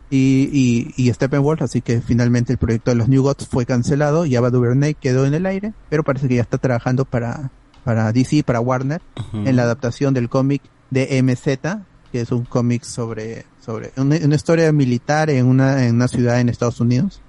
[0.10, 4.26] y, y, y Steppenwolf, así que finalmente el proyecto de los New Gods fue cancelado
[4.26, 7.52] y Ava DuVernay quedó en el aire, pero parece que ya está trabajando para,
[7.84, 9.02] para DC, para Warner,
[9.34, 10.62] en la adaptación del cómic
[10.92, 15.96] de MZ, que es un cómic sobre, sobre una, una historia militar en una, en
[15.96, 17.22] una ciudad en Estados Unidos.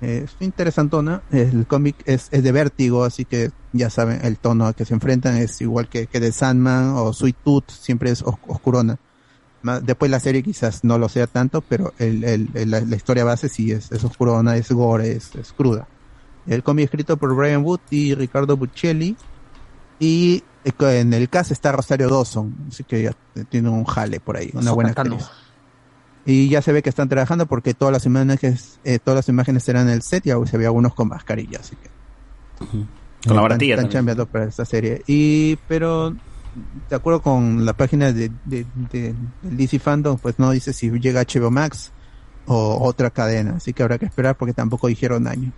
[0.00, 1.22] Eh, es interesantona.
[1.30, 4.94] El cómic es, es de vértigo, así que ya saben el tono a que se
[4.94, 8.98] enfrentan es igual que, que de Sandman o Sweet Tooth, siempre es os- oscurona.
[9.82, 13.24] Después la serie quizás no lo sea tanto, pero el, el- el- la, la historia
[13.24, 15.88] base sí es, es oscurona, es gore, es, es cruda.
[16.46, 19.16] El cómic escrito por Brian Wood y Ricardo Buccelli.
[19.98, 23.16] Y eh, en el cast está Rosario Dawson, así que ya
[23.48, 25.30] tiene un jale por ahí, una buena actriz.
[26.26, 29.68] Y ya se ve que están trabajando porque todas las imágenes, eh, todas las imágenes
[29.68, 31.90] eran en el set y aún se ve algunos con mascarilla, así que
[32.58, 32.86] Con la
[33.20, 35.02] están- baratilla Están chambeando para esta serie.
[35.06, 36.12] Y, pero,
[36.88, 40.90] de acuerdo con la página de, de, de- del DC Fandom, pues no dice si
[40.98, 41.92] llega HBO Max
[42.46, 43.56] o otra cadena.
[43.56, 45.52] Así que habrá que esperar porque tampoco dijeron año.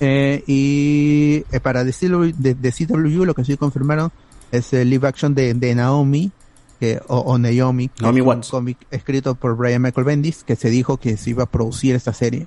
[0.00, 4.10] Eh, y eh, para DCW, de, de CW lo que sí confirmaron
[4.50, 6.32] es el live action de, de Naomi
[6.78, 10.56] que, o, o Naomi, que Naomi es un cómic escrito por Brian Michael Bendis que
[10.56, 12.46] se dijo que se iba a producir esta serie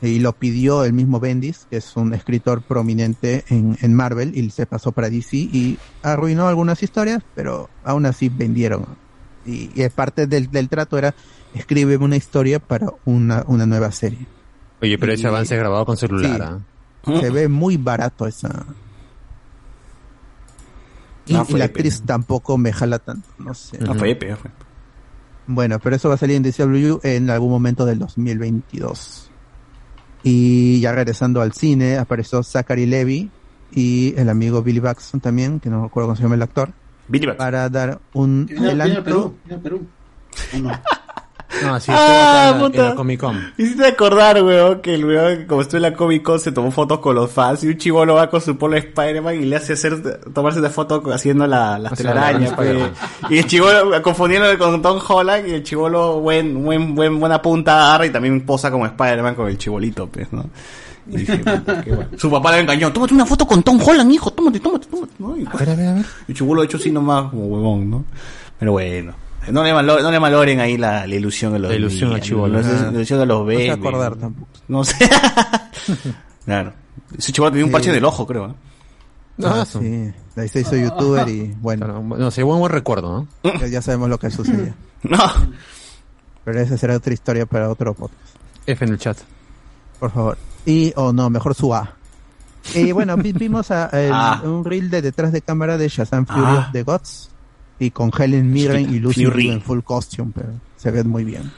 [0.00, 4.48] y lo pidió el mismo Bendis, que es un escritor prominente en, en Marvel, y
[4.50, 8.86] se pasó para DC y arruinó algunas historias, pero aún así vendieron.
[9.44, 11.16] Y, y parte del, del trato era,
[11.52, 14.24] escribe una historia para una, una nueva serie.
[14.80, 16.60] Oye, pero ese Y- avance grabado con celular,
[17.04, 17.12] Sí.
[17.12, 17.20] ¿ah?
[17.20, 18.66] Se ve muy barato esa.
[21.28, 21.80] Y, Ah, y fue la Epe.
[21.80, 23.78] actriz tampoco me jala tanto, no sé.
[23.86, 24.50] Ah, fue Epe, fue.
[25.46, 29.30] Bueno, pero eso va a salir en DCW en algún momento del 2022.
[30.22, 33.30] Y ya regresando al cine, apareció Zachary Levy
[33.72, 36.70] y el amigo Billy Baxton también, que no me acuerdo cómo se llama el actor,
[37.08, 37.46] Billy Baxton.
[37.46, 39.04] para dar un Viene, viene a adelanto.
[39.04, 39.86] Perú, viene a Perú.
[40.54, 40.70] ¿O no?
[41.64, 43.52] No, sí, Ah, en la- en la Comic Con.
[43.56, 46.98] Hiciste acordar, weón, que el weón, como estuvo en la Comic Con, se tomó fotos
[46.98, 49.72] con los fans y un chivolo va con su polo de Spider-Man y le hace
[49.72, 52.90] hacer, tomarse una foto haciendo la, las telarañas, la.
[53.30, 57.88] Y el chivolo, confundiéndolo con Tom Holland y el chivolo, buen, buen, buen, buena punta,
[57.88, 60.44] agarra y también posa como Spider-Man con el chibolito, pues, ¿no?
[61.10, 62.10] Y dije, qué bueno.
[62.18, 65.34] Su papá le engañó, tómate una foto con Tom Holland, hijo, tómate, tómate, tómate, ¿no?
[65.34, 65.66] Y, pues,
[66.28, 68.04] el chivolo hecho así nomás, como huevón, ¿no?
[68.58, 69.14] Pero bueno.
[69.50, 72.26] No le, malo- no le maloren ahí la, la ilusión a los La ilusión niños,
[72.26, 72.60] chibolo.
[72.60, 73.70] La, la ilusión a los No se bebés.
[73.70, 74.20] acordar ¿no?
[74.20, 74.48] tampoco.
[74.68, 75.10] No sé.
[76.44, 76.72] claro.
[77.16, 77.90] Ese chivolo tenía un parche Sí.
[77.90, 78.48] en el ojo, creo.
[78.48, 78.54] ¿no?
[79.48, 79.78] Ah, Ah, sí.
[79.78, 83.52] De ahí se hizo youtuber y bueno, No sé, buen buen recuerdo, ¿no?
[83.60, 84.74] ya, ya sabemos lo que sucedió.
[85.04, 85.18] No.
[86.44, 88.20] Pero esa será otra historia para otro podcast.
[88.66, 89.16] F en el chat.
[90.00, 90.36] Por favor.
[90.66, 91.94] Y, o no, mejor su A.
[92.74, 94.40] Y bueno, vi- vimos a, el- Ah.
[94.44, 96.58] un reel de detrás de cámara de Shazam Fury Ah.
[96.66, 97.30] of the Gods.
[97.78, 99.50] Y con Helen Mirren y Lucy Fury.
[99.50, 101.50] En full costume, pero se ven muy bien.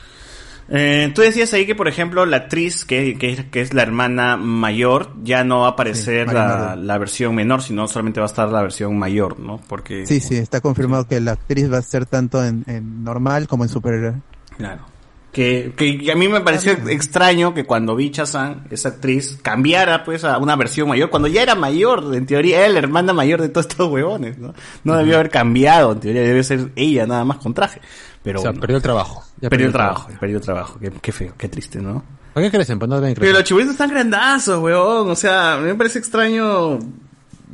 [0.73, 4.37] Eh, tú decías ahí que, por ejemplo, la actriz que, que, que es la hermana
[4.37, 8.27] mayor ya no va a aparecer Sí, la, Marina la versión menor, sino solamente va
[8.27, 9.61] a estar la versión mayor, ¿no?
[9.67, 13.49] Porque Sí, sí, está confirmado que la actriz va a ser tanto en, en normal
[13.49, 14.15] como en super.
[14.57, 14.90] Claro.
[15.33, 20.25] Que, que a mí me pareció extraño que cuando vi Chazán, esa actriz, cambiara pues
[20.25, 23.49] a una versión mayor, cuando ya era mayor, en teoría era la hermana mayor de
[23.49, 24.55] todos estos huevones, ¿no?
[24.83, 27.81] No debió haber cambiado, en teoría debe ser ella nada más con traje.
[28.23, 29.25] Pero O sea, perdió el trabajo.
[29.41, 30.78] Ya perdió el trabajo, perdió el trabajo.
[30.81, 32.02] Qué, qué feo, qué triste, ¿no?
[32.33, 32.78] ¿Para qué crecen?
[32.78, 35.10] Pues no deben Pero los chibolitos están grandazos, weón.
[35.10, 36.78] O sea, a mí me parece extraño.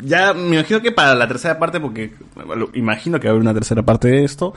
[0.02, 2.12] Ya, me imagino que para la tercera parte, porque
[2.74, 4.52] imagino que va a haber una tercera parte de esto,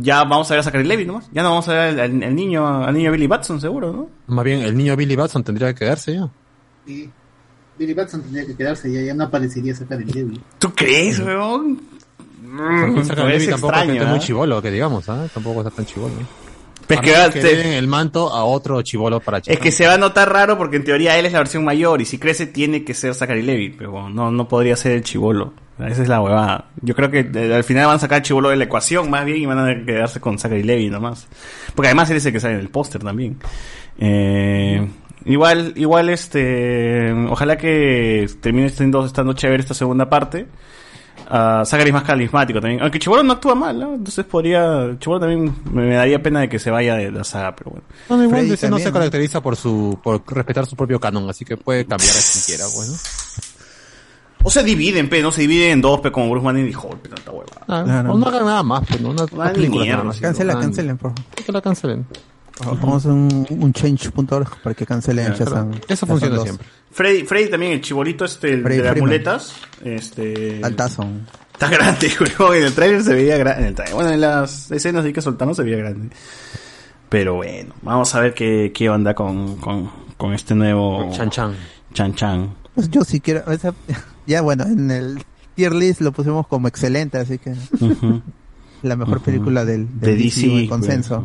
[0.00, 1.28] ya vamos a ver a Zachary Levy nomás.
[1.32, 4.08] Ya no vamos a ver al, niño, al niño Billy Batson, seguro, ¿no?
[4.34, 6.28] Más bien, el niño Billy Batson tendría que quedarse ya.
[6.86, 7.10] Sí.
[7.78, 10.40] Billy Batson tendría que quedarse, ya, ya no aparecería sacar el Levy.
[10.58, 11.80] ¿Tú crees, weón?
[12.56, 14.10] Porque Zachary parece Levi tampoco extraño, es ¿eh?
[14.10, 15.26] muy chivolo, que digamos, ¿ah?
[15.34, 16.14] Tampoco está tan chivolo.
[16.86, 19.98] Pues que va- te- el manto a otro chivolo para Es que se va a
[19.98, 22.94] notar raro porque en teoría él es la versión mayor y si crece tiene que
[22.94, 25.52] ser Zachary Levy, pero bueno, no, no podría ser el chivolo.
[25.78, 26.66] Esa es la huevada.
[26.80, 29.24] Yo creo que eh, al final van a sacar el chivolo de la ecuación más
[29.26, 31.28] bien y van a quedarse con Zachary Levy nomás.
[31.74, 33.36] Porque además él es el que sale en el póster también.
[33.98, 34.88] Eh,
[35.26, 40.46] igual, igual este, ojalá que termine estando, estando chévere esta segunda parte.
[41.28, 42.80] Ah, Zachary es más carismático también.
[42.80, 43.94] Aunque Chibolo no actúa mal, ¿no?
[43.94, 44.96] Entonces podría.
[44.98, 47.86] Chibolo también me, me daría pena de que se vaya de la saga, pero bueno.
[48.08, 48.98] No, no, igual Freddy DC no se también, ¿no?
[49.00, 52.64] caracteriza por su por respetar su propio canon, así que puede cambiar a quien quiera,
[52.72, 53.55] pues, ¿no?
[54.46, 56.98] O se dividen, pe, no se dividen en dos, pe, como Bruce Wayne y Hulk,
[56.98, 57.46] pe, tanta hueva.
[57.66, 58.12] Ah, Claro.
[58.12, 59.10] O no hagan nada más, ¿no?
[59.10, 60.20] Una, una ni película mierda, nada más.
[60.20, 61.32] Cancela, Ah, cancelen, por favor.
[61.44, 62.06] Que la cancelen.
[62.64, 65.70] Vamos a un, un change.org para que cancelen Claro, Shazam.
[65.72, 66.44] eso Shazam funciona 2.
[66.44, 66.66] siempre.
[66.90, 69.08] Freddy, Freddy también, el chibolito este, el Freddy de las Freeman.
[69.10, 69.52] muletas,
[69.84, 70.60] este...
[70.62, 71.06] Altazo.
[71.52, 74.70] Está grande, weón, en el trailer se veía grande, en el tráiler- bueno, en las
[74.70, 76.08] escenas ahí que soltamos se veía grande.
[77.08, 81.10] Pero bueno, vamos a ver qué, qué onda con, con, con este nuevo...
[81.12, 81.54] Chan Chan.
[81.92, 82.54] Chan Chan.
[82.76, 83.50] Pues yo sí quiero.
[83.50, 83.74] esa-
[84.28, 85.24] ya bueno, en el
[85.56, 87.54] tier list lo pusimos como excelente, así que.
[88.82, 91.24] La mejor película del, De DC, en consenso.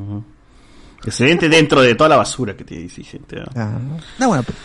[1.00, 1.08] pues.
[1.08, 3.36] Excelente dentro de toda la basura que tiene DC, gente.
[3.42, 3.46] ¿no?
[3.56, 3.78] Ah,
[4.20, 4.58] no, bueno, pues,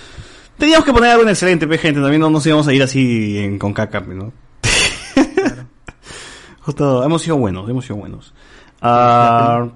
[0.57, 2.01] Teníamos que poner algo en excelente, pe, gente.
[2.01, 4.33] También no nos íbamos a ir así en- con caca, ¿no?
[6.61, 8.33] Justo, hemos sido buenos, hemos sido buenos.
[8.81, 9.69] Ah,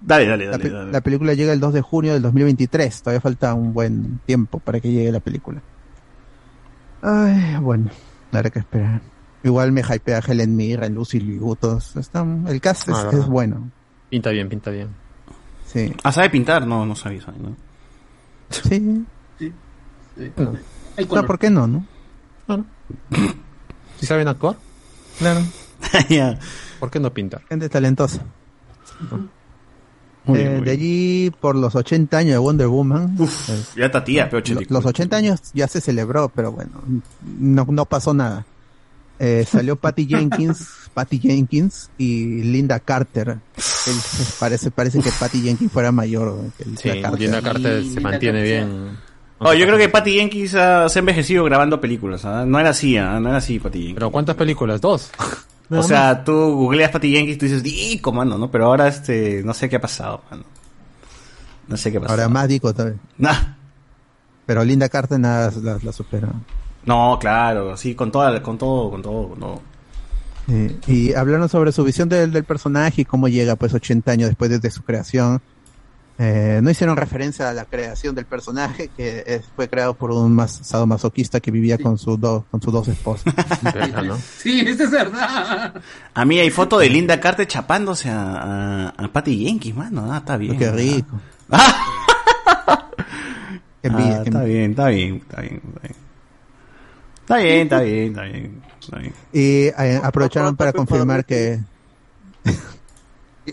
[0.00, 0.92] dale, dale, la, dale, dale.
[0.92, 3.02] la película llega el 2 de junio del 2023.
[3.02, 5.60] Todavía falta un buen tiempo para que llegue la película.
[7.02, 7.90] Ay, bueno,
[8.32, 9.00] habrá que esperar.
[9.42, 11.96] Igual me hypea Helen Mirren, Lucy Liu, todos.
[11.96, 13.70] Están, el cast es, Ah, es bueno.
[14.08, 14.88] Pinta bien, pinta bien.
[15.66, 15.92] Sí.
[16.04, 16.66] Ah, ¿sabe pintar?
[16.66, 17.38] No, no sabía, ¿sabe?
[17.38, 17.56] ¿no?
[18.50, 18.78] Sí.
[18.80, 20.52] No.
[20.96, 21.26] Hay No, color.
[21.26, 21.84] ¿por qué no, no?
[23.98, 24.56] ¿Sí saben actuar?
[25.18, 25.40] Claro.
[26.08, 26.38] Ya.
[26.78, 27.42] ¿Por qué no pintar?
[27.48, 28.22] Gente talentosa.
[30.24, 33.16] Muy Eh, bien, muy de allí, por los 80 años de Wonder Woman.
[33.20, 34.74] eh, Ya está tía, pe, lo- 84.
[34.74, 36.70] los 80 años ya se celebró, pero bueno,
[37.38, 38.44] no, no pasó nada.
[39.18, 43.28] Eh, salió Patty Jenkins, Patty Jenkins y Linda Carter.
[43.56, 43.94] Él-
[44.38, 47.20] parece, parece que Patty Jenkins fuera mayor que Sí, Linda Carter.
[47.20, 48.66] Linda Carter Sí, se Linda mantiene Carter.
[48.68, 49.12] bien.
[49.44, 52.24] Oh, yo creo que Patty Jenkins se ha envejecido grabando películas.
[52.24, 52.44] ¿ah?
[52.46, 53.18] No era así, ¿ah?
[53.18, 53.94] no era así Patty Jenkins.
[53.96, 54.80] Pero ¿cuántas películas?
[54.80, 55.10] Dos.
[55.78, 58.38] O sea, tú googleas Patty Jenkins y tú dices, ¡Dico, mano!
[58.38, 58.50] ¿no?
[58.50, 60.44] Pero ahora este, no sé qué ha pasado, mano.
[61.68, 62.20] No sé qué ha pasado.
[62.20, 62.98] Ahora más digo todavía.
[63.18, 63.56] Nah.
[64.46, 66.28] Pero Linda Carter nada la, la supera.
[66.84, 69.62] No, claro, sí, con, toda, con todo, con todo, con todo.
[70.48, 74.28] Eh, y hablaron sobre su visión del, del personaje y cómo llega pues 80 años
[74.28, 75.40] después de, de su creación.
[76.24, 80.32] Eh, no hicieron referencia a la creación del personaje que es- fue creado por un
[80.32, 83.34] mas, sadomasoquista que vivía con, sus dos con sus dos esposas.
[84.38, 85.74] Sí, eso es verdad.
[86.14, 90.12] A mí hay foto de Linda Carter chapándose a, a, a Patty Jenkins, mano.
[90.12, 90.56] Ah, está bien.
[90.58, 91.20] Qué rico.
[93.82, 95.96] Qué Ah, qué está bien, está bien, está bien, está bien.
[97.22, 98.62] Está bien, está bien, está bien.
[98.80, 99.14] Está bien.
[99.32, 101.58] Y eh, aprovecharon para confirmar que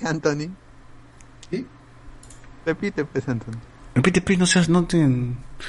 [0.03, 0.49] Anthony.
[2.69, 3.53] Repite, pues, Anthony.
[3.95, 4.97] Repite, pues, no seas, no te...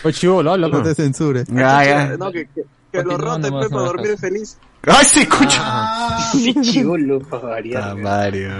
[0.05, 1.47] Oye, chivolo, habla, No te censures.
[1.49, 2.17] Ya, ya.
[2.19, 4.59] No, que, que, que lo rote nomás, pues, para dormir feliz.
[4.87, 5.59] ¡Ay, sí, escucha!
[5.63, 7.83] Ah, Sí, chivolo, para variar.
[7.83, 7.95] Ah.
[7.95, 8.51] Mario.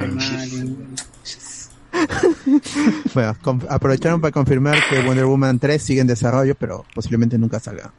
[3.15, 3.37] Bueno,
[3.69, 7.93] aprovecharon para confirmar que Wonder Woman 3 sigue en desarrollo, pero posiblemente nunca salga.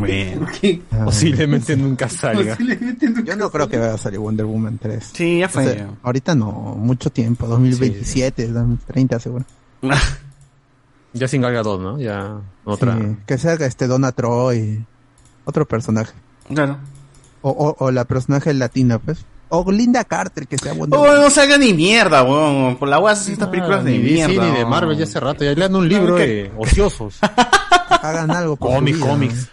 [0.00, 0.46] Bueno.
[0.92, 2.52] Ah, Posiblemente nunca salga.
[2.56, 5.10] Posiblemente nunca Yo no creo que vaya a salir Wonder Woman 3.
[5.14, 5.64] Sí, ya O fue.
[5.74, 9.44] sea, ahorita no, mucho tiempo, 2027, 2030 seguro.
[11.12, 11.98] Ya sin Gal Gadot, ¿no?
[11.98, 12.98] Ya otra.
[12.98, 14.84] Sí, que sea este Donna Troy,
[15.46, 16.12] otro personaje.
[16.52, 16.76] Claro.
[17.40, 19.24] O, o, o la personaje latina, pues.
[19.48, 22.76] O Linda Carter, que sea Wonder Oh, no salga ni mierda, weón.
[22.76, 24.46] Por la weá hacen estas películas de ni DC mierda.
[24.50, 24.66] ni de.
[24.66, 25.42] Marvel ya hace rato.
[25.42, 26.16] Ya lean un libro
[26.58, 27.18] ociosos.
[28.02, 29.06] Hagan algo por vida.
[29.06, 29.48] cómics.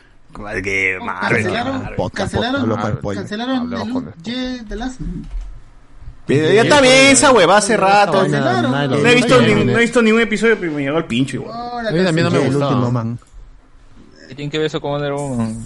[0.63, 1.43] Que Marvel.
[1.43, 3.21] Cancelaron, Podcast, cancelaron, podcast, spoiler.
[3.23, 4.97] cancelaron Hablamos el con Ye de las
[6.27, 8.19] Ya está bien esa hueva hace rato.
[8.21, 8.71] Cancelaron.
[8.71, 11.55] No he visto, ni, no he visto ningún episodio, pero me llegó el pincho igual.
[11.55, 12.71] Ahora A mí también no me El gustaba.
[12.71, 13.19] último man.
[14.29, 15.65] ¿Qué tiene que ver eso con Wonder Woman?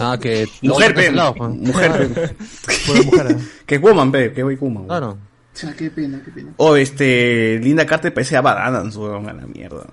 [0.00, 0.48] Ah, que...
[0.62, 1.04] Mujer, pe.
[1.04, 1.50] cancelado, pues.
[1.50, 2.28] Mujer, pe.
[2.86, 3.30] Pura mujer.
[3.32, 3.36] ¿eh?
[3.66, 4.32] Que es woman, pe.
[4.32, 4.86] Que es woman.
[4.86, 5.10] Claro.
[5.10, 5.18] O
[5.58, 6.50] sea, qué pena, qué pena.
[6.58, 9.84] O este, Linda Carter parece a Bad Adams, weón, a la mierda.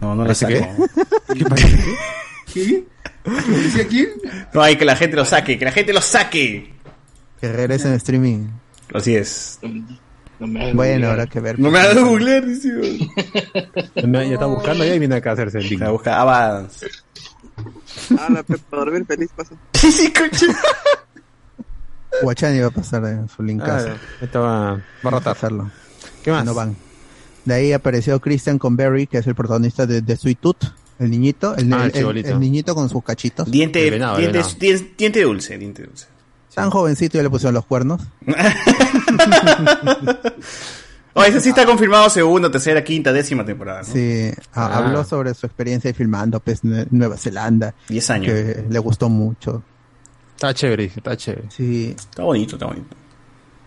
[0.00, 0.58] No, no la ¿Parece qué?
[0.60, 0.84] saco.
[2.56, 2.84] ¿Qué?
[3.24, 4.08] ¿Qué decía quién?
[4.54, 6.72] No, hay que la gente lo saque, que la gente lo saque.
[7.40, 8.46] Que regresen en streaming.
[8.94, 9.58] Así es.
[10.38, 11.58] No me Bueno, habrá que ver.
[11.58, 12.70] No me hagas googlear, dice.
[13.94, 15.92] Ya está buscando ya y viene acá a hacerse el digno.
[15.92, 16.86] busca a Bad Adams.
[18.18, 19.54] Ah, la Pepa, para dormir feliz pasa.
[19.74, 20.46] Sí, sí, coche.
[22.22, 25.36] Guachani va a pasar en su link Ah, Esto va, va a rotar.
[25.36, 25.70] hacerlo.
[26.22, 26.44] ¿Qué más?
[26.44, 26.74] No van.
[27.44, 30.64] De ahí apareció Christian Conberry, que es el protagonista de, de Sweet Tooth,
[30.98, 32.28] el niñito, el, Ah, el el- chibolito.
[32.30, 33.50] el niñito con sus cachitos.
[33.50, 34.54] Diente, El venado, el diente, venado.
[34.58, 36.06] diente, diente dulce, diente dulce.
[36.54, 38.00] Tan jovencito y ya le pusieron los cuernos.
[41.18, 43.86] Oh, ese sí está confirmado segunda, tercera, quinta, décima temporada, ¿no?
[43.86, 44.76] Sí, Ah.
[44.76, 48.26] habló sobre su experiencia filmando pues, Nue- Nueva Zelanda, 10 años.
[48.34, 49.62] que le gustó mucho.
[50.34, 51.48] Está chévere, dice, está chévere.
[51.50, 52.94] Sí, Está bonito, está bonito.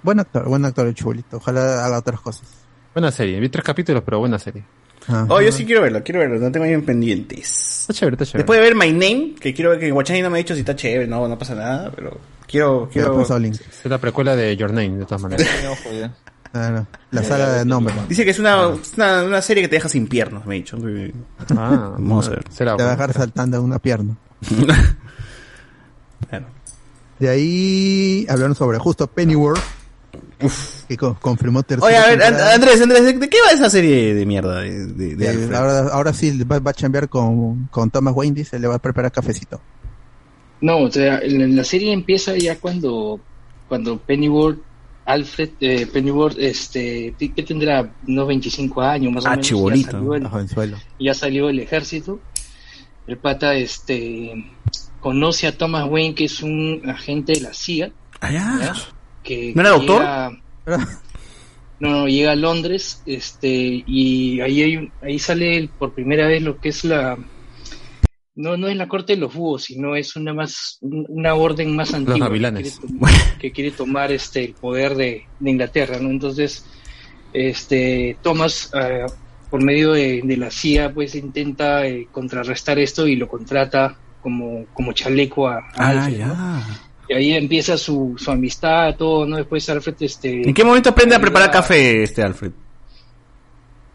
[0.04, 1.38] buen actor, buen actor el chulito.
[1.38, 2.44] Ojalá haga otras cosas.
[2.94, 3.40] Buena serie.
[3.40, 4.64] Vi tres capítulos, pero buena serie.
[5.10, 5.26] Ajá.
[5.28, 7.82] Oh, yo sí quiero verlo, quiero verlo, no tengo ahí en pendientes.
[7.82, 8.44] Está chévere, está chévere.
[8.44, 10.60] Después de ver My Name, que quiero ver que Guachani no me ha dicho si
[10.60, 13.20] está chévere, no, no pasa nada, pero quiero, quiero...
[13.22, 15.48] Es la precuela de Your Name, de todas maneras.
[16.52, 17.94] Claro, la saga de nombre.
[18.08, 20.78] Dice que es una, una, una serie que te deja sin piernas, me ha dicho.
[21.56, 22.44] Ah, Vamos a ver.
[22.52, 22.76] Será.
[22.76, 24.16] Te va a dejar saltando una pierna.
[26.30, 26.46] Claro.
[27.18, 29.60] De ahí hablaron sobre justo Pennyworth.
[30.88, 32.54] Que co- confirmó tercera Oye, a ver, temporada.
[32.56, 35.80] Andrés, Andrés, ¿de- ¿de qué va esa serie de mierda de, de, de Eh, ahora,
[35.92, 39.12] ahora sí va, va a chambear con, con Thomas Wayne, dice, le va a preparar
[39.12, 39.60] cafecito.
[40.62, 43.20] No, o sea, la, la serie empieza ya cuando,
[43.68, 44.60] cuando Pennyworth,
[45.06, 49.46] Alfred eh, Pennyworth, este, que tendrá unos 25 años más o Ah, menos.
[49.48, 50.78] chibolito, Ya salió, el- Jovenzuelo.
[51.00, 52.20] ya salió del ejército.
[53.08, 54.46] El pata, este,
[55.00, 57.92] conoce a Thomas Wayne, que es un agente de la CIA.
[58.22, 58.58] Ah, ya.
[58.62, 58.74] ¿ya?
[59.24, 60.02] Que, ¿No era que doctor?
[60.02, 60.32] llega-
[61.80, 66.60] no, no, llega a Londres, este, y ahí hay ahí sale por primera vez lo
[66.60, 67.18] que es la
[68.36, 71.76] no, no es la corte de los búhos, sino es una más un- una orden
[71.76, 72.32] más antigua que
[72.64, 76.10] quiere, tomar, que quiere tomar este el poder de, de Inglaterra, ¿no?
[76.10, 76.66] Entonces,
[77.34, 79.06] este Thomas eh,
[79.50, 84.66] por medio de, de la CIA pues intenta eh, contrarrestar esto y lo contrata como,
[84.74, 86.64] como chaleco a, a Ah, Alfred, ¿no?
[87.10, 89.38] Y ahí empieza su, su amistad, todo, ¿no?
[89.38, 90.48] Después Alfred, este...
[90.48, 92.52] ¿En qué momento aprende a preparar café este Alfred?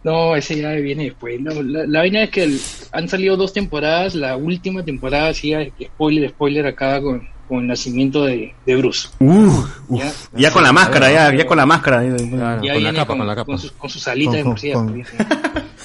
[0.02, 1.40] No, ese ya viene después.
[1.40, 2.60] No, la, la vaina es que el-
[2.92, 4.14] han salido dos temporadas.
[4.14, 9.08] La última temporada, sí, ya, spoiler, spoiler, acaba con, con el nacimiento de, de Bruce.
[9.20, 9.48] Uh,
[9.88, 9.88] uf.
[10.02, 10.12] Ya.
[10.34, 12.02] ya con la máscara, ya, ya con la máscara.
[12.04, 13.46] Ya con la capa, con, con la capa.
[13.46, 14.92] con sus, con sus alitas de murciélago.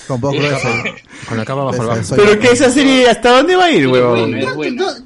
[0.09, 0.19] Con-.
[0.19, 0.83] Con voz Sí, gruesa.
[1.27, 2.15] Con la capa bajo el bajo.
[2.15, 4.31] Pero que esa serie, ¿hasta dónde va a ir, huevón?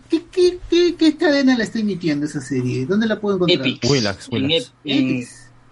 [0.09, 2.85] ¿Qué, qué, qué, qué cadena la está emitiendo esa serie?
[2.85, 3.59] ¿Dónde la puedo encontrar?
[3.67, 3.89] Epix.
[3.89, 4.71] Willax, En, Willax.
[4.85, 5.29] En, Epix.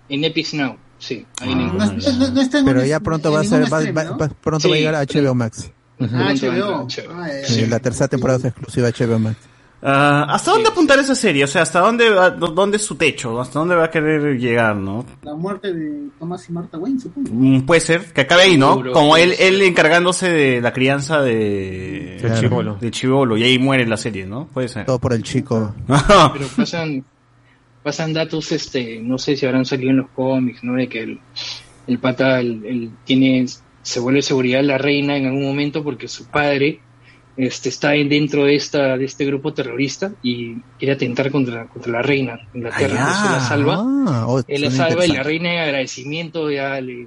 [0.10, 0.76] en Epix Now.
[1.00, 3.40] Sí, ahí Ah, en No, no, no, no está en Pero un- ya pronto va
[3.40, 5.72] a ser, va, stream, va- pronto va a llegar a HBO Max.
[6.00, 6.88] Ah, HBO.
[7.12, 9.38] Ah, Sí, la tercera temporada es exclusiva de HBO Max.
[9.84, 11.44] Ah, ¿Hasta dónde apuntar esa serie?
[11.44, 13.42] O sea, ¿hasta dónde, va- dónde es su techo?
[13.42, 15.06] ¿Hasta dónde va a querer llegar, no?
[15.24, 17.30] La muerte de Thomas y Martha Wayne, supongo.
[17.32, 18.74] Mm, puede ser, que acabe ahí, ¿no?
[18.74, 22.22] Seguro, Como él, él encargándose de la crianza de...
[22.40, 22.78] Chibolo.
[22.80, 24.48] De chivolo, y ahí muere la serie, ¿no?
[24.54, 24.86] Puede ser.
[24.86, 25.74] Todo por el chico.
[25.88, 27.04] pero pasan
[27.84, 31.20] pasan datos este no sé si habrán salido en los cómics no de que el,
[31.88, 33.44] el pata el, el tiene
[33.82, 36.80] se vuelve seguridad de la reina en algún momento porque su padre
[37.44, 41.92] este está en- dentro de esta de este grupo terrorista y quiere atentar contra contra
[41.92, 43.76] la reina de Inglaterra Ah, él la salva
[44.08, 47.04] Ah, oh, él la salva y la reina en agradecimiento ya le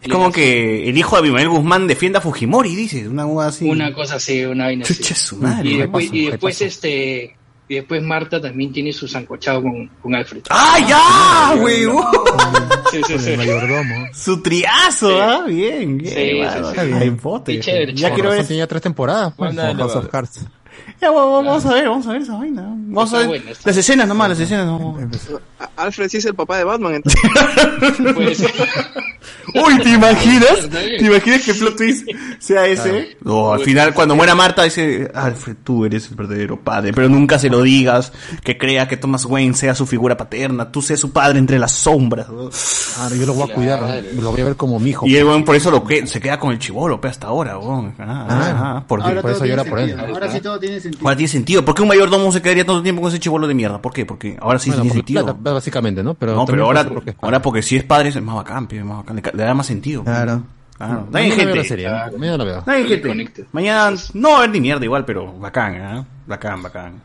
[0.00, 3.24] Es le como hace que el hijo de Abimael Guzmán defienda a Fujimori, dice, una
[3.24, 3.64] cosa así.
[3.68, 4.94] una cosa así una vaina así.
[4.96, 5.68] Chucha su madre.
[5.68, 6.16] y ¿qué después, pasó?
[6.16, 7.36] y ¿Qué después este
[7.68, 11.86] y después Marta también tiene su sancochado con, con Alfred ¡Ah, ya, güey!
[11.86, 12.02] uh,
[12.90, 13.30] Sí, sí, sí.
[13.30, 14.06] el mayordomo.
[14.12, 15.44] Su triazo, ¿ah?
[15.46, 16.14] Bien, bien.
[16.14, 16.42] Sí, bien,
[17.58, 17.94] Ya chévere.
[18.14, 18.46] quiero ver.
[18.46, 19.32] Tenía tres temporadas.
[19.36, 19.56] pues.
[19.56, 20.44] House of Cards.
[21.02, 22.62] Ya, vamos, vamos a ver, vamos a ver esa vaina.
[22.62, 23.28] Vamos Está a ver.
[23.28, 24.96] buena, las escenas nomás, las escenas no.
[25.58, 27.20] A- Alfred sí es el papá de Batman, entonces.
[29.54, 30.68] Uy, ¿te imaginas?
[30.70, 32.08] ¿Te imaginas que plot twist
[32.38, 33.16] sea ese?
[33.22, 37.38] No, al final cuando muera Marta dice, Alfred, tú eres el verdadero padre, pero nunca
[37.38, 38.12] se lo digas,
[38.44, 41.72] que crea que Thomas Wayne sea su figura paterna, tú seas su padre entre las
[41.72, 42.28] sombras.
[42.28, 42.50] ¿no?
[42.94, 45.06] Claro, yo lo voy a cuidar, lo voy a ver como mi hijo.
[45.06, 47.94] Y el weón por eso lo que, se queda con el chivolo, hasta ahora, weón.
[47.98, 49.98] Ah, ah, ah, porque Ahora por eso llora por él.
[49.98, 50.91] Ahora sí todo tiene sentido.
[51.00, 51.64] Ahora tiene sentido.
[51.64, 53.80] ¿Por qué un mayordomo se quedaría tanto tiempo con ese chivolo de mierda?
[53.80, 54.04] ¿Por qué?
[54.04, 55.24] Porque ahora sí Bueno, tiene sentido.
[55.24, 56.14] plata, básicamente, ¿no?
[56.14, 56.86] Pero no, pero ahora,
[57.20, 59.16] ahora porque si es padre es más bacán, es más bacán.
[59.16, 60.04] Le, le da más sentido.
[60.04, 60.42] Claro.
[60.76, 61.06] Claro.
[61.10, 61.64] Veo la gente.
[61.64, 62.44] serie, ¿no?
[62.44, 62.64] Veo.
[62.64, 63.44] Gente.
[63.52, 66.04] Mañana no va a haber ni mierda igual, pero bacán, ¿eh?
[66.26, 67.02] Bacán, bacán.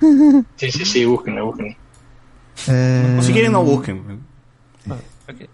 [0.56, 1.76] Sí, sí, sí, búsquenla, búsquenla.
[2.68, 4.20] Eh, O si quieren no busquen.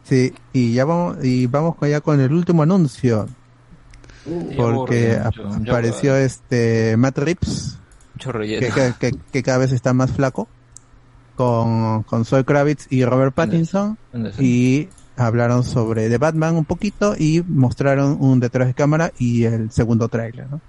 [0.02, 3.28] Sí, y ya vamos, y vamos ya con el último anuncio.
[4.56, 5.12] Porque
[5.70, 7.38] apareció este Matt relleno.
[8.60, 10.48] que, que- que- que cada vez está más flaco,
[11.36, 13.96] con, con Zoe Kravitz y Robert Pattinson,
[14.42, 19.70] y hablaron sobre The Batman un poquito y mostraron un detrás de cámara y el
[19.70, 20.60] segundo tráiler, ¿no?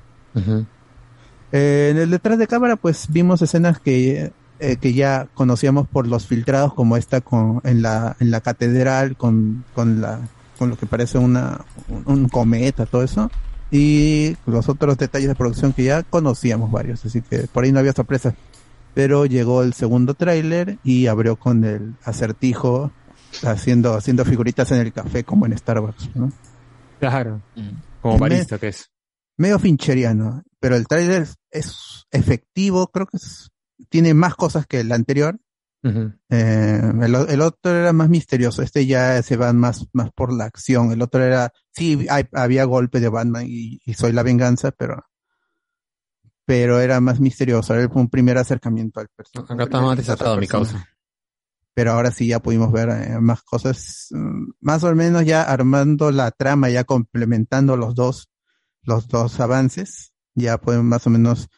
[1.51, 6.07] Eh, en el detrás de cámara, pues vimos escenas que, eh, que ya conocíamos por
[6.07, 10.19] los filtrados, como esta con, en, la, en la catedral, con, con, la,
[10.59, 13.31] con lo que parece una, un, un cometa, todo eso.
[13.71, 17.79] Y los otros detalles de producción que ya conocíamos varios, así que por ahí no
[17.79, 18.33] había sorpresas.
[18.95, 22.91] Pero llegó el segundo tráiler y abrió con el acertijo
[23.43, 26.31] haciendo, haciendo figuritas en el café como en Starbucks, ¿no?
[26.99, 27.41] Claro.
[28.01, 28.89] Como Me- barista que es.
[29.37, 33.49] medio fincheriano, pero el tráiler es, es efectivo, creo que es-
[33.89, 35.37] tiene más cosas que el anterior.
[35.83, 40.91] Eh, el, otro era más misterioso, este ya se va más, más por la acción,
[40.91, 45.05] el otro era, sí, hay- había golpe de Batman y, y soy la venganza, pero
[46.45, 49.53] pero era más misterioso, era un primer acercamiento al personaje.
[49.53, 50.87] Acá está más desatado mi causa.
[51.75, 56.11] Pero ahora sí ya pudimos ver eh, más cosas, mm, más o menos ya armando
[56.11, 58.29] la trama, ya complementando los dos,
[58.81, 61.49] los dos avances, ya podemos más o menos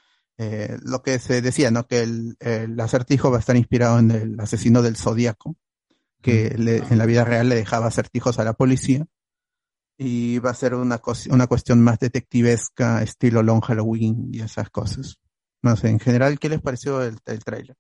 [0.42, 1.86] eh, lo que se decía, ¿no?
[1.88, 5.56] Que el, el acertijo va a estar inspirado en el asesino del Zodíaco,
[6.22, 9.06] que le- en la vida real le dejaba acertijos a la policía.
[9.98, 15.20] Y va a ser una, una cuestión más detectivesca, estilo Long Halloween y esas cosas.
[15.62, 17.76] No sé, en general, ¿qué les pareció el, el trailer?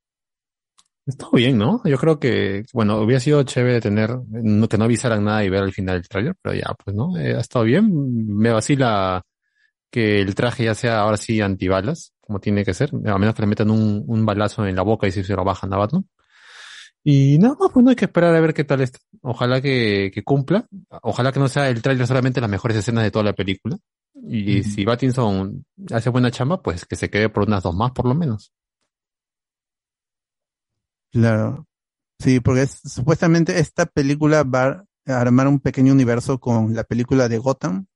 [1.03, 1.81] Estuvo bien, ¿no?
[1.83, 5.63] Yo creo que, bueno, hubiera sido chévere tener, no, que no avisaran nada y ver
[5.63, 7.17] al final el tráiler, pero ya, pues, ¿no?
[7.17, 7.89] Eh, ha estado bien.
[8.37, 9.23] Me vacila
[9.91, 13.41] que el traje ya sea ahora sí antibalas, como tiene que ser, a menos que
[13.41, 16.07] le metan un, un balazo en la boca y si se lo bajan a Batman.
[17.03, 18.99] Y nada más, pues no hay que esperar a ver qué tal está.
[19.21, 20.67] Ojalá que, que cumpla.
[21.01, 23.77] Ojalá que no sea el tráiler solamente las mejores escenas de toda la película.
[24.27, 28.05] Y si Pattinson hace buena chamba, pues que se quede por unas dos más por
[28.05, 28.53] lo menos.
[31.11, 31.65] Claro.
[32.19, 37.27] Sí, porque es- supuestamente esta película va a armar un pequeño universo con la película
[37.27, 37.87] de Gotham.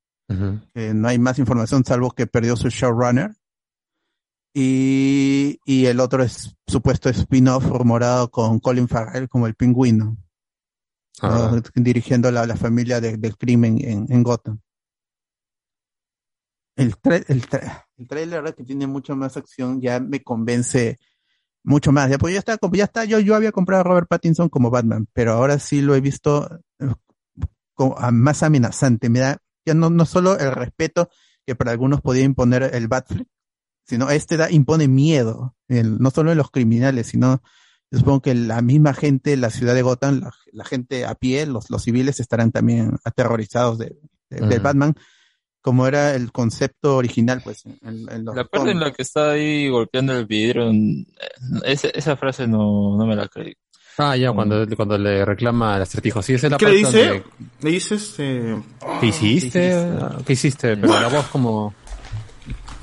[0.73, 3.35] que no hay más información salvo que perdió su showrunner.
[4.58, 10.17] Y, y el otro es supuesto spin-off rumorado con Colin Farrell como el pingüino,
[11.22, 11.51] Ah.
[11.53, 11.61] ¿no?
[11.84, 14.59] dirigiendo la, la familia de- del crimen en, en Gotham.
[16.77, 21.00] El, tra- el, tra- el trailer que tiene mucho más acción ya me convence
[21.64, 22.09] mucho más.
[22.09, 25.08] Ya, pues ya está, ya está, yo, yo había comprado a Robert Pattinson como Batman,
[25.14, 26.88] pero ahora sí lo he visto eh,
[27.74, 29.09] como más amenazante.
[29.09, 31.09] Me da ya no, no solo el respeto
[31.45, 33.27] que para algunos podía imponer el Batfleck,
[33.85, 37.41] sino este da, impone miedo, el- no solo en los criminales, sino
[37.91, 41.45] yo supongo que la misma gente, la ciudad de Gotham, la, la gente a pie,
[41.45, 43.95] los, los civiles estarán también aterrorizados de,
[44.30, 44.59] de- del.
[44.59, 44.95] Batman,
[45.61, 49.31] como era el concepto original, pues, en, en los La parte en la que está
[49.31, 51.05] ahí golpeando el vidrio, eh,
[51.64, 53.53] esa, esa frase no, no me la creí.
[53.97, 56.22] Ah, ya, cuando, cuando le reclama al acertijo.
[56.22, 57.07] Sí, esa es la ¿Qué le dice?
[57.07, 57.23] donde-
[57.61, 58.61] Le dices, eh,
[58.99, 59.73] ¿Qué hiciste?
[59.73, 60.75] Ah, ¿Qué hiciste?
[60.75, 61.73] Pero la voz como...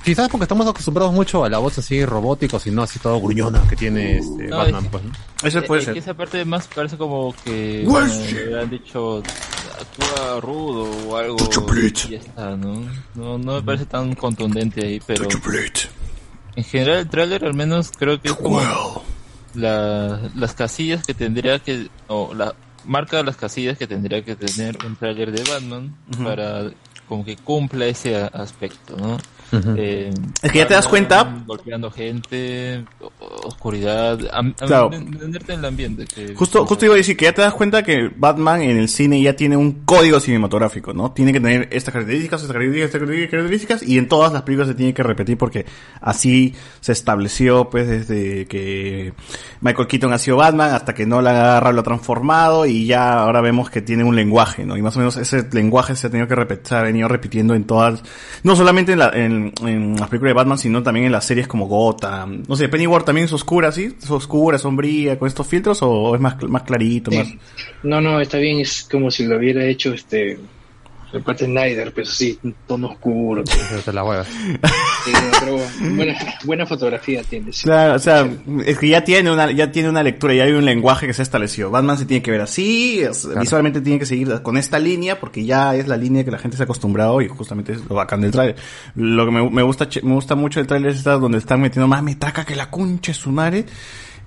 [0.05, 3.63] Quizás porque estamos acostumbrados mucho a la voz así robótica, si no así todo gruñona
[3.69, 5.11] que tiene este No, Batman, es- pues, ¿no?
[5.11, 8.13] Eh, eh, que esa parte más parece como que bueno,
[8.51, 9.23] le han dicho
[9.81, 11.37] actúa rudo o algo
[12.07, 12.83] y ya está, ¿no?
[13.15, 15.29] No, no me parece tan contundente ahí, pero
[16.57, 18.61] en general el tráiler al menos creo que es como
[19.55, 24.79] la- las casillas que tendría que o la marca las casillas que tendría que tener
[24.85, 26.71] un tráiler de Batman para
[27.09, 29.19] como que cumpla ese aspecto, ¿no?
[29.77, 30.11] Eh,
[30.43, 32.85] Es que ya te das cuenta- golpeando gente,
[33.45, 34.19] oscuridad,
[34.59, 34.91] Claro.
[34.93, 36.05] entenderte en el ambiente.
[36.07, 38.89] Que, Justo, justo iba a decir que ya te das cuenta que Batman en el
[38.89, 41.13] cine ya tiene un código cinematográfico, ¿no?
[41.13, 44.75] Tiene que tener estas características, estas características, estas características, y en todas las películas se
[44.75, 45.67] tiene que repetir porque
[46.01, 49.13] así se estableció, pues, desde que
[49.61, 53.21] Michael Keaton ha sido Batman hasta que Nolan agarra lo ha transformado y, y ya
[53.21, 54.77] ahora vemos que tiene un lenguaje, ¿no?
[54.77, 57.55] Y más o menos ese lenguaje se ha tenido que repetir, se ha venido repitiendo
[57.55, 58.03] en todas,
[58.43, 61.49] no solamente en, la, en, en las películas de Batman, sino también en las series
[61.49, 62.43] como Gotham.
[62.47, 63.95] No sé, Pennyworth también es oscura, ¿sí?
[64.01, 67.29] Es oscura, sombría, con estos filtros o es más, más clarito, más...
[67.83, 70.39] No, no, está bien, es como si lo hubiera hecho este
[71.13, 73.45] el parte Snyder, pero sí, un tono oscuro.
[73.85, 74.27] te la huevas.
[75.05, 75.59] Sí, no, pero
[75.95, 77.53] buena, buena fotografía tiene.
[77.53, 77.65] sí.
[77.65, 78.29] Claro, o sea,
[78.65, 81.23] es que ya tiene una, ya tiene una lectura, ya hay un lenguaje que se
[81.23, 81.71] estableció.
[81.71, 85.45] Batman se tiene que ver así, es- visualmente tiene que seguir con esta línea, porque
[85.45, 88.21] ya es la línea que la gente se ha acostumbrado y justamente es lo bacán
[88.21, 88.57] del trailer.
[88.95, 91.89] Lo que me, me gusta, me gusta mucho del trailer es esta donde están metiendo
[91.89, 93.65] más metaca que la concha su madre.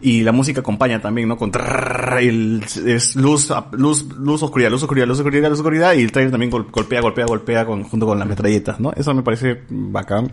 [0.01, 1.37] Y la música acompaña también, ¿no?
[1.37, 5.93] Con trrrr, el, es luz, luz, luz, oscuridad, luz, oscuridad, luz, oscuridad, luz, oscuridad.
[5.95, 8.91] Y el trailer también gol- golpea, golpea, golpea con, junto con las metralletas, ¿no?
[8.95, 10.31] Eso me parece bacán.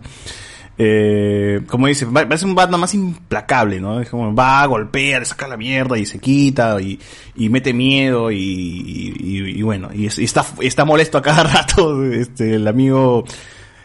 [0.77, 3.99] Eh, como dice, parece un Batman más implacable, ¿no?
[4.01, 6.99] Es como va, golpea, le saca la mierda y se quita y,
[7.35, 12.55] y mete miedo y, y, y- bueno, y está, está molesto a cada rato este,
[12.55, 13.23] el amigo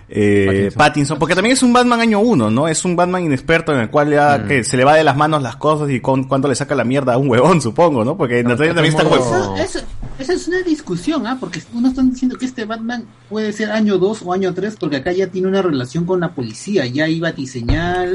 [0.09, 1.19] eh, Pattinson.
[1.19, 2.69] porque también es un Batman año uno, ¿no?
[2.69, 5.43] Es un Batman inexperto en el cual ya que se le va de las manos
[5.43, 8.17] las cosas y con cuánto le saca la mierda a un huevón, supongo, ¿no?
[8.17, 9.17] Porque en el trailer también está como...
[9.17, 9.87] Eso- eso-
[10.19, 11.37] esa es una discusión, ¿ah?
[11.39, 14.97] Porque unos están diciendo que este Batman puede ser año 2 o año 3, porque
[14.97, 18.09] acá ya tiene una relación con la policía, ya iba a diseñar,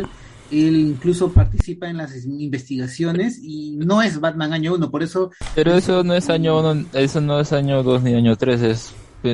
[0.51, 5.31] él incluso participa en las investigaciones y no es Batman año 1, por eso...
[5.55, 8.91] Pero eso no es año uno, eso no es año 2 ni año 3, es,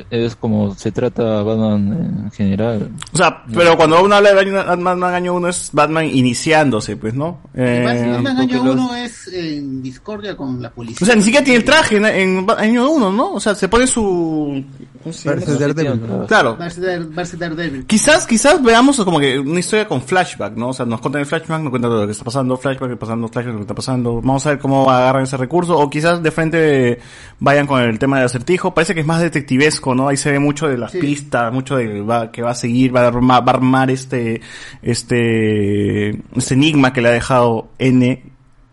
[0.09, 2.89] es como se trata Batman en general.
[3.11, 7.39] O sea, pero cuando uno habla de Batman, año uno es Batman iniciándose, pues, ¿no?
[7.55, 10.99] Eh, Batman año porque los- 1 es en discordia con la policía.
[11.01, 13.33] O sea, ni siquiera tiene el traje en, en año uno, ¿no?
[13.33, 14.63] O sea, se pone su...
[15.03, 15.39] ¿cómo se llama?
[15.41, 16.01] Versus Daredevil.
[16.27, 16.55] Claro.
[16.57, 17.85] Versus Dare- versus Daredevil.
[17.85, 20.69] Quizás, quizás veamos como que una historia con flashback, ¿no?
[20.69, 23.53] O sea, nos cuentan el flashback, nos cuentan lo que está pasando, flashback, pasando, flashback,
[23.53, 24.15] lo que está pasando.
[24.21, 25.77] Vamos a ver cómo agarran ese recurso.
[25.77, 26.99] O quizás de frente
[27.39, 28.73] vayan con el tema del acertijo.
[28.73, 30.07] Parece que es más detectivesco, ¿no?
[30.09, 33.01] Ahí se ve mucho de las pistas, mucho de va- que va a seguir, va
[33.03, 34.41] a armar, va a armar este,
[34.81, 38.23] este, este enigma que le ha dejado N,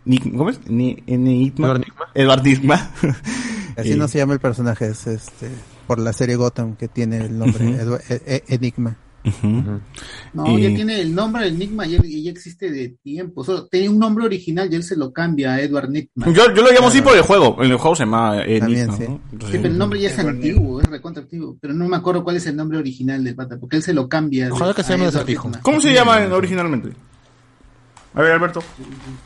[0.04, 0.60] Ni- ¿cómo es?
[0.68, 1.80] Ni- Enigma.
[2.14, 2.90] Edward Nigma.
[3.76, 5.48] Así no se llama el personaje, es este
[5.86, 7.64] por la serie Gotham que tiene el nombre
[8.08, 8.96] E- E- Enigma.
[10.34, 13.42] No, Y- ya tiene el nombre Enigma, ya, ya existe de tiempo.
[13.42, 16.26] Solo tenía un nombre original y él se lo cambia a Edward Nigma.
[16.32, 17.56] Yo, yo lo llamo así por el juego.
[17.62, 19.02] En el juego se llama Enigma, sí.
[19.02, 19.16] ¿no?
[19.16, 21.56] Sí, Entonces- pero el nombre ya es antiguo, es recontra antiguo.
[21.60, 24.08] Pero no me acuerdo cuál es el nombre original del pata, porque él se lo
[24.08, 24.48] cambia.
[24.52, 25.10] Ojalá que se a llame.
[25.62, 26.90] ¿Cómo se llama originalmente?
[28.14, 28.62] A ver, Alberto.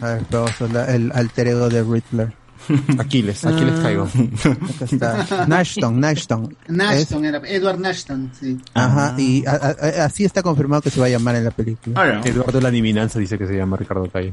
[0.00, 2.32] A ver, vamos a la- el alter ego de Riddler.
[2.98, 4.05] Aquiles, Aquiles Ah, caigo.
[4.05, 5.47] Acá está.
[5.48, 6.56] Nashton, Nashton.
[6.68, 8.58] Nashton era, Edward Nashton, sí.
[8.74, 12.00] Ajá, y a- a- así está confirmado que se va a llamar en la película.
[12.00, 14.32] Ah, Eduardo la adivinanza dice que se llama Ricardo Calle.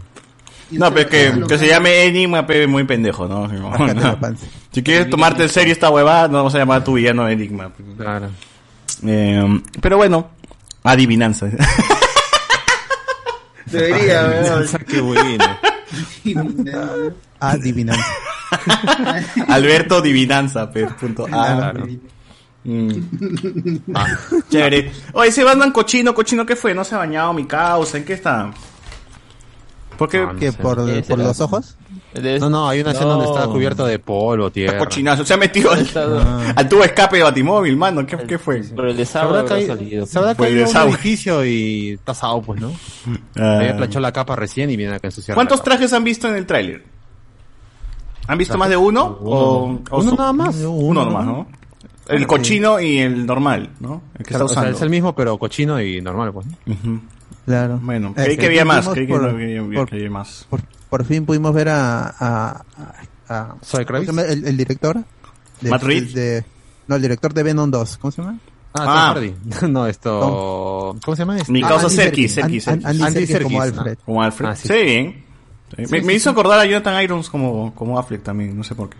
[0.70, 3.50] No, pero es que, que se llame Enigma, es muy pendejo, ¿no?
[4.74, 7.72] Si quieres tomarte en serio esta huevada, no vamos a llamar a tu villano Enigma.
[7.98, 8.30] Claro.
[9.06, 10.30] Eh, pero bueno,
[10.84, 11.48] adivinanza.
[13.68, 15.46] Debería, Adivinanza, qué bueno.
[17.40, 18.06] Adivinanza.
[19.48, 21.26] Alberto Divinanza, pues, punto.
[21.32, 21.88] Ah, Claro.
[22.64, 22.90] Mm.
[24.50, 24.92] Chévere.
[25.14, 26.74] Oye, ese Batman cochino, cochino, ¿qué fue?
[26.74, 28.52] No se ha bañado mi causa, ¿en qué está?
[29.98, 30.28] ¿Por qué?
[30.40, 31.78] ¿Qué, por, por los ojos?
[32.40, 34.78] No, no, hay una escena donde está cubierto de polvo, tierra.
[34.80, 35.88] Cochinazo, se ha metido al,
[36.56, 38.62] al tubo de escape de Batimóvil, mano, ¿qué, qué fue?
[38.64, 40.06] Por el desagüe habrá salido.
[40.06, 40.94] se habrá el caído un desagüe.
[40.94, 42.72] edificio y está pues, ¿no?
[43.40, 43.58] Ah.
[43.58, 46.36] Había planchado la capa recién y viene acá a ensuciar ¿Cuántos trajes han visto en
[46.36, 46.84] el tráiler?
[48.28, 49.18] ¿Han visto más de uno?
[49.22, 50.56] o, o Uno nada más.
[50.58, 51.48] Uno nomás, ¿no?
[52.10, 54.02] El cochino y el normal, ¿no?
[54.18, 54.78] El que está O sea, usando.
[54.78, 56.48] es el mismo, pero cochino y normal, pues.
[56.66, 56.74] ¿no?
[56.74, 57.02] Ujú.
[57.46, 57.80] Claro.
[57.82, 60.10] Bueno, creí que que había más, creí que por- no había, había- por- que había
[60.10, 60.46] más.
[60.50, 62.64] Por, por fin pudimos ver a, a,
[63.28, 64.08] a, a- Zoe ¿cómo se Kravitz?
[64.08, 64.98] llama el, el director
[65.62, 66.14] de, Matt Reeves.
[66.14, 66.46] de-
[66.88, 68.40] no el director de Venom 2 ¿cómo se llama?
[68.74, 69.14] Ah, Ah.
[69.60, 69.72] Tom.
[69.74, 70.96] No, esto...
[71.04, 71.38] ¿Cómo se llama?
[71.38, 71.52] Este?
[71.52, 72.64] Mi Ah, causa Serkis, Serkis.
[72.64, 73.02] Serkis, An- Serkis.
[73.18, 73.98] Andy Serkis como Alfred.
[74.06, 74.50] Como Alfred.
[74.50, 74.68] Ah, sí.
[74.68, 74.74] sí.
[74.84, 75.26] bien.
[75.76, 75.84] Sí.
[75.90, 78.98] Me, me hizo acordar a Jonathan Irons como, como Affleck también, no sé por qué.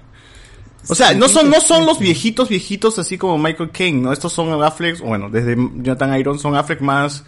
[0.90, 4.12] O sea, no son, no son los viejitos, viejitos así como Michael Caine, ¿no?
[4.14, 7.24] Estos son Affleck, bueno, desde Jonathan Irons son Affleck más,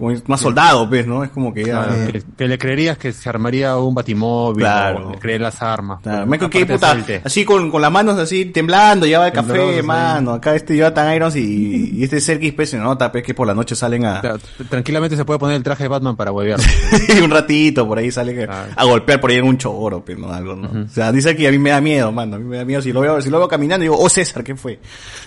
[0.00, 1.06] como más soldados, ¿ves?
[1.06, 1.22] ¿no?
[1.22, 1.84] Es como que ya...
[1.84, 5.10] Claro, que, que le creerías que se armaría un batimóvil Claro.
[5.10, 6.00] o le las armas.
[6.02, 9.82] Claro, pues, Michael aparte puta, así con, con las manos así temblando, lleva el café,
[9.82, 10.32] mano.
[10.32, 13.54] Acá este Jonathan Irons y, y este Serkis, pues, se nota, pues, que por la
[13.54, 14.38] noche salen a, Claro,
[14.68, 16.58] tranquilamente se puede poner el traje de Batman para huevear.
[17.22, 20.32] un ratito, por ahí sale a golpear por ahí en un choro, pues, ¿no?
[20.32, 20.84] Algo, ¿no?
[20.84, 22.36] O sea, dice que a mí me da miedo, mano.
[22.36, 22.80] A mí me da miedo.
[22.80, 24.80] Si lo veo, si lo veo caminando, digo, oh César, ¿qué fue?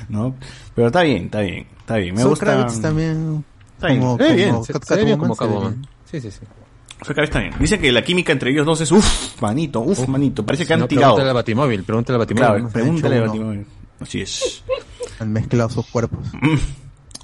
[0.10, 0.36] ¿No?
[0.76, 2.16] Pero está bien, está bien, está bien.
[2.16, 2.46] Me gusta.
[2.46, 3.44] Kravitz también
[3.84, 4.00] Está bien.
[4.02, 5.82] como, bien, como se, Cat- se ve bien como Catwoman, Catwoman.
[5.82, 5.94] bien.
[6.06, 6.46] Sí, sí, sí.
[7.02, 7.54] Fue Cavill está bien.
[7.60, 10.46] Dicen que la química entre ellos dos es uff, manito, uff, manito.
[10.46, 11.16] Parece que Si han no, tirado.
[11.16, 12.48] Pregúntale al Batimóvil, pregúntale al Batimóvil.
[12.48, 13.28] Claro, pregúntale al.
[13.28, 13.66] Batimóvil.
[14.00, 14.64] Así es.
[15.20, 16.26] Han mezclado sus cuerpos.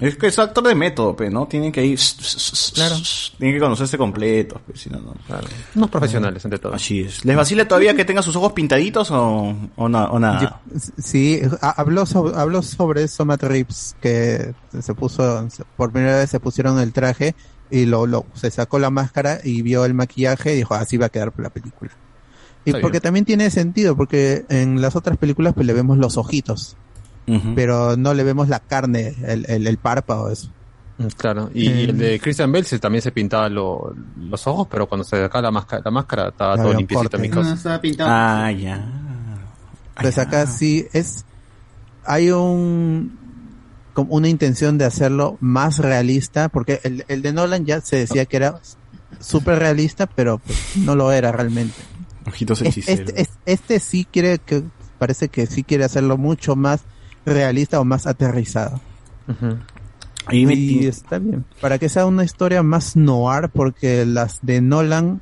[0.00, 1.46] Es que es actor de método, pe, ¿no?
[1.46, 1.98] Tienen que ir.
[2.74, 2.96] Claro.
[3.38, 5.14] Tienen que conocerse completos, pe, si no, no.
[5.74, 6.74] Unos profesionales, ante todo.
[6.74, 7.24] Así es.
[7.24, 10.60] ¿Les vacila todavía que tenga sus ojos pintaditos o, o, na- o nada?
[10.98, 15.46] Sí, ha- habló sobre, habló sobre eso Matt Reeves, que se puso,
[15.76, 17.34] por primera vez se pusieron el traje
[17.70, 21.06] y lo, lo se sacó la máscara y vio el maquillaje y dijo, así va
[21.06, 21.90] a quedar la película.
[22.64, 23.02] Y Está porque bien.
[23.02, 26.76] también tiene sentido, porque en las otras películas pues le vemos los ojitos,
[27.54, 30.48] pero no le vemos la carne, el, el, el párpado, eso.
[30.98, 34.46] Mm, Claro, y, y el Eh, de Christian Bale se- también se pintaba lo- los
[34.46, 37.18] ojos, pero cuando se sacaba la máscara, la máscara estaba todo limpiecito.
[37.18, 38.10] No, estaba pintado.
[38.12, 38.84] Ah, ya.
[40.00, 41.24] Pues acá sí es,
[42.04, 43.18] hay un,
[43.94, 48.24] como una intención de hacerlo más realista, porque el, el de Nolan ya se decía
[48.26, 48.60] que era
[49.20, 51.74] súper realista, pero pues, no lo era realmente.
[52.26, 53.08] Ojitos hechiceros.
[53.08, 54.64] Este, es- este sí quiere que,
[54.98, 56.80] parece que sí quiere hacerlo mucho más
[57.24, 58.80] realista o más aterrizado.
[60.26, 61.44] Ahí me y está bien.
[61.60, 65.20] Para que sea una historia más noir, porque las de Nolan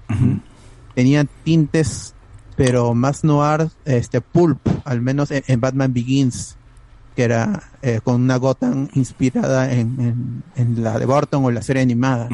[0.94, 2.14] tenían tintes,
[2.56, 6.56] pero más noir, este pulp, al menos en, en Batman Begins,
[7.14, 11.62] que era eh, con una Gotham inspirada en, en, en la de Burton o la
[11.62, 12.28] serie animada.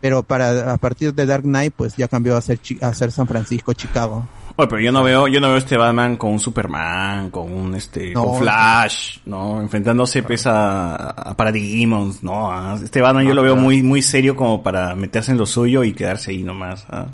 [0.00, 3.26] Pero para a partir de Dark Knight, pues ya cambió a ser, a ser San
[3.26, 4.26] Francisco, Chicago.
[4.56, 7.74] Oye, pero yo no veo, yo no veo este Batman con un Superman, con un
[7.74, 8.24] este, No.
[8.24, 9.60] con Flash, ¿no?
[9.60, 12.50] Enfrentándose pues a, a Parademons, ¿no?
[12.52, 15.84] A- Este Batman yo lo veo muy, muy serio como para meterse en lo suyo
[15.84, 16.84] y quedarse ahí nomás.
[16.90, 17.06] ¿ah?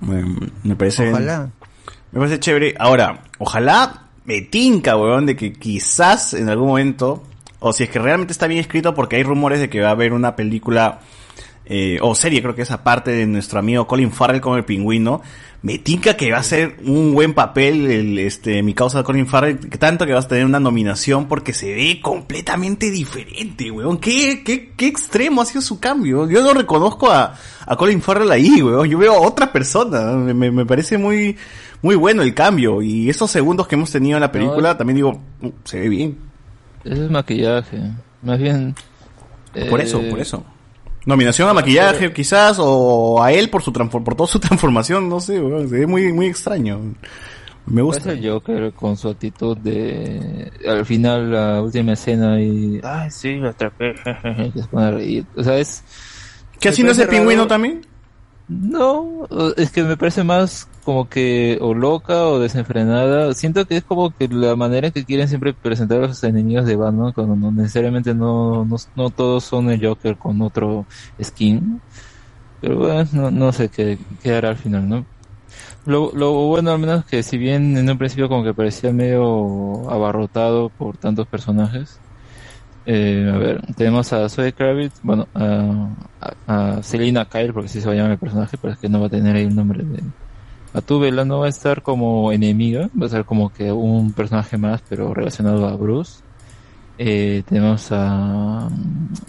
[0.00, 0.24] Me,
[0.62, 1.10] me parece.
[1.10, 1.50] Ojalá.
[2.12, 2.74] Me parece chévere.
[2.78, 7.22] Ahora, ojalá me tinca, weón, de que quizás en algún momento,
[7.60, 9.92] o si es que realmente está bien escrito, porque hay rumores de que va a
[9.92, 11.00] haber una película,
[11.72, 15.22] eh, o serie, creo que es aparte de nuestro amigo Colin Farrell como el pingüino,
[15.62, 19.26] me tinca que va a ser un buen papel el, este, mi causa de Colin
[19.26, 23.98] Farrell, que tanto que vas a tener una nominación porque se ve completamente diferente, weón.
[23.98, 26.28] ¿Qué, qué, qué extremo ha sido su cambio?
[26.28, 27.34] Yo no reconozco a,
[27.66, 28.88] a Colin Farrell ahí, weón.
[28.88, 30.00] Yo veo a otra persona.
[30.12, 31.36] Me, me- me parece muy,
[31.82, 32.80] muy bueno el cambio.
[32.82, 36.16] Y esos segundos que hemos tenido en la película, también digo, "Mm, se ve bien.
[36.84, 37.78] Ese es maquillaje.
[38.22, 38.74] Más bien.
[39.68, 40.42] Por eh, eso, por eso.
[41.06, 45.20] Nominación a maquillaje, quizás, o a él por su transfor- por toda su transformación, no
[45.20, 46.80] sé, weón, se ve muy, muy extraño.
[47.66, 48.12] Me gusta.
[48.12, 50.50] Es el Joker con su actitud de.
[50.66, 52.80] Al final, la última escena y.
[52.82, 53.94] Ay, sí, lo atrapé.
[54.54, 55.24] que se pone a reír.
[55.36, 55.84] O sea, es.
[56.58, 57.86] ¿Qué me así no es el parece pingüino también?
[58.48, 63.34] No, es que me parece más como que o loca o desenfrenada.
[63.34, 66.76] Siento que es como que la manera que quieren siempre presentar a los enemigos de
[66.76, 70.86] Batman, cuando no necesariamente no, no, no todos son el Joker con otro
[71.22, 71.80] skin.
[72.60, 75.06] Pero bueno, no, sé qué, qué hará al final, ¿no?
[75.86, 79.90] Lo, lo bueno al menos que si bien en un principio como que parecía medio
[79.90, 81.98] abarrotado por tantos personajes,
[82.86, 85.90] eh, a ver, tenemos a Zoe Kravitz, bueno, a,
[86.46, 89.00] a, Selina Kyle, porque así se va a llamar el personaje, pero es que no
[89.00, 90.02] va a tener ahí el nombre de...
[90.72, 94.82] Atubela no va a estar como enemiga, va a ser como que un personaje más,
[94.88, 96.20] pero relacionado a Bruce.
[97.02, 98.68] Eh, tenemos a,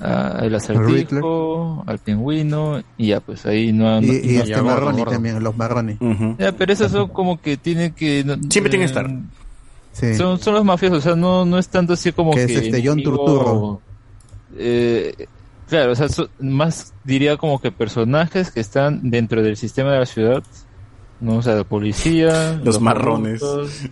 [0.01, 4.01] a el acertijo, al pingüino, y ya pues ahí no...
[4.01, 5.97] Y, no- y este Marroni también, los Marroni.
[6.37, 8.23] ya, pero esos son como que tienen que...
[8.49, 9.09] Siempre tienen que estar.
[9.93, 10.15] Sí.
[10.15, 12.53] Son, son los mafiosos, o sea, no, no es tanto así como Que que...
[12.55, 13.81] es este John Turturro.
[14.57, 15.27] Eh,
[15.69, 19.99] claro, o sea, son más diría como que personajes que están dentro del sistema de
[19.99, 20.43] la ciudad,
[21.21, 21.37] ¿no?
[21.37, 22.59] O sea, la policía...
[22.63, 23.39] Los marrones.
[23.39, 23.89] corruptos,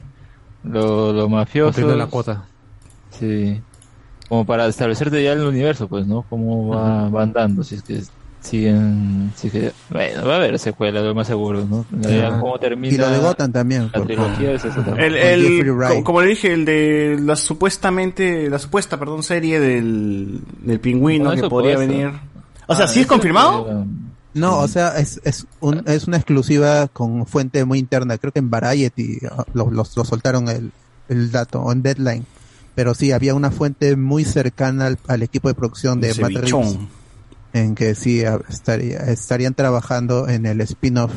[0.63, 1.75] Los, los mafiosos...
[1.75, 2.43] Cumpliendo la cuota.
[3.11, 3.61] Sí.
[4.27, 6.23] Como para establecerte ya el universo, pues, ¿no?
[6.29, 8.01] Cómo va, van dando, si es que
[8.41, 9.31] siguen...
[9.35, 11.85] Si es que, bueno, va a haber secuela, lo más seguro, ¿no?
[12.39, 12.93] Cómo termina...
[12.93, 13.83] Y lo de Gotham también.
[13.85, 15.13] La por- trilogía es eso también.
[15.13, 20.41] El, el- co- como le dije, el de la supuestamente, la supuesta, perdón, serie del,
[20.61, 22.11] del pingüino No que podría venir.
[22.67, 23.85] O sea, Ah, ¿sí es confirmado?
[24.33, 28.17] No, o sea, es, es, un, es una exclusiva con fuente muy interna.
[28.17, 30.71] Creo que en Variety ah, lo, lo- lo soltaron el,
[31.07, 32.25] el dato, o en Deadline.
[32.75, 36.77] Pero sí, había una fuente muy cercana al, al equipo de producción de Matt Reeves,
[37.53, 41.11] en que sí estaría, estarían trabajando en el spin-off.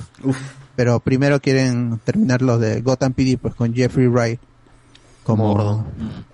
[0.75, 4.41] Pero primero quieren terminar lo de Gotham PD pues con Jeffrey Wright
[5.23, 5.85] como, Gordon.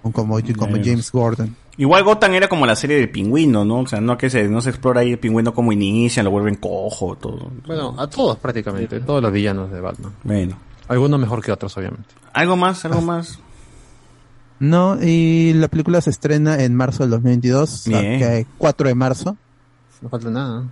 [0.01, 0.13] como,
[0.57, 0.77] como.
[0.83, 1.57] James Gordon.
[1.79, 3.79] Igual Gotham era como la serie del pingüino, ¿no?
[3.81, 6.57] O sea, no que se, no se explora ahí el pingüino como inicia, lo vuelven
[6.57, 7.51] cojo, todo.
[7.67, 10.13] Bueno, a todos prácticamente, todos los villanos de Batman.
[10.25, 10.59] Bueno.
[10.89, 12.09] Algunos mejor que otros, obviamente.
[12.33, 12.85] ¿Algo más?
[12.85, 13.39] ¿Algo más?
[14.61, 18.19] No, y la película se estrena en marzo del 2022, Bien.
[18.19, 19.37] que 4 de marzo.
[20.03, 20.65] No falta nada.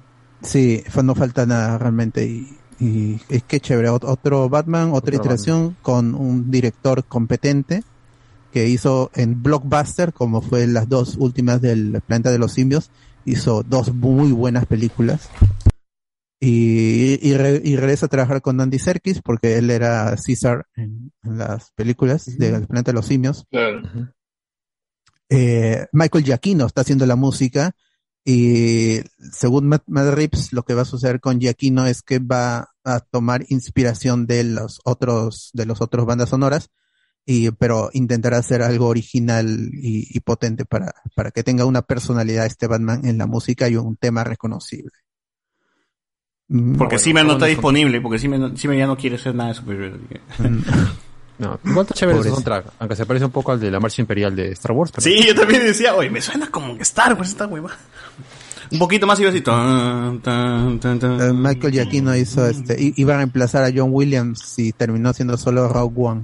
[0.42, 3.90] Sí, no falta nada realmente y, y es que chévere.
[3.90, 7.84] Ot- Otro Batman, otra Otro iteración con un director competente
[8.56, 12.90] que hizo en Blockbuster, como fue las dos últimas del Planeta de los Simios,
[13.26, 15.28] hizo dos muy buenas películas.
[16.40, 21.12] Y, y, re- y regresa a trabajar con Andy Serkis porque él era César en,
[21.22, 23.44] en las películas del Planeta de los Simios.
[23.50, 23.82] Claro.
[25.28, 27.72] Eh, Michael Giacchino está haciendo la música
[28.24, 29.00] y
[29.32, 33.00] según Matt, Matt Reeves lo que va a suceder con Giacchino es que va a
[33.00, 36.70] tomar inspiración de los otros de los otros bandas sonoras
[37.28, 42.46] y pero intentará hacer algo original y, y potente para para que tenga una personalidad
[42.46, 44.92] este Batman en la música y un tema reconocible.
[46.48, 49.48] Mm, Porque bueno, Simen no está disponible, porque Simen, Simen ya no quiere ser nada
[49.50, 49.98] de superhéroe.
[51.38, 54.00] No, igual está chévere su soundtrack, aunque se parece un poco al de la marcha
[54.00, 54.90] imperial de Star Wars.
[54.90, 57.72] pero- Sí, yo también decía, oye, me suena como que Star Wars esta hueva.
[58.72, 59.42] Un poquito más iba así.
[59.42, 61.20] tan, tan, tan, tan.
[61.20, 65.68] Eh, Michael Giacchino hizo este iba a reemplazar a John Williams y terminó siendo solo
[65.68, 66.22] Rogue One.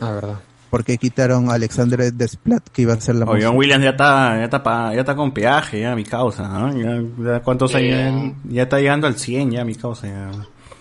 [0.00, 0.38] Ah, verdad.
[0.70, 3.58] Porque quitaron a Alexander Desplat que iba a ser la Oye, John música.
[3.58, 6.46] Williams ya está, ya está, pa- ya está con peaje, ya mi causa.
[6.48, 6.76] ¿no?
[6.76, 10.06] Ya, ya cuántos años, ya está llegando al 100 ya mi causa.
[10.06, 10.30] Ya.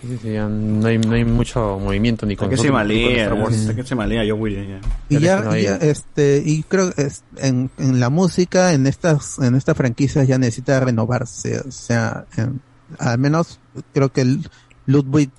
[0.01, 3.35] Sí, sí, ya no hay, no hay mucho movimiento ni con que se malea,
[3.75, 4.67] que se malea John Williams
[5.09, 5.17] ya.
[5.17, 9.56] Y ya, ya, este, y creo que es- en, en la música, en estas, en
[9.56, 12.61] estas franquicias ya necesita renovarse, o sea, en-
[12.99, 13.59] al menos
[13.93, 14.49] creo que el
[14.85, 15.31] Ludwig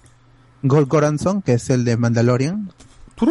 [0.62, 2.70] Goranson, que es el de Mandalorian,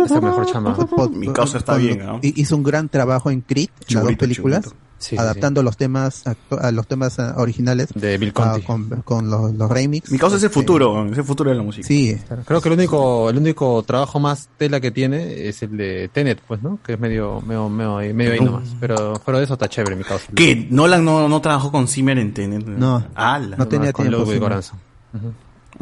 [0.06, 0.76] Es el mejor chama.
[1.14, 2.19] Mi causa está con- bien, ¿no?
[2.22, 4.84] hi- Hizo un gran trabajo en Creed, en las dos películas, churrito.
[5.00, 8.66] Sí, sí, adaptando los temas a los temas ah, originales De Bill ah, Conti.
[8.66, 10.11] con, con los, los remix.
[10.11, 11.88] Mi causa es el Este, futuro, es el futuro de la música.
[11.88, 15.77] Sí, Claro, Creo que el único, el único trabajo más tela que tiene es el
[15.77, 16.80] de Tenet, pues, ¿no?
[16.84, 18.76] Que es medio, medio, medio, medio ahí nomás.
[18.82, 20.26] Pero fuera de eso está chévere mi causa.
[20.35, 20.68] ¿Qué?
[20.69, 22.66] Nolan no, no trabajó con Zimmer en Tenet.
[22.68, 23.56] No, Ala.
[23.56, 24.19] no tenía con tiempo.
[24.26, 24.43] Ludwig sí.
[24.43, 24.80] Göransson.
[25.14, 25.34] Ujú.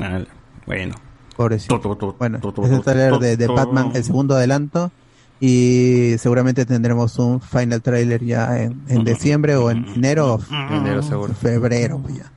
[0.03, 0.27] Ala.
[0.67, 0.93] Bueno.
[1.37, 1.79] Pobrecito.
[2.19, 3.47] Bueno, es el trailer de.
[3.47, 4.91] Batman, el segundo adelanto.
[5.39, 10.77] Y seguramente tendremos un final trailer ya en, en diciembre o en enero o En
[10.77, 11.31] enero seguro.
[11.35, 12.31] febrero ya.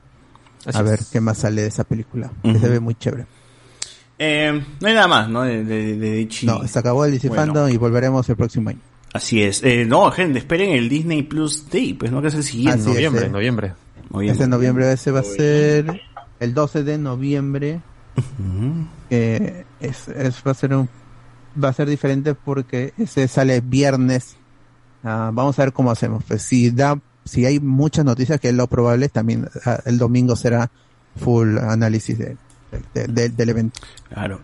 [0.67, 1.09] Así A ver es.
[1.09, 2.31] qué más sale de esa película.
[2.43, 3.25] que se ve muy chévere.
[4.19, 5.41] Eh, no hay nada más, ¿no?
[5.41, 6.29] De, de, de.
[6.43, 7.43] No, se acabó el DC Bueno.
[7.43, 8.79] Fandom y volveremos el próximo año.
[9.13, 9.63] Así es.
[9.63, 12.81] Eh, no, gente, esperen el Disney Plus Day, pues no que es el siguiente.
[12.81, 13.29] Así es, Noviembre, eh.
[13.29, 13.73] noviembre.
[14.11, 14.35] Noviembre.
[14.43, 16.01] Ese noviembre ese va a ser
[16.39, 17.81] el 12 de noviembre.
[19.09, 20.89] Es, es- va a ser un
[21.61, 24.37] va a ser diferente porque ese sale viernes.
[25.03, 26.23] Ah, vamos a ver cómo hacemos.
[26.23, 30.35] Pues si da, si hay muchas noticias que es lo probable, también ah, el domingo
[30.35, 30.69] será
[31.17, 32.37] full análisis de-
[32.93, 33.81] del evento.
[34.07, 34.39] Claro.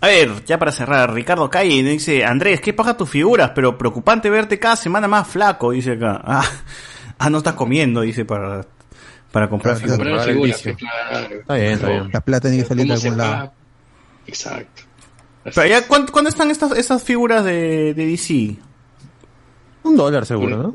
[0.00, 4.30] A ver, ya para cerrar, Ricardo Calle dice, Andrés, qué paja tus figuras, pero preocupante
[4.30, 6.22] verte cada semana más flaco, dice acá.
[6.24, 6.44] Ah,
[7.18, 8.62] ah no estás comiendo, dice, para,
[9.32, 10.26] para comprar Claro, figuras.
[10.26, 11.34] Comprar figuras, claro.
[11.40, 12.10] Está bien, está bien.
[12.12, 13.52] La plata tiene que salir de ¿Cómo se algún lado.
[14.26, 14.82] Exacto.
[15.42, 18.56] Pero ya, ¿cuándo, cuándo están estas, esas figuras de, de DC?
[19.82, 20.74] Un dólar seguro, ¿no?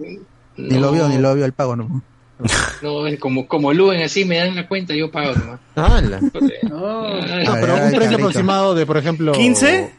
[0.57, 2.01] Ni lo vio, ni lo vio el pago, ¿no?
[2.83, 5.59] No, es como, como Luen así me dan la cuenta, yo pago nomás.
[5.75, 6.19] ¡Hala!
[6.21, 6.31] No,
[6.69, 9.33] No, Ay, pero un precio aproximado de, por ejemplo...
[9.33, 9.89] ¿15?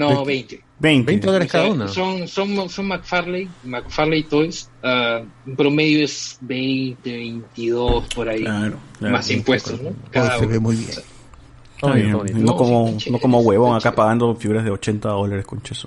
[0.00, 0.62] No 20.
[0.78, 1.06] 20.
[1.06, 1.86] 20 dólares cada uno.
[1.88, 4.70] Son, son, son McFarlane, McFarlane Toys.
[4.82, 8.40] ah, un promedio es 20, 22 por ahí.
[8.42, 9.12] Claro, claro.
[9.12, 9.90] más impuestos, ¿no?
[10.10, 10.48] Cada se uno.
[10.48, 10.90] ve muy bien.
[10.90, 12.38] Está bien, está bonito.
[12.38, 15.86] No No, como, no como huevón acá pagando figuras de 80 dólares con cheso.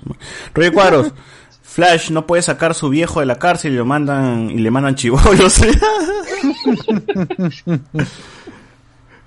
[0.54, 1.12] Roger Cuadros,
[1.62, 4.94] Flash no puede sacar su viejo de la cárcel y lo mandan y le mandan
[4.94, 5.60] chivolos.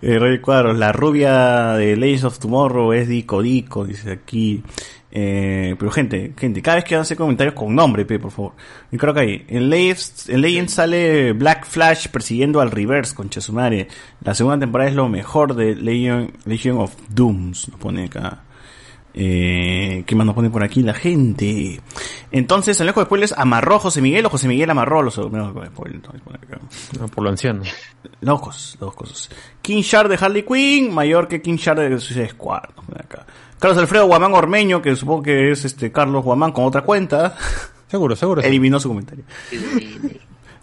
[0.01, 4.63] eh, Roger Cuadros, la rubia de Legends of Tomorrow es Dico Dico, dice aquí.
[5.09, 8.53] Eh, pero gente, gente, cada vez que hace comentarios con nombre, pe, por favor.
[8.91, 13.29] Y creo que ahí, en Legends, en Legends sale Black Flash persiguiendo al Reverse con
[13.29, 13.87] Chesumare.
[14.21, 18.43] La segunda temporada es lo mejor de Legion, Legion of Dooms, nos pone acá.
[19.19, 21.81] Eh, ¿Qué más nos pone por aquí la gente?
[22.31, 27.23] Entonces, en lejos de spoilers, amarró José Miguel o José Miguel amarró los no, por
[27.23, 27.63] lo anciano.
[28.21, 29.29] Dos cosas, dos cosas.
[29.63, 32.69] King Shard de Harley Quinn, mayor que King Shard de Suicide Squad.
[32.95, 33.25] acá.
[33.59, 37.35] Carlos Alfredo Guamán Ormeño, que supongo que es este Carlos Guamán con otra cuenta.
[37.87, 38.41] Seguro, seguro.
[38.41, 38.47] sí.
[38.47, 39.23] Eliminó su comentario.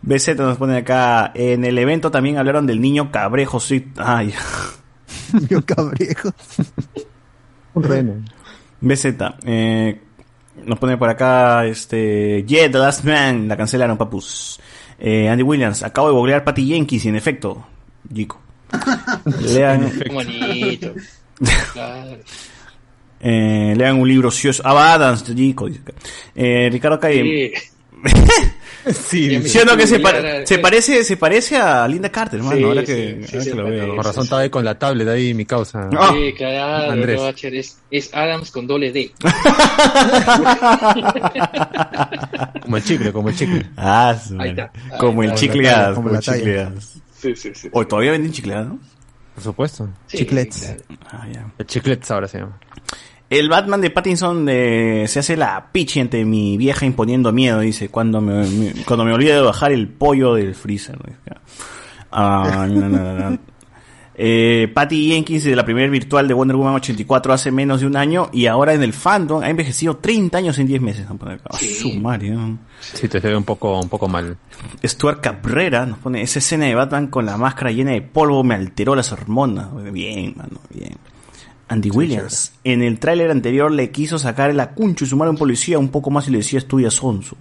[0.02, 1.32] BZ nos pone acá.
[1.34, 3.58] En el evento también hablaron del niño Cabrejo.
[3.58, 3.90] Sí.
[3.96, 4.32] Ay.
[5.48, 6.30] Yo cabrejo.
[7.74, 8.14] Un reno.
[8.84, 9.14] BZ.
[9.44, 10.00] Eh,
[10.64, 11.66] nos pone por acá.
[11.66, 12.44] Este.
[12.46, 13.48] Yeah, The Last Man.
[13.48, 14.60] La cancelaron, papus.
[14.98, 15.82] Eh, Andy Williams.
[15.82, 17.66] Acabo de googlear Patty Jenkins y en efecto.
[18.12, 18.40] Jico.
[19.40, 19.90] Lean.
[19.90, 20.94] Qué bonito.
[21.72, 22.18] Claro.
[23.20, 24.62] Eh, lean un libro ocioso.
[24.66, 25.66] Ah, Adams, Jico.
[26.34, 27.52] Eh, Ricardo Calle.
[27.54, 27.73] Sí.
[28.92, 32.58] Sí, ¿Sí o no que se, pa- se parece se parece a Linda Carter, hermano,
[32.58, 33.94] Sí, ahora que, sí, ahora sí, que lo veo.
[33.96, 35.88] Con razón estaba ahí con la tablet ahí mi causa.
[36.12, 37.18] Sí, claro, Andrés.
[37.44, 39.10] es, es Adams con doble D.
[42.62, 43.66] Como el chicle, como el chicle.
[43.76, 44.56] Ah, Ahí
[44.98, 45.46] como Ahí el está.
[45.46, 46.94] chicleadas, Como el chicleadas.
[47.18, 47.68] Sí, sí, sí.
[47.72, 48.78] Hoy todavía venden chicleadas, ¿no?
[49.34, 49.88] Por supuesto.
[50.06, 50.76] Sí, Chiclets.
[51.10, 51.26] Ah.
[51.58, 52.58] El chiclets ahora se llama.
[53.30, 57.88] El Batman de Pattinson eh, se hace la pichi ante mi vieja imponiendo miedo, dice,
[57.88, 60.98] cuando me, me- cuando me olvide de bajar el pollo del freezer.
[62.12, 63.38] Ah, no, no, no, no.
[64.16, 67.96] Eh, Patty Jenkins de la primera virtual de Wonder Woman 84 hace menos de un
[67.96, 71.06] año y ahora en el fandom ha envejecido 30 años en 10 meses.
[71.10, 71.40] acá.
[71.50, 72.56] Ah, su madre, ¿no?
[72.80, 74.36] Sí, te se ve un poco, un poco mal.
[74.84, 78.54] Stuart Cabrera nos pone esa escena de Batman con la máscara llena de polvo me
[78.54, 79.66] alteró las hormonas.
[79.92, 80.94] Bien, mano, bien.
[81.68, 85.36] Andy Williams, en el tráiler anterior le quiso sacar el acuncho y sumar a un
[85.38, 87.36] policía un poco más y le decía estudia sonso.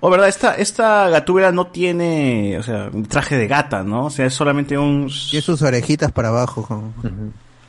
[0.00, 4.06] O verdad, esta, esta gatúbela no tiene, o sea, un traje de gata, ¿no?
[4.06, 5.08] O sea, es solamente un...
[5.30, 6.92] Tiene sus orejitas para abajo, como,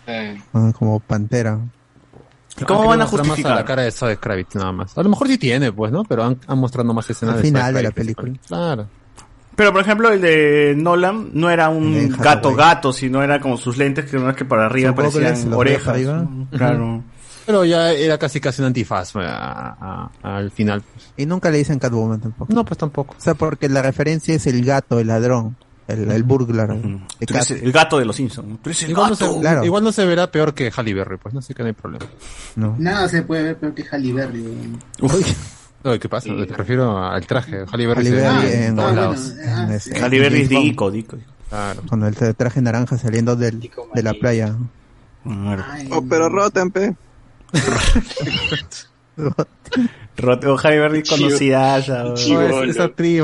[0.08, 1.60] Eh, ah, como pantera.
[2.60, 3.56] ¿Y cómo Ah, van a mostrar más justificar?
[3.58, 4.98] la cara de Zoe Kravitz nada más.
[4.98, 6.04] A lo mejor sí tiene, pues, ¿no?
[6.06, 8.34] Pero han, han mostrado más escenas Al final de la película.
[8.48, 8.88] Claro.
[9.56, 13.78] Pero por ejemplo el de Nolan no era un gato gato, sino era como sus
[13.78, 15.88] lentes que no es que para arriba parecían orejas.
[15.90, 16.28] arriba.
[16.52, 17.04] Claro.
[17.46, 20.82] Pero ya era casi casi un antifaz pues, a- a- al final.
[20.82, 21.12] pues.
[21.18, 22.54] Y nunca le dicen Catwoman tampoco.
[22.54, 23.16] No, pues tampoco.
[23.18, 25.58] O sea, porque la referencia es el gato, el ladrón,
[25.88, 26.72] el, el burglar.
[26.72, 26.82] el
[27.28, 27.66] Tú eres gato.
[27.66, 28.60] el gato de los Simpsons.
[28.62, 29.34] Tú eres el Igual no, gato.
[29.34, 29.66] se, Claro.
[29.66, 32.06] igual no se verá peor que Halle Berry, pues, no sé que no hay problema.
[32.56, 32.76] No.
[32.78, 34.42] Nada se puede ver peor que Halle Berry.
[34.42, 34.80] weón.
[35.84, 36.30] No, ¿Qué pasa?
[36.30, 37.66] Te refiero al traje.
[37.72, 39.34] Halle Berry, en todos ah, lados.
[40.02, 40.50] Halle Berry es.
[40.50, 41.18] Dico, Dico.
[41.50, 41.82] Claro.
[41.90, 43.60] Con el tra- traje naranja saliendo del,
[43.94, 44.56] de la playa.
[45.26, 46.96] Ay, Oh, pero roten, pe.
[50.22, 52.04] Roteo Berry conocida ya.
[52.66, 53.22] esa actriz,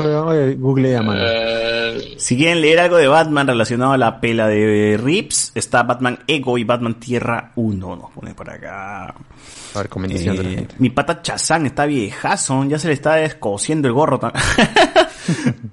[0.58, 1.20] googlea, mano.
[1.24, 6.18] eh, Si quieren leer algo de Batman relacionado a la pela de Rips, está Batman
[6.26, 7.96] Ego y Batman Tierra 1.
[7.96, 9.06] Nos pone por acá.
[9.06, 10.74] A ver, comentación de la Eh, gente.
[10.78, 14.18] mi pata Chazán está viejazo, ya se le está descosiendo el gorro.
[14.18, 14.32] tam-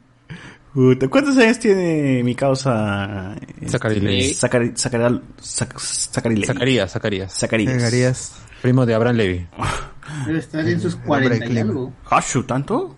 [0.74, 3.34] Puta, ¿Cuántos años tiene mi causa?
[3.62, 4.34] este, Zachary Levi.
[4.34, 6.48] Zachary- Zachary- Zac- Zachary Levi.
[6.48, 7.34] Zacarías, Zacarías.
[7.34, 8.36] Zacarías.
[8.62, 9.48] Primo de Abraham Levy.
[10.26, 11.94] Debe estar en sus Hombre, 40 y algo.
[12.10, 12.96] ¿Hashu tanto?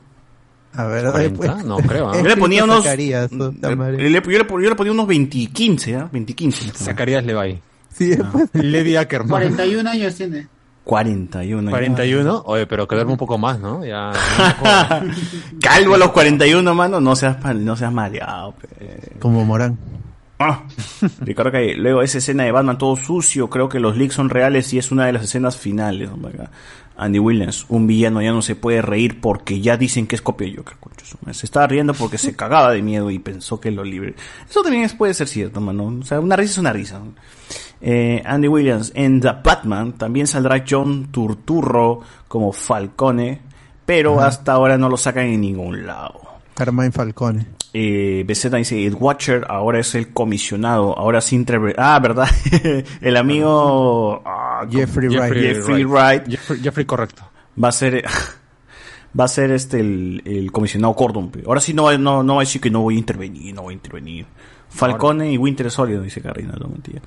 [0.74, 2.16] A ver, 40, pues, no creo, ¿ah?
[2.18, 2.84] es Yo le ponía unos.
[2.84, 3.98] Zacarías, le- puta madre.
[4.10, 6.10] le- yo, le, yo le ponía unos 20, 15, ¿ah?
[6.12, 6.72] 20, 15.
[6.74, 7.60] Zacarías Levi.
[7.94, 9.30] Sí, pues, Levi Ackerman.
[9.30, 10.48] 41 años tiene.
[10.84, 11.72] 41.
[11.72, 12.44] 41.
[12.46, 13.84] Oye, pero que duerme un poco más, ¿no?
[13.84, 14.12] Ya.
[15.62, 17.02] Calvo a los 41, mano.
[17.02, 18.54] No seas, no seas maleado.
[18.54, 19.00] pe.
[19.20, 19.78] como Morán.
[20.40, 20.64] Ah,
[21.22, 21.76] Ricardo Calle.
[21.76, 24.92] Luego esa escena de Batman todo sucio, creo que los leaks son reales y es
[24.92, 26.10] una de las escenas finales.
[27.00, 30.48] Andy Williams, un villano ya no se puede reír porque ya dicen que es copia
[30.48, 30.76] de Joker.
[31.34, 34.16] Se estaba riendo porque se cagaba de miedo y pensó que lo libre.
[34.50, 35.86] Eso también es- puede ser cierto, mano.
[36.02, 37.02] O sea, una risa es una risa.
[37.82, 43.42] Eh, Andy Williams, en The Batman también saldrá John Turturro como Falcone,
[43.86, 46.20] pero hasta ahora no lo sacan en ningún lado.
[46.56, 47.46] Carmine Falcone.
[47.74, 52.28] Eh, dice, el Watcher ahora es el comisionado, ahora sí interpre- Ah, ¿verdad?
[53.02, 55.10] el amigo ah, Jeffrey.
[55.10, 55.34] Wright.
[55.34, 57.24] Jeffrey Wright Jeffrey, Jeffrey correcto.
[57.62, 58.04] va a ser
[59.20, 61.30] va a ser este el, el comisionado Cordon.
[61.30, 61.44] pe.
[61.46, 63.64] Ahora sí no, va- no, no va a decir que no voy a intervenir, no
[63.64, 64.26] voy a intervenir.
[64.70, 67.02] Falcone y Winter Solid, dice Carrina, no mentira.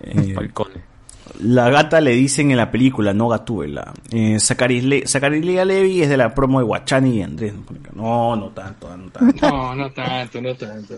[0.00, 0.97] Eh, Falcone.
[1.40, 3.92] La gata le dicen en la película, no Gatúbela.
[4.10, 7.54] Eh, Zachary Levi es de la promo de Guachani y Andrés.
[7.94, 9.46] No, no tanto, no tanto.
[9.50, 10.94] no, no tanto, no tanto.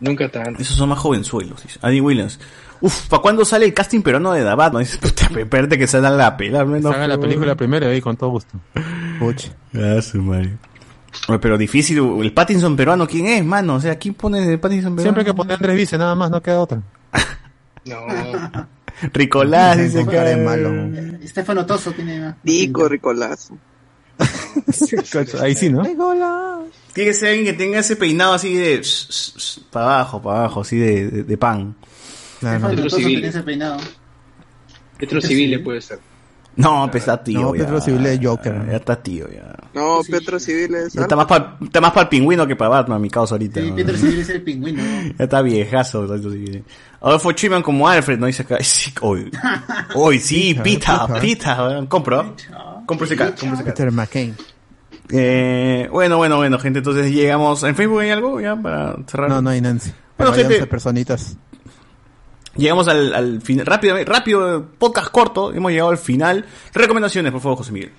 [0.00, 0.60] Nunca tanto.
[0.60, 1.78] Esos son más jovenzuelos, dice.
[1.82, 2.38] Andy Williams.
[2.80, 4.72] Uf, ¿para cuándo sale el casting peruano de Dabat?
[4.72, 6.64] No dice, puta, espérate que salga la pela.
[6.64, 8.58] No, Hagan la película primero ahí con todo gusto.
[9.18, 9.46] Puch.
[9.74, 10.56] Ah, su madre.
[11.40, 13.76] Pero difícil, el Pattinson peruano, ¿quién es, mano?
[13.76, 15.02] O sea, ¿quién pone el Pattinson peruano?
[15.02, 16.82] Siempre que poner Andrés Vice, nada más, no queda otra.
[17.86, 17.98] No.
[19.12, 20.72] Ricolás, dice que malo.
[20.72, 22.34] Eh, Estefano Toso tiene.
[22.42, 23.58] Dico, Ricolazo.
[25.40, 25.82] Ahí sí, ¿no?
[25.82, 28.80] Tiene que ser alguien que tenga ese peinado así de...
[29.70, 31.74] para abajo, para abajo, así de, de, de pan.
[32.40, 32.56] Claro.
[32.56, 33.78] Estefano Toso tiene ese peinado.
[34.98, 35.98] Petro Civil puede ser.
[36.56, 37.62] No, pues está tío No, ya.
[37.62, 38.66] Petro Civil es Joker.
[38.70, 39.54] Ya está tío, ya.
[39.74, 40.94] No, Petro Civil es.
[40.94, 43.60] Está más para está más el pingüino que para Batman, mi causa ahorita.
[43.60, 43.76] Sí, ¿no?
[43.76, 44.82] Peter Civil es el pingüino.
[45.18, 46.06] Ya está viejazo.
[46.06, 46.64] Petro Civil.
[47.00, 48.26] Adolfo Chiman como Alfred, ¿no?
[48.26, 48.58] Dice acá.
[48.62, 49.30] Sí, hoy,
[49.94, 51.20] hoy sí, pita, Pita.
[51.20, 51.86] pita.
[51.88, 52.34] Compro.
[52.86, 53.74] Compro ese cat, compro ese cat.
[53.76, 54.34] Peter McCain.
[55.10, 56.78] Eh, bueno, bueno, bueno, gente.
[56.78, 57.62] Entonces llegamos.
[57.64, 59.28] ¿En Facebook hay algo ya para cerrar?
[59.28, 59.90] No, no hay Nancy.
[60.16, 60.54] Bueno, Pero gente.
[60.54, 61.36] 11 personitas.
[62.56, 63.66] Llegamos al, al final.
[63.66, 65.52] Rápido, rápido, podcast corto.
[65.52, 66.44] Hemos llegado al final.
[66.72, 67.92] Recomendaciones, por favor, José Miguel.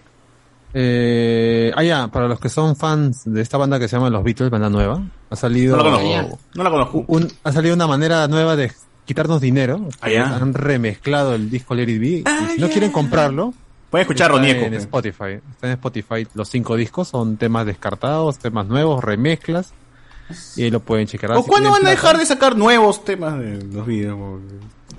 [0.78, 4.24] Eh, ah, ya, para los que son fans de esta banda que se llama Los
[4.24, 5.78] Beatles, banda nueva, ha salido.
[5.78, 6.40] No la conozco.
[6.54, 7.06] No la conozco.
[7.08, 8.72] un- ha salido una manera nueva de
[9.06, 9.88] quitarnos dinero.
[10.02, 10.36] Ah, ya.
[10.36, 12.08] Han remezclado el disco Let It Be.
[12.08, 12.24] Y
[12.56, 13.54] si no quieren comprarlo,
[13.90, 14.74] Pueden escuchar está Ronieco, En.
[14.74, 15.40] Spotify.
[15.52, 16.28] Está en Spotify.
[16.34, 19.74] Los cinco discos son temas descartados, temas nuevos, remezclas.
[20.56, 21.32] Y ahí lo pueden checar.
[21.34, 24.18] ¿O cuándo van a dejar de sacar nuevos temas de los videos?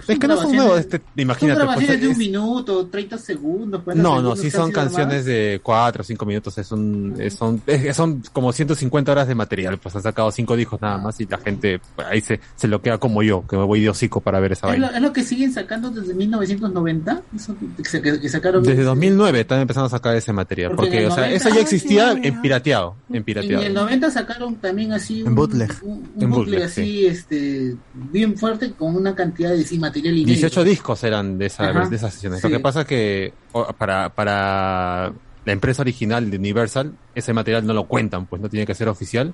[0.08, 0.78] Es que no son nuevos.
[0.80, 1.56] Este, Son imagínate.
[1.58, 3.82] pues, grabaciones de un es- minuto, 30 segundos.
[3.82, 5.24] 40 No, no, segundos, sí casi son canciones más.
[5.24, 9.34] de 4 o 5 minutos, es un, es- son, es- son como 150 horas de
[9.34, 12.68] material, pues han sacado 5 discos nada más y la gente pues, ahí se, se
[12.68, 14.96] lo queda como yo, que me voy de hocico para ver esa ¿Es lo, vaina.
[14.98, 17.22] es lo que siguen sacando desde 1990?
[17.34, 17.54] Eso
[17.92, 21.14] que, que- sacaron Desde 2009 están empezando a sacar ese material, Porque porque, en o
[21.14, 23.62] sea, 90 eso ya ah, existía sí, en pirateado, en En pirateado.
[23.62, 25.70] el 90 sacaron también así un, En bootleg.
[25.82, 30.14] un, un En bootleg bootleg, así, este, bien fuerte con una cantidad de sí, material
[30.18, 30.32] inédito.
[30.40, 32.40] 18 discos eran de, esa, de esas sesiones.
[32.40, 32.48] sí.
[32.48, 33.32] Lo que pasa es que
[33.78, 35.12] para, para
[35.44, 38.88] la empresa original de Universal, ese material no lo cuentan, pues no tiene que ser
[38.88, 39.32] oficial.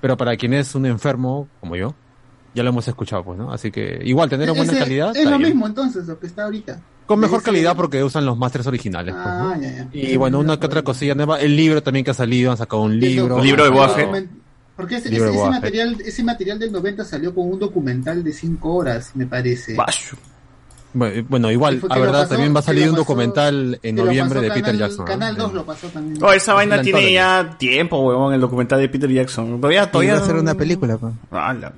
[0.00, 1.94] Pero para quien es un enfermo, como yo,
[2.54, 3.52] ya lo hemos escuchado, pues, ¿no?
[3.52, 5.16] Así que igual, tener una buena Ese- calidad.
[5.16, 5.50] Es lo bien.
[5.50, 6.80] mismo entonces, lo que está ahorita.
[7.06, 9.14] Con mejor Ese- calidad porque usan los masters originales.
[9.14, 9.48] pues, ¿no?
[9.50, 9.88] Ah, ya, ya.
[9.92, 11.40] Y bueno, una que otra cosilla nueva.
[11.40, 13.42] El libro también que ha salido, han sacado un libro.
[13.42, 14.28] libro de Boba Fett.
[14.76, 18.74] Porque ese, ese- ese material, ese material del 90 salió con un documental de 5
[18.74, 19.74] horas, me parece.
[20.92, 22.96] Bueno, bueno, igual, fue a que lo verdad, pasó- también va a salir un pasó-
[23.02, 24.98] documental en noviembre de Peter Canal- Jackson.
[24.98, 25.04] ¿no?
[25.04, 26.24] Canal 2 lo pasó también.
[26.24, 29.60] Oh, esa vaina tiene ya tiempo, huevón, el documental de Peter Jackson.
[29.60, 30.14] Todavía, todavía.
[30.14, 31.12] va a ser una película, pues.
[31.30, 31.72] Ala.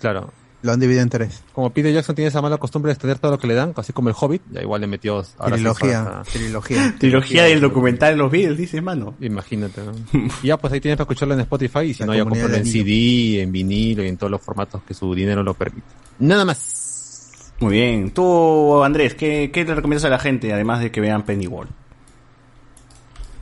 [0.00, 0.32] Claro.
[0.64, 1.42] Lo han dividido en tres.
[1.52, 3.92] Como Peter Jackson tiene esa mala costumbre de extender todo lo que le dan, así
[3.92, 6.94] como el Hobbit, ya igual le metió ahora sí Trilogía, falta- trilogía.
[6.98, 9.14] Trilogía del documental de los Beatles, dice, mano.
[9.20, 9.92] Imagínate, ¿no?
[10.42, 12.56] y ya, pues ahí tienes para escucharlo en Spotify y si La no, ya comprarlo
[12.56, 15.86] en CD, en vinilo y en todos los formatos que su dinero lo permite.
[16.20, 17.52] Nada más.
[17.60, 18.10] Muy bien.
[18.12, 21.70] Tú, Andrés, ¿qué, qué le recomiendas a la gente, además de que vean Pennyworld?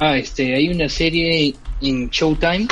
[0.01, 2.67] Ah, este, hay una serie en Showtime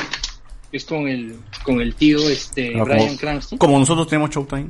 [0.73, 3.59] es con el con el tío este Ah, Brian como, Cranston.
[3.59, 4.69] como nosotros tenemos Showtime.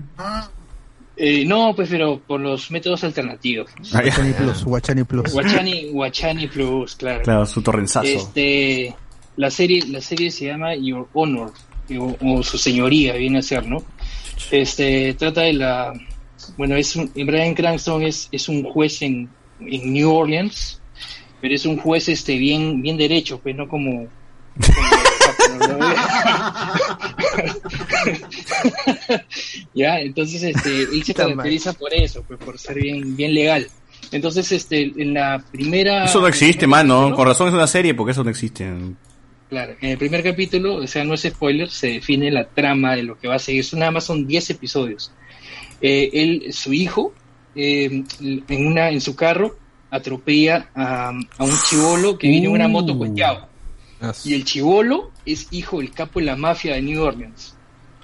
[1.16, 3.70] Eh, no, pues pero por los métodos alternativos.
[3.92, 4.00] Ah.
[4.00, 5.32] Guachani Plus, Guachani Plus.
[5.32, 7.22] Guachani, Guachani Plus, claro.
[7.22, 8.06] Claro, su torrenzazo.
[8.06, 8.94] Este,
[9.36, 11.52] la serie, la serie se llama Your Honor,
[12.20, 13.82] o su señoría viene a ser, ¿no?
[14.50, 15.92] Este, trata de la,
[16.56, 19.28] bueno, es un, Brian Cranston es, es un juez en,
[19.60, 20.80] en New Orleans,
[21.40, 24.06] pero es un juez este bien, bien derecho, pues no como,
[29.74, 33.66] ya, entonces este, él se caracteriza por eso, pues por ser bien, bien legal.
[34.12, 37.10] Entonces, este, en la primera Eso no existe, mano.
[37.10, 38.68] capítulo- Con razón es una serie, porque eso no existe.
[39.48, 43.02] Claro, en el primer capítulo, o sea, no es spoiler, se define la trama de
[43.04, 43.60] lo que va a seguir.
[43.60, 45.12] Eso nada más son 10 episodios.
[45.80, 47.14] Eh, él, su hijo,
[47.54, 49.56] eh, en una en su carro,
[49.90, 52.96] atropella a, a un chivolo que viene en una moto
[54.24, 57.56] Y el chivolo es hijo del capo de la mafia de New Orleans.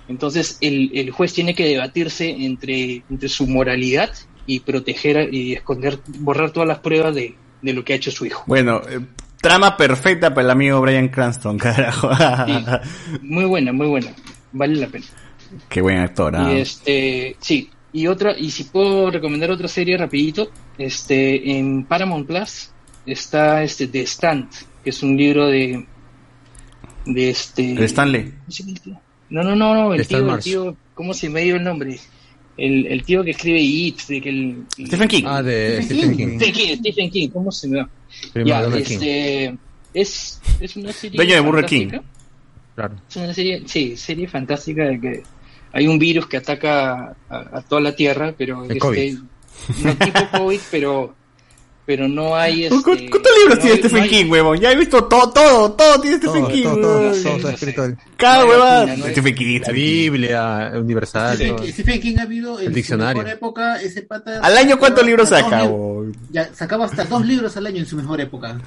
[0.09, 4.11] Entonces, el, el juez tiene que debatirse entre, entre su moralidad
[4.47, 8.27] y proteger y esconder, borrar todas las pruebas de, de lo que ha hecho su
[8.27, 8.45] hijo.
[8.47, 9.01] Bueno, eh,
[9.41, 12.11] trama perfecta para el amigo Brian Cranston, carajo.
[13.23, 14.13] Muy buena, muy buena.
[14.53, 15.07] Vale la pena.
[15.69, 16.37] Qué buen actor.
[16.37, 16.53] ah.
[16.53, 22.27] Y este, sí, y otra, y si puedo recomendar otra serie rapidito, este, en Paramount
[22.27, 22.71] Plus
[23.07, 24.49] está este The Stand,
[24.87, 25.85] que es un libro de
[27.07, 28.33] de este El Stanley.
[29.31, 31.99] No, no, no, no, el Stan tío, el tío, ¿cómo se me dio el nombre?
[32.57, 35.25] El, el tío que escribe It, de que el Stephen King.
[35.27, 36.37] Ah, de Stephen King.
[36.37, 37.91] Stephen King, Stephen King, ¿cómo se me va?
[38.45, 38.77] Ya, King.
[38.77, 39.59] este,
[39.93, 41.89] es, es una serie Dueño de Burger King.
[42.77, 42.95] Claro.
[43.11, 45.23] Es una serie, sí, serie fantástica de que
[45.73, 49.19] hay un virus que ataca a, a toda la Tierra, pero El este, COVID.
[49.83, 51.17] no tipo COVID, pero
[51.87, 54.59] pero no hay este, ¿Cu- ¿Cuántos libros no tiene hay- Stephen no hay- King, huevón?
[54.59, 56.63] Ya he visto todo, todo, todo tiene Stephen Todo, King.
[56.65, 57.97] todo, todo, todo está escrito él.
[58.17, 58.97] Cada No hay huevada.
[59.13, 59.61] Stephen King.
[59.67, 61.35] La Biblia, Universal.
[61.37, 61.67] Stephen, todo.
[61.69, 63.23] Stephen King ha habido en El diccionario.
[63.23, 64.41] su mejor época, ese pata...
[64.43, 65.63] ¿Al año cuántos libros saca,
[66.31, 68.59] Ya, sacaba hasta dos libros al año en su mejor época.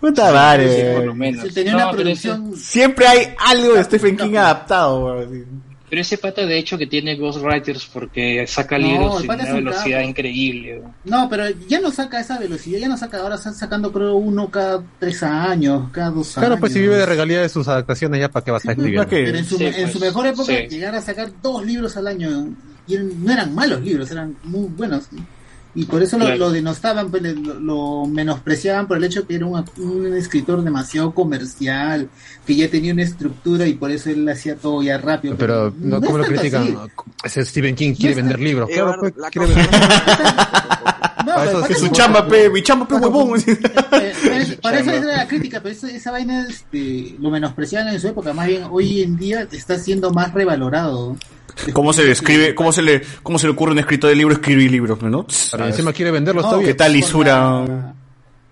[0.00, 0.92] Puta Sí, madre.
[0.96, 1.46] por lo menos.
[1.46, 2.56] Sí, tenía No, una producción...
[2.56, 5.69] Siempre hay algo de Stephen King adaptado, huevón.
[5.90, 9.54] Pero ese pata de hecho que tiene Ghostwriters porque saca No, libros en pata una
[9.54, 10.82] velocidad increíble.
[11.04, 14.48] No, pero ya no saca esa velocidad, ya no saca, ahora están sacando creo uno
[14.48, 16.46] cada tres años, cada dos años.
[16.46, 19.04] Claro, pues si vive de regalía de sus adaptaciones, ya para qué vas a escribir.
[19.08, 20.68] Pero en su, Sí, en pues, su mejor época sí.
[20.68, 22.54] llegar a sacar dos libros al año
[22.86, 25.08] y no eran malos libros, eran muy buenos.
[25.72, 26.38] Y por eso lo, Claro.
[26.38, 31.12] lo denostaban, pues, lo, lo menospreciaban por el hecho que era un, un escritor demasiado
[31.14, 32.08] comercial,
[32.44, 35.36] que ya tenía una estructura y por eso él hacía todo ya rápido.
[35.38, 36.62] Pero, no, ¿cómo lo es tanto critican?
[36.62, 36.90] así.
[37.22, 38.68] Ese Stephen King quiere está- vender libros.
[38.68, 39.68] Eh, Claro, pues, la quiere vender.
[41.20, 43.40] No, Para eso pero eso, que su chamba, pe, mi chamba, pe, huevón.
[43.44, 48.08] Pero- Para eso era la crítica, pero eso- esa vaina este, lo menospreciaban en su
[48.08, 48.32] época.
[48.32, 51.16] Más bien, hoy en día está siendo más revalorado.
[51.72, 54.16] ¿Cómo se le escribe, cómo se le, cómo se le ocurre a un escritor de
[54.16, 55.26] libro escribir libros, no?
[55.50, 56.68] Pero encima quiere venderlos No, todavía.
[56.68, 57.34] ¿Qué tal por lisura?
[57.66, 57.94] la-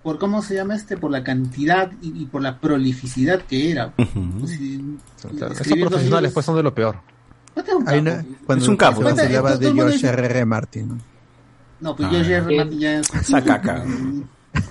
[0.02, 3.90] por cómo se llama este, por la cantidad y, y por la prolificidad que era.
[3.94, 4.08] Pues,
[4.50, 4.78] sí,
[5.20, 6.96] Claro, Estos escribiendo profesionales libros- pues son de lo peor.
[7.86, 10.44] Hay una- cuando Es un capo, se hablaba Todo de George R.R.
[10.46, 11.00] Martin.
[11.80, 11.94] ¿no?
[11.96, 12.12] Pues Ah.
[12.12, 13.84] yo ya Martin ya Esa caca.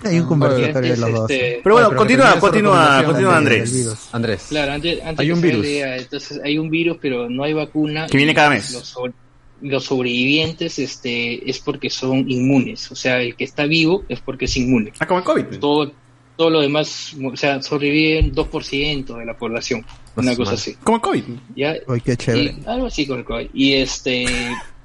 [0.04, 1.30] Hay un conversatorio de los dos.
[1.32, 4.08] Este, Pero bueno, Ay, pero continúa, continúa, continúa Andrés.
[4.12, 4.46] Andrés.
[4.50, 5.66] Claro, antes, antes Hay un virus.
[5.66, 8.08] entonces hay un virus, pero no hay vacuna.
[8.08, 8.72] Que viene cada mes.
[8.74, 9.14] Los, sobre-
[9.62, 12.92] los sobrevivientes este, es porque son inmunes.
[12.92, 14.94] O sea, el que está vivo es porque es inmune.
[15.00, 15.60] Ah, como el COVID.
[15.60, 15.92] Todo,
[16.36, 19.84] todo lo demás, o sea, sobreviven 2% de la población.
[20.16, 20.76] Una cosa así.
[20.84, 21.24] Como el COVID.
[21.56, 21.76] ¿ya?
[21.88, 22.56] Uy, qué chévere.
[22.64, 23.48] Y algo así con el COVID.
[23.54, 24.26] Y este,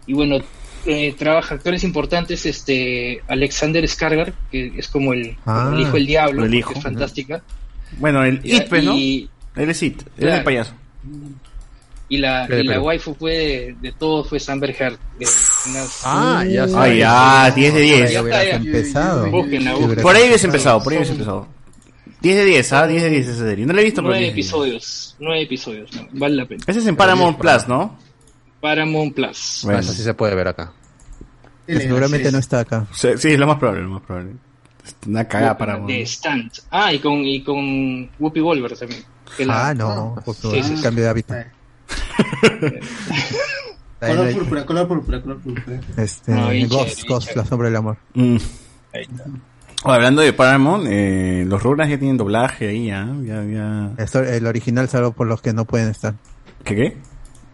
[0.06, 0.38] y bueno,
[0.86, 6.06] eh, trabaja actores importantes, este, Alexander Skargar, que es como el, Ah, el hijo del
[6.06, 6.72] diablo, el hijo.
[6.72, 7.42] que es fantástica.
[7.98, 8.94] Bueno, el Ya, It, ¿no?
[8.96, 10.36] y- Él es It, él es Claro.
[10.38, 10.72] el payaso.
[12.08, 14.98] Y la, y la waifu fue de, de todo fue Amber Heard.
[15.18, 15.26] de
[15.70, 16.74] unas- Ah, ya sé.
[16.76, 16.88] Ah,
[17.48, 18.12] ya, 10 de 10.
[18.12, 18.50] Ya está, ya.
[18.56, 19.30] empezado.
[19.30, 20.02] Búsquenla, búsquenla.
[20.02, 21.48] Por ahí hubiese empezado, por ahí hubiese empezado.
[22.20, 22.86] 10 de 10, ¿ah?
[22.86, 23.64] 10 de 10 esa serie.
[23.66, 24.46] No la he visto, pero Nueve 10 de 10.
[24.46, 26.62] episodios, nueve episodios, no, vale la pena.
[26.66, 27.98] Ese es en Paramount Plus, ¿no?
[28.62, 29.60] Paramount Plus.
[29.64, 30.72] Bueno, eso sí se puede ver acá.
[31.66, 32.86] Seguramente no está acá.
[32.92, 34.32] Sí, sí, es lo más probable, lo más probable.
[34.84, 35.88] Es Una cagada Paramount.
[35.90, 36.50] De Stand.
[36.70, 39.02] Ah, y con, y con Whoopi Wolver también.
[39.38, 40.82] la- Ah, no, por Sí, sí, sí.
[40.82, 41.34] cambio de hábito.
[44.00, 45.80] Color púrpura, color púrpura, color púrpura.
[45.96, 47.98] Este, No, bien Ghost, chévere, Ghost, la sombra del amor.
[48.14, 48.36] Mm.
[49.84, 53.08] Oh, hablando de Paramount, eh, los Rugrats ya tienen doblaje ahí, ¿ah?
[53.22, 53.90] Ya, ya.
[54.02, 56.14] Esto- el original, salvo por los que no pueden estar.
[56.64, 56.96] ¿Qué qué?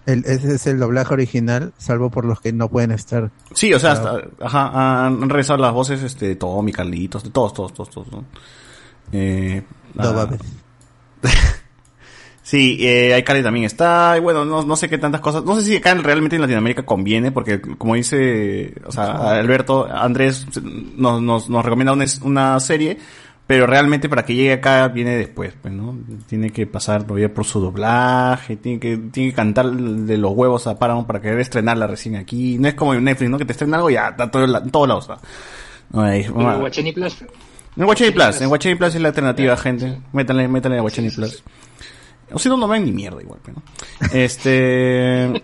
[0.08, 3.30] El, ese es el doblaje original, salvo por los que no pueden estar.
[3.52, 7.52] Sí, o sea, hasta, ajá, han, regresado las voces este, de Tommy, Carlitos, de todos,
[7.52, 8.10] todos, todos, todos.
[8.10, 8.24] ¿no?
[9.12, 9.62] Eh,
[9.98, 10.40] ah, va a ver.
[12.42, 15.64] Sí, eh, iCarly también está, y bueno, no, no sé qué tantas cosas, no sé
[15.64, 20.46] si acá realmente en Latinoamérica conviene, porque como dice, o sea, Alberto, Andrés
[20.96, 22.96] nos, nos, nos recomienda una, una serie,
[23.48, 25.98] pero realmente para que llegue acá viene después, pues, ¿no?
[26.28, 30.66] Tiene que pasar todavía por su doblaje, tiene que, tiene que cantar de los huevos
[30.66, 33.38] a Paramount para querer estrenarla recién aquí, no es como en Netflix, ¿no?
[33.38, 35.16] Que te estrena algo y ya, está todo, en todos lados, ¿no?
[35.90, 37.22] No, ahí, Pero vamos a- Guachani Plus.
[37.76, 39.98] en Guachani Plus, en Guachani Plus es la alternativa, gente.
[40.12, 41.42] Métanle, métanle a Guachani Plus.
[42.30, 43.62] O si no, no ven ni mierda igual, pero.
[44.12, 44.50] Este.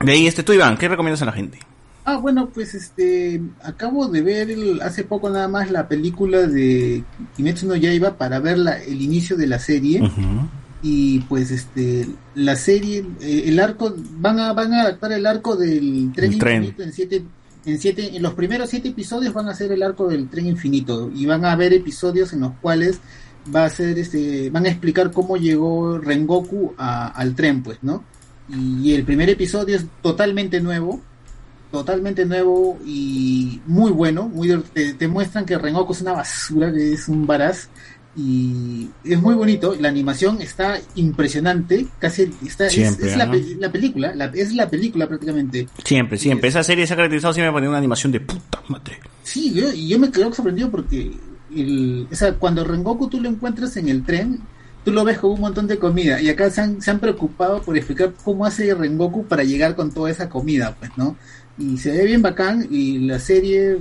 [0.00, 1.58] De ahí, este, tú Iván, ¿qué recomiendas a la gente?
[2.08, 7.02] Ah, bueno, pues este, acabo de ver el- hace poco nada más la película de
[7.36, 10.00] Kimetsu no Yaiba para ver la- el inicio de la serie
[10.82, 15.56] y pues este, la serie, eh, el arco, van a van a adaptar el arco
[15.56, 16.56] del tren El tren.
[16.62, 17.24] infinito en siete,
[17.64, 21.10] en siete, en los primeros siete episodios van a ser el arco del tren infinito
[21.12, 23.00] y van a haber episodios en los cuales
[23.52, 28.04] va a ser este, van a explicar cómo llegó Rengoku a- al tren, pues, ¿no?
[28.48, 31.00] Y el primer episodio es totalmente nuevo,
[31.70, 34.28] totalmente nuevo y muy bueno.
[34.28, 37.68] Muy, te, te muestran que Rengoku es una basura, que es un varaz.
[38.18, 39.76] Y es muy bonito.
[39.78, 41.86] La animación está impresionante.
[41.98, 43.32] Casi está, es- Siempre, es, la, ¿no?
[43.32, 45.68] pe- la película, la- es la película prácticamente.
[45.84, 46.48] Siempre, siempre.
[46.48, 48.98] Esa serie se ha caracterizado siempre por una animación de puta madre.
[49.22, 51.12] Sí, yo, y yo me quedo sorprendido porque
[51.54, 54.40] el, o sea, cuando Rengoku tú lo encuentras en el tren,
[54.84, 56.18] tú lo ves con un montón de comida.
[56.20, 59.90] Y acá se han, se han preocupado por explicar cómo hace Rengoku para llegar con
[59.92, 61.16] toda esa comida, pues, ¿no?
[61.58, 63.78] Y se ve bien bacán y la serie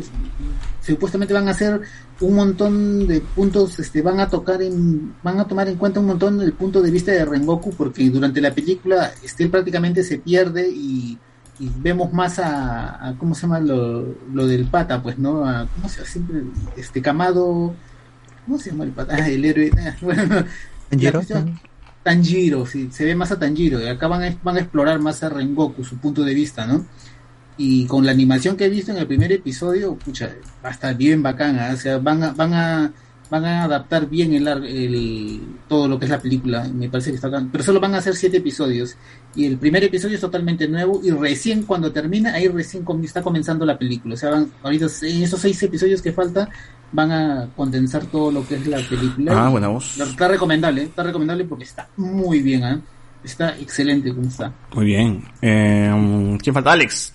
[0.81, 1.81] supuestamente van a hacer
[2.21, 6.05] un montón de puntos, este, van a tocar en, van a tomar en cuenta un
[6.05, 10.69] montón el punto de vista de Rengoku porque durante la película este prácticamente se pierde
[10.69, 11.17] y,
[11.59, 15.45] y vemos más a, a- cómo se llama lo, lo del pata, pues, ¿no?
[15.45, 16.43] A, ¿Cómo se llama siempre?
[16.77, 17.75] Este Kamado,
[18.45, 19.15] ¿cómo se llama el pata?
[19.19, 19.71] Ah, el héroe.
[19.77, 20.45] ah, bueno,
[20.89, 21.25] ¿Tanjiro?
[22.03, 23.81] Tanjiro, sí, se ve más a Tanjiro.
[23.81, 26.85] Y acá van a, van a explorar más a Rengoku, su punto de vista, ¿no?
[27.57, 30.29] Y con la animación que he visto en el primer episodio, pucha,
[30.63, 31.71] va a estar bien bacana.
[31.73, 32.91] O sea, van a, van a,
[33.29, 36.67] van a adaptar bien el, el todo lo que es la película.
[36.73, 37.49] Me parece que está bacán.
[37.51, 38.97] Pero solo van a ser siete episodios.
[39.35, 40.99] Y el primer episodio es totalmente nuevo.
[41.03, 44.15] Y recién cuando termina, ahí recién está comenzando la película.
[44.15, 46.49] O sea, van, ahorita en esos seis episodios que falta,
[46.91, 49.45] van a condensar todo lo que es la película.
[49.45, 49.97] Ah, buena voz.
[49.99, 52.81] Está recomendable, está recomendable porque está muy bien, ¿ah?
[53.23, 54.53] Está excelente como está.
[54.73, 55.23] Muy bien.
[55.41, 56.73] Eh, ¿Quién falta?
[56.73, 57.11] Alex.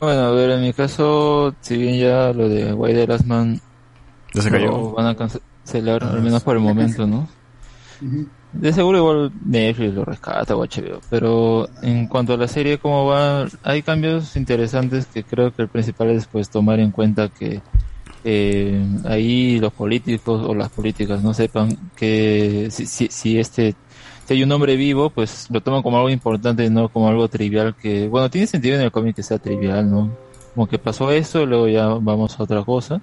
[0.00, 3.60] Bueno, a ver, en mi caso, si bien ya lo de White the Last Man
[4.32, 4.92] Ya se lo cayó.
[4.92, 7.28] van a cancelar, Ah, al menos por el momento, ¿no?
[8.52, 13.06] De seguro igual Netflix lo rescata o HBO, pero en cuanto a la serie cómo
[13.06, 17.60] va, hay cambios interesantes que creo que el principal es pues tomar en cuenta que
[18.24, 23.74] eh, ahí los políticos o las políticas no sepan que si, si, si este
[24.30, 27.74] si hay un hombre vivo pues lo toman como algo importante no como algo trivial
[27.74, 30.08] que bueno tiene sentido en el cómic que sea trivial no
[30.54, 33.00] como que pasó eso luego ya vamos a otra cosa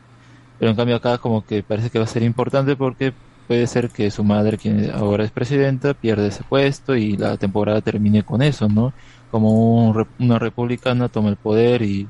[0.58, 3.14] pero en cambio acá como que parece que va a ser importante porque
[3.46, 7.82] puede ser que su madre, quien ahora es presidenta, pierda ese puesto y la temporada
[7.82, 8.94] termine con eso, ¿no?
[9.32, 12.08] Como un una republicana toma el poder y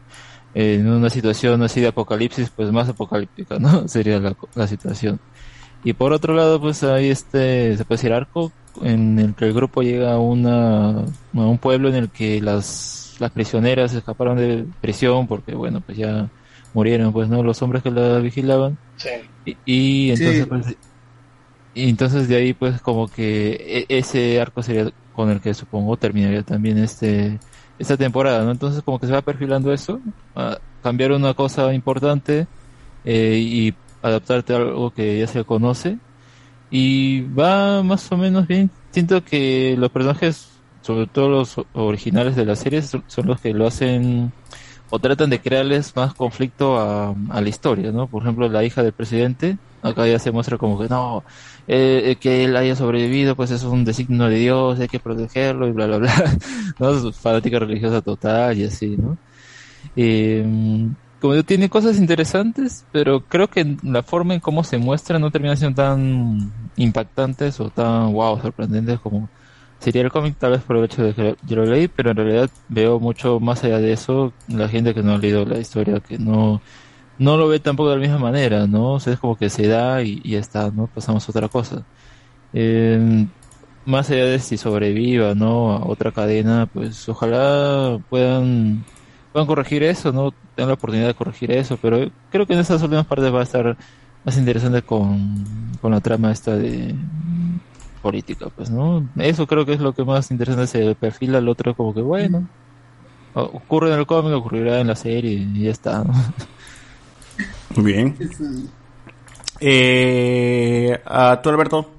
[0.56, 3.88] eh, en una situación así de apocalipsis, pues más apocalíptica, ¿no?
[3.90, 4.20] Sería
[4.56, 5.20] la situación.
[5.88, 8.52] Y por otro lado, pues hay este, se puede decir arco,
[8.82, 13.16] en el que el grupo llega a una, a un pueblo en el que las,
[13.20, 16.28] las prisioneras escaparon de prisión porque, bueno, pues ya
[16.74, 17.42] murieron, pues, ¿no?
[17.42, 18.78] Los hombres que la vigilaban.
[18.98, 19.10] Sí.
[19.46, 20.50] Y, y entonces, Sí.
[20.50, 20.76] pues,
[21.74, 25.96] y entonces de ahí pues como que e- ese arco sería con el que supongo
[25.96, 27.40] terminaría también este
[27.80, 28.52] esta temporada, ¿no?
[28.52, 30.02] Entonces como que se va perfilando eso,
[30.36, 32.46] a cambiar una cosa importante
[33.06, 35.98] eh, y adaptarte a algo que ya se conoce
[36.70, 38.70] y va más o menos bien.
[38.92, 40.50] Siento que los personajes,
[40.82, 44.32] sobre todo los originales de la serie, son, los que lo hacen
[44.90, 48.08] o tratan de crearles más conflicto a, la historia, ¿no?
[48.08, 51.24] Por ejemplo, la hija del presidente, acá ya se muestra como que no,
[51.68, 55.68] eh, eh, que él haya sobrevivido, pues es un designio de Dios, hay que protegerlo
[55.68, 56.38] y bla, bla, bla.
[56.80, 56.92] ¿No?
[56.92, 59.18] Es fanática religiosa total y así, ¿no?
[59.96, 60.46] Eh,
[61.22, 65.32] como digo, tiene cosas interesantes, pero creo que la forma en cómo se muestra no
[65.32, 69.30] termina siendo tan impactantes o tan wow, sorprendentes como
[69.80, 72.18] sería el cómic, tal vez por el hecho de que yo lo leí, pero en
[72.18, 76.00] realidad veo mucho más allá de eso la gente que no ha leído la historia,
[76.00, 76.62] que no,
[77.20, 78.94] no lo ve tampoco de la misma manera, ¿no?
[78.94, 80.88] O sea, es como que se da y, está, ¿no?
[80.88, 81.84] Pasamos a otra cosa.
[82.54, 83.28] Eh,
[83.86, 85.72] más allá de si sobreviva, ¿no?
[85.74, 88.86] A otra cadena, pues ojalá puedan,
[89.38, 90.34] puedan corregir eso, ¿no?
[90.56, 93.44] Tengan la oportunidad de corregir eso, pero creo que en esas últimas partes va a
[93.44, 93.78] estar
[94.26, 95.46] más interesante con,
[95.80, 96.96] con la trama esta de
[98.02, 99.08] política, pues, ¿no?
[99.16, 102.48] Eso creo que es lo que más interesante se perfila, el otro como que, bueno,
[103.36, 106.14] ocurre en el cómic, ocurrirá en la serie y ya está, ¿no?
[107.76, 108.18] Muy bien.
[109.60, 111.92] Eh, ¿a ¿Tú, Alberto?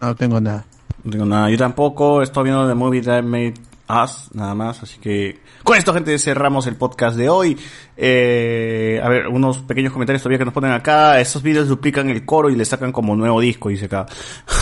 [0.00, 0.64] No tengo nada.
[1.02, 1.50] No tengo nada.
[1.50, 2.22] Yo tampoco.
[2.22, 3.54] Estoy viendo The Movie That Made
[3.88, 4.82] Us, nada más.
[4.82, 7.56] Así que con esto, gente, cerramos el podcast de hoy.
[7.96, 11.20] Eh, a ver, unos pequeños comentarios todavía que nos ponen acá.
[11.20, 14.06] Estos vídeos duplican el coro y le sacan como nuevo disco, dice acá.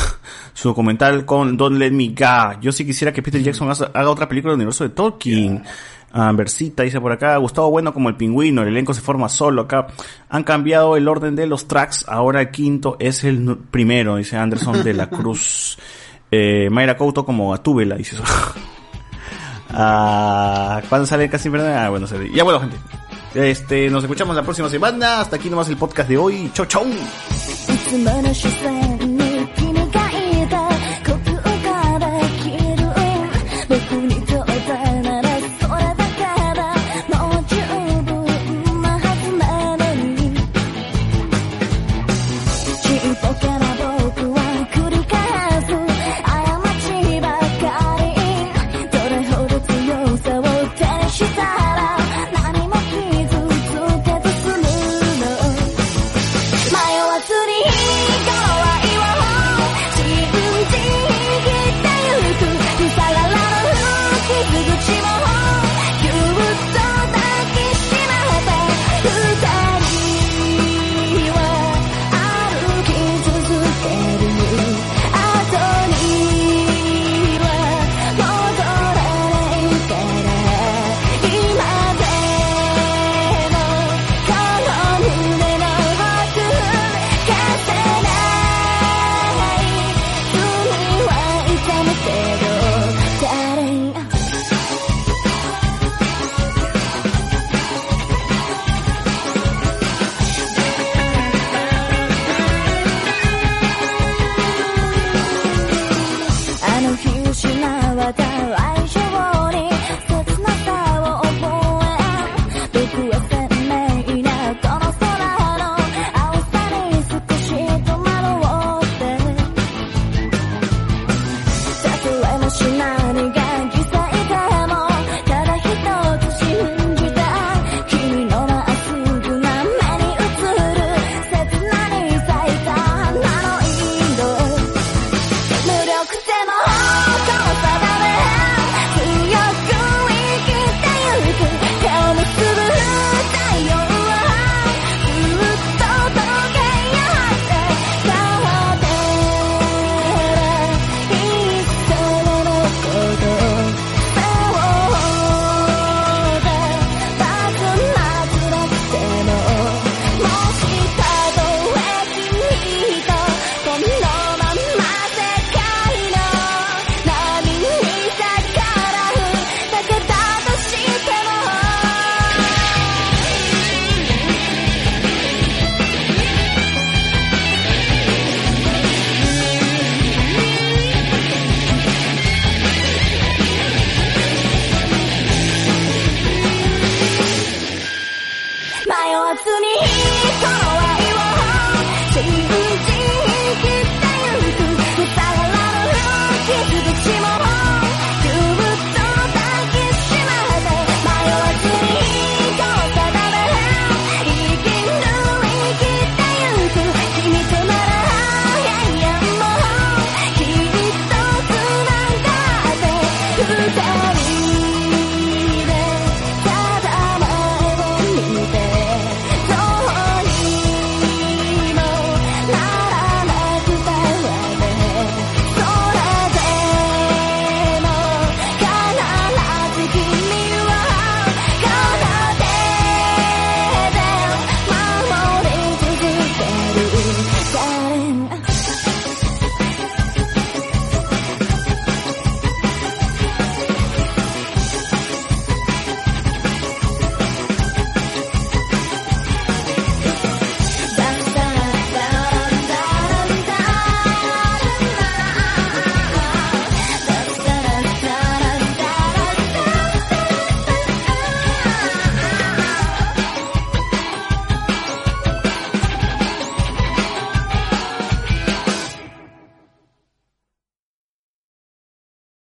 [0.54, 2.60] Su documental con Don't Let Me Go.
[2.60, 5.62] Yo sí quisiera que Peter Jackson haga otra película del universo de Tolkien.
[6.12, 9.62] Ah, Versita dice por acá, Gustavo Bueno como el pingüino, el elenco se forma solo
[9.62, 9.88] acá.
[10.30, 14.82] Han cambiado el orden de los tracks, ahora el quinto es el primero, dice Anderson
[14.82, 15.76] de la Cruz.
[16.30, 18.24] Eh, Mayra Couto como Gatúbela, dice eso.
[19.78, 21.84] Ah, ¿Cuándo sale casi verdad?
[21.84, 22.30] Ah, bueno, sale.
[22.32, 22.76] Ya bueno, gente.
[23.34, 25.20] Este, nos escuchamos la próxima semana.
[25.20, 26.50] Hasta aquí nomás el podcast de hoy.
[26.54, 26.86] Chau, chau.